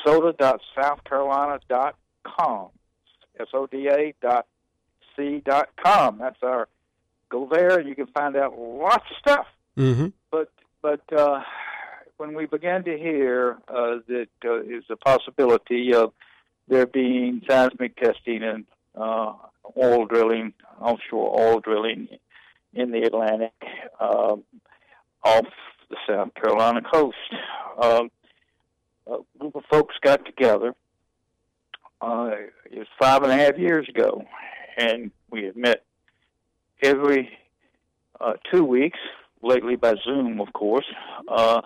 soda.southcarolina.com, 0.04 2.68
S-O-D-A 3.38 4.14
dot 4.20 4.46
C 5.14 5.40
dot 5.46 5.68
com. 5.80 6.18
That's 6.18 6.42
our, 6.42 6.66
go 7.28 7.48
there 7.48 7.78
and 7.78 7.88
you 7.88 7.94
can 7.94 8.08
find 8.08 8.34
out 8.36 8.58
lots 8.58 9.04
of 9.08 9.16
stuff. 9.20 9.46
hmm 9.76 10.08
But, 10.32 10.50
but 10.82 11.02
uh, 11.16 11.42
when 12.16 12.34
we 12.34 12.46
began 12.46 12.82
to 12.82 12.98
hear 12.98 13.58
uh, 13.68 13.98
that 14.08 14.26
uh, 14.44 14.62
is 14.62 14.82
a 14.90 14.96
possibility 14.96 15.94
of 15.94 16.12
there 16.66 16.86
being 16.86 17.42
seismic 17.48 17.94
testing 17.96 18.42
and 18.42 18.64
uh, 18.96 19.34
oil 19.76 20.06
drilling, 20.06 20.52
offshore 20.80 21.40
oil 21.40 21.60
drilling 21.60 22.08
in 22.74 22.90
the 22.90 23.02
Atlantic 23.02 23.54
um, 24.00 24.44
off 25.24 25.46
the 25.88 25.96
South 26.06 26.34
Carolina 26.34 26.80
coast. 26.82 27.16
Um, 27.80 28.10
a 29.06 29.18
group 29.38 29.54
of 29.54 29.64
folks 29.70 29.94
got 30.02 30.24
together. 30.24 30.74
Uh, 32.00 32.30
it 32.70 32.78
was 32.78 32.86
five 33.00 33.22
and 33.22 33.32
a 33.32 33.36
half 33.36 33.56
years 33.58 33.88
ago, 33.88 34.24
and 34.76 35.10
we 35.30 35.44
had 35.44 35.56
met 35.56 35.84
every 36.82 37.30
uh, 38.20 38.34
two 38.52 38.64
weeks, 38.64 38.98
lately 39.42 39.76
by 39.76 39.94
Zoom, 40.04 40.40
of 40.40 40.52
course, 40.52 40.86
uh, 41.28 41.62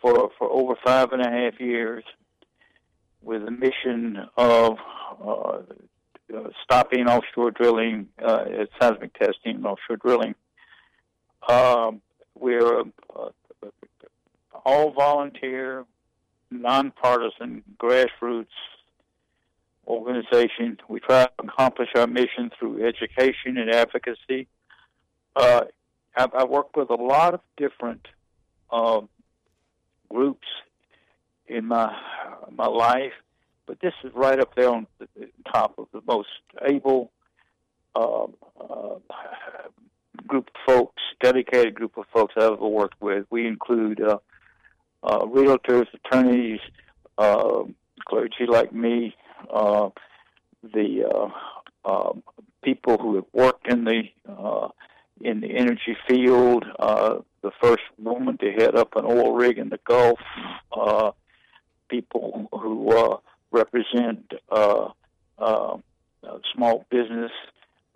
for 0.00 0.30
for 0.38 0.48
over 0.50 0.74
five 0.84 1.12
and 1.12 1.22
a 1.22 1.30
half 1.30 1.60
years, 1.60 2.04
with 3.22 3.44
the 3.44 3.50
mission 3.50 4.26
of 4.36 4.78
uh, 5.22 5.58
stopping 6.62 7.06
offshore 7.06 7.50
drilling, 7.50 8.08
uh, 8.22 8.44
seismic 8.80 9.12
testing, 9.14 9.64
offshore 9.64 9.96
drilling. 9.96 10.34
Um, 11.48 12.00
we're 12.38 12.80
uh, 12.80 13.30
all 14.64 14.92
volunteer, 14.92 15.84
nonpartisan, 16.50 17.62
grassroots 17.78 18.46
organization. 19.86 20.78
We 20.88 21.00
try 21.00 21.24
to 21.24 21.32
accomplish 21.40 21.88
our 21.96 22.06
mission 22.06 22.50
through 22.58 22.86
education 22.86 23.56
and 23.56 23.70
advocacy. 23.70 24.46
Uh, 25.34 25.62
I, 26.16 26.26
I 26.34 26.44
work 26.44 26.76
with 26.76 26.90
a 26.90 26.94
lot 26.94 27.34
of 27.34 27.40
different 27.56 28.06
um, 28.70 29.08
groups 30.08 30.46
in 31.46 31.66
my 31.66 31.94
my 32.52 32.66
life, 32.66 33.12
but 33.70 33.78
this 33.80 33.94
is 34.02 34.10
right 34.16 34.40
up 34.40 34.56
there 34.56 34.68
on 34.68 34.84
the 34.98 35.28
top 35.52 35.78
of 35.78 35.86
the 35.92 36.00
most 36.04 36.28
able 36.68 37.12
uh, 37.94 38.24
uh, 38.60 38.96
group 40.26 40.48
of 40.48 40.60
folks, 40.66 41.00
dedicated 41.22 41.72
group 41.72 41.96
of 41.96 42.04
folks 42.12 42.34
I've 42.36 42.54
ever 42.54 42.66
worked 42.66 43.00
with. 43.00 43.26
We 43.30 43.46
include 43.46 44.00
uh, 44.00 44.18
uh, 45.04 45.20
realtors, 45.20 45.86
attorneys, 45.94 46.58
uh, 47.16 47.62
clergy 48.08 48.46
like 48.48 48.72
me, 48.72 49.14
uh, 49.54 49.90
the 50.64 51.04
uh, 51.08 51.88
uh, 51.88 52.12
people 52.64 52.98
who 52.98 53.14
have 53.14 53.26
worked 53.32 53.68
in 53.68 53.84
the 53.84 54.02
uh, 54.28 54.66
in 55.20 55.42
the 55.42 55.54
energy 55.54 55.96
field, 56.08 56.64
uh, 56.80 57.18
the 57.42 57.52
first 57.62 57.84
woman 57.98 58.36
to 58.38 58.50
head 58.50 58.74
up 58.74 58.96
an 58.96 59.04
oil 59.04 59.32
rig 59.32 59.58
in 59.58 59.68
the 59.68 59.78
Gulf, 59.84 60.18
uh, 60.72 61.12
people 61.88 62.48
who 62.52 62.90
uh, 62.90 63.18
represent 63.50 64.32
uh, 64.50 64.88
uh, 65.38 65.76
uh, 66.26 66.38
small 66.54 66.86
business, 66.90 67.32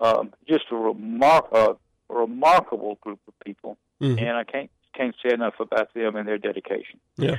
um, 0.00 0.32
just 0.48 0.64
a 0.70 0.74
remar- 0.74 1.48
uh, 1.52 1.74
remarkable 2.08 2.96
group 3.00 3.20
of 3.28 3.38
people, 3.40 3.76
Mhm. 4.00 4.20
and 4.20 4.36
I 4.36 4.44
can't 4.44 4.70
can't 4.94 5.16
say 5.24 5.34
enough 5.34 5.58
about 5.58 5.92
them 5.92 6.14
and 6.14 6.28
their 6.28 6.38
dedication. 6.38 7.00
Yeah. 7.16 7.38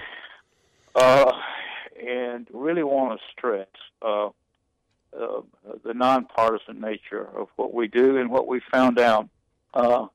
Uh, 0.94 1.32
and 1.98 2.46
really 2.52 2.84
want 2.84 3.18
to 3.18 3.26
stress 3.32 3.68
uh, 4.02 4.28
uh, 5.18 5.42
the 5.86 5.94
nonpartisan 5.94 6.82
nature 6.82 7.26
of 7.38 7.48
what 7.56 7.74
we 7.74 7.88
do 7.88 8.18
and 8.18 8.30
what 8.30 8.48
we 8.48 8.60
found 8.60 9.00
out. 9.00 9.30
Uh, 9.74 10.08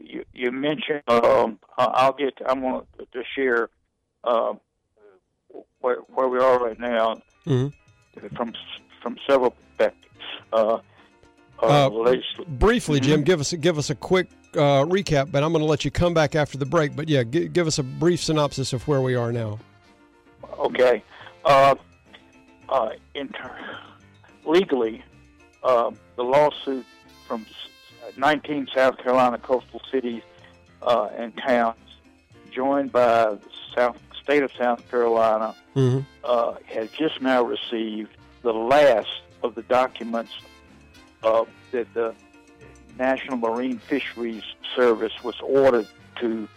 you, 0.00 0.24
you 0.32 0.50
mentioned, 0.50 1.02
um, 1.06 1.60
I'll 1.78 2.12
get, 2.12 2.34
I 2.44 2.54
want 2.54 2.88
to 2.98 3.22
share 3.36 3.68
uh, 4.24 4.54
where, 5.80 5.96
where 6.14 6.28
we 6.28 6.38
are 6.38 6.58
right 6.58 6.78
now 6.78 7.20
Mhm. 7.46 7.72
from 8.36 8.52
from 9.02 9.16
several 9.26 9.52
perspectives. 9.52 10.24
Uh, 10.52 10.78
Uh, 11.62 11.90
legisl- 11.90 12.46
Briefly, 12.46 13.00
Jim, 13.00 13.20
Mhm. 13.20 13.24
give 13.26 13.40
us 13.40 13.52
give 13.52 13.76
us 13.78 13.90
a 13.90 13.94
quick 13.94 14.28
uh, 14.54 14.82
recap, 14.84 15.30
but 15.30 15.44
I'm 15.44 15.52
going 15.52 15.62
to 15.62 15.68
let 15.70 15.84
you 15.84 15.90
come 15.92 16.12
back 16.14 16.34
after 16.34 16.56
the 16.58 16.64
break. 16.66 16.96
But 16.96 17.08
yeah, 17.08 17.22
gi- 17.22 17.48
give 17.48 17.66
us 17.68 17.78
a 17.78 17.82
brief 17.84 18.20
synopsis 18.20 18.72
of 18.72 18.88
where 18.88 19.00
we 19.00 19.14
are 19.14 19.30
now. 19.30 19.58
Okay. 20.58 21.02
Uh, 21.44 21.74
uh, 22.68 22.90
inter- 23.14 23.60
legally, 24.44 25.04
uh, 25.62 25.90
the 26.16 26.24
lawsuit 26.24 26.84
from 27.28 27.46
19 28.16 28.66
South 28.74 28.96
Carolina 28.98 29.38
coastal 29.38 29.80
cities 29.92 30.22
uh, 30.82 31.10
and 31.16 31.36
towns, 31.36 31.76
joined 32.50 32.90
by 32.90 33.26
the 33.34 33.40
South 33.76 33.98
state 34.20 34.42
of 34.42 34.50
South 34.58 34.90
Carolina, 34.90 35.54
Mm-hmm. 35.74 36.00
uh, 36.24 36.54
has 36.66 36.90
just 36.90 37.22
now 37.22 37.42
received 37.44 38.10
the 38.42 38.52
last 38.52 39.22
of 39.42 39.54
the 39.54 39.62
documents 39.62 40.32
uh, 41.22 41.44
that 41.70 41.92
the 41.94 42.14
National 42.98 43.36
Marine 43.36 43.78
Fisheries 43.78 44.42
Service 44.74 45.12
was 45.22 45.36
ordered 45.40 45.86
to 46.20 46.48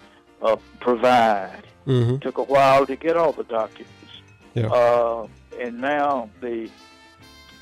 uh, 0.42 0.56
provide 0.80 1.64
Mm-hmm. 1.88 2.20
took 2.20 2.38
a 2.38 2.44
while 2.44 2.86
to 2.86 2.96
get 2.96 3.18
all 3.18 3.34
the 3.34 3.44
documents. 3.44 3.92
Yeah. 4.54 4.68
Uh, 4.68 5.28
and 5.60 5.82
now 5.82 6.30
the 6.40 6.70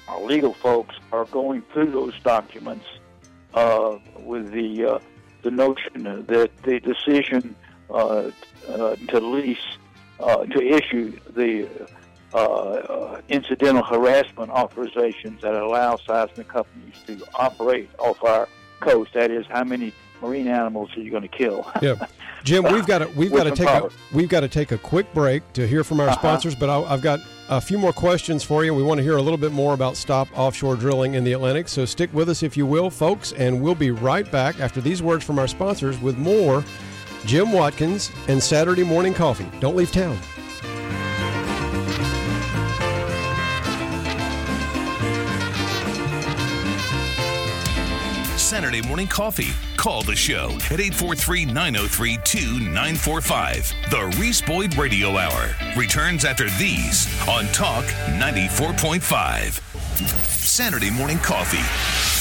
our 0.07 0.21
legal 0.21 0.53
folks 0.53 0.95
are 1.11 1.25
going 1.25 1.63
through 1.73 1.91
those 1.91 2.13
documents 2.21 2.85
uh, 3.55 3.97
with 4.19 4.51
the 4.51 4.85
uh, 4.85 4.99
the 5.41 5.49
notion 5.49 6.03
that 6.03 6.51
the 6.63 6.79
decision 6.79 7.55
uh, 7.89 8.29
uh, 8.67 8.95
to 9.07 9.19
lease 9.19 9.57
uh, 10.21 10.45
to 10.45 10.61
issue 10.61 11.17
the 11.33 11.67
uh, 12.33 12.37
uh, 12.37 13.21
incidental 13.29 13.83
harassment 13.83 14.49
authorizations 14.51 15.41
that 15.41 15.53
allow 15.53 15.97
seismic 15.97 16.47
companies 16.47 16.95
to 17.07 17.19
operate 17.35 17.89
off 17.99 18.23
our 18.23 18.47
coast. 18.79 19.13
That 19.13 19.31
is, 19.31 19.45
how 19.47 19.63
many 19.63 19.93
marine 20.21 20.47
animals 20.47 20.89
are 20.95 21.01
you're 21.01 21.11
going 21.11 21.23
to 21.23 21.27
kill. 21.37 21.69
Yeah, 21.81 21.95
Jim, 22.43 22.63
we've 22.71 22.85
got 22.87 22.99
to 22.99 23.07
we've 23.17 23.31
got 23.33 23.43
to 23.45 23.51
take 23.51 23.67
a, 23.67 23.89
we've 24.13 24.29
got 24.29 24.41
to 24.41 24.47
take 24.47 24.71
a 24.71 24.77
quick 24.77 25.11
break 25.13 25.41
to 25.53 25.67
hear 25.67 25.83
from 25.83 25.99
our 25.99 26.07
Uh-huh. 26.07 26.19
sponsors. 26.19 26.55
But 26.55 26.69
I, 26.69 26.81
I've 26.83 27.01
got 27.01 27.19
a 27.49 27.59
few 27.59 27.77
more 27.77 27.91
questions 27.91 28.43
for 28.43 28.63
you. 28.63 28.73
We 28.73 28.81
want 28.83 28.99
to 28.99 29.03
hear 29.03 29.17
a 29.17 29.21
little 29.21 29.37
bit 29.37 29.51
more 29.51 29.73
about 29.73 29.97
stop 29.97 30.27
offshore 30.37 30.77
drilling 30.77 31.15
in 31.15 31.25
the 31.25 31.33
Atlantic. 31.33 31.67
So 31.67 31.83
stick 31.83 32.13
with 32.13 32.29
us 32.29 32.43
if 32.43 32.55
you 32.55 32.65
will, 32.65 32.89
folks, 32.89 33.33
and 33.33 33.61
we'll 33.61 33.75
be 33.75 33.91
right 33.91 34.31
back 34.31 34.59
after 34.61 34.79
these 34.79 35.01
words 35.03 35.25
from 35.25 35.37
our 35.37 35.47
sponsors 35.49 35.99
with 35.99 36.17
more 36.17 36.63
Jim 37.25 37.51
Watkins 37.51 38.11
and 38.27 38.41
Saturday 38.41 38.83
Morning 38.83 39.13
Coffee. 39.13 39.47
Don't 39.59 39.75
leave 39.75 39.91
town. 39.91 40.17
Saturday 48.51 48.81
morning 48.81 49.07
coffee. 49.07 49.51
Call 49.77 50.01
the 50.01 50.13
show 50.13 50.49
at 50.69 50.81
843 50.81 51.45
903 51.45 52.17
2945. 52.17 53.73
The 53.89 54.17
Reese 54.19 54.41
Boyd 54.41 54.75
Radio 54.75 55.15
Hour 55.15 55.55
returns 55.77 56.25
after 56.25 56.49
these 56.59 57.07
on 57.29 57.45
Talk 57.53 57.85
94.5. 58.19 59.61
Saturday 60.27 60.91
morning 60.91 61.17
coffee. 61.19 62.20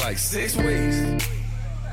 like 0.00 0.18
six 0.18 0.56
weeks. 0.56 1.26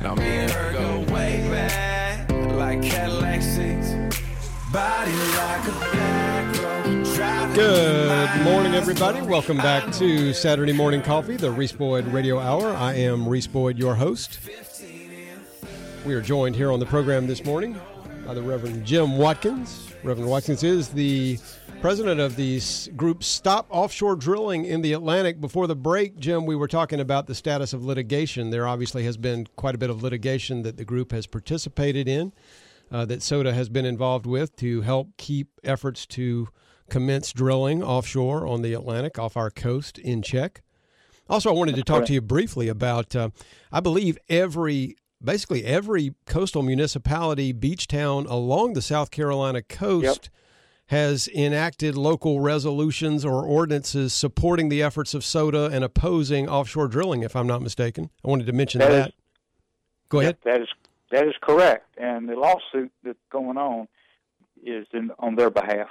Now 0.01 0.15
me 0.15 0.23
and 0.23 0.51
her 0.51 0.73
go 0.73 1.13
way 1.13 1.45
back, 1.51 2.29
like 2.55 2.81
Cadillac 2.81 3.41
seats. 3.41 3.93
Body 4.71 5.11
like 5.11 5.67
a 5.67 5.71
road, 5.71 7.55
Good 7.55 8.43
morning, 8.43 8.75
everybody. 8.75 9.21
Welcome 9.21 9.57
back 9.57 9.91
to 9.93 10.33
Saturday 10.33 10.73
Morning 10.73 11.01
Coffee, 11.01 11.35
the 11.35 11.51
Reese 11.51 11.71
Boyd 11.71 12.05
Radio 12.07 12.39
Hour. 12.39 12.73
I 12.75 12.93
am 12.93 13.27
Reese 13.27 13.47
Boyd, 13.47 13.77
your 13.77 13.95
host. 13.95 14.39
We 16.05 16.13
are 16.13 16.21
joined 16.21 16.55
here 16.55 16.71
on 16.71 16.79
the 16.79 16.85
program 16.85 17.27
this 17.27 17.43
morning 17.43 17.77
by 18.25 18.33
the 18.33 18.41
Reverend 18.41 18.85
Jim 18.85 19.17
Watkins. 19.17 19.91
Reverend 20.03 20.29
Watkins 20.29 20.63
is 20.63 20.89
the 20.89 21.37
president 21.81 22.19
of 22.19 22.35
the 22.35 22.59
group 22.95 23.23
Stop 23.23 23.67
Offshore 23.69 24.15
Drilling 24.15 24.65
in 24.65 24.81
the 24.81 24.93
Atlantic. 24.93 25.39
Before 25.39 25.67
the 25.67 25.75
break, 25.75 26.17
Jim, 26.17 26.45
we 26.45 26.55
were 26.55 26.67
talking 26.67 26.99
about 26.99 27.27
the 27.27 27.35
status 27.35 27.71
of 27.71 27.85
litigation. 27.85 28.49
There 28.49 28.67
obviously 28.67 29.03
has 29.03 29.15
been 29.15 29.47
quite 29.55 29.75
a 29.75 29.77
bit 29.77 29.89
of 29.89 30.01
litigation 30.01 30.63
that 30.63 30.77
the 30.77 30.85
group 30.85 31.11
has 31.11 31.27
participated 31.27 32.07
in, 32.07 32.33
uh, 32.91 33.05
that 33.05 33.21
SODA 33.21 33.53
has 33.53 33.69
been 33.69 33.85
involved 33.85 34.25
with 34.25 34.55
to 34.57 34.81
help 34.81 35.09
keep 35.17 35.49
efforts 35.63 36.05
to 36.07 36.49
commence 36.89 37.31
drilling 37.31 37.83
offshore 37.83 38.47
on 38.47 38.63
the 38.63 38.73
Atlantic 38.73 39.19
off 39.19 39.37
our 39.37 39.51
coast 39.51 39.99
in 39.99 40.21
check. 40.21 40.63
Also, 41.29 41.49
I 41.49 41.53
wanted 41.53 41.75
to 41.75 41.83
talk 41.83 42.05
to 42.05 42.13
you 42.13 42.21
briefly 42.21 42.69
about, 42.69 43.15
uh, 43.15 43.29
I 43.71 43.81
believe 43.81 44.17
every, 44.29 44.95
basically 45.23 45.63
every 45.63 46.15
coastal 46.25 46.63
municipality, 46.63 47.51
beach 47.51 47.87
town 47.87 48.25
along 48.25 48.73
the 48.73 48.81
South 48.81 49.11
Carolina 49.11 49.61
coast 49.61 50.29
has 50.87 51.27
enacted 51.29 51.95
local 51.95 52.39
resolutions 52.39 53.25
or 53.25 53.43
ordinances 53.45 54.13
supporting 54.13 54.69
the 54.69 54.81
efforts 54.81 55.13
of 55.13 55.23
SODA 55.23 55.69
and 55.71 55.83
opposing 55.83 56.47
offshore 56.47 56.87
drilling, 56.87 57.23
if 57.23 57.35
I'm 57.35 57.47
not 57.47 57.61
mistaken. 57.61 58.09
I 58.23 58.29
wanted 58.29 58.47
to 58.47 58.53
mention 58.53 58.79
That 58.79 58.89
that. 58.91 59.07
is- 59.09 59.13
Go 60.09 60.21
ahead. 60.21 60.37
That 60.45 60.61
is 60.61 60.67
that 61.11 61.27
is 61.27 61.35
correct, 61.41 61.85
and 61.97 62.27
the 62.29 62.35
lawsuit 62.35 62.91
that's 63.03 63.17
going 63.29 63.57
on 63.57 63.87
is 64.63 64.85
in, 64.93 65.11
on 65.19 65.35
their 65.35 65.49
behalf. 65.49 65.87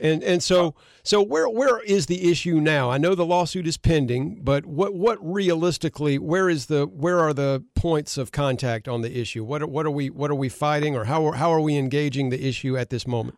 And 0.00 0.22
and 0.22 0.40
so 0.40 0.76
so 1.02 1.20
where 1.20 1.48
where 1.48 1.80
is 1.80 2.06
the 2.06 2.30
issue 2.30 2.60
now? 2.60 2.88
I 2.92 2.98
know 2.98 3.16
the 3.16 3.26
lawsuit 3.26 3.66
is 3.66 3.76
pending, 3.76 4.42
but 4.44 4.64
what 4.64 4.94
what 4.94 5.18
realistically 5.20 6.18
where 6.18 6.48
is 6.48 6.66
the 6.66 6.86
where 6.86 7.18
are 7.18 7.32
the 7.34 7.64
points 7.74 8.16
of 8.16 8.30
contact 8.30 8.86
on 8.86 9.00
the 9.02 9.20
issue? 9.20 9.42
What 9.42 9.62
are, 9.62 9.66
what 9.66 9.84
are 9.86 9.90
we 9.90 10.08
what 10.10 10.30
are 10.30 10.36
we 10.36 10.48
fighting 10.48 10.94
or 10.94 11.04
how 11.06 11.26
are, 11.26 11.34
how 11.34 11.52
are 11.52 11.60
we 11.60 11.76
engaging 11.76 12.30
the 12.30 12.46
issue 12.46 12.76
at 12.76 12.90
this 12.90 13.04
moment? 13.08 13.36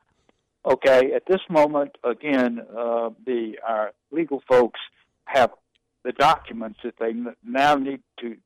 Okay, 0.65 1.13
at 1.15 1.25
this 1.27 1.41
moment, 1.49 1.97
again, 2.05 2.61
uh, 2.77 3.11
the 3.25 3.59
our 3.67 3.93
legal 4.11 4.43
folks 4.47 4.81
have 5.25 5.51
the 6.05 6.13
documents 6.13 6.81
that 6.85 6.95
they 6.99 7.15
now 7.43 7.77
need 7.77 8.01
to 8.21 8.37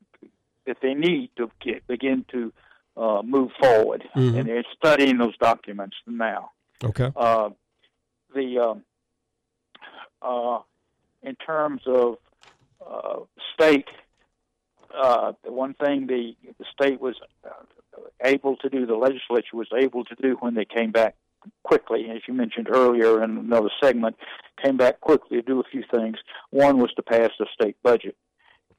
that 0.65 0.77
they 0.81 0.93
need 0.93 1.29
to 1.37 1.51
get, 1.59 1.85
begin 1.87 2.25
to 2.31 2.53
uh, 2.97 3.21
move 3.21 3.51
forward, 3.59 4.03
Mhm. 4.15 4.39
and 4.39 4.47
they're 4.49 4.63
studying 4.75 5.17
those 5.17 5.37
documents 5.37 5.97
now. 6.07 6.51
Okay. 6.83 7.11
Uh, 7.15 7.49
the 8.33 8.59
um, 8.59 8.83
uh, 10.21 10.59
in 11.21 11.35
terms 11.35 11.81
of 11.85 12.17
uh, 12.85 13.19
state, 13.53 13.89
uh, 14.93 15.33
the 15.43 15.51
one 15.51 15.73
thing 15.73 16.07
the 16.07 16.35
the 16.57 16.65
state 16.73 17.01
was 17.01 17.15
able 18.21 18.55
to 18.57 18.69
do, 18.69 18.85
the 18.85 18.95
legislature 18.95 19.57
was 19.57 19.67
able 19.75 20.05
to 20.05 20.15
do 20.15 20.37
when 20.39 20.53
they 20.53 20.65
came 20.65 20.91
back 20.91 21.15
quickly, 21.63 22.09
as 22.09 22.21
you 22.27 22.33
mentioned 22.33 22.67
earlier 22.69 23.23
in 23.23 23.37
another 23.37 23.69
segment, 23.81 24.15
came 24.63 24.77
back 24.77 25.01
quickly 25.01 25.37
to 25.37 25.43
do 25.43 25.59
a 25.59 25.63
few 25.63 25.83
things. 25.93 26.17
One 26.51 26.77
was 26.77 26.91
to 26.95 27.03
pass 27.03 27.31
the 27.39 27.47
state 27.53 27.77
budget, 27.83 28.15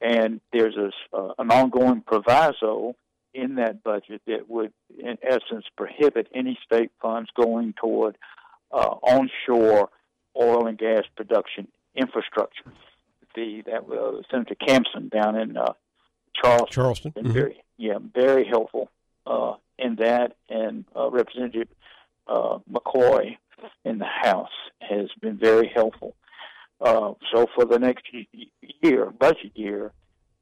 and 0.01 0.41
there's 0.53 0.75
a, 0.75 0.91
uh, 1.15 1.33
an 1.39 1.51
ongoing 1.51 2.01
proviso 2.01 2.95
in 3.33 3.55
that 3.55 3.83
budget 3.83 4.21
that 4.27 4.49
would, 4.49 4.73
in 4.97 5.17
essence, 5.21 5.65
prohibit 5.75 6.27
any 6.33 6.57
state 6.65 6.91
funds 7.01 7.29
going 7.35 7.73
toward 7.79 8.17
uh, 8.71 8.95
onshore 9.03 9.89
oil 10.35 10.67
and 10.67 10.77
gas 10.77 11.03
production 11.15 11.67
infrastructure. 11.95 12.63
The 13.35 13.61
that 13.67 13.83
uh, 13.83 14.21
Senator 14.31 14.55
Campsen 14.55 15.11
down 15.11 15.35
in 15.35 15.57
uh, 15.57 15.73
Charleston 16.41 16.67
Charleston. 16.71 17.11
Mhm. 17.13 17.31
very 17.31 17.63
yeah 17.77 17.97
very 18.13 18.45
helpful 18.45 18.89
uh, 19.25 19.53
in 19.77 19.95
that, 19.97 20.35
and 20.49 20.85
uh, 20.95 21.09
Representative 21.09 21.67
uh, 22.27 22.59
McCoy 22.71 23.37
in 23.83 23.99
the 23.99 24.05
House 24.05 24.49
has 24.81 25.09
been 25.21 25.37
very 25.37 25.71
helpful. 25.73 26.15
Uh, 26.79 27.13
so 27.33 27.47
for 27.55 27.65
the 27.65 27.79
next 27.79 28.05
year, 28.81 29.11
budget 29.11 29.51
year, 29.55 29.91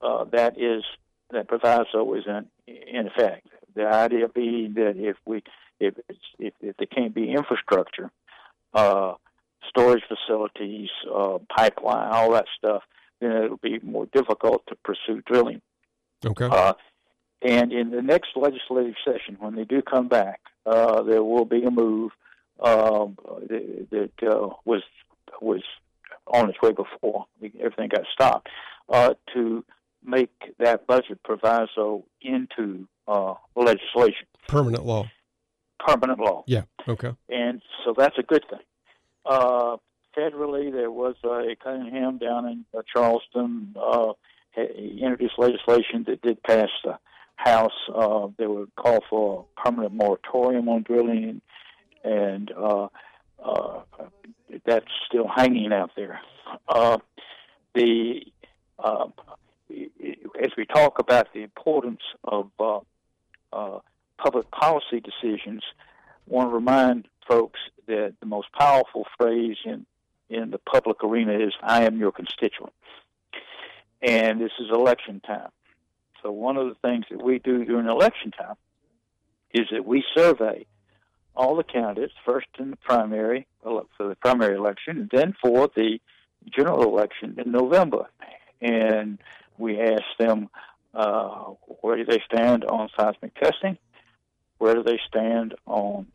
uh, 0.02 0.26
that 0.26 0.60
is 0.60 0.84
that 1.32 1.48
proviso 1.48 2.14
is 2.14 2.24
in 2.28 2.46
in 2.68 3.08
effect. 3.08 3.48
The 3.76 3.88
idea 3.88 4.28
being 4.28 4.74
that 4.76 4.96
if 4.98 5.18
we 5.26 5.44
if 5.80 5.96
it's, 6.10 6.20
if, 6.40 6.54
if 6.62 6.78
there 6.78 6.88
can't 6.88 7.14
be 7.14 7.32
infrastructure, 7.32 8.12
uh, 8.74 9.14
storage 9.70 10.04
facilities, 10.08 10.90
uh, 11.14 11.40
pipeline, 11.56 12.12
all 12.12 12.32
that 12.32 12.46
stuff, 12.58 12.84
then 13.20 13.32
it'll 13.32 13.58
be 13.58 13.80
more 13.80 14.06
difficult 14.08 14.64
to 14.68 14.76
pursue 14.84 15.22
drilling. 15.26 15.62
Okay. 16.26 16.46
Uh, 16.46 16.74
and 17.42 17.72
in 17.72 17.92
the 17.92 18.02
next 18.02 18.30
legislative 18.36 18.96
session, 19.04 19.38
when 19.40 19.56
they 19.56 19.66
do 19.66 19.82
come 19.82 20.08
back, 20.08 20.42
uh, 20.66 21.04
there 21.04 21.24
will 21.24 21.46
be 21.46 21.64
a 21.64 21.72
move 21.72 22.12
um, 22.60 23.18
that, 23.50 23.88
that 23.92 24.28
uh, 24.28 24.50
was 24.66 24.82
was 25.42 25.62
on 26.28 26.50
its 26.50 26.62
way 26.62 26.72
before 26.72 27.26
everything 27.60 27.90
got 27.90 28.06
stopped 28.14 28.48
uh, 28.90 29.14
to 29.34 29.64
make 30.04 30.32
that 30.60 30.88
budget 30.88 31.22
proviso 31.24 32.04
into 32.22 32.88
uh, 33.08 33.34
legislation, 33.56 34.26
Permanent 34.48 34.86
law. 34.86 35.10
permanent 35.80 36.20
law 36.20 36.44
Yeah. 36.48 36.64
Okay. 36.88 37.12
and 37.30 37.62
so 37.84 37.94
that's 37.98 38.18
a 38.18 38.24
good 38.24 38.44
thing. 38.50 38.60
Uh, 39.26 39.78
federally, 40.18 40.72
there 40.72 40.92
was 40.92 41.16
a 41.24 41.56
Cunningham 41.64 42.18
down 42.18 42.48
in 42.48 42.66
uh, 42.78 42.82
Charleston 42.92 43.76
uh, 43.76 44.14
introduced 44.58 45.38
legislation 45.38 46.06
that 46.08 46.22
did 46.22 46.42
pass 46.44 46.70
the 46.84 46.98
House. 47.36 47.74
Uh, 47.94 48.28
they 48.38 48.48
would 48.48 48.74
call 48.76 49.04
for 49.10 49.46
a 49.58 49.62
permanent 49.62 49.94
moratorium 49.94 50.70
on 50.70 50.84
drilling, 50.84 51.42
and 52.04 52.52
uh, 52.52 52.88
uh, 53.44 53.82
that's 54.66 54.86
still 55.08 55.28
hanging 55.28 55.72
out 55.74 55.92
there. 55.96 56.20
Uh, 56.68 56.98
the 57.74 58.22
uh, 58.80 59.08
as 60.42 60.52
we 60.58 60.66
talk 60.66 61.00
about 61.00 61.34
the 61.34 61.44
importance 61.44 62.02
of 62.24 62.50
uh, 62.60 63.80
public 64.18 64.50
policy 64.52 65.02
decisions, 65.02 65.64
I 65.76 66.34
want 66.34 66.50
to 66.50 66.54
remind 66.54 67.08
folks 67.28 67.60
that 67.88 68.14
the 68.20 68.26
most 68.26 68.52
powerful 68.54 69.06
phrase 69.18 69.58
in 69.66 69.86
in 70.30 70.50
the 70.50 70.58
public 70.58 71.04
arena 71.04 71.34
is 71.34 71.54
"I 71.62 71.84
am 71.84 71.98
your 71.98 72.12
constituent," 72.12 72.74
and 74.02 74.40
this 74.40 74.52
is 74.60 74.70
election 74.72 75.20
time. 75.20 75.50
So 76.26 76.32
one 76.32 76.58
of 76.58 76.68
the 76.68 76.76
things 76.82 77.06
that 77.12 77.22
we 77.24 77.38
do 77.38 77.64
during 77.66 77.88
election 77.88 78.32
time 78.32 78.56
is 79.54 79.68
that 79.72 79.86
we 79.86 80.04
survey 80.18 80.66
all 81.36 81.56
the 81.56 81.64
candidates 81.64 82.14
first 82.26 82.48
in 82.58 82.72
the 82.72 82.78
primary 82.78 83.46
for 83.62 83.86
the 84.00 84.16
primary 84.16 84.56
election, 84.56 84.98
and 84.98 85.10
then 85.12 85.36
for 85.40 85.70
the 85.76 86.00
general 86.50 86.82
election 86.82 87.36
in 87.38 87.52
November, 87.52 88.10
and 88.60 89.20
we 89.60 89.80
ask 89.80 90.04
them 90.18 90.50
uh, 90.96 91.28
where 91.82 91.98
do 91.98 92.06
they 92.06 92.22
stand 92.34 92.66
on 92.66 92.90
seismic 92.98 93.36
testing, 93.36 93.78
where 94.58 94.74
do 94.74 94.82
they 94.82 95.00
stand 95.08 95.54
on 95.68 96.08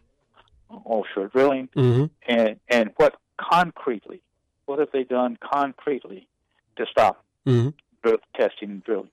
offshore 0.71 1.29
drilling, 1.29 1.69
hmm 1.73 2.07
and 2.27 2.59
and 2.69 2.91
what 2.97 3.15
concretely, 3.37 4.23
what 4.67 4.81
have 4.81 4.91
they 4.93 5.05
done 5.05 5.39
concretely 5.41 6.27
to 6.75 6.87
stop 6.91 7.25
hmm 7.45 7.69
drill, 8.03 8.17
testing 8.35 8.71
and 8.71 8.85
drilling? 8.85 9.11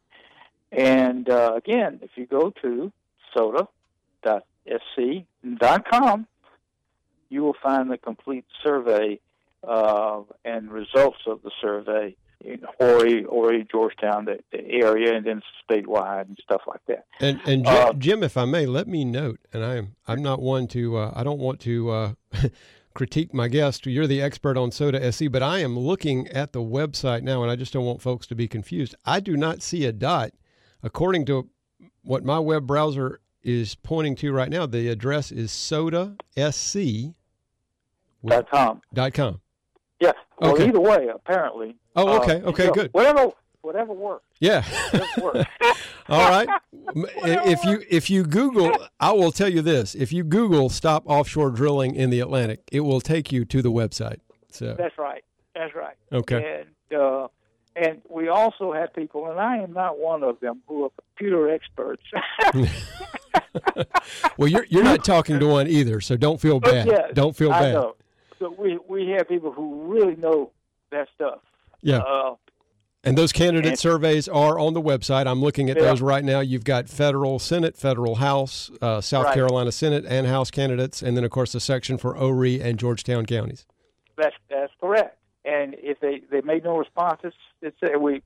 And 0.71 1.29
uh, 1.29 1.53
again, 1.55 1.99
if 2.01 2.11
you 2.15 2.25
go 2.25 2.51
to 2.61 2.91
soda.sc.com, 5.05 6.27
you 7.29 7.43
will 7.43 7.55
find 7.61 7.91
the 7.91 7.97
complete 7.97 8.45
survey 8.63 9.19
uh, 9.67 10.21
and 10.45 10.71
results 10.71 11.19
of 11.25 11.41
the 11.43 11.51
survey 11.61 12.15
in 12.41 12.61
Horry, 12.79 13.23
Horry, 13.23 13.67
Georgetown, 13.69 14.25
the, 14.25 14.39
the 14.51 14.63
area, 14.69 15.15
and 15.15 15.25
then 15.25 15.41
statewide 15.67 16.27
and 16.27 16.37
stuff 16.41 16.61
like 16.67 16.85
that. 16.87 17.05
And 17.19 17.39
and 17.45 17.65
Jim, 17.65 17.75
Uh, 17.75 17.93
Jim, 17.93 18.23
if 18.23 18.37
I 18.37 18.45
may, 18.45 18.65
let 18.65 18.87
me 18.87 19.03
note, 19.03 19.39
and 19.51 19.65
I'm 19.65 19.95
I'm 20.07 20.21
not 20.21 20.41
one 20.41 20.67
to 20.67 20.97
uh, 20.97 21.11
I 21.15 21.23
don't 21.23 21.39
want 21.39 21.59
to 21.61 21.89
uh, 21.89 22.11
critique 22.93 23.33
my 23.33 23.47
guest. 23.47 23.85
You're 23.87 24.07
the 24.07 24.21
expert 24.21 24.55
on 24.57 24.71
Soda 24.71 25.11
SC, 25.11 25.31
but 25.31 25.41
I 25.41 25.59
am 25.59 25.77
looking 25.77 26.27
at 26.27 26.53
the 26.53 26.61
website 26.61 27.23
now, 27.23 27.41
and 27.41 27.51
I 27.51 27.55
just 27.55 27.73
don't 27.73 27.85
want 27.85 28.01
folks 28.01 28.27
to 28.27 28.35
be 28.35 28.47
confused. 28.47 28.93
I 29.03 29.19
do 29.19 29.35
not 29.35 29.63
see 29.63 29.85
a 29.85 29.91
dot, 29.91 30.31
according 30.87 31.25
to 31.25 31.47
what 32.03 32.23
my 32.23 32.39
web 32.39 32.65
browser 32.65 33.19
is 33.43 33.75
pointing 33.75 34.15
to 34.15 34.31
right 34.31 34.49
now. 34.49 34.65
The 34.65 34.87
address 34.89 35.31
is 35.31 35.51
sodasc 35.51 37.13
Dot 38.25 38.49
com. 38.49 38.81
dot 38.93 39.13
com. 39.13 39.41
Yes. 39.99 40.15
Well, 40.39 40.53
Okay. 40.53 40.67
either 40.69 40.79
way, 40.79 41.07
apparently. 41.13 41.75
Oh, 41.95 42.17
okay, 42.21 42.41
uh, 42.41 42.49
okay, 42.49 42.63
you 42.63 42.67
know, 42.69 42.73
good. 42.73 42.93
Whatever, 42.93 43.31
whatever 43.61 43.93
works. 43.93 44.25
Yeah. 44.39 44.63
Whatever 44.91 45.21
works. 45.21 45.49
All 46.09 46.29
right. 46.29 46.47
If 46.95 47.63
you 47.65 47.83
if 47.89 48.09
you 48.09 48.23
Google, 48.23 48.71
I 48.99 49.11
will 49.11 49.31
tell 49.33 49.49
you 49.49 49.61
this: 49.61 49.93
if 49.93 50.13
you 50.13 50.23
Google 50.23 50.69
"stop 50.69 51.03
offshore 51.05 51.51
drilling 51.51 51.95
in 51.95 52.09
the 52.09 52.21
Atlantic," 52.21 52.61
it 52.71 52.79
will 52.79 53.01
take 53.01 53.31
you 53.31 53.43
to 53.45 53.61
the 53.61 53.71
website. 53.71 54.19
So 54.51 54.73
That's 54.77 54.97
right. 54.97 55.23
That's 55.53 55.75
right. 55.75 55.95
okay, 56.13 56.63
And 56.91 56.99
uh, 56.99 57.27
and 57.79 58.01
we 58.09 58.27
also 58.29 58.73
have 58.73 58.93
people, 58.93 59.29
and 59.29 59.39
I 59.39 59.57
am 59.57 59.73
not 59.73 59.99
one 59.99 60.23
of 60.23 60.39
them, 60.39 60.61
who 60.67 60.85
are 60.85 60.89
computer 61.15 61.49
experts. 61.49 62.03
well, 64.37 64.47
you're 64.49 64.65
you're 64.69 64.83
not 64.83 65.03
talking 65.03 65.39
to 65.39 65.47
one 65.47 65.67
either, 65.67 66.01
so 66.01 66.15
don't 66.17 66.39
feel 66.39 66.59
bad. 66.59 66.87
yes, 66.87 67.11
don't 67.13 67.35
feel 67.35 67.51
I 67.51 67.59
bad. 67.61 67.73
know. 67.73 67.95
So 68.39 68.53
we 68.57 68.77
we 68.87 69.09
have 69.17 69.27
people 69.27 69.51
who 69.51 69.85
really 69.93 70.15
know 70.15 70.51
that 70.91 71.07
stuff. 71.15 71.39
Yeah. 71.81 71.97
Uh, 71.99 72.35
And 73.03 73.17
those 73.17 73.31
candidate 73.31 73.71
And- 73.73 73.79
surveys 73.79 74.27
are 74.27 74.59
on 74.59 74.73
the 74.73 74.81
website. 74.81 75.27
I'm 75.27 75.41
looking 75.41 75.69
at 75.69 75.77
Yeah. 75.77 75.83
those 75.83 76.01
right 76.01 76.23
now. 76.23 76.39
You've 76.41 76.63
got 76.65 76.89
federal 76.89 77.39
Senate, 77.39 77.77
federal 77.77 78.15
House, 78.15 78.69
uh, 78.81 78.99
South 79.01 79.25
Right. 79.25 79.33
Carolina 79.35 79.71
Senate 79.71 80.03
and 80.07 80.27
House 80.27 80.51
candidates, 80.51 81.01
and 81.01 81.15
then 81.15 81.23
of 81.23 81.31
course 81.31 81.51
the 81.53 81.59
section 81.59 81.97
for 81.97 82.15
Horry 82.15 82.59
and 82.61 82.77
Georgetown 82.77 83.25
counties. 83.25 83.65
that's 84.17 84.35
that's 84.49 84.73
correct. 84.81 85.17
And 85.47 85.75
if 85.79 85.99
they 85.99 86.21
they 86.29 86.41
made 86.41 86.63
no 86.65 86.77
responses, 86.77 87.33
it's 87.61 87.77
uh, 87.81 87.97
we 87.99 88.21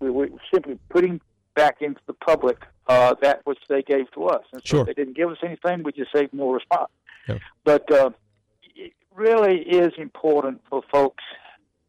we 0.00 0.10
we 0.10 0.30
simply 0.52 0.78
putting 0.90 1.20
back 1.54 1.80
into 1.80 2.00
the 2.06 2.12
public 2.12 2.58
uh, 2.86 3.14
that 3.22 3.40
which 3.44 3.58
they 3.68 3.82
gave 3.82 4.10
to 4.12 4.26
us. 4.26 4.44
And 4.52 4.60
so 4.62 4.68
Sure. 4.68 4.80
if 4.80 4.86
they 4.88 4.94
didn't 4.94 5.16
give 5.16 5.30
us 5.30 5.38
anything, 5.42 5.82
we 5.82 5.92
just 5.92 6.12
saved 6.12 6.34
no 6.34 6.50
response. 6.52 6.90
Yeah. 7.28 7.38
But 7.64 7.90
uh, 7.90 8.10
it 8.74 8.92
really 9.14 9.60
is 9.60 9.92
important 9.96 10.60
for 10.68 10.82
folks 10.92 11.24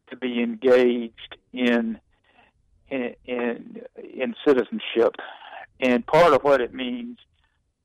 to 0.09 0.15
be 0.15 0.41
engaged 0.41 1.35
in 1.51 1.99
in 2.89 3.13
in, 3.25 3.81
in 4.21 4.35
citizenship, 4.47 5.15
and 5.81 6.05
part 6.05 6.33
of 6.33 6.43
what 6.43 6.61
it 6.61 6.73
means. 6.73 7.17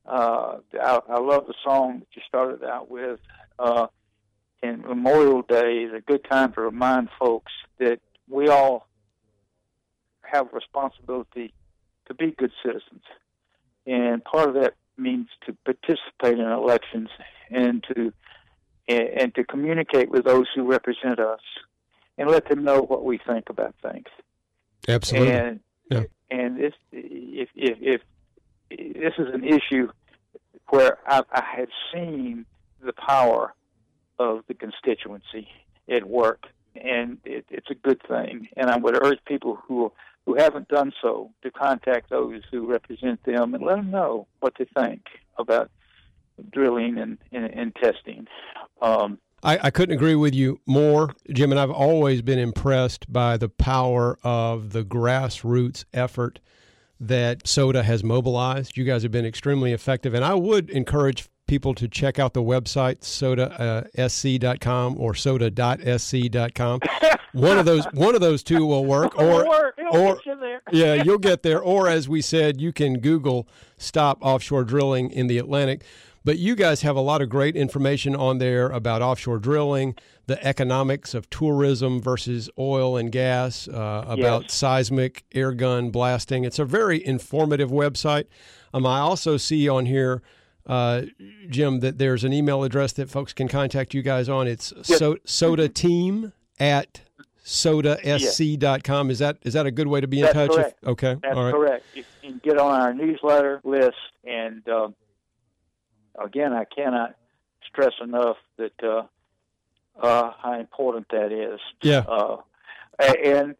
Uh, 0.05 0.57
I, 0.81 0.99
I 1.09 1.19
love 1.19 1.47
the 1.47 1.53
song 1.63 1.99
that 1.99 2.07
you 2.15 2.21
started 2.27 2.63
out 2.63 2.89
with. 2.89 3.19
And 4.63 4.81
Memorial 4.81 5.41
Day 5.41 5.83
is 5.83 5.93
a 5.93 5.99
good 5.99 6.23
time 6.23 6.53
to 6.53 6.61
remind 6.61 7.09
folks 7.19 7.51
that 7.79 7.99
we 8.29 8.47
all 8.47 8.87
have 10.21 10.47
responsibility 10.53 11.53
to 12.07 12.13
be 12.13 12.31
good 12.31 12.51
citizens, 12.65 13.03
and 13.85 14.23
part 14.23 14.47
of 14.47 14.55
that 14.55 14.75
means 14.97 15.27
to 15.45 15.55
participate 15.65 16.39
in 16.39 16.49
elections 16.49 17.09
and 17.51 17.83
to 17.93 18.13
and, 18.87 19.07
and 19.19 19.35
to 19.35 19.43
communicate 19.43 20.09
with 20.09 20.23
those 20.23 20.45
who 20.55 20.63
represent 20.63 21.19
us 21.19 21.41
and 22.17 22.29
let 22.29 22.47
them 22.47 22.63
know 22.63 22.81
what 22.81 23.03
we 23.03 23.17
think 23.17 23.49
about 23.49 23.75
things. 23.81 24.07
Absolutely. 24.87 25.33
And 25.33 25.59
Yeah. 25.91 26.03
and 26.31 26.57
this 26.57 26.73
if 26.93 27.49
if 27.53 27.77
if 27.81 28.01
this 28.69 29.13
is 29.17 29.33
an 29.33 29.43
issue 29.43 29.91
where 30.69 30.99
I, 31.05 31.21
I 31.31 31.43
have 31.57 31.69
seen 31.93 32.45
the 32.81 32.93
power 32.93 33.53
of 34.19 34.43
the 34.47 34.53
constituency 34.53 35.47
at 35.89 36.07
work, 36.07 36.45
and 36.75 37.17
it, 37.25 37.45
it's 37.49 37.69
a 37.69 37.75
good 37.75 38.01
thing. 38.07 38.47
And 38.55 38.69
I 38.69 38.77
would 38.77 38.95
urge 39.03 39.19
people 39.25 39.57
who 39.67 39.91
who 40.25 40.35
haven't 40.35 40.69
done 40.69 40.93
so 41.01 41.31
to 41.41 41.51
contact 41.51 42.09
those 42.09 42.41
who 42.49 42.65
represent 42.65 43.21
them 43.25 43.53
and 43.53 43.63
let 43.63 43.75
them 43.75 43.91
know 43.91 44.25
what 44.39 44.53
they 44.57 44.65
think 44.77 45.01
about 45.37 45.69
drilling 46.51 46.97
and, 46.97 47.17
and, 47.31 47.45
and 47.45 47.75
testing. 47.75 48.25
Um, 48.81 49.19
I, 49.43 49.59
I 49.63 49.69
couldn't 49.69 49.95
agree 49.95 50.15
with 50.15 50.33
you 50.33 50.61
more, 50.65 51.13
Jim. 51.31 51.51
And 51.51 51.59
I've 51.59 51.71
always 51.71 52.21
been 52.21 52.39
impressed 52.39 53.11
by 53.11 53.35
the 53.35 53.49
power 53.49 54.17
of 54.23 54.71
the 54.71 54.83
grassroots 54.83 55.83
effort 55.93 56.39
that 56.99 57.45
SODA 57.45 57.83
has 57.83 58.03
mobilized. 58.03 58.77
You 58.77 58.85
guys 58.85 59.03
have 59.03 59.11
been 59.11 59.25
extremely 59.25 59.73
effective. 59.73 60.13
And 60.13 60.23
I 60.23 60.35
would 60.35 60.69
encourage 60.69 61.27
people 61.53 61.75
to 61.75 61.87
check 61.87 62.17
out 62.17 62.33
the 62.33 62.41
website, 62.41 63.01
sodasc.com 63.01 64.95
or 64.97 65.13
soda.sc.com. 65.13 66.79
One 67.33 67.59
of 67.59 67.65
those 67.65 67.85
one 67.93 68.15
of 68.15 68.21
those 68.21 68.41
two 68.41 68.65
will 68.65 68.85
work. 68.85 69.15
Or, 69.19 69.47
work. 69.47 69.75
Or 69.91 70.19
you 70.25 70.57
yeah, 70.71 70.95
you'll 70.95 71.19
get 71.19 71.43
there. 71.43 71.61
Or 71.61 71.87
as 71.87 72.09
we 72.09 72.21
said, 72.21 72.59
you 72.59 72.73
can 72.73 72.99
Google 72.99 73.47
stop 73.77 74.17
offshore 74.21 74.63
drilling 74.63 75.11
in 75.11 75.27
the 75.27 75.37
Atlantic. 75.37 75.83
But 76.25 76.39
you 76.39 76.55
guys 76.55 76.81
have 76.81 76.95
a 76.95 77.01
lot 77.01 77.21
of 77.21 77.29
great 77.29 77.55
information 77.55 78.15
on 78.15 78.39
there 78.39 78.69
about 78.69 79.03
offshore 79.03 79.37
drilling, 79.37 79.95
the 80.25 80.43
economics 80.43 81.13
of 81.13 81.29
tourism 81.29 82.01
versus 82.01 82.49
oil 82.57 82.97
and 82.97 83.11
gas, 83.11 83.67
uh, 83.67 84.05
about 84.07 84.43
Yes. 84.43 84.53
seismic 84.53 85.25
air 85.33 85.51
gun 85.51 85.91
blasting. 85.91 86.45
It's 86.45 86.57
a 86.59 86.65
very 86.65 87.05
informative 87.05 87.69
website. 87.69 88.25
Um, 88.73 88.85
I 88.87 88.99
also 88.99 89.37
see 89.37 89.67
on 89.69 89.85
here, 89.85 90.21
uh, 90.65 91.03
Jim, 91.49 91.79
that 91.81 91.97
there's 91.97 92.23
an 92.23 92.33
email 92.33 92.63
address 92.63 92.93
that 92.93 93.09
folks 93.09 93.33
can 93.33 93.47
contact 93.47 93.93
you 93.93 94.01
guys 94.01 94.29
on. 94.29 94.47
It's 94.47 94.73
so, 94.83 95.17
soda 95.25 95.67
team 95.67 96.33
at 96.59 97.01
sodasc.com. 97.43 99.11
Is 99.11 99.19
that 99.19 99.37
is 99.43 99.53
that 99.53 99.65
a 99.65 99.71
good 99.71 99.87
way 99.87 100.01
to 100.01 100.07
be 100.07 100.19
in 100.19 100.25
That's 100.25 100.33
touch? 100.33 100.49
If- 100.51 100.55
correct. 100.55 100.83
okay. 100.85 101.15
That's 101.21 101.35
All 101.37 101.43
right. 101.45 101.53
correct. 101.53 101.85
You 101.93 102.03
can 102.21 102.41
get 102.43 102.57
on 102.57 102.81
our 102.81 102.93
newsletter 102.93 103.61
list, 103.63 103.97
and 104.23 104.67
um, 104.69 104.95
again, 106.23 106.53
I 106.53 106.65
cannot 106.65 107.15
stress 107.67 107.93
enough 108.01 108.37
that 108.57 108.83
uh, 108.83 109.03
uh, 110.01 110.31
how 110.41 110.59
important 110.59 111.07
that 111.11 111.31
is. 111.31 111.59
Yeah. 111.81 111.99
Uh, 112.07 112.37
and, 112.99 113.55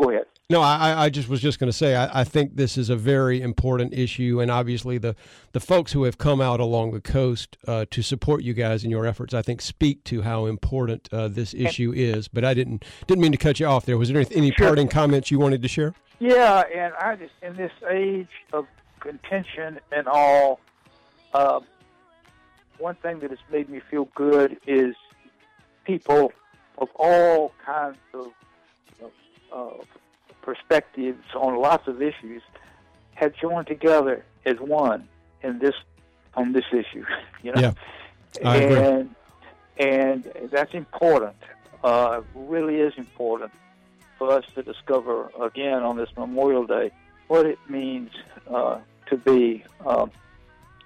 go 0.00 0.10
ahead. 0.10 0.24
No, 0.48 0.62
I, 0.62 1.04
I 1.04 1.10
just 1.10 1.28
was 1.28 1.40
just 1.40 1.60
going 1.60 1.70
to 1.70 1.76
say 1.76 1.94
I, 1.94 2.22
I 2.22 2.24
think 2.24 2.56
this 2.56 2.76
is 2.76 2.90
a 2.90 2.96
very 2.96 3.40
important 3.40 3.94
issue, 3.94 4.40
and 4.40 4.50
obviously 4.50 4.98
the 4.98 5.14
the 5.52 5.60
folks 5.60 5.92
who 5.92 6.02
have 6.04 6.18
come 6.18 6.40
out 6.40 6.58
along 6.58 6.90
the 6.90 7.00
coast 7.00 7.56
uh, 7.68 7.84
to 7.90 8.02
support 8.02 8.42
you 8.42 8.52
guys 8.52 8.82
in 8.82 8.90
your 8.90 9.06
efforts, 9.06 9.32
I 9.32 9.42
think, 9.42 9.60
speak 9.60 10.02
to 10.04 10.22
how 10.22 10.46
important 10.46 11.08
uh, 11.12 11.28
this 11.28 11.54
issue 11.54 11.92
is. 11.94 12.26
But 12.26 12.44
I 12.44 12.54
didn't 12.54 12.84
didn't 13.06 13.22
mean 13.22 13.30
to 13.32 13.38
cut 13.38 13.60
you 13.60 13.66
off 13.66 13.86
there. 13.86 13.96
Was 13.96 14.08
there 14.08 14.20
any, 14.20 14.34
any 14.34 14.50
Sure. 14.50 14.66
parting 14.66 14.88
comments 14.88 15.30
you 15.30 15.38
wanted 15.38 15.62
to 15.62 15.68
share? 15.68 15.94
Yeah, 16.18 16.64
and 16.74 16.94
I 16.94 17.14
just 17.14 17.32
in 17.42 17.54
this 17.56 17.72
age 17.88 18.28
of 18.52 18.66
contention 18.98 19.78
and 19.92 20.08
all, 20.08 20.58
uh, 21.32 21.60
one 22.78 22.96
thing 22.96 23.20
that 23.20 23.30
has 23.30 23.38
made 23.52 23.68
me 23.70 23.80
feel 23.88 24.08
good 24.16 24.58
is 24.66 24.96
people 25.84 26.32
of 26.78 26.88
all 26.96 27.52
kinds 27.64 27.96
of, 28.14 28.26
of 28.26 28.32
uh, 29.52 29.70
perspectives 30.42 31.24
on 31.34 31.56
lots 31.56 31.86
of 31.88 32.00
issues 32.02 32.42
have 33.14 33.34
joined 33.34 33.66
together 33.66 34.24
as 34.44 34.56
one 34.58 35.08
in 35.42 35.58
this 35.58 35.74
on 36.34 36.52
this 36.52 36.64
issue. 36.72 37.04
You 37.42 37.52
know, 37.52 37.60
Yeah, 37.60 37.72
I 38.44 38.56
agree. 38.56 38.76
and 38.76 39.14
and 39.78 40.50
that's 40.50 40.74
important. 40.74 41.36
Uh, 41.82 42.20
really 42.34 42.76
is 42.80 42.92
important 42.98 43.52
for 44.18 44.30
us 44.30 44.44
to 44.54 44.62
discover 44.62 45.30
again 45.40 45.82
on 45.82 45.96
this 45.96 46.10
Memorial 46.16 46.66
Day 46.66 46.90
what 47.28 47.46
it 47.46 47.58
means 47.68 48.10
uh, 48.48 48.78
to 49.06 49.16
be 49.16 49.64
uh, 49.86 50.06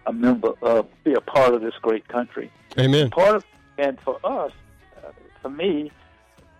a 0.06 0.12
member, 0.12 0.52
uh, 0.62 0.82
be 1.02 1.14
a 1.14 1.20
part 1.20 1.54
of 1.54 1.60
this 1.62 1.74
great 1.82 2.06
country. 2.06 2.50
Amen. 2.78 3.10
Part 3.10 3.36
of, 3.36 3.44
and 3.78 3.98
for 4.00 4.20
us, 4.24 4.52
uh, 4.98 5.10
for 5.42 5.48
me, 5.50 5.90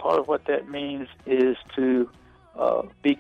part 0.05 0.21
of 0.21 0.29
what 0.29 0.45
that 0.45 0.69
means 0.69 1.09
is 1.25 1.57
to 1.75 2.11
uh, 2.59 2.83
be 3.03 3.19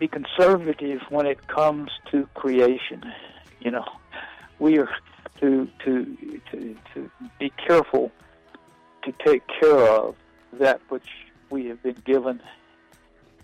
be 0.00 0.08
conservative 0.08 1.00
when 1.10 1.26
it 1.26 1.46
comes 1.46 1.90
to 2.10 2.28
creation. 2.34 3.04
You 3.60 3.70
know, 3.70 3.84
we 4.58 4.78
are 4.78 4.90
to 5.40 5.68
to 5.84 6.16
to 6.50 6.76
to 6.94 7.10
be 7.38 7.50
careful 7.50 8.10
to 9.04 9.14
take 9.24 9.42
care 9.60 9.78
of 9.78 10.16
that 10.54 10.80
which 10.88 11.08
we 11.50 11.66
have 11.66 11.80
been 11.82 12.02
given 12.04 12.40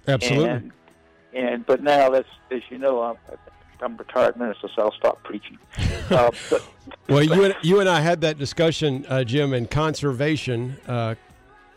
Absolutely. 0.09 0.49
and 0.49 0.73
and 1.33 1.67
but 1.67 1.81
now 1.81 2.11
that's 2.11 2.29
as 2.51 2.63
you 2.71 2.79
know 2.79 3.03
I'm 3.03 3.17
I'm 3.81 3.97
retired 3.97 4.37
minister, 4.37 4.69
so 4.75 4.83
I'll 4.83 4.93
stop 4.93 5.23
preaching. 5.23 5.59
Uh, 6.11 6.31
but 6.51 6.63
Well, 7.09 7.23
you 7.23 7.45
and, 7.45 7.57
you 7.63 7.81
and 7.81 7.89
I 7.89 8.01
had 8.01 8.23
that 8.23 8.39
discussion, 8.39 9.05
uh, 9.09 9.25
Jim, 9.25 9.53
in 9.53 9.67
conservation 9.67 10.77
uh, 10.87 11.15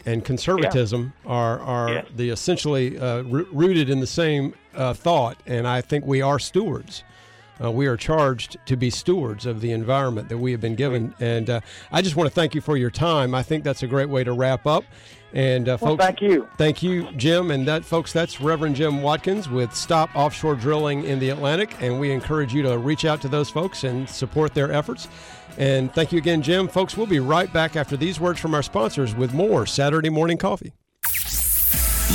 and 0.08 0.26
conservatism 0.26 1.14
are 1.26 1.60
are 1.60 1.90
Yes. 1.90 2.06
the 2.16 2.30
essentially 2.32 2.98
uh, 2.98 3.22
rooted 3.24 3.90
in 3.90 4.00
the 4.00 4.08
same 4.08 4.54
uh, 4.76 4.94
thought, 4.94 5.38
and 5.46 5.68
I 5.68 5.82
think 5.82 6.06
we 6.06 6.22
are 6.22 6.40
stewards. 6.40 7.04
Uh, 7.64 7.72
we 7.72 7.88
are 7.88 7.98
charged 7.98 8.58
to 8.68 8.76
be 8.78 8.90
stewards 8.92 9.48
of 9.48 9.62
the 9.62 9.72
environment 9.72 10.30
that 10.30 10.38
we 10.38 10.52
have 10.52 10.62
been 10.62 10.76
given, 10.76 11.14
and 11.20 11.50
uh, 11.50 11.60
I 11.92 12.02
just 12.04 12.16
want 12.16 12.30
to 12.30 12.34
thank 12.34 12.54
you 12.56 12.62
for 12.62 12.78
your 12.78 12.92
time. 12.92 13.34
I 13.34 13.42
think 13.44 13.64
that's 13.64 13.82
a 13.84 13.88
great 13.88 14.10
way 14.10 14.24
to 14.24 14.32
wrap 14.32 14.66
up. 14.68 14.84
And 15.34 15.68
uh, 15.68 15.78
well, 15.82 15.92
folks, 15.98 16.06
thank 16.06 16.22
you. 16.22 16.48
Thank 16.58 16.82
you, 16.82 17.12
Jim. 17.18 17.52
And 17.52 17.68
that, 17.68 17.84
folks, 17.84 18.14
that's 18.14 18.40
Reverend 18.40 18.76
Jim 18.78 19.02
Watkins 19.02 19.50
with 19.50 19.76
Stop 19.76 20.10
Offshore 20.16 20.56
Drilling 20.56 21.04
in 21.04 21.20
the 21.20 21.30
Atlantic. 21.32 21.76
And 21.82 22.00
we 22.00 22.12
encourage 22.12 22.54
you 22.54 22.62
to 22.64 22.78
reach 22.78 23.04
out 23.04 23.22
to 23.24 23.28
those 23.28 23.50
folks 23.50 23.84
and 23.84 24.08
support 24.10 24.54
their 24.54 24.72
efforts. 24.72 25.10
And 25.58 25.94
thank 25.94 26.12
you 26.12 26.18
again, 26.18 26.42
Jim. 26.42 26.68
Folks, 26.68 26.96
we'll 26.96 27.08
be 27.08 27.20
right 27.20 27.52
back 27.52 27.76
after 27.76 27.98
these 27.98 28.20
words 28.20 28.40
from 28.40 28.54
our 28.54 28.64
sponsors 28.64 29.16
with 29.16 29.34
more 29.34 29.66
Saturday 29.66 30.10
Morning 30.10 30.38
Coffee. 30.38 30.74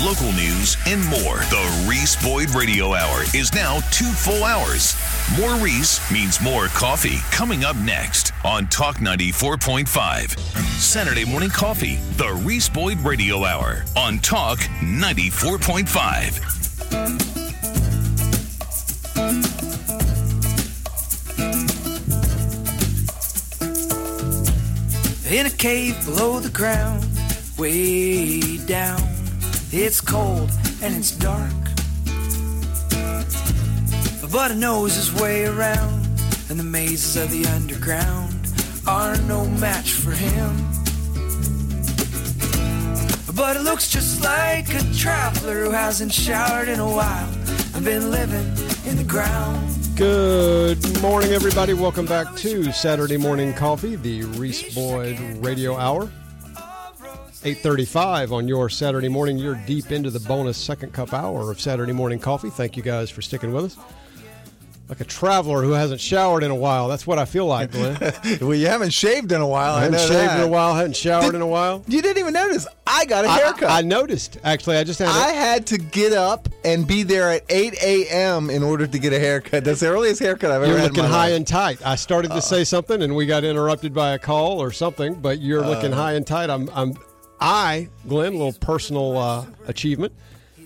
Local 0.04 0.32
news 0.32 0.76
and 0.86 1.04
more. 1.04 1.36
The 1.36 1.86
Reese 1.88 2.20
Boyd 2.24 2.50
Radio 2.54 2.94
Hour 2.94 3.22
is 3.34 3.52
now 3.54 3.80
two 3.90 4.10
full 4.10 4.42
hours. 4.42 4.96
More 5.38 5.54
Reese 5.56 6.10
means 6.10 6.40
more 6.40 6.68
coffee. 6.68 7.18
Coming 7.30 7.62
up 7.62 7.76
next 7.76 8.32
on 8.44 8.66
Talk 8.68 8.96
94.5. 8.96 10.38
Saturday 10.78 11.26
morning 11.26 11.50
coffee. 11.50 11.96
The 12.12 12.32
Reese 12.42 12.70
Boyd 12.70 13.00
Radio 13.00 13.44
Hour 13.44 13.84
on 13.94 14.18
Talk 14.20 14.60
94.5. 14.80 17.41
In 25.32 25.46
a 25.46 25.50
cave 25.50 25.96
below 26.04 26.40
the 26.40 26.50
ground, 26.50 27.06
way 27.56 28.58
down. 28.66 29.00
It's 29.72 29.98
cold 29.98 30.50
and 30.82 30.94
it's 30.94 31.12
dark. 31.12 31.50
But 34.30 34.50
he 34.50 34.58
knows 34.58 34.94
his 34.94 35.10
way 35.10 35.46
around, 35.46 36.04
and 36.50 36.60
the 36.60 36.64
mazes 36.64 37.16
of 37.16 37.30
the 37.30 37.46
underground 37.46 38.46
are 38.86 39.16
no 39.22 39.46
match 39.46 39.92
for 39.92 40.10
him. 40.10 40.54
But 43.34 43.56
it 43.56 43.62
looks 43.62 43.88
just 43.88 44.22
like 44.22 44.68
a 44.74 44.82
traveler 44.92 45.64
who 45.64 45.70
hasn't 45.70 46.12
showered 46.12 46.68
in 46.68 46.78
a 46.78 46.86
while 46.86 47.32
and 47.74 47.82
been 47.82 48.10
living 48.10 48.48
in 48.84 48.98
the 48.98 49.06
ground. 49.06 49.81
Good 49.96 51.02
morning, 51.02 51.32
everybody. 51.32 51.74
Welcome 51.74 52.06
back 52.06 52.34
to 52.36 52.72
Saturday 52.72 53.18
Morning 53.18 53.52
Coffee, 53.52 53.96
the 53.96 54.22
Reese 54.22 54.74
Boyd 54.74 55.18
Radio 55.44 55.76
Hour. 55.76 56.10
8:35 57.44 58.32
on 58.32 58.48
your 58.48 58.70
Saturday 58.70 59.08
morning. 59.08 59.36
You're 59.36 59.60
deep 59.66 59.92
into 59.92 60.10
the 60.10 60.20
bonus 60.20 60.56
second 60.56 60.94
cup 60.94 61.12
hour 61.12 61.50
of 61.50 61.60
Saturday 61.60 61.92
Morning 61.92 62.18
Coffee. 62.18 62.48
Thank 62.48 62.76
you 62.76 62.82
guys 62.82 63.10
for 63.10 63.20
sticking 63.20 63.52
with 63.52 63.66
us. 63.66 63.76
Like 64.92 65.00
a 65.00 65.04
traveler 65.04 65.62
who 65.62 65.70
hasn't 65.70 66.02
showered 66.02 66.42
in 66.42 66.50
a 66.50 66.54
while. 66.54 66.86
That's 66.86 67.06
what 67.06 67.18
I 67.18 67.24
feel 67.24 67.46
like, 67.46 67.70
Glenn. 67.70 67.96
well, 68.42 68.52
you 68.54 68.66
haven't 68.66 68.90
shaved 68.92 69.32
in 69.32 69.40
a 69.40 69.46
while. 69.46 69.72
I, 69.72 69.78
I 69.78 69.80
haven't 69.84 69.92
know 70.00 70.06
shaved 70.06 70.28
that. 70.28 70.36
in 70.40 70.44
a 70.44 70.48
while, 70.48 70.74
Haven't 70.74 70.96
showered 70.96 71.22
Did- 71.32 71.36
in 71.36 71.40
a 71.40 71.46
while. 71.46 71.82
You 71.88 72.02
didn't 72.02 72.18
even 72.18 72.34
notice. 72.34 72.66
I 72.86 73.06
got 73.06 73.24
a 73.24 73.28
I- 73.28 73.38
haircut. 73.38 73.70
I, 73.70 73.80
noticed. 73.80 74.36
Actually, 74.44 74.76
I 74.76 74.84
just 74.84 74.98
had. 74.98 75.08
I 75.08 75.30
a- 75.30 75.34
had 75.34 75.66
to 75.68 75.78
get 75.78 76.12
up 76.12 76.46
and 76.62 76.86
be 76.86 77.04
there 77.04 77.30
at 77.30 77.40
8 77.48 77.72
a.m. 77.82 78.50
in 78.50 78.62
order 78.62 78.86
to 78.86 78.98
get 78.98 79.14
a 79.14 79.18
haircut. 79.18 79.64
That's 79.64 79.80
the 79.80 79.86
earliest 79.88 80.20
haircut 80.20 80.50
I've 80.50 80.62
ever 80.62 80.72
You're 80.72 80.82
looking 80.82 81.04
high 81.04 81.28
life. 81.28 81.36
and 81.36 81.46
tight. 81.46 81.86
I 81.86 81.94
started 81.94 82.30
to 82.32 82.42
say 82.42 82.62
something, 82.62 83.00
and 83.00 83.16
we 83.16 83.24
got 83.24 83.44
interrupted 83.44 83.94
by 83.94 84.12
a 84.12 84.18
call 84.18 84.60
or 84.60 84.72
something. 84.72 85.14
But 85.14 85.40
you're 85.40 85.64
looking 85.64 85.92
high 85.92 86.12
and 86.12 86.26
tight. 86.26 86.50
I'm. 86.50 86.68
I'm. 86.74 86.92
I, 87.40 87.88
Glenn, 88.06 88.34
a 88.34 88.36
little 88.36 88.52
personal 88.52 89.16
uh, 89.16 89.46
achievement, 89.66 90.12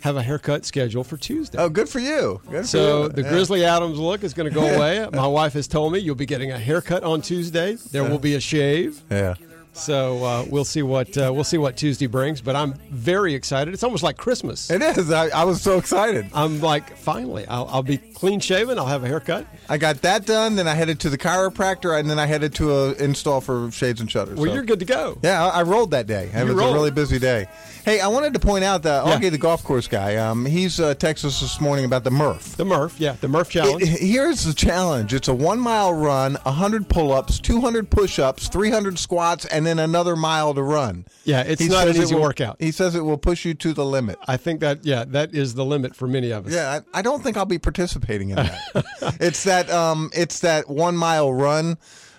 have 0.06 0.16
a 0.16 0.22
haircut 0.22 0.64
scheduled 0.64 1.06
for 1.06 1.16
Tuesday. 1.16 1.58
Oh, 1.58 1.68
good 1.68 1.88
for 1.88 1.98
you. 1.98 2.40
Good 2.50 2.62
for 2.62 2.66
So 2.66 3.02
you. 3.02 3.08
the 3.10 3.22
Yeah. 3.22 3.28
Grizzly 3.30 3.64
Adams 3.64 3.98
look 3.98 4.24
is 4.24 4.32
going 4.34 4.48
to 4.48 4.54
go 4.54 4.64
away. 4.66 5.06
My 5.12 5.26
wife 5.26 5.52
has 5.54 5.66
told 5.68 5.92
me 5.92 5.98
you'll 5.98 6.14
be 6.14 6.26
getting 6.26 6.52
a 6.52 6.58
haircut 6.58 7.02
on 7.04 7.20
Tuesday. 7.22 7.74
There 7.92 8.04
will 8.04 8.18
be 8.18 8.34
a 8.34 8.40
shave. 8.40 9.02
Yeah. 9.10 9.34
So 9.72 10.24
uh, 10.24 10.44
we'll 10.48 10.64
see 10.64 10.82
what 10.82 11.18
uh, 11.18 11.30
we'll 11.34 11.44
see 11.44 11.58
what 11.58 11.76
Tuesday 11.76 12.06
brings. 12.06 12.40
But 12.40 12.56
I'm 12.56 12.72
very 12.90 13.34
excited. 13.34 13.74
It's 13.74 13.82
almost 13.84 14.02
like 14.02 14.16
Christmas. 14.16 14.70
It 14.70 14.80
is. 14.80 15.10
I, 15.10 15.28
I 15.28 15.44
was 15.44 15.60
so 15.60 15.76
excited. 15.76 16.30
I'm 16.32 16.62
like, 16.62 16.96
finally, 16.96 17.46
I'll, 17.46 17.66
I'll 17.70 17.82
be 17.82 17.98
clean 17.98 18.40
shaven. 18.40 18.78
I'll 18.78 18.86
have 18.86 19.04
a 19.04 19.06
haircut. 19.06 19.44
I 19.68 19.78
got 19.78 20.02
that 20.02 20.26
done. 20.26 20.56
Then 20.56 20.68
I 20.68 20.74
headed 20.74 21.00
to 21.00 21.10
the 21.10 21.18
chiropractor, 21.18 21.98
and 21.98 22.08
then 22.08 22.18
I 22.18 22.26
headed 22.26 22.54
to 22.56 22.72
a 22.72 22.92
install 22.94 23.40
for 23.40 23.70
shades 23.70 24.00
and 24.00 24.10
shutters. 24.10 24.36
Well, 24.38 24.48
so- 24.48 24.54
you're 24.54 24.64
good 24.64 24.78
to 24.80 24.84
go. 24.84 25.18
Yeah, 25.22 25.44
I, 25.44 25.60
I 25.60 25.62
rolled 25.62 25.90
that 25.92 26.06
day. 26.06 26.30
It 26.34 26.44
was 26.44 26.54
rolled. 26.54 26.70
a 26.72 26.74
really 26.74 26.90
busy 26.90 27.18
day. 27.18 27.46
Hey, 27.84 28.00
I 28.00 28.08
wanted 28.08 28.32
to 28.34 28.40
point 28.40 28.64
out 28.64 28.82
that 28.82 29.06
Yeah. 29.22 29.30
The 29.30 29.38
golf 29.38 29.62
course 29.62 29.86
guy, 29.86 30.16
um, 30.16 30.44
he's 30.44 30.80
uh, 30.80 30.94
texted 30.94 31.26
us 31.26 31.40
this 31.40 31.60
morning 31.60 31.84
about 31.84 32.02
the 32.04 32.10
Murph. 32.10 32.56
The 32.56 32.64
Murph, 32.64 32.98
yeah, 32.98 33.16
the 33.20 33.28
Murph 33.28 33.48
challenge. 33.50 33.82
It- 33.82 34.00
here's 34.00 34.44
the 34.44 34.54
challenge. 34.54 35.14
It's 35.14 35.28
a 35.28 35.34
one 35.34 35.60
mile 35.60 35.92
run, 35.94 36.34
100 36.42 36.88
pull 36.88 37.12
ups, 37.12 37.38
200 37.40 37.88
push 37.90 38.18
ups, 38.18 38.48
300 38.48 38.98
squats, 38.98 39.44
and 39.46 39.64
then 39.64 39.78
another 39.78 40.16
mile 40.16 40.52
to 40.54 40.62
run. 40.62 41.04
Yeah, 41.24 41.42
it's 41.42 41.60
He 41.62 41.68
not 41.68 41.86
an 41.88 41.96
easy 41.96 42.14
will- 42.14 42.22
workout. 42.22 42.56
He 42.60 42.70
says 42.72 42.94
it 42.94 43.00
will 43.02 43.18
push 43.18 43.44
you 43.44 43.54
to 43.54 43.72
the 43.72 43.84
limit. 43.84 44.18
I 44.26 44.36
think 44.36 44.60
that 44.60 44.84
yeah, 44.84 45.04
that 45.08 45.34
is 45.34 45.54
the 45.54 45.64
limit 45.64 45.94
for 45.96 46.06
many 46.08 46.30
of 46.30 46.46
us. 46.46 46.52
Yeah, 46.52 46.80
I, 46.94 46.98
I 46.98 47.02
don't 47.02 47.22
think 47.22 47.36
I'll 47.36 47.44
be 47.46 47.58
participating 47.58 48.30
in 48.30 48.36
that. 48.36 48.58
it's 49.20 49.44
that 49.44 49.55
um, 49.70 50.10
it's 50.14 50.40
that 50.40 50.68
one 50.68 50.96
mile 50.96 51.32
run, 51.32 51.78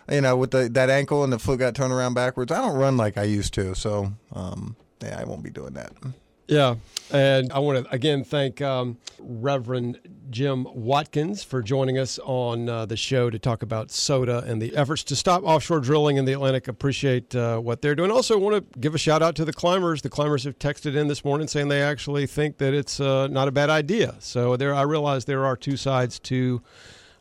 you 0.10 0.22
know, 0.22 0.36
with 0.36 0.52
the 0.52 0.70
that 0.70 0.90
ankle 0.90 1.24
and 1.24 1.32
the 1.32 1.40
foot 1.40 1.60
got 1.60 1.76
turned 1.76 1.94
around 1.94 2.14
backwards. 2.14 2.52
I 2.52 2.58
don't 2.58 2.76
run 2.76 2.98
like 2.98 3.18
I 3.18 3.24
used 3.24 3.54
to, 3.56 3.76
so 3.76 4.14
um, 4.34 4.76
yeah, 5.02 5.20
I 5.20 5.24
won't 5.26 5.44
be 5.44 5.50
doing 5.50 5.74
that. 5.74 5.94
Yeah. 6.48 6.76
And 7.12 7.52
I 7.54 7.60
want 7.60 7.86
to 7.86 7.94
again 7.94 8.24
thank 8.24 8.62
um, 8.62 8.98
Reverend 9.20 10.00
Jim 10.30 10.68
Watkins 10.74 11.44
for 11.44 11.62
joining 11.62 11.98
us 11.98 12.20
on 12.24 12.68
uh, 12.68 12.86
the 12.86 12.98
show 12.98 13.30
to 13.30 13.40
talk 13.40 13.64
about 13.64 13.92
soda 13.92 14.44
and 14.46 14.62
the 14.62 14.76
efforts 14.76 15.04
to 15.06 15.16
stop 15.16 15.44
offshore 15.44 15.80
drilling 15.80 16.18
in 16.18 16.26
the 16.26 16.34
Atlantic. 16.34 16.68
Appreciate 16.68 17.34
uh, 17.36 17.60
what 17.60 17.82
they're 17.82 17.96
doing. 17.96 18.12
Also, 18.12 18.38
want 18.38 18.72
to 18.74 18.80
give 18.80 18.94
a 18.94 18.98
shout 18.98 19.22
out 19.22 19.36
to 19.36 19.46
the 19.46 19.54
climbers. 19.54 20.02
The 20.02 20.10
climbers 20.10 20.44
have 20.44 20.60
texted 20.60 20.96
in 20.96 21.08
this 21.08 21.24
morning 21.24 21.48
saying 21.48 21.70
they 21.70 21.82
actually 21.82 22.28
think 22.28 22.58
that 22.58 22.74
it's 22.74 23.00
uh, 23.00 23.28
not 23.28 23.48
a 23.48 23.52
bad 23.52 23.70
idea. 23.70 24.16
So 24.20 24.58
there, 24.58 24.74
I 24.74 24.82
realize 24.82 25.26
there 25.26 25.46
are 25.46 25.56
two 25.56 25.78
sides 25.78 26.20
to 26.20 26.62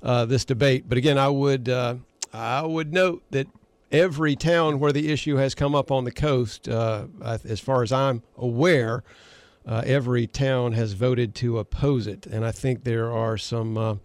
uh, 0.07 0.25
this 0.25 0.45
debate. 0.45 0.85
But 0.89 0.97
again, 0.99 1.19
I 1.19 1.29
would 1.29 1.69
uh, 1.69 1.97
I 2.33 2.63
would 2.63 2.93
note 2.93 3.23
that 3.33 3.49
every 3.91 4.37
town 4.37 4.79
where 4.79 4.93
the 4.93 5.13
issue 5.13 5.37
has 5.37 5.55
come 5.55 5.75
up 5.75 5.91
on 5.91 6.05
the 6.05 6.13
coast, 6.13 6.69
uh, 6.69 7.07
as 7.23 7.61
far 7.61 7.83
as 7.83 7.93
I'm 7.93 8.23
aware, 8.37 9.03
uh, 9.67 9.83
every 9.85 10.27
town 10.27 10.73
has 10.73 10.93
voted 10.93 11.35
to 11.37 11.59
oppose 11.59 12.07
it, 12.07 12.25
and 12.27 12.45
I 12.45 12.53
think 12.53 12.85
there 12.85 13.11
are 13.13 13.37
some 13.37 13.77
uh, 13.77 13.97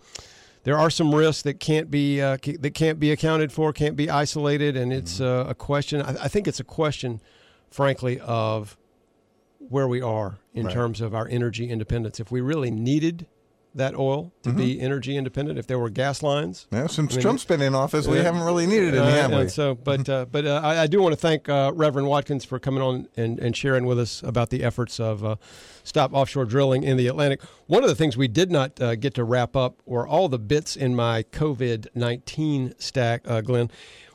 there 0.64 0.78
are 0.78 0.90
some 0.90 1.14
risks 1.14 1.44
that 1.44 1.60
can't 1.60 1.92
be 1.92 2.20
uh, 2.20 2.38
that 2.60 2.74
can't 2.74 3.00
be 3.00 3.12
accounted 3.12 3.52
for, 3.52 3.72
can't 3.72 3.96
be 3.96 4.10
isolated, 4.10 4.76
and 4.76 4.92
it's 4.92 5.22
uh, 5.22 5.46
a 5.48 5.54
question. 5.54 6.02
I, 6.02 6.24
I 6.24 6.28
think 6.28 6.48
it's 6.48 6.60
a 6.60 6.64
question, 6.64 7.22
frankly, 7.70 8.20
of 8.22 8.76
where 9.70 9.88
we 9.88 10.02
are 10.02 10.40
in 10.54 10.66
Right. 10.66 10.74
terms 10.74 11.00
of 11.02 11.14
our 11.14 11.28
energy 11.28 11.70
independence. 11.70 12.20
If 12.20 12.32
we 12.32 12.42
really 12.42 12.72
needed 12.72 13.28
that 13.74 13.96
oil 13.96 14.34
to 14.44 14.52
be 14.52 14.80
energy 14.82 15.16
independent, 15.16 15.58
if 15.58 15.66
there 15.68 15.80
were 15.80 15.90
gas 15.90 16.22
lines, 16.22 16.68
Yeah, 16.72 16.88
since 16.88 17.14
I 17.14 17.16
mean, 17.16 17.22
Trump's 17.22 17.46
been 17.46 17.62
in 17.62 17.74
office, 17.74 18.08
we 18.08 18.20
uh, 18.20 18.24
haven't 18.24 18.42
really 18.42 18.68
needed 18.68 18.96
any, 18.96 19.12
have 19.12 19.34
we? 19.34 19.48
So, 19.48 19.76
but 19.76 20.08
uh, 20.10 20.26
but 20.26 20.46
uh, 20.46 20.62
I, 20.64 20.82
I 20.84 20.88
do 20.88 21.02
want 21.02 21.14
to 21.14 21.18
thank 21.20 21.48
uh, 21.48 21.72
Reverend 21.74 22.08
Watkins 22.08 22.44
for 22.44 22.60
coming 22.60 22.82
on 22.82 23.08
and, 23.16 23.40
and 23.40 23.56
sharing 23.56 23.86
with 23.86 24.00
us 24.00 24.22
about 24.24 24.50
the 24.50 24.64
efforts 24.64 25.00
of 25.00 25.24
uh, 25.24 25.36
stop 25.84 26.14
offshore 26.14 26.46
drilling 26.46 26.84
in 26.84 26.98
the 26.98 27.08
Atlantic. 27.08 27.42
One 27.68 27.84
of 27.84 27.90
the 27.90 27.96
things 27.96 28.18
we 28.18 28.28
did 28.28 28.52
not 28.52 28.80
uh, 28.82 28.96
get 28.96 29.14
to 29.16 29.24
wrap 29.24 29.56
up 29.56 29.82
were 29.86 30.08
all 30.08 30.28
the 30.28 30.40
bits 30.40 30.76
in 30.76 30.96
my 30.96 31.24
COVID 31.24 31.88
nineteen 31.96 32.74
stack, 32.78 33.22
uh, 33.26 33.42
Glenn. 33.42 33.70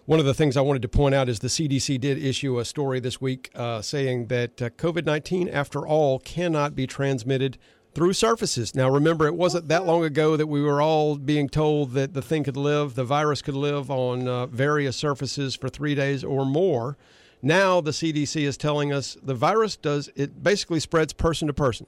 One 0.07 0.21
of 0.21 0.25
the 0.25 0.35
things 0.35 0.57
I 0.57 0.61
wanted 0.61 0.83
to 0.83 0.89
point 0.89 1.17
out 1.17 1.29
is 1.29 1.41
the 1.41 1.49
CDC 1.49 2.01
did 2.01 2.23
issue 2.25 2.61
a 2.61 2.65
story 2.65 3.01
this 3.01 3.21
week 3.21 3.51
uh, 3.57 3.83
saying 3.83 4.29
that 4.29 4.63
uh, 4.63 4.71
COVID 4.71 5.05
19, 5.05 5.49
after 5.49 5.85
all, 5.85 6.21
cannot 6.21 6.77
be 6.77 6.87
transmitted 6.87 7.59
through 7.97 8.13
surfaces. 8.13 8.75
Now, 8.75 8.91
remember, 8.91 9.27
it 9.27 9.35
wasn't 9.35 9.69
that 9.69 9.87
long 9.87 10.05
ago 10.05 10.37
that 10.37 10.49
we 10.49 10.61
were 10.61 10.83
all 10.83 11.17
being 11.17 11.49
told 11.49 11.93
that 11.93 12.13
the 12.13 12.21
thing 12.21 12.45
could 12.45 12.55
live, 12.59 12.95
the 12.95 13.05
virus 13.05 13.41
could 13.41 13.55
live 13.55 13.91
on 13.91 14.29
uh, 14.29 14.45
various 14.49 14.97
surfaces 14.97 15.57
for 15.57 15.71
three 15.71 15.95
days 15.95 16.23
or 16.23 16.45
more. 16.45 16.99
Now, 17.41 17.81
the 17.81 17.93
CDC 17.93 18.43
is 18.43 18.59
telling 18.59 18.93
us 18.93 19.17
the 19.23 19.33
virus 19.33 19.77
does, 19.77 20.11
it 20.15 20.43
basically 20.43 20.79
spreads 20.79 21.15
person 21.15 21.49
to 21.49 21.55
person 21.55 21.87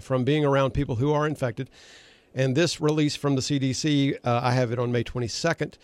from 0.00 0.22
being 0.22 0.44
around 0.44 0.74
people 0.74 0.94
who 0.94 1.12
are 1.12 1.26
infected. 1.26 1.70
And 2.32 2.54
this 2.54 2.80
release 2.80 3.16
from 3.16 3.34
the 3.34 3.42
CDC, 3.42 4.16
uh, 4.24 4.40
I 4.40 4.52
have 4.52 4.70
it 4.70 4.78
on 4.78 4.92
May 4.92 5.02
22nd, 5.02 5.74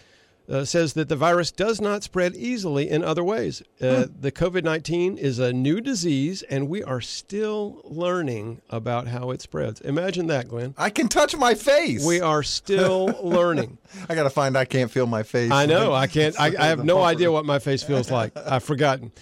uh, 0.48 0.64
says 0.64 0.92
that 0.92 1.08
the 1.08 1.16
virus 1.16 1.50
does 1.50 1.80
not 1.80 2.02
spread 2.02 2.34
easily 2.36 2.88
in 2.90 3.02
other 3.02 3.24
ways. 3.24 3.62
Uh, 3.80 4.06
The 4.20 4.30
COVID 4.32 4.62
19 4.64 5.16
is 5.16 5.38
a 5.38 5.52
new 5.52 5.80
disease, 5.80 6.42
and 6.42 6.68
we 6.68 6.82
are 6.82 7.00
still 7.00 7.80
learning 7.84 8.60
about 8.70 9.08
how 9.08 9.30
it 9.30 9.40
spreads. 9.40 9.80
Imagine 9.80 10.26
that, 10.28 10.48
Glenn. 10.48 10.74
I 10.76 10.90
can 10.90 11.08
touch 11.08 11.36
my 11.36 11.54
face. 11.54 12.04
We 12.04 12.20
are 12.20 12.42
still 12.42 13.06
learning. 13.22 13.78
I 14.08 14.14
got 14.14 14.24
to 14.24 14.30
find 14.30 14.56
I 14.56 14.64
can't 14.64 14.90
feel 14.90 15.06
my 15.06 15.22
face. 15.22 15.50
I 15.50 15.66
know. 15.66 15.92
I 15.92 16.06
can't. 16.06 16.38
I, 16.38 16.46
I 16.58 16.66
have 16.66 16.84
no 16.84 17.02
idea 17.02 17.32
what 17.32 17.44
my 17.44 17.58
face 17.58 17.82
feels 17.82 18.10
like. 18.10 18.36
I've 18.36 18.64
forgotten. 18.64 19.12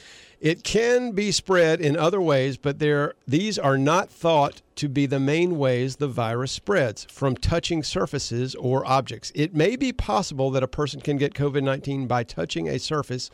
It 0.43 0.65
can 0.65 1.13
be 1.13 1.31
spread 1.31 1.81
in 1.81 1.97
other 1.97 2.21
ways, 2.21 2.57
but 2.57 2.81
there 2.81 3.15
these 3.29 3.61
are 3.61 3.79
not 3.79 4.11
thought 4.11 4.61
to 4.75 4.89
be 4.89 5.07
the 5.07 5.21
main 5.21 5.57
ways 5.57 5.97
the 5.97 6.09
virus 6.09 6.51
spreads 6.51 7.05
from 7.05 7.37
touching 7.37 7.85
surfaces 7.85 8.57
or 8.57 8.85
objects. 8.85 9.31
It 9.37 9.55
may 9.55 9.77
be 9.77 9.93
possible 9.93 10.51
that 10.51 10.65
a 10.65 10.69
person 10.69 11.01
can 11.01 11.17
get 11.17 11.35
COVID 11.35 11.63
19 11.63 12.09
by 12.09 12.25
touching 12.25 12.69
a 12.69 12.81
surface 12.81 13.31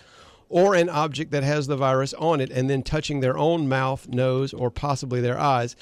or 0.50 0.74
an 0.74 0.90
object 0.90 1.30
that 1.30 1.44
has 1.44 1.66
the 1.66 1.78
virus 1.78 2.12
on 2.12 2.42
it 2.42 2.50
and 2.50 2.68
then 2.68 2.82
touching 2.82 3.20
their 3.20 3.38
own 3.38 3.70
mouth, 3.70 4.06
nose, 4.08 4.52
or 4.52 4.70
possibly 4.70 5.22
their 5.22 5.38
eyes. 5.38 5.76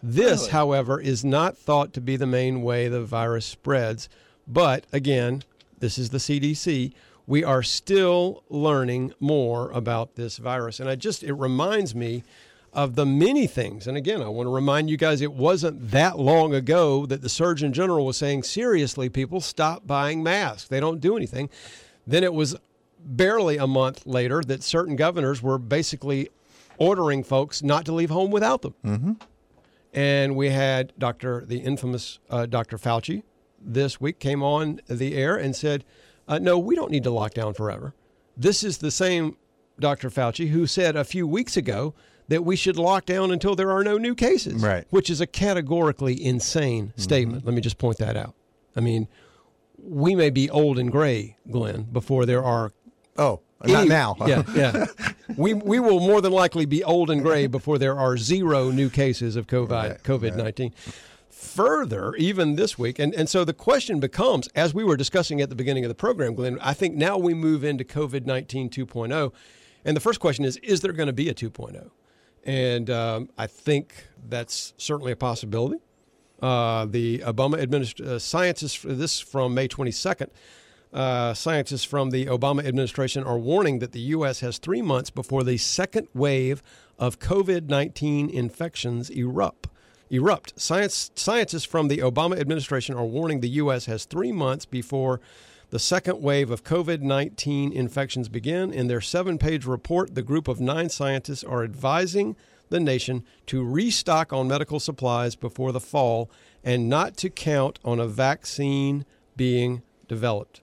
This, 0.00 0.46
however, 0.46 1.00
is 1.00 1.24
not 1.24 1.58
thought 1.58 1.92
to 1.94 2.00
be 2.00 2.14
the 2.14 2.24
main 2.24 2.62
way 2.62 2.86
the 2.86 3.02
virus 3.02 3.46
spreads. 3.46 4.08
But 4.46 4.84
again, 4.92 5.42
this 5.80 5.98
is 5.98 6.10
the 6.10 6.18
CDC. 6.18 6.92
We 7.28 7.44
are 7.44 7.62
still 7.62 8.42
learning 8.48 9.12
more 9.20 9.70
about 9.72 10.14
this 10.14 10.38
virus. 10.38 10.80
And 10.80 10.88
I 10.88 10.94
just, 10.94 11.22
it 11.22 11.34
reminds 11.34 11.94
me 11.94 12.24
of 12.72 12.94
the 12.94 13.04
many 13.04 13.46
things. 13.46 13.86
And 13.86 13.98
again, 13.98 14.22
I 14.22 14.28
want 14.28 14.46
to 14.46 14.50
remind 14.50 14.88
you 14.88 14.96
guys 14.96 15.20
it 15.20 15.34
wasn't 15.34 15.90
that 15.90 16.18
long 16.18 16.54
ago 16.54 17.04
that 17.04 17.20
the 17.20 17.28
Surgeon 17.28 17.74
General 17.74 18.06
was 18.06 18.16
saying, 18.16 18.44
seriously, 18.44 19.10
people, 19.10 19.42
stop 19.42 19.86
buying 19.86 20.22
masks. 20.22 20.68
They 20.68 20.80
don't 20.80 21.00
do 21.00 21.18
anything. 21.18 21.50
Then 22.06 22.24
it 22.24 22.32
was 22.32 22.56
barely 22.98 23.58
a 23.58 23.66
month 23.66 24.06
later 24.06 24.42
that 24.46 24.62
certain 24.62 24.96
governors 24.96 25.42
were 25.42 25.58
basically 25.58 26.30
ordering 26.78 27.22
folks 27.22 27.62
not 27.62 27.84
to 27.84 27.92
leave 27.92 28.10
home 28.10 28.30
without 28.30 28.62
them. 28.62 28.74
Mm-hmm. 28.82 29.12
And 29.92 30.34
we 30.34 30.48
had 30.48 30.94
Dr. 30.98 31.44
the 31.44 31.58
infamous 31.58 32.20
uh, 32.30 32.46
Dr. 32.46 32.78
Fauci 32.78 33.22
this 33.60 34.00
week 34.00 34.18
came 34.18 34.42
on 34.42 34.80
the 34.88 35.14
air 35.14 35.36
and 35.36 35.54
said, 35.54 35.84
uh, 36.28 36.38
"No, 36.38 36.58
we 36.58 36.76
don't 36.76 36.90
need 36.90 37.04
to 37.04 37.10
lock 37.10 37.34
down 37.34 37.54
forever." 37.54 37.94
This 38.36 38.62
is 38.62 38.78
the 38.78 38.90
same 38.90 39.36
Dr. 39.80 40.10
Fauci 40.10 40.48
who 40.50 40.66
said 40.66 40.94
a 40.96 41.04
few 41.04 41.26
weeks 41.26 41.56
ago 41.56 41.94
that 42.28 42.44
we 42.44 42.54
should 42.56 42.76
lock 42.76 43.06
down 43.06 43.30
until 43.32 43.56
there 43.56 43.70
are 43.72 43.82
no 43.82 43.96
new 43.98 44.14
cases, 44.14 44.62
Right. 44.62 44.84
Which 44.90 45.08
is 45.10 45.20
a 45.20 45.26
categorically 45.26 46.22
insane 46.22 46.92
statement. 46.96 47.44
Let 47.46 47.54
me 47.54 47.60
just 47.62 47.78
point 47.78 47.96
that 47.98 48.16
out. 48.16 48.34
I 48.76 48.80
mean, 48.80 49.08
we 49.82 50.14
may 50.14 50.28
be 50.30 50.50
old 50.50 50.78
and 50.78 50.92
gray, 50.92 51.36
Glenn, 51.50 51.84
before 51.84 52.26
there 52.26 52.44
are 52.44 52.72
Oh, 53.16 53.40
not 53.64 53.88
now. 53.88 54.14
yeah, 54.26 54.42
yeah. 54.54 54.86
We 55.36 55.52
we 55.54 55.78
will 55.78 56.00
more 56.00 56.20
than 56.20 56.32
likely 56.32 56.64
be 56.64 56.82
old 56.84 57.10
and 57.10 57.22
gray 57.22 57.46
before 57.48 57.76
there 57.78 57.98
are 57.98 58.16
zero 58.16 58.70
new 58.70 58.88
cases 58.88 59.36
of 59.36 59.46
COVID 59.46 59.70
Right, 59.70 60.02
COVID 60.02 60.36
nineteen. 60.36 60.72
Further, 61.38 62.16
even 62.16 62.56
this 62.56 62.76
week, 62.76 62.98
and, 62.98 63.14
and 63.14 63.28
so 63.28 63.44
the 63.44 63.52
question 63.52 64.00
becomes, 64.00 64.48
as 64.56 64.74
we 64.74 64.82
were 64.82 64.96
discussing 64.96 65.40
at 65.40 65.48
the 65.48 65.54
beginning 65.54 65.84
of 65.84 65.88
the 65.88 65.94
program, 65.94 66.34
Glenn, 66.34 66.58
I 66.60 66.74
think 66.74 66.96
now 66.96 67.16
we 67.16 67.32
move 67.32 67.62
into 67.62 67.84
COVID 67.84 68.26
19 68.26 68.68
2.0. 68.68 69.32
And 69.84 69.96
the 69.96 70.00
first 70.00 70.18
question 70.18 70.44
is, 70.44 70.56
is 70.56 70.80
there 70.80 70.92
going 70.92 71.06
to 71.06 71.12
be 71.12 71.28
a 71.28 71.34
2.0? 71.34 71.90
And 72.42 72.90
um, 72.90 73.28
I 73.38 73.46
think 73.46 74.08
that's 74.28 74.74
certainly 74.78 75.12
a 75.12 75.16
possibility. 75.16 75.80
Uh, 76.42 76.86
the 76.86 77.20
Obama 77.20 77.62
administration, 77.62 78.12
uh, 78.14 78.18
scientists, 78.18 78.84
this 78.84 79.20
from 79.20 79.54
May 79.54 79.68
22nd, 79.68 80.30
uh, 80.92 81.34
scientists 81.34 81.84
from 81.84 82.10
the 82.10 82.26
Obama 82.26 82.66
administration 82.66 83.22
are 83.22 83.38
warning 83.38 83.78
that 83.78 83.92
the 83.92 84.00
U.S. 84.00 84.40
has 84.40 84.58
three 84.58 84.82
months 84.82 85.10
before 85.10 85.44
the 85.44 85.56
second 85.56 86.08
wave 86.14 86.64
of 86.98 87.20
COVID 87.20 87.68
19 87.68 88.28
infections 88.28 89.08
erupt. 89.08 89.68
Erupt. 90.10 90.58
Science, 90.58 91.10
scientists 91.14 91.64
from 91.64 91.88
the 91.88 91.98
Obama 91.98 92.38
administration 92.38 92.94
are 92.94 93.04
warning 93.04 93.40
the 93.40 93.48
U.S. 93.48 93.86
has 93.86 94.04
three 94.04 94.32
months 94.32 94.64
before 94.64 95.20
the 95.70 95.78
second 95.78 96.22
wave 96.22 96.50
of 96.50 96.64
COVID 96.64 97.02
19 97.02 97.72
infections 97.72 98.28
begin. 98.28 98.72
In 98.72 98.88
their 98.88 99.02
seven 99.02 99.36
page 99.38 99.66
report, 99.66 100.14
the 100.14 100.22
group 100.22 100.48
of 100.48 100.60
nine 100.60 100.88
scientists 100.88 101.44
are 101.44 101.62
advising 101.62 102.36
the 102.70 102.80
nation 102.80 103.24
to 103.46 103.64
restock 103.64 104.32
on 104.32 104.48
medical 104.48 104.80
supplies 104.80 105.34
before 105.34 105.72
the 105.72 105.80
fall 105.80 106.30
and 106.64 106.88
not 106.88 107.16
to 107.18 107.30
count 107.30 107.78
on 107.84 108.00
a 108.00 108.06
vaccine 108.06 109.04
being 109.36 109.82
developed. 110.06 110.62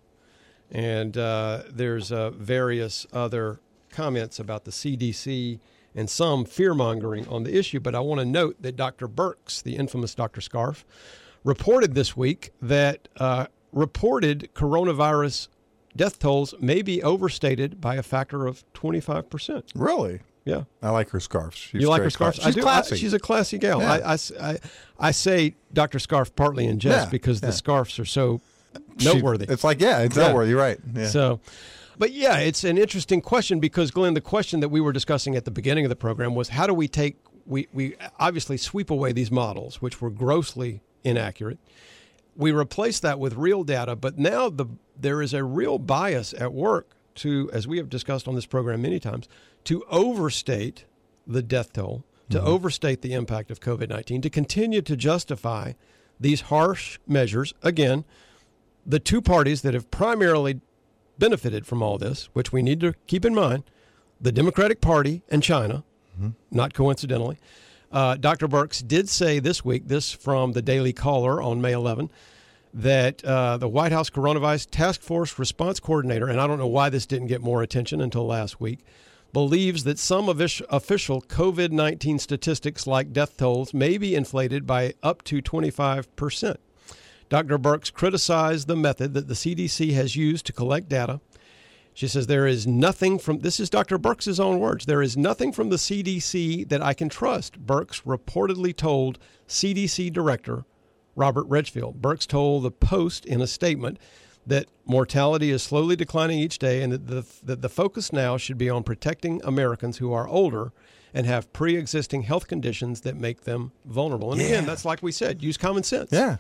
And 0.72 1.18
uh, 1.18 1.64
there's 1.70 2.12
uh, 2.12 2.32
various 2.32 3.06
other 3.14 3.60
comments 3.90 4.40
about 4.40 4.66
the 4.66 4.72
CDC 4.72 5.60
and 5.96 6.10
some 6.10 6.46
fear 6.46 6.74
mongering 6.74 7.28
on 7.28 7.44
the 7.44 7.58
issue. 7.58 7.80
But 7.80 7.96
I 7.96 8.00
want 8.02 8.20
to 8.20 8.26
note 8.26 8.62
that 8.62 8.76
Dr. 8.76 9.08
Birx, 9.08 9.64
the 9.64 9.76
infamous 9.78 10.14
Dr. 10.14 10.42
Scarf, 10.42 10.86
reported 11.44 11.96
this 11.96 12.16
week 12.18 12.52
that 12.62 13.08
uh, 13.18 13.48
reported 13.72 14.50
coronavirus 14.54 15.48
death 15.96 16.20
tolls 16.20 16.54
may 16.60 16.82
be 16.82 17.02
overstated 17.02 17.80
by 17.80 17.96
a 17.96 18.04
factor 18.04 18.46
of 18.48 18.64
25%. 18.74 19.64
Really? 19.76 20.20
Yeah. 20.44 20.64
I 20.84 20.90
like 20.90 21.10
her 21.10 21.20
scarves. 21.20 21.58
She's 21.58 21.82
you 21.82 21.90
like 21.90 22.04
her 22.04 22.10
scarf? 22.10 22.36
classy. 22.36 22.46
I 22.46 22.50
She's 22.50 22.56
do. 22.56 22.62
classy. 22.62 22.96
I, 22.96 22.98
she's 22.98 23.14
a 23.14 23.20
classy 23.20 23.58
gal. 23.58 23.80
Yeah. 23.80 23.92
I, 23.94 24.18
I 24.40 24.60
I- 25.00 25.12
say 25.12 25.56
Dr. 25.74 25.98
Scarf 25.98 26.36
partly 26.36 26.66
in 26.68 26.78
jest 26.80 27.08
Yeah, 27.08 27.10
because 27.10 27.42
yeah. 27.42 27.48
the 27.48 27.54
scarves 27.54 27.98
are 27.98 28.06
so 28.06 28.42
She- 29.00 29.06
noteworthy. 29.06 29.46
it's 29.50 29.64
like, 29.64 29.80
yeah, 29.82 30.02
it's 30.02 30.16
Yeah. 30.16 30.28
noteworthy. 30.28 30.52
You're 30.52 30.60
right. 30.60 30.78
Yeah. 30.94 31.08
So, 31.08 31.40
but 31.98 32.12
yeah, 32.12 32.38
it's 32.38 32.64
an 32.64 32.78
interesting 32.78 33.22
question 33.22 33.60
because 33.60 33.92
Glenn, 33.92 34.14
the 34.14 34.22
question 34.22 34.60
that 34.60 34.70
we 34.70 34.82
were 34.82 34.94
discussing 34.94 35.36
at 35.36 35.46
the 35.46 35.52
beginning 35.52 35.86
of 35.86 35.90
the 35.90 35.96
program 35.96 36.36
was 36.36 36.50
how 36.50 36.68
do 36.68 36.74
we 36.74 36.88
take 36.88 37.18
we 37.46 37.68
we 37.74 37.96
obviously 38.20 38.58
sweep 38.58 38.90
away 38.90 39.12
these 39.12 39.32
models 39.32 39.82
which 39.82 40.02
were 40.02 40.10
grossly 40.10 40.82
inaccurate. 41.04 41.60
We 42.36 42.52
replace 42.52 43.00
that 43.00 43.20
with 43.20 43.36
real 43.36 43.64
data, 43.64 43.96
but 43.96 44.18
now 44.18 44.50
the 44.50 44.66
there 45.00 45.22
is 45.22 45.34
a 45.34 45.44
real 45.44 45.78
bias 45.78 46.34
at 46.34 46.54
work 46.54 46.96
to, 47.16 47.50
as 47.54 47.68
we 47.68 47.78
have 47.78 47.90
discussed 47.90 48.28
on 48.28 48.36
this 48.36 48.46
program 48.46 48.82
many 48.82 49.00
times, 49.00 49.30
to 49.64 49.84
overstate 49.90 50.86
the 51.26 51.42
death 51.42 51.72
toll, 51.74 52.04
to 52.30 52.38
mm-hmm. 52.38 52.48
overstate 52.48 53.02
the 53.02 53.14
impact 53.14 53.52
of 53.52 53.60
COVID 53.60 53.90
nineteen, 53.90 54.22
to 54.22 54.30
continue 54.30 54.82
to 54.82 54.96
justify 54.98 55.74
these 56.20 56.42
harsh 56.42 57.00
measures. 57.08 57.54
Again, 57.62 58.04
the 58.86 59.00
two 59.00 59.22
parties 59.22 59.62
that 59.62 59.74
have 59.74 59.90
primarily 59.92 60.60
benefited 61.18 61.66
from 61.66 61.82
all 61.82 61.98
this, 61.98 62.30
which 62.34 62.52
we 62.52 62.62
need 62.62 62.80
to 62.82 62.94
keep 63.08 63.26
in 63.26 63.34
mind, 63.34 63.64
the 64.20 64.32
Democratic 64.32 64.82
Party 64.82 65.22
and 65.30 65.44
China, 65.44 65.84
not 66.52 66.74
coincidentally. 66.74 67.38
Uh, 67.92 68.16
Dr. 68.16 68.48
Birx 68.48 68.86
did 68.86 69.08
say 69.10 69.40
this 69.40 69.64
week, 69.64 69.88
this 69.88 70.12
from 70.12 70.54
the 70.54 70.62
Daily 70.62 70.94
Caller 70.94 71.42
on 71.42 71.62
May 71.62 71.74
11, 71.74 72.10
that 72.74 73.24
uh, 73.24 73.58
the 73.58 73.70
White 73.70 73.92
House 73.92 74.10
Coronavirus 74.10 74.68
Task 74.70 75.02
Force 75.02 75.40
Response 75.40 75.80
Coordinator, 75.80 76.28
and 76.28 76.42
I 76.42 76.48
don't 76.48 76.58
know 76.58 76.68
why 76.68 76.90
this 76.90 77.06
didn't 77.06 77.28
get 77.28 77.42
more 77.42 77.62
attention 77.62 78.02
until 78.02 78.26
last 78.26 78.60
week, 78.60 78.80
believes 79.32 79.84
that 79.84 80.00
some 80.00 80.28
offic- 80.28 80.62
official 80.70 81.22
COVID 81.22 81.72
19 81.72 82.20
statistics 82.20 82.88
like 82.88 83.14
death 83.14 83.38
tolls 83.38 83.74
may 83.74 83.98
be 83.98 84.16
inflated 84.16 84.66
by 84.66 84.94
up 85.04 85.24
to 85.24 85.42
25%. 85.42 86.58
Dr. 87.30 87.58
Birx 87.58 87.92
criticized 87.92 88.68
the 88.68 88.76
method 88.76 89.14
that 89.14 89.28
the 89.28 89.34
CDC 89.34 89.94
has 89.94 90.16
used 90.16 90.46
to 90.46 90.54
collect 90.54 90.90
data. 90.90 91.20
She 91.94 92.08
says 92.08 92.28
there 92.28 92.46
is 92.46 92.68
nothing 92.68 93.18
from 93.18 93.40
this 93.40 93.60
is 93.60 93.70
Dr. 93.70 93.98
Birx' 93.98 94.40
own 94.40 94.60
words. 94.60 94.86
There 94.86 95.02
is 95.02 95.16
nothing 95.16 95.54
from 95.54 95.70
the 95.70 95.78
CDC 95.78 96.68
that 96.68 96.82
I 96.82 96.94
can 96.94 97.08
trust. 97.08 97.66
Birx 97.66 98.04
reportedly 98.04 98.76
told 98.76 99.18
CDC 99.48 100.12
Director 100.12 100.66
Robert 101.16 101.46
Redfield. 101.46 102.02
Birx 102.02 102.28
told 102.28 102.64
the 102.64 102.72
Post 102.72 103.26
in 103.26 103.40
a 103.40 103.48
statement 103.48 103.98
that 104.46 104.68
mortality 104.86 105.50
is 105.50 105.64
slowly 105.64 105.96
declining 105.96 106.38
each 106.38 106.60
day 106.60 106.84
and 106.84 106.92
that 106.92 107.08
the, 107.08 107.26
that 107.44 107.62
the 107.62 107.70
focus 107.70 108.14
now 108.14 108.38
should 108.38 108.58
be 108.58 108.70
on 108.70 108.84
protecting 108.84 109.42
Americans 109.44 109.98
who 109.98 110.14
are 110.14 110.28
older 110.28 110.72
and 111.14 111.26
have 111.26 111.52
pre 111.54 111.78
existing 111.78 112.24
health 112.24 112.48
conditions 112.48 113.02
that 113.02 113.16
make 113.16 113.42
them 113.42 113.72
vulnerable. 113.86 114.34
And 114.34 114.42
again, 114.42 114.66
that's 114.66 114.86
like 114.86 115.02
we 115.02 115.14
said, 115.14 115.42
use 115.42 115.58
common 115.58 115.84
sense. 115.84 116.12
Yeah. 116.12 116.38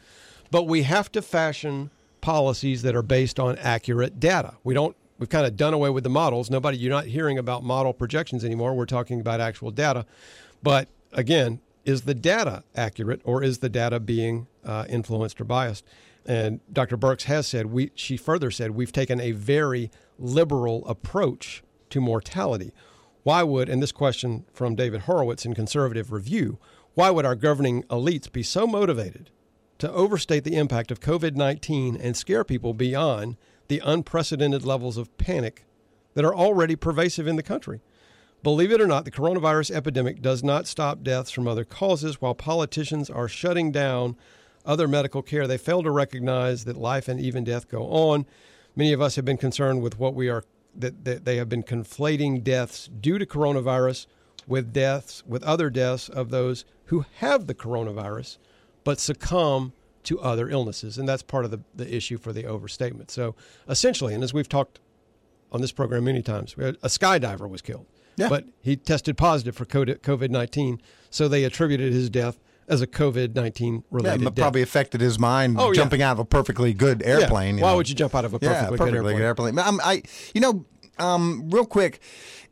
But 0.51 0.63
we 0.63 0.83
have 0.83 1.11
to 1.13 1.21
fashion 1.21 1.91
policies 2.21 2.81
that 2.81 2.95
are 2.95 3.03
based 3.03 3.39
on 3.39 3.57
accurate 3.57 4.19
data. 4.19 4.55
We 4.63 4.73
don't. 4.73 4.95
We've 5.17 5.29
kind 5.29 5.45
of 5.45 5.55
done 5.55 5.73
away 5.73 5.89
with 5.91 6.03
the 6.03 6.09
models. 6.09 6.49
Nobody, 6.49 6.77
you're 6.77 6.91
not 6.91 7.05
hearing 7.05 7.37
about 7.37 7.63
model 7.63 7.93
projections 7.93 8.43
anymore. 8.43 8.73
We're 8.73 8.85
talking 8.85 9.21
about 9.21 9.39
actual 9.39 9.71
data. 9.71 10.05
But 10.61 10.89
again, 11.13 11.61
is 11.85 12.01
the 12.01 12.13
data 12.13 12.63
accurate 12.75 13.21
or 13.23 13.41
is 13.41 13.59
the 13.59 13.69
data 13.69 14.01
being 14.01 14.47
uh, 14.65 14.85
influenced 14.89 15.39
or 15.39 15.45
biased? 15.45 15.85
And 16.25 16.59
Dr. 16.73 16.97
Birx 16.97 17.23
has 17.23 17.47
said, 17.47 17.67
we, 17.67 17.91
she 17.95 18.17
further 18.17 18.51
said, 18.51 18.71
we've 18.71 18.91
taken 18.91 19.21
a 19.21 19.31
very 19.31 19.91
liberal 20.17 20.85
approach 20.87 21.63
to 21.91 22.01
mortality. 22.01 22.73
Why 23.23 23.43
would, 23.43 23.69
and 23.69 23.81
this 23.81 23.91
question 23.91 24.45
from 24.51 24.75
David 24.75 25.01
Horowitz 25.01 25.45
in 25.45 25.53
Conservative 25.53 26.11
Review, 26.11 26.57
why 26.93 27.09
would 27.09 27.25
our 27.25 27.35
governing 27.35 27.83
elites 27.83 28.31
be 28.31 28.43
so 28.43 28.65
motivated 28.65 29.29
to 29.79 29.91
overstate 29.91 30.43
the 30.43 30.55
impact 30.55 30.91
of 30.91 30.99
COVID 30.99 31.35
19 31.35 31.95
and 31.97 32.15
scare 32.15 32.43
people 32.43 32.73
beyond 32.73 33.37
the 33.67 33.81
unprecedented 33.83 34.65
levels 34.65 34.97
of 34.97 35.15
panic 35.17 35.65
that 36.13 36.25
are 36.25 36.35
already 36.35 36.75
pervasive 36.75 37.27
in 37.27 37.35
the 37.35 37.43
country? 37.43 37.81
Believe 38.43 38.71
it 38.71 38.79
or 38.79 38.87
not, 38.87 39.05
the 39.05 39.11
coronavirus 39.11 39.71
epidemic 39.71 40.21
does 40.21 40.43
not 40.43 40.67
stop 40.67 41.01
deaths 41.01 41.31
from 41.31 41.47
other 41.47 41.65
causes 41.65 42.21
while 42.21 42.35
politicians 42.35 43.09
are 43.09 43.27
shutting 43.27 43.71
down 43.71 44.15
other 44.65 44.87
medical 44.87 45.21
care. 45.21 45.47
They 45.47 45.57
fail 45.57 45.81
to 45.83 45.89
recognize 45.89 46.65
that 46.65 46.77
life 46.77 47.07
and 47.07 47.19
even 47.19 47.43
death 47.43 47.67
go 47.67 47.87
on. 47.87 48.25
Many 48.75 48.93
of 48.93 49.01
us 49.01 49.15
have 49.15 49.25
been 49.25 49.37
concerned 49.37 49.81
with 49.81 49.97
what 49.97 50.13
we 50.13 50.29
are, 50.29 50.43
that, 50.75 51.05
that 51.05 51.25
they 51.25 51.37
have 51.37 51.49
been 51.49 51.63
conflating 51.63 52.43
deaths 52.43 52.87
due 52.87 53.17
to 53.17 53.25
coronavirus 53.25 54.05
with 54.47 54.71
deaths, 54.71 55.23
with 55.25 55.43
other 55.43 55.69
deaths 55.71 56.07
of 56.07 56.29
those 56.29 56.65
who 56.85 57.05
have 57.15 57.47
the 57.47 57.55
coronavirus 57.55 58.37
but 58.85 59.01
succumb 59.01 59.73
to 60.03 60.21
other 60.21 60.49
illnesses. 60.49 60.97
And 60.97 61.09
that's 61.09 61.23
part 61.23 61.43
of 61.43 61.51
the, 61.51 61.59
the 61.75 61.93
issue 61.93 62.17
for 62.17 62.31
the 62.31 62.45
overstatement. 62.45 63.11
So 63.11 63.35
essentially, 63.67 64.13
and 64.13 64.23
as 64.23 64.33
we've 64.33 64.47
talked 64.47 64.79
on 65.51 65.59
this 65.61 65.73
program 65.73 66.05
many 66.05 66.21
times, 66.21 66.53
a 66.53 66.73
skydiver 66.87 67.49
was 67.49 67.61
killed. 67.61 67.87
Yeah. 68.15 68.29
But 68.29 68.45
he 68.61 68.77
tested 68.77 69.17
positive 69.17 69.55
for 69.57 69.65
COVID 69.65 70.29
19, 70.29 70.81
so 71.09 71.27
they 71.27 71.43
attributed 71.43 71.91
his 71.91 72.09
death 72.09 72.39
as 72.67 72.81
a 72.81 72.87
COVID 72.87 73.35
19 73.35 73.73
Yeah, 73.75 73.81
related 73.91 74.23
death. 74.23 74.35
probably 74.35 74.61
affected 74.61 75.01
his 75.01 75.19
mind 75.19 75.57
Oh, 75.59 75.67
yeah. 75.71 75.73
jumping 75.73 76.01
out 76.01 76.13
of 76.13 76.19
a 76.19 76.25
perfectly 76.25 76.73
good 76.73 77.03
airplane. 77.03 77.57
Yeah. 77.57 77.63
Why 77.63 77.71
know. 77.71 77.77
would 77.77 77.89
you 77.89 77.95
jump 77.95 78.15
out 78.15 78.23
of 78.23 78.33
a 78.33 78.39
yeah, 78.41 78.53
perfectly, 78.53 78.77
perfectly 78.77 79.13
good 79.15 79.21
airplane? 79.21 79.59
Um, 79.59 79.81
I, 79.83 80.03
you 80.33 80.39
know, 80.41 80.65
um, 80.97 81.49
real 81.49 81.65
quick, 81.65 81.99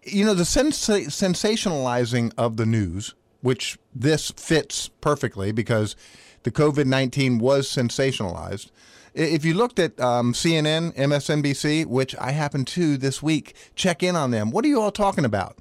you 0.04 0.26
know, 0.26 0.34
the 0.34 0.44
sens- 0.46 0.78
sensationalizing 0.78 2.34
of 2.38 2.58
the 2.58 2.66
news, 2.66 3.14
which 3.44 3.78
this 3.94 4.32
fits 4.32 4.90
perfectly 5.02 5.52
because 5.52 5.96
the 6.42 6.50
COVID 6.52 6.86
19 6.88 7.38
was 7.38 7.68
sensationalized. 7.70 8.72
If 9.14 9.46
you 9.46 9.54
looked 9.54 9.78
at 9.78 10.00
um, 10.00 10.34
CNN, 10.34 10.96
MSNBC, 10.96 11.86
which 11.86 12.16
I 12.20 12.32
happened 12.32 12.66
to 12.70 12.98
this 12.98 13.22
week, 13.22 13.54
check 13.76 14.02
in 14.02 14.16
on 14.16 14.32
them. 14.32 14.50
What 14.50 14.66
are 14.66 14.68
you 14.68 14.82
all 14.82 14.90
talking 14.92 15.24
about? 15.24 15.60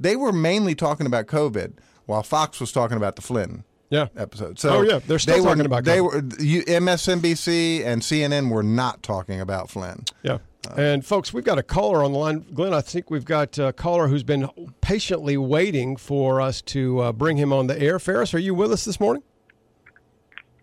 They 0.00 0.16
were 0.16 0.32
mainly 0.32 0.74
talking 0.74 1.06
about 1.06 1.26
COVID, 1.26 1.74
while 2.06 2.22
Fox 2.22 2.60
was 2.60 2.72
talking 2.72 2.96
about 2.96 3.16
the 3.16 3.22
Flynn 3.22 3.64
Yeah. 3.90 4.08
episode. 4.16 4.58
So 4.58 4.70
Oh, 4.78 4.82
yeah, 4.82 5.00
they're 5.06 5.18
still 5.18 5.34
they 5.34 5.40
were, 5.42 5.48
talking 5.48 5.66
about 5.66 5.84
they 5.84 5.98
COVID. 5.98 6.38
were 6.38 6.42
you, 6.42 6.62
MSNBC 6.62 7.84
and 7.84 8.00
CNN 8.02 8.50
were 8.50 8.62
not 8.62 9.02
talking 9.02 9.40
about 9.40 9.70
Flynn. 9.70 10.04
Yeah. 10.22 10.38
And 10.76 11.04
folks, 11.04 11.32
we've 11.32 11.44
got 11.44 11.58
a 11.58 11.62
caller 11.62 12.02
on 12.02 12.12
the 12.12 12.18
line. 12.18 12.44
Glenn, 12.52 12.74
I 12.74 12.80
think 12.80 13.10
we've 13.10 13.24
got 13.24 13.58
a 13.58 13.72
caller 13.72 14.08
who's 14.08 14.22
been 14.22 14.48
patiently 14.80 15.36
waiting 15.36 15.96
for 15.96 16.40
us 16.40 16.62
to 16.62 17.00
uh, 17.00 17.12
bring 17.12 17.36
him 17.36 17.52
on 17.52 17.66
the 17.66 17.80
air. 17.80 17.98
Ferris, 17.98 18.34
are 18.34 18.38
you 18.38 18.54
with 18.54 18.72
us 18.72 18.84
this 18.84 18.98
morning? 18.98 19.22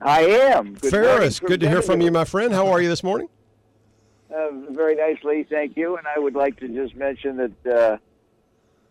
I 0.02 0.22
am. 0.22 0.74
Good 0.74 0.92
Ferris, 0.92 1.40
good 1.40 1.60
to 1.60 1.70
hear 1.70 1.82
from 1.82 2.02
you, 2.02 2.12
my 2.12 2.26
friend. 2.26 2.54
How 2.54 2.68
are 2.68 2.82
you 2.82 2.90
this 2.90 3.04
morning? 3.04 3.30
Uh, 4.34 4.50
very 4.70 4.96
nicely, 4.96 5.46
thank 5.50 5.78
you. 5.78 5.98
And 5.98 6.08
I 6.08 6.18
would 6.18 6.36
like 6.36 6.60
to 6.62 6.68
just 6.68 6.96
mention 6.96 7.38
that 7.38 7.74
uh, 7.74 7.98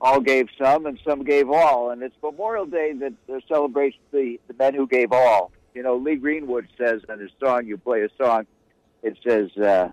all 0.01 0.21
gave 0.21 0.49
some 0.57 0.87
and 0.87 0.99
some 1.05 1.25
gave 1.25 1.51
all. 1.51 1.91
And 1.91 2.03
it's 2.03 2.15
Memorial 2.23 2.67
Day 2.67 2.93
that 2.93 3.13
uh, 3.29 3.41
celebrates 3.49 3.97
the, 4.13 4.39
the 4.47 4.55
men 4.55 4.75
who 4.75 4.87
gave 4.87 5.13
all. 5.13 5.51
You 5.75 5.83
know, 5.83 5.97
Lee 5.97 6.17
Greenwood 6.17 6.69
says 6.79 7.03
in 7.09 7.19
his 7.19 7.31
song, 7.43 7.67
you 7.67 7.77
play 7.77 8.03
a 8.03 8.09
song, 8.17 8.47
it 9.03 9.19
says, 9.27 9.51
uh, 9.57 9.91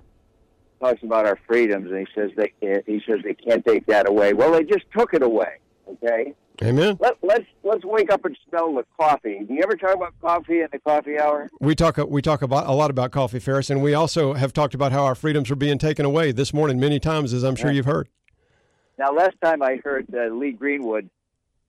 talks 0.80 1.04
about 1.04 1.26
our 1.26 1.38
freedoms, 1.48 1.90
and 1.92 2.00
he 2.00 2.08
says 2.14 2.32
they 2.36 2.54
can't, 2.62 2.84
he 2.86 3.02
says 3.08 3.20
they 3.24 3.34
can't 3.34 3.66
take 3.66 3.86
that 3.88 4.08
away. 4.08 4.34
Well, 4.34 4.52
they 4.52 4.64
just 4.64 4.86
took 4.96 5.14
it 5.14 5.24
away. 5.24 5.58
Okay, 5.90 6.34
Amen. 6.64 6.98
Let, 7.00 7.18
let's 7.22 7.46
let's 7.64 7.86
wake 7.86 8.12
up 8.12 8.26
and 8.26 8.38
smell 8.50 8.74
the 8.74 8.86
coffee. 9.00 9.40
Do 9.48 9.54
you 9.54 9.62
ever 9.64 9.76
talk 9.76 9.96
about 9.96 10.14
coffee 10.22 10.62
in 10.62 10.68
the 10.72 10.80
coffee 10.80 11.20
hour? 11.20 11.50
We 11.60 11.76
talk 11.76 11.98
we 11.98 12.22
talk 12.22 12.42
about 12.42 12.68
a 12.68 12.74
lot 12.74 12.90
about 12.90 13.12
coffee, 13.12 13.40
Ferris, 13.40 13.70
and 13.70 13.82
we 13.82 13.94
also 13.94 14.34
have 14.34 14.54
talked 14.54 14.74
about 14.74 14.92
how 14.92 15.06
our 15.06 15.16
freedoms 15.16 15.52
are 15.52 15.56
being 15.56 15.78
taken 15.78 16.06
away 16.06 16.32
this 16.32 16.54
morning 16.54 16.80
many 16.80 17.00
times, 17.00 17.32
as 17.32 17.44
I'm 17.44 17.56
sure 17.56 17.72
you've 17.72 17.86
heard. 17.86 18.10
Now, 18.98 19.14
last 19.14 19.36
time 19.44 19.62
I 19.62 19.80
heard 19.84 20.08
the 20.10 20.30
Lee 20.34 20.52
Greenwood 20.52 21.10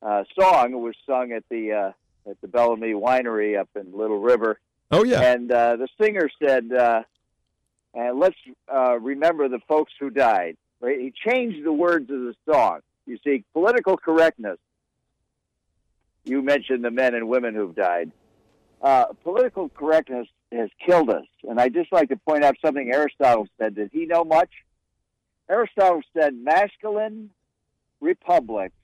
uh, 0.03 0.25
song, 0.39 0.73
was 0.83 0.95
sung 1.07 1.33
at 1.33 1.45
the 1.51 1.73
uh, 1.73 2.31
at 2.31 2.41
the 2.41 2.49
Bellamy 2.49 2.95
Winery 2.95 3.61
up 3.61 3.69
in 3.77 3.93
Little 3.93 4.21
River, 4.21 4.59
Oh 4.91 5.05
yeah, 5.05 5.21
and 5.21 5.53
uh, 5.53 5.77
the 5.77 5.89
singer 6.01 6.31
said, 6.43 6.73
uh, 6.73 7.03
"And 7.95 8.19
let's 8.19 8.37
uh, 8.73 8.99
remember 8.99 9.49
the 9.49 9.61
folks 9.69 9.93
who 9.99 10.11
died." 10.11 10.57
Right? 10.81 10.99
He 11.01 11.13
changed 11.29 11.65
the 11.65 11.73
words 11.73 12.11
of 12.11 12.21
the 12.21 12.35
song. 12.51 12.81
You 13.07 13.19
see, 13.25 13.45
political 13.53 13.97
correctness. 13.97 14.59
You 16.25 16.43
mentioned 16.43 16.85
the 16.85 16.91
men 16.91 17.15
and 17.15 17.29
women 17.29 17.55
who've 17.55 17.75
died. 17.75 18.13
Uh, 18.83 19.07
political 19.25 19.69
correctness 19.71 20.29
has 20.53 20.71
killed 20.85 21.11
us, 21.11 21.27
and 21.43 21.61
I 21.61 21.69
just 21.69 21.91
like 21.93 22.11
to 22.11 22.17
point 22.17 22.45
out 22.45 22.57
something 22.65 22.91
Aristotle 22.93 23.49
said. 23.59 23.75
Did 23.75 23.91
he 23.93 24.07
know 24.07 24.25
much? 24.25 24.51
Aristotle 25.49 26.03
said 26.13 26.35
masculine 26.35 27.31
republics 28.01 28.75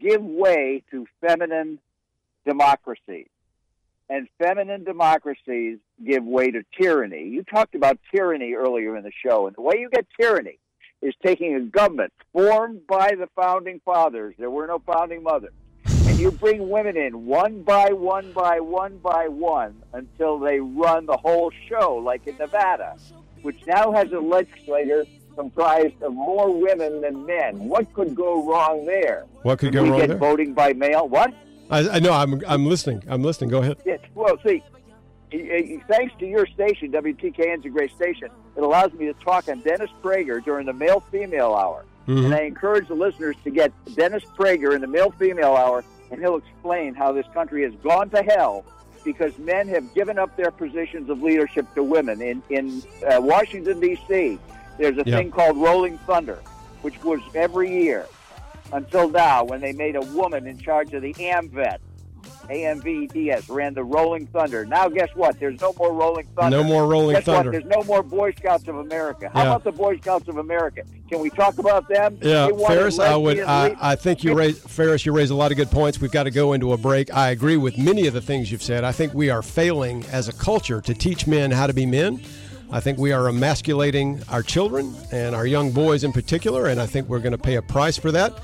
give 0.00 0.22
way 0.22 0.82
to 0.90 1.06
feminine 1.20 1.78
democracies, 2.46 3.28
and 4.10 4.28
feminine 4.38 4.84
democracies 4.84 5.78
give 6.06 6.24
way 6.24 6.50
to 6.50 6.62
tyranny. 6.80 7.28
You 7.28 7.42
talked 7.44 7.74
about 7.74 7.98
tyranny 8.14 8.54
earlier 8.54 8.96
in 8.96 9.04
the 9.04 9.12
show, 9.26 9.46
and 9.46 9.56
the 9.56 9.60
way 9.62 9.74
you 9.78 9.90
get 9.90 10.06
tyranny 10.18 10.58
is 11.02 11.14
taking 11.24 11.54
a 11.54 11.60
government 11.60 12.12
formed 12.32 12.86
by 12.86 13.12
the 13.18 13.28
founding 13.36 13.80
fathers. 13.84 14.34
There 14.38 14.50
were 14.50 14.66
no 14.66 14.80
founding 14.86 15.22
mothers. 15.22 15.52
And 16.06 16.18
you 16.18 16.30
bring 16.30 16.68
women 16.68 16.96
in 16.96 17.26
one 17.26 17.62
by 17.62 17.92
one 17.92 18.32
by 18.32 18.60
one 18.60 18.96
by 18.98 19.28
one 19.28 19.82
until 19.92 20.38
they 20.38 20.58
run 20.58 21.06
the 21.06 21.16
whole 21.16 21.52
show, 21.68 21.96
like 21.96 22.26
in 22.26 22.36
Nevada, 22.38 22.96
which 23.42 23.64
now 23.66 23.92
has 23.92 24.10
a 24.12 24.18
legislature 24.18 25.04
comprised 25.36 26.02
of 26.02 26.12
more 26.14 26.50
women 26.60 27.00
than 27.00 27.24
men. 27.26 27.58
What 27.68 27.92
could 27.94 28.14
go 28.16 28.42
wrong 28.50 28.86
there? 28.86 29.26
what 29.42 29.58
could 29.60 29.70
Did 29.72 29.78
go 29.78 29.82
we 29.84 29.90
wrong 29.90 30.00
get 30.00 30.08
there? 30.08 30.16
voting 30.18 30.52
by 30.54 30.72
mail? 30.72 31.06
What? 31.08 31.32
I, 31.70 31.88
I 31.88 31.98
know. 31.98 32.12
I'm 32.12 32.42
I'm 32.46 32.66
listening. 32.66 33.02
I'm 33.08 33.22
listening. 33.22 33.50
Go 33.50 33.58
ahead. 33.58 33.78
Yes. 33.84 34.00
Well, 34.14 34.36
see, 34.44 34.62
thanks 35.30 36.14
to 36.18 36.26
your 36.26 36.46
station, 36.46 36.90
WTKN's 36.92 37.64
a 37.66 37.68
great 37.68 37.92
station. 37.92 38.28
It 38.56 38.62
allows 38.62 38.92
me 38.94 39.06
to 39.06 39.12
talk 39.14 39.48
on 39.48 39.60
Dennis 39.60 39.90
Prager 40.02 40.42
during 40.44 40.66
the 40.66 40.72
male-female 40.72 41.54
hour, 41.54 41.84
Mhm. 42.08 42.24
and 42.26 42.34
I 42.34 42.40
encourage 42.42 42.88
the 42.88 42.94
listeners 42.94 43.36
to 43.44 43.50
get 43.50 43.72
Dennis 43.94 44.24
Prager 44.36 44.74
in 44.74 44.80
the 44.80 44.86
male-female 44.86 45.54
hour, 45.54 45.84
and 46.10 46.20
he'll 46.20 46.36
explain 46.36 46.94
how 46.94 47.12
this 47.12 47.26
country 47.34 47.62
has 47.62 47.74
gone 47.84 48.08
to 48.10 48.22
hell 48.22 48.64
because 49.04 49.36
men 49.38 49.68
have 49.68 49.94
given 49.94 50.18
up 50.18 50.34
their 50.36 50.50
positions 50.50 51.08
of 51.10 51.22
leadership 51.22 51.66
to 51.74 51.82
women. 51.82 52.20
In 52.22 52.42
in 52.50 52.82
uh, 53.06 53.20
Washington 53.20 53.78
D.C., 53.80 54.38
there's 54.78 54.96
a 54.98 55.02
Yeah. 55.04 55.18
thing 55.18 55.30
called 55.30 55.56
Rolling 55.58 55.98
Thunder, 55.98 56.38
which 56.82 57.02
was 57.04 57.20
every 57.34 57.70
year 57.82 58.06
until 58.72 59.08
now 59.08 59.44
when 59.44 59.60
they 59.60 59.72
made 59.72 59.96
a 59.96 60.00
woman 60.00 60.46
in 60.46 60.58
charge 60.58 60.92
of 60.94 61.02
the 61.02 61.14
AMVET. 61.14 61.78
AMVETS 62.48 63.48
ran 63.48 63.74
the 63.74 63.84
Rolling 63.84 64.26
Thunder. 64.26 64.64
Now, 64.64 64.88
guess 64.88 65.08
what? 65.14 65.38
There's 65.38 65.60
no 65.60 65.72
more 65.78 65.92
Rolling 65.92 66.26
Thunder. 66.36 66.56
No 66.56 66.64
more 66.64 66.86
Rolling 66.86 67.16
guess 67.16 67.24
Thunder. 67.24 67.50
What? 67.50 67.60
There's 67.62 67.76
no 67.76 67.82
more 67.84 68.02
Boy 68.02 68.32
Scouts 68.32 68.66
of 68.68 68.76
America. 68.78 69.30
How 69.32 69.42
Yeah. 69.42 69.48
about 69.50 69.64
the 69.64 69.72
Boy 69.72 69.98
Scouts 69.98 70.28
of 70.28 70.38
America? 70.38 70.82
Can 71.10 71.20
we 71.20 71.30
talk 71.30 71.58
about 71.58 71.88
them? 71.88 72.18
Yeah, 72.22 72.48
Ferris, 72.66 72.98
I 72.98 73.16
would. 73.16 73.40
I, 73.40 73.76
I 73.80 73.96
think 73.96 74.24
you 74.24 74.34
raise 74.34 74.58
Ferris. 74.58 75.04
You 75.06 75.12
raise 75.12 75.30
a 75.30 75.34
lot 75.34 75.50
of 75.50 75.56
good 75.56 75.70
points. 75.70 76.00
We've 76.00 76.10
got 76.12 76.24
to 76.24 76.30
go 76.30 76.52
into 76.54 76.72
a 76.72 76.76
break. 76.78 77.12
I 77.14 77.30
agree 77.30 77.56
with 77.56 77.78
many 77.78 78.06
of 78.06 78.14
the 78.14 78.20
things 78.20 78.50
you've 78.50 78.62
said. 78.62 78.84
I 78.84 78.92
think 78.92 79.14
we 79.14 79.30
are 79.30 79.42
failing 79.42 80.04
as 80.06 80.28
a 80.28 80.32
culture 80.32 80.80
to 80.80 80.94
teach 80.94 81.26
men 81.26 81.50
how 81.50 81.66
to 81.66 81.72
be 81.74 81.86
men. 81.86 82.20
I 82.70 82.80
think 82.80 82.98
we 82.98 83.12
are 83.12 83.28
emasculating 83.28 84.22
our 84.28 84.42
children 84.42 84.94
and 85.10 85.34
our 85.34 85.46
young 85.46 85.70
boys 85.70 86.04
in 86.04 86.12
particular, 86.12 86.66
and 86.66 86.80
I 86.80 86.86
think 86.86 87.08
we're 87.08 87.18
going 87.18 87.32
to 87.32 87.38
pay 87.38 87.56
a 87.56 87.62
price 87.62 87.96
for 87.96 88.12
that. 88.12 88.38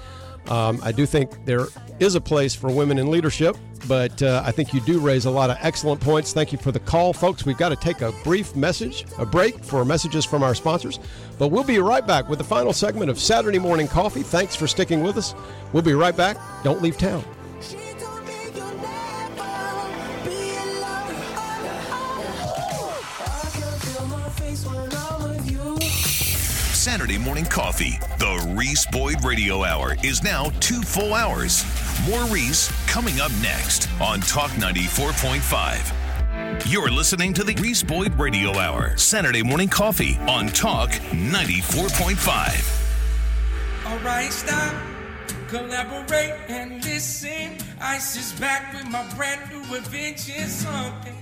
Um, 0.49 0.81
I 0.83 0.93
do 0.93 1.07
think 1.07 1.45
there 1.47 1.67
is 2.01 2.15
a 2.15 2.21
place 2.21 2.55
for 2.55 2.71
women 2.71 2.99
in 2.99 3.11
leadership, 3.11 3.57
but 3.87 4.23
uh, 4.23 4.43
I 4.45 4.51
think 4.51 4.75
you 4.75 4.81
do 4.81 4.99
raise 4.99 5.25
a 5.25 5.31
lot 5.31 5.51
of 5.51 5.57
excellent 5.61 6.01
points. 6.01 6.33
Thank 6.33 6.53
you 6.53 6.59
for 6.59 6.73
the 6.73 6.81
call, 6.81 7.13
folks. 7.13 7.47
We've 7.47 7.57
got 7.57 7.71
to 7.71 7.77
take 7.77 8.01
a 8.01 8.13
brief 8.25 8.55
message, 8.55 9.07
a 9.19 9.27
break 9.27 9.63
for 9.63 9.85
messages 9.85 10.25
from 10.25 10.43
our 10.43 10.55
sponsors, 10.55 10.99
but 11.39 11.49
we'll 11.49 11.65
be 11.65 11.79
right 11.79 12.07
back 12.07 12.29
with 12.29 12.39
the 12.39 12.45
final 12.45 12.73
segment 12.73 13.11
of 13.11 13.19
Saturday 13.19 13.59
Morning 13.59 13.89
Coffee. 13.89 14.23
Thanks 14.23 14.55
for 14.55 14.67
sticking 14.67 15.03
with 15.03 15.17
us. 15.17 15.35
We'll 15.73 15.83
be 15.83 15.95
right 15.95 16.17
back. 16.17 16.37
Don't 16.63 16.83
leave 16.83 16.99
town. 16.99 17.25
Saturday 26.95 27.19
morning 27.19 27.45
coffee. 27.45 27.99
The 28.21 28.55
Reese 28.57 28.87
Boyd 28.87 29.25
Radio 29.25 29.65
Hour 29.65 29.97
is 30.05 30.23
now 30.23 30.53
two 30.61 30.81
full 30.81 31.12
hours. 31.12 31.65
More 32.09 32.23
Reese 32.27 32.71
coming 32.87 33.19
up 33.19 33.33
next 33.43 33.89
on 34.01 34.21
Talk 34.21 34.53
94.5. 34.53 36.71
You're 36.71 36.93
listening 36.93 37.35
to 37.35 37.43
the 37.43 37.55
Reese 37.55 37.83
Boyd 37.83 38.16
Radio 38.16 38.57
Hour, 38.57 38.97
Saturday 38.97 39.43
morning 39.43 39.69
coffee 39.69 40.16
on 40.29 40.47
Talk 40.47 40.91
94.5. 41.11 43.93
Alright, 43.93 44.33
stop, 44.33 44.73
collaborate 45.49 46.35
and 46.47 46.85
listen. 46.85 47.59
Ice 47.81 48.16
is 48.16 48.33
back 48.39 48.73
with 48.73 48.89
my 48.89 49.05
brand 49.16 49.51
new 49.51 49.62
invention. 49.75 50.47
Something 50.47 51.16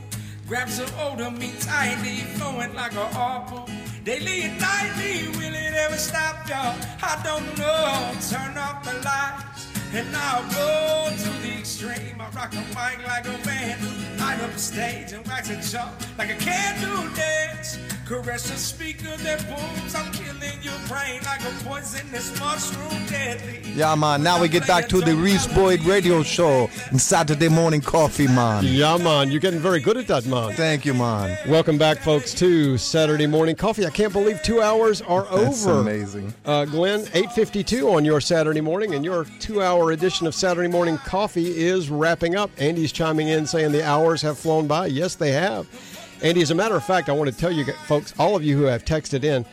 grab 0.47 0.69
some 0.69 0.91
older 1.01 1.31
me 1.31 1.51
tightly, 1.61 2.17
flowing 2.37 2.75
like 2.75 2.93
a 2.93 3.09
apple. 3.15 3.71
Daily 4.05 4.43
and 4.43 4.61
nightly, 4.61 5.29
will 5.39 5.55
it 5.55 5.75
ever 5.75 5.97
stop, 5.97 6.49
y'all? 6.49 6.75
I 7.01 7.21
don't 7.23 7.47
know. 7.57 8.13
Turn 8.29 8.59
off 8.59 8.83
the 8.83 8.95
lights. 9.05 9.72
And 9.95 10.09
I'll 10.17 10.43
go 10.51 11.15
to 11.17 11.29
the 11.43 11.59
extreme. 11.59 12.19
I 12.19 12.29
rock 12.31 12.53
a 12.55 12.61
mic 12.69 13.07
like 13.07 13.27
a 13.27 13.47
man 13.47 13.79
who 13.79 14.19
light 14.19 14.41
up 14.43 14.53
the 14.53 14.59
stage 14.59 15.13
and 15.13 15.27
wax 15.27 15.51
a 15.51 15.61
jump 15.71 15.93
like 16.17 16.31
a 16.31 16.37
candle 16.37 17.09
dance. 17.15 17.79
Caress 18.07 18.51
the 18.51 18.57
speaker 18.57 19.17
that 19.19 19.47
booms. 19.47 19.95
I'm 19.95 20.11
killing 20.13 20.61
your 20.63 20.79
brain 20.89 21.21
like 21.25 21.41
a 21.43 21.51
poisonous 21.65 22.39
mushroom 22.41 23.07
deadly. 23.07 23.61
Yeah, 23.75 23.95
man. 23.95 24.23
Now 24.23 24.41
we 24.41 24.49
get 24.49 24.67
back 24.67 24.89
to 24.89 25.01
the 25.01 25.15
Reese 25.15 25.47
Boyd 25.47 25.83
Radio 25.85 26.23
Show 26.23 26.69
and 26.91 27.01
Saturday 27.01 27.49
morning 27.49 27.81
coffee, 27.81 28.27
man. 28.27 28.65
Yeah, 28.65 28.97
man. 28.99 29.31
You're 29.31 29.41
getting 29.41 29.61
very 29.61 29.81
good 29.81 29.97
at 29.97 30.07
that, 30.09 30.27
man. 30.27 30.53
Thank 30.55 30.85
you, 30.85 30.93
man. 30.95 31.39
Welcome 31.49 31.79
back, 31.79 31.99
folks, 31.99 32.35
to 32.35 32.77
Saturday 32.77 33.27
Morning 33.27 33.57
Coffee. 33.57 33.87
I 33.87 33.91
can't 33.91 34.13
believe 34.13 34.43
two 34.43 34.61
hours 34.61 35.01
are 35.03 35.25
That's 35.31 35.65
over. 35.67 35.81
amazing. 35.81 36.35
Uh, 36.45 36.65
Glenn, 36.67 37.01
8.52 37.07 37.95
on 37.95 38.05
your 38.05 38.21
Saturday 38.21 38.61
morning, 38.61 38.95
and 38.95 39.05
your 39.05 39.25
two-hour 39.83 39.91
edition 39.93 40.29
of 40.29 40.35
Saturday 40.35 40.69
Morning 40.69 40.97
Coffee 40.99 41.59
is 41.59 41.91
wrapping 41.91 42.37
up. 42.37 42.51
Andy's 42.57 42.93
chiming 42.93 43.29
in 43.29 43.47
saying 43.47 43.73
the 43.73 43.85
hours 43.85 44.23
have 44.23 44.39
flown 44.39 44.69
by. 44.69 44.87
Yes, 44.87 45.17
they 45.17 45.33
have. 45.33 45.67
Andy, 46.23 46.41
as 46.41 46.53
a 46.53 46.55
matter 46.55 46.77
of 46.77 46.85
fact, 46.85 47.09
I 47.09 47.13
want 47.13 47.33
to 47.33 47.37
tell 47.37 47.51
you 47.51 47.65
folks, 47.65 48.15
all 48.17 48.37
of 48.37 48.45
you 48.45 48.57
who 48.57 48.65
have 48.65 48.85
texted 48.85 49.25
in, 49.25 49.45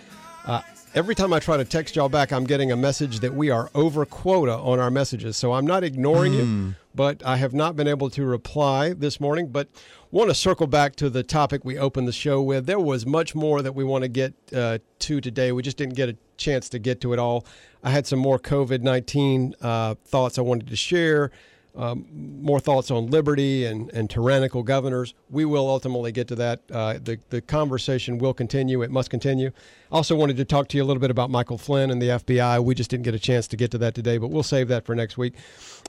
uh, 0.46 0.62
every 0.94 1.16
time 1.16 1.34
I 1.34 1.40
try 1.40 1.58
to 1.58 1.66
text 1.66 1.96
y'all 1.96 2.10
back, 2.10 2.32
I'm 2.32 2.44
getting 2.44 2.72
a 2.72 2.76
message 2.76 3.22
that 3.22 3.34
we 3.34 3.50
are 3.50 3.72
over 3.74 4.06
quota 4.06 4.56
on 4.56 4.80
our 4.80 4.92
messages. 4.92 5.36
So 5.36 5.54
I'm 5.54 5.66
not 5.66 5.84
ignoring 5.84 6.34
you, 6.34 6.76
but 6.94 7.26
I 7.26 7.38
have 7.38 7.56
not 7.56 7.76
been 7.76 7.88
able 7.88 8.12
to 8.12 8.24
reply 8.24 8.94
this 8.94 9.20
morning. 9.20 9.48
But 9.48 9.68
want 10.12 10.30
to 10.30 10.36
circle 10.36 10.68
back 10.68 10.96
to 10.98 11.10
the 11.10 11.24
topic 11.24 11.66
we 11.66 11.80
opened 11.80 12.08
the 12.08 12.12
show 12.14 12.40
with. 12.40 12.68
There 12.68 12.80
was 12.80 13.04
much 13.04 13.34
more 13.34 13.64
that 13.64 13.74
we 13.74 13.84
want 13.84 14.04
to 14.04 14.10
get 14.10 14.34
uh, 14.56 14.78
to 15.00 15.22
today. 15.22 15.52
We 15.52 15.64
just 15.64 15.78
didn't 15.78 15.96
get 15.96 16.10
a 16.10 16.18
chance 16.38 16.70
to 16.70 16.78
get 16.78 17.02
to 17.02 17.14
it 17.14 17.20
all. 17.20 17.46
I 17.84 17.92
had 17.92 18.06
some 18.08 18.20
more 18.20 18.40
COVID 18.40 18.82
19 18.82 19.56
uh, 19.62 19.96
thoughts 20.06 20.38
I 20.38 20.42
wanted 20.42 20.68
to 20.68 20.76
share 20.76 21.32
um, 21.76 22.06
more 22.42 22.60
thoughts 22.60 22.92
on 22.92 23.08
liberty 23.08 23.66
and, 23.66 23.90
and 23.94 24.10
tyrannical 24.10 24.64
governors. 24.64 25.14
We 25.30 25.46
will 25.46 25.70
ultimately 25.70 26.12
get 26.12 26.28
to 26.30 26.36
that. 26.36 26.62
Uh, 26.72 26.94
the, 27.02 27.20
the 27.30 27.42
conversation 27.42 28.18
will 28.18 28.34
continue. 28.34 28.82
It 28.82 28.92
must 28.92 29.10
continue. 29.10 29.52
I 29.92 29.96
also, 29.96 30.16
wanted 30.16 30.38
to 30.38 30.46
talk 30.46 30.68
to 30.70 30.78
you 30.78 30.84
a 30.84 30.86
little 30.86 31.00
bit 31.00 31.10
about 31.10 31.30
Michael 31.30 31.58
Flynn 31.58 31.90
and 31.90 32.02
the 32.02 32.08
FBI. 32.08 32.64
We 32.64 32.76
just 32.76 32.90
didn't 32.90 33.06
get 33.06 33.16
a 33.16 33.20
chance 33.20 33.48
to 33.48 33.58
get 33.58 33.72
to 33.72 33.78
that 33.78 33.96
today, 33.96 34.18
but 34.18 34.30
we'll 34.30 34.44
save 34.44 34.68
that 34.68 34.86
for 34.86 34.94
next 34.94 35.18
week. 35.18 35.36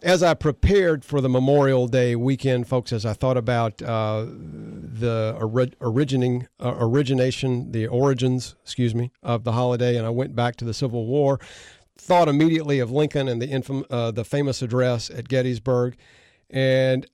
As 0.02 0.22
I 0.22 0.34
prepared 0.34 1.04
for 1.04 1.20
the 1.20 1.28
Memorial 1.28 1.88
Day 1.88 2.14
weekend, 2.14 2.68
folks, 2.68 2.92
as 2.92 3.04
I 3.04 3.12
thought 3.12 3.36
about 3.36 3.82
uh, 3.82 4.26
the 4.26 5.36
ori- 5.40 5.72
originating, 5.80 6.46
uh, 6.60 6.76
origination, 6.78 7.72
the 7.72 7.88
origins, 7.88 8.54
excuse 8.62 8.94
me, 8.94 9.10
of 9.22 9.42
the 9.44 9.52
holiday, 9.52 9.96
and 9.96 10.06
I 10.06 10.10
went 10.10 10.36
back 10.36 10.56
to 10.56 10.64
the 10.64 10.74
Civil 10.74 11.06
War 11.06 11.40
thought 12.00 12.28
immediately 12.28 12.78
of 12.78 12.90
Lincoln 12.90 13.28
and 13.28 13.40
the 13.40 13.48
infam- 13.48 13.84
uh, 13.90 14.10
the 14.10 14.24
famous 14.24 14.62
address 14.62 15.10
at 15.10 15.28
Gettysburg, 15.28 15.96
and 16.48 17.06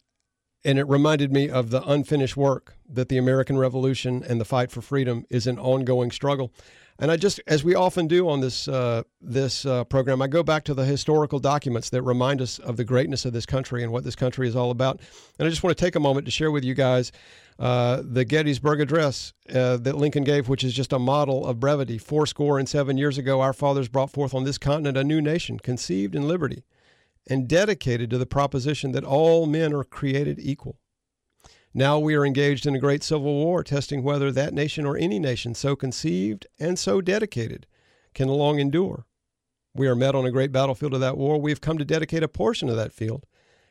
and 0.64 0.78
it 0.78 0.88
reminded 0.88 1.32
me 1.32 1.48
of 1.48 1.70
the 1.70 1.82
unfinished 1.82 2.36
work 2.36 2.76
that 2.88 3.08
the 3.08 3.18
American 3.18 3.58
Revolution 3.58 4.24
and 4.28 4.40
the 4.40 4.44
fight 4.44 4.70
for 4.70 4.80
freedom 4.80 5.24
is 5.30 5.46
an 5.46 5.58
ongoing 5.58 6.10
struggle. 6.10 6.52
And 6.98 7.10
I 7.10 7.16
just, 7.16 7.40
as 7.46 7.62
we 7.62 7.74
often 7.74 8.06
do 8.06 8.28
on 8.28 8.40
this 8.40 8.68
uh, 8.68 9.02
this 9.20 9.66
uh, 9.66 9.84
program, 9.84 10.22
I 10.22 10.28
go 10.28 10.42
back 10.42 10.64
to 10.64 10.74
the 10.74 10.84
historical 10.84 11.38
documents 11.38 11.90
that 11.90 12.02
remind 12.02 12.40
us 12.40 12.58
of 12.58 12.76
the 12.76 12.84
greatness 12.84 13.24
of 13.24 13.32
this 13.32 13.44
country 13.44 13.82
and 13.82 13.92
what 13.92 14.04
this 14.04 14.16
country 14.16 14.48
is 14.48 14.56
all 14.56 14.70
about. 14.70 15.00
And 15.38 15.46
I 15.46 15.50
just 15.50 15.62
want 15.62 15.76
to 15.76 15.84
take 15.84 15.94
a 15.94 16.00
moment 16.00 16.24
to 16.26 16.30
share 16.30 16.50
with 16.50 16.64
you 16.64 16.74
guys 16.74 17.12
uh, 17.58 18.02
the 18.02 18.24
Gettysburg 18.24 18.80
Address 18.80 19.34
uh, 19.54 19.76
that 19.76 19.96
Lincoln 19.96 20.24
gave, 20.24 20.48
which 20.48 20.64
is 20.64 20.72
just 20.72 20.92
a 20.92 20.98
model 20.98 21.46
of 21.46 21.60
brevity. 21.60 21.98
Four 21.98 22.26
score 22.26 22.58
and 22.58 22.68
seven 22.68 22.96
years 22.96 23.18
ago, 23.18 23.40
our 23.42 23.52
fathers 23.52 23.88
brought 23.88 24.10
forth 24.10 24.32
on 24.32 24.44
this 24.44 24.56
continent 24.56 24.96
a 24.96 25.04
new 25.04 25.20
nation, 25.20 25.58
conceived 25.58 26.14
in 26.14 26.26
liberty 26.26 26.64
and 27.28 27.48
dedicated 27.48 28.08
to 28.10 28.18
the 28.18 28.26
proposition 28.26 28.92
that 28.92 29.04
all 29.04 29.46
men 29.46 29.72
are 29.72 29.84
created 29.84 30.38
equal. 30.38 30.78
Now 31.78 31.98
we 31.98 32.14
are 32.14 32.24
engaged 32.24 32.64
in 32.64 32.74
a 32.74 32.78
great 32.78 33.02
civil 33.02 33.34
war, 33.34 33.62
testing 33.62 34.02
whether 34.02 34.32
that 34.32 34.54
nation 34.54 34.86
or 34.86 34.96
any 34.96 35.18
nation 35.18 35.54
so 35.54 35.76
conceived 35.76 36.46
and 36.58 36.78
so 36.78 37.02
dedicated 37.02 37.66
can 38.14 38.28
long 38.28 38.58
endure. 38.58 39.04
We 39.74 39.86
are 39.86 39.94
met 39.94 40.14
on 40.14 40.24
a 40.24 40.30
great 40.30 40.52
battlefield 40.52 40.94
of 40.94 41.00
that 41.00 41.18
war. 41.18 41.38
We 41.38 41.50
have 41.50 41.60
come 41.60 41.76
to 41.76 41.84
dedicate 41.84 42.22
a 42.22 42.28
portion 42.28 42.70
of 42.70 42.76
that 42.76 42.92
field 42.92 43.26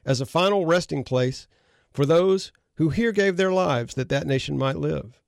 as 0.06 0.22
a 0.22 0.28
final 0.28 0.68
resting 0.68 1.04
place 1.04 1.48
for 1.92 2.06
those 2.06 2.52
who 2.76 2.90
here 2.90 3.12
gave 3.12 3.38
their 3.38 3.52
lives 3.52 3.96
that 3.96 4.10
that 4.10 4.28
nation 4.28 4.56
might 4.56 4.78
live. 4.78 5.20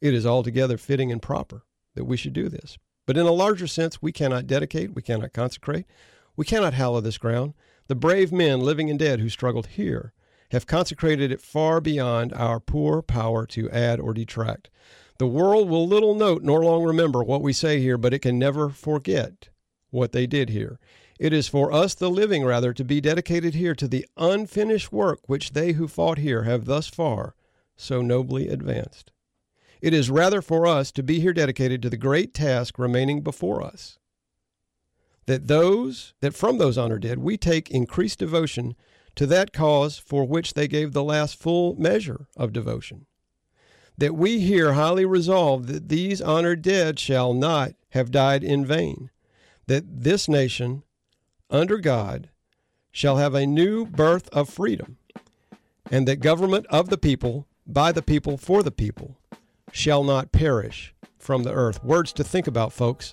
It 0.00 0.12
is 0.12 0.26
altogether 0.26 0.76
fitting 0.76 1.12
and 1.12 1.22
proper 1.22 1.62
that 1.94 2.04
we 2.04 2.16
should 2.16 2.32
do 2.32 2.48
this. 2.48 2.78
But 3.06 3.16
in 3.16 3.26
a 3.26 3.30
larger 3.30 3.68
sense, 3.68 4.02
we 4.02 4.10
cannot 4.10 4.48
dedicate, 4.48 4.92
we 4.92 5.02
cannot 5.02 5.32
consecrate, 5.32 5.86
we 6.34 6.44
cannot 6.44 6.74
hallow 6.74 7.00
this 7.00 7.16
ground. 7.16 7.54
The 7.86 7.94
brave 7.94 8.32
men, 8.32 8.58
living 8.58 8.90
and 8.90 8.98
dead, 8.98 9.20
who 9.20 9.28
struggled 9.28 9.68
here 9.68 10.12
have 10.54 10.66
consecrated 10.66 11.30
it 11.30 11.40
far 11.40 11.80
beyond 11.80 12.32
our 12.32 12.60
poor 12.60 13.02
power 13.02 13.44
to 13.46 13.68
add 13.70 14.00
or 14.00 14.14
detract. 14.14 14.70
The 15.18 15.26
world 15.26 15.68
will 15.68 15.86
little 15.86 16.14
note 16.14 16.42
nor 16.42 16.64
long 16.64 16.82
remember 16.82 17.22
what 17.22 17.42
we 17.42 17.52
say 17.52 17.80
here, 17.80 17.98
but 17.98 18.14
it 18.14 18.20
can 18.20 18.38
never 18.38 18.70
forget 18.70 19.48
what 19.90 20.12
they 20.12 20.26
did 20.26 20.50
here. 20.50 20.78
It 21.18 21.32
is 21.32 21.46
for 21.46 21.72
us, 21.72 21.94
the 21.94 22.10
living, 22.10 22.44
rather, 22.44 22.72
to 22.72 22.84
be 22.84 23.00
dedicated 23.00 23.54
here 23.54 23.74
to 23.74 23.86
the 23.86 24.06
unfinished 24.16 24.92
work 24.92 25.20
which 25.26 25.52
they 25.52 25.72
who 25.72 25.86
fought 25.86 26.18
here 26.18 26.42
have 26.42 26.64
thus 26.64 26.88
far 26.88 27.34
so 27.76 28.02
nobly 28.02 28.48
advanced. 28.48 29.12
It 29.80 29.92
is 29.92 30.10
rather 30.10 30.40
for 30.40 30.66
us 30.66 30.90
to 30.92 31.02
be 31.02 31.20
here 31.20 31.32
dedicated 31.32 31.82
to 31.82 31.90
the 31.90 31.96
great 31.96 32.32
task 32.32 32.78
remaining 32.78 33.22
before 33.22 33.62
us. 33.62 33.98
That 35.26 35.46
those, 35.46 36.14
that 36.20 36.34
from 36.34 36.58
those 36.58 36.78
honored 36.78 37.02
dead, 37.02 37.18
we 37.18 37.36
take 37.36 37.70
increased 37.70 38.18
devotion 38.18 38.76
to 39.16 39.26
that 39.26 39.52
cause 39.52 39.98
for 39.98 40.24
which 40.24 40.54
they 40.54 40.68
gave 40.68 40.92
the 40.92 41.04
last 41.04 41.40
full 41.40 41.74
measure 41.76 42.26
of 42.36 42.52
devotion. 42.52 43.06
That 43.96 44.14
we 44.14 44.40
here 44.40 44.72
highly 44.72 45.04
resolve 45.04 45.66
that 45.68 45.88
these 45.88 46.20
honored 46.20 46.62
dead 46.62 46.98
shall 46.98 47.32
not 47.32 47.74
have 47.90 48.10
died 48.10 48.42
in 48.42 48.66
vain, 48.66 49.10
that 49.66 49.84
this 50.02 50.28
nation, 50.28 50.82
under 51.48 51.78
God, 51.78 52.30
shall 52.90 53.16
have 53.16 53.34
a 53.34 53.46
new 53.46 53.86
birth 53.86 54.28
of 54.30 54.48
freedom, 54.48 54.98
and 55.90 56.08
that 56.08 56.16
government 56.16 56.66
of 56.70 56.88
the 56.88 56.98
people, 56.98 57.46
by 57.66 57.92
the 57.92 58.02
people, 58.02 58.36
for 58.36 58.62
the 58.62 58.72
people, 58.72 59.16
shall 59.72 60.02
not 60.02 60.32
perish 60.32 60.94
from 61.18 61.42
the 61.42 61.52
earth. 61.52 61.82
Words 61.84 62.12
to 62.14 62.24
think 62.24 62.46
about, 62.46 62.72
folks, 62.72 63.12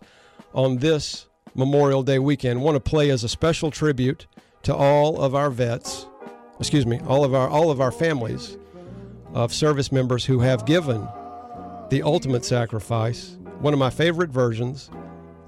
on 0.53 0.77
this 0.77 1.27
Memorial 1.55 2.03
Day 2.03 2.19
weekend. 2.19 2.61
Want 2.61 2.75
to 2.75 2.79
play 2.79 3.09
as 3.09 3.23
a 3.23 3.29
special 3.29 3.71
tribute 3.71 4.27
to 4.63 4.75
all 4.75 5.19
of 5.21 5.35
our 5.35 5.49
vets, 5.49 6.05
excuse 6.59 6.85
me, 6.85 6.99
all 7.07 7.23
of 7.23 7.33
our 7.33 7.49
all 7.49 7.71
of 7.71 7.81
our 7.81 7.91
families 7.91 8.57
of 9.33 9.53
service 9.53 9.91
members 9.91 10.25
who 10.25 10.39
have 10.39 10.65
given 10.65 11.07
the 11.89 12.01
ultimate 12.03 12.45
sacrifice. 12.45 13.38
One 13.59 13.73
of 13.73 13.79
my 13.79 13.89
favorite 13.89 14.29
versions 14.29 14.89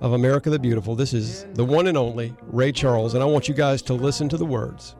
of 0.01 0.13
America 0.13 0.49
the 0.49 0.59
Beautiful. 0.59 0.95
This 0.95 1.13
is 1.13 1.45
the 1.53 1.65
one 1.65 1.87
and 1.87 1.97
only 1.97 2.35
Ray 2.43 2.71
Charles, 2.71 3.13
and 3.13 3.23
I 3.23 3.25
want 3.25 3.47
you 3.47 3.53
guys 3.53 3.81
to 3.83 3.93
listen 3.93 4.29
to 4.29 4.37
the 4.37 4.45
words 4.45 4.95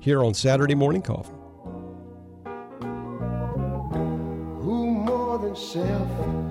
here 0.00 0.22
on 0.22 0.34
Saturday 0.34 0.74
Morning 0.74 1.02
Coffee. 1.02 1.32
Who 4.62 4.86
more 4.90 5.38
than 5.38 5.56
self 5.56 6.47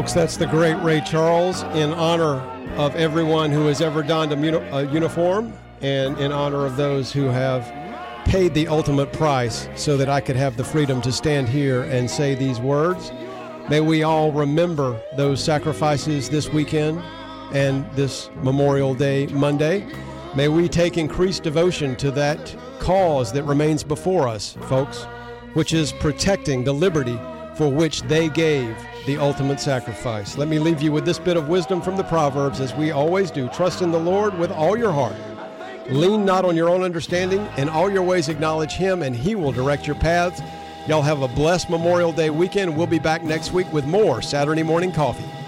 Folks, 0.00 0.14
that's 0.14 0.38
the 0.38 0.46
great 0.46 0.76
Ray 0.76 1.02
Charles 1.02 1.62
in 1.76 1.92
honor 1.92 2.40
of 2.78 2.96
everyone 2.96 3.50
who 3.50 3.66
has 3.66 3.82
ever 3.82 4.02
donned 4.02 4.32
a, 4.32 4.90
uniform 4.90 5.52
and 5.82 6.18
in 6.18 6.32
honor 6.32 6.64
of 6.64 6.78
those 6.78 7.12
who 7.12 7.26
have 7.26 7.70
paid 8.24 8.54
the 8.54 8.66
ultimate 8.66 9.12
price 9.12 9.68
so 9.76 9.98
that 9.98 10.08
I 10.08 10.22
could 10.22 10.36
have 10.36 10.56
the 10.56 10.64
freedom 10.64 11.02
to 11.02 11.12
stand 11.12 11.50
here 11.50 11.82
and 11.82 12.10
say 12.10 12.34
these 12.34 12.58
words. 12.58 13.12
May 13.68 13.82
we 13.82 14.02
all 14.02 14.32
remember 14.32 14.98
those 15.18 15.44
sacrifices 15.44 16.30
this 16.30 16.48
weekend 16.48 17.02
and 17.52 17.84
this 17.92 18.30
Memorial 18.36 18.94
Day 18.94 19.26
Monday. 19.26 19.86
May 20.34 20.48
we 20.48 20.66
take 20.66 20.96
increased 20.96 21.42
devotion 21.42 21.94
to 21.96 22.10
that 22.12 22.56
cause 22.78 23.34
that 23.34 23.42
remains 23.42 23.84
before 23.84 24.28
us, 24.28 24.56
folks, 24.62 25.02
which 25.52 25.74
is 25.74 25.92
protecting 25.92 26.64
the 26.64 26.72
liberty 26.72 27.20
for 27.54 27.68
which 27.68 28.00
they 28.04 28.30
gave 28.30 28.74
the 29.06 29.16
ultimate 29.16 29.60
sacrifice. 29.60 30.36
Let 30.36 30.48
me 30.48 30.58
leave 30.58 30.82
you 30.82 30.92
with 30.92 31.04
this 31.04 31.18
bit 31.18 31.36
of 31.36 31.48
wisdom 31.48 31.80
from 31.80 31.96
the 31.96 32.04
Proverbs, 32.04 32.60
as 32.60 32.74
we 32.74 32.90
always 32.90 33.30
do. 33.30 33.48
Trust 33.48 33.82
in 33.82 33.90
the 33.90 33.98
Lord 33.98 34.38
with 34.38 34.50
all 34.50 34.76
your 34.76 34.92
heart. 34.92 35.16
Lean 35.88 36.24
not 36.24 36.44
on 36.44 36.54
your 36.54 36.68
own 36.68 36.82
understanding. 36.82 37.46
In 37.56 37.68
all 37.68 37.90
your 37.90 38.02
ways, 38.02 38.28
acknowledge 38.28 38.74
Him, 38.74 39.02
and 39.02 39.16
He 39.16 39.34
will 39.34 39.52
direct 39.52 39.86
your 39.86 39.96
paths. 39.96 40.42
Y'all 40.86 41.02
have 41.02 41.22
a 41.22 41.28
blessed 41.28 41.70
Memorial 41.70 42.12
Day 42.12 42.30
weekend. 42.30 42.76
We'll 42.76 42.86
be 42.86 42.98
back 42.98 43.22
next 43.22 43.52
week 43.52 43.72
with 43.72 43.86
more 43.86 44.22
Saturday 44.22 44.62
Morning 44.62 44.92
Coffee. 44.92 45.39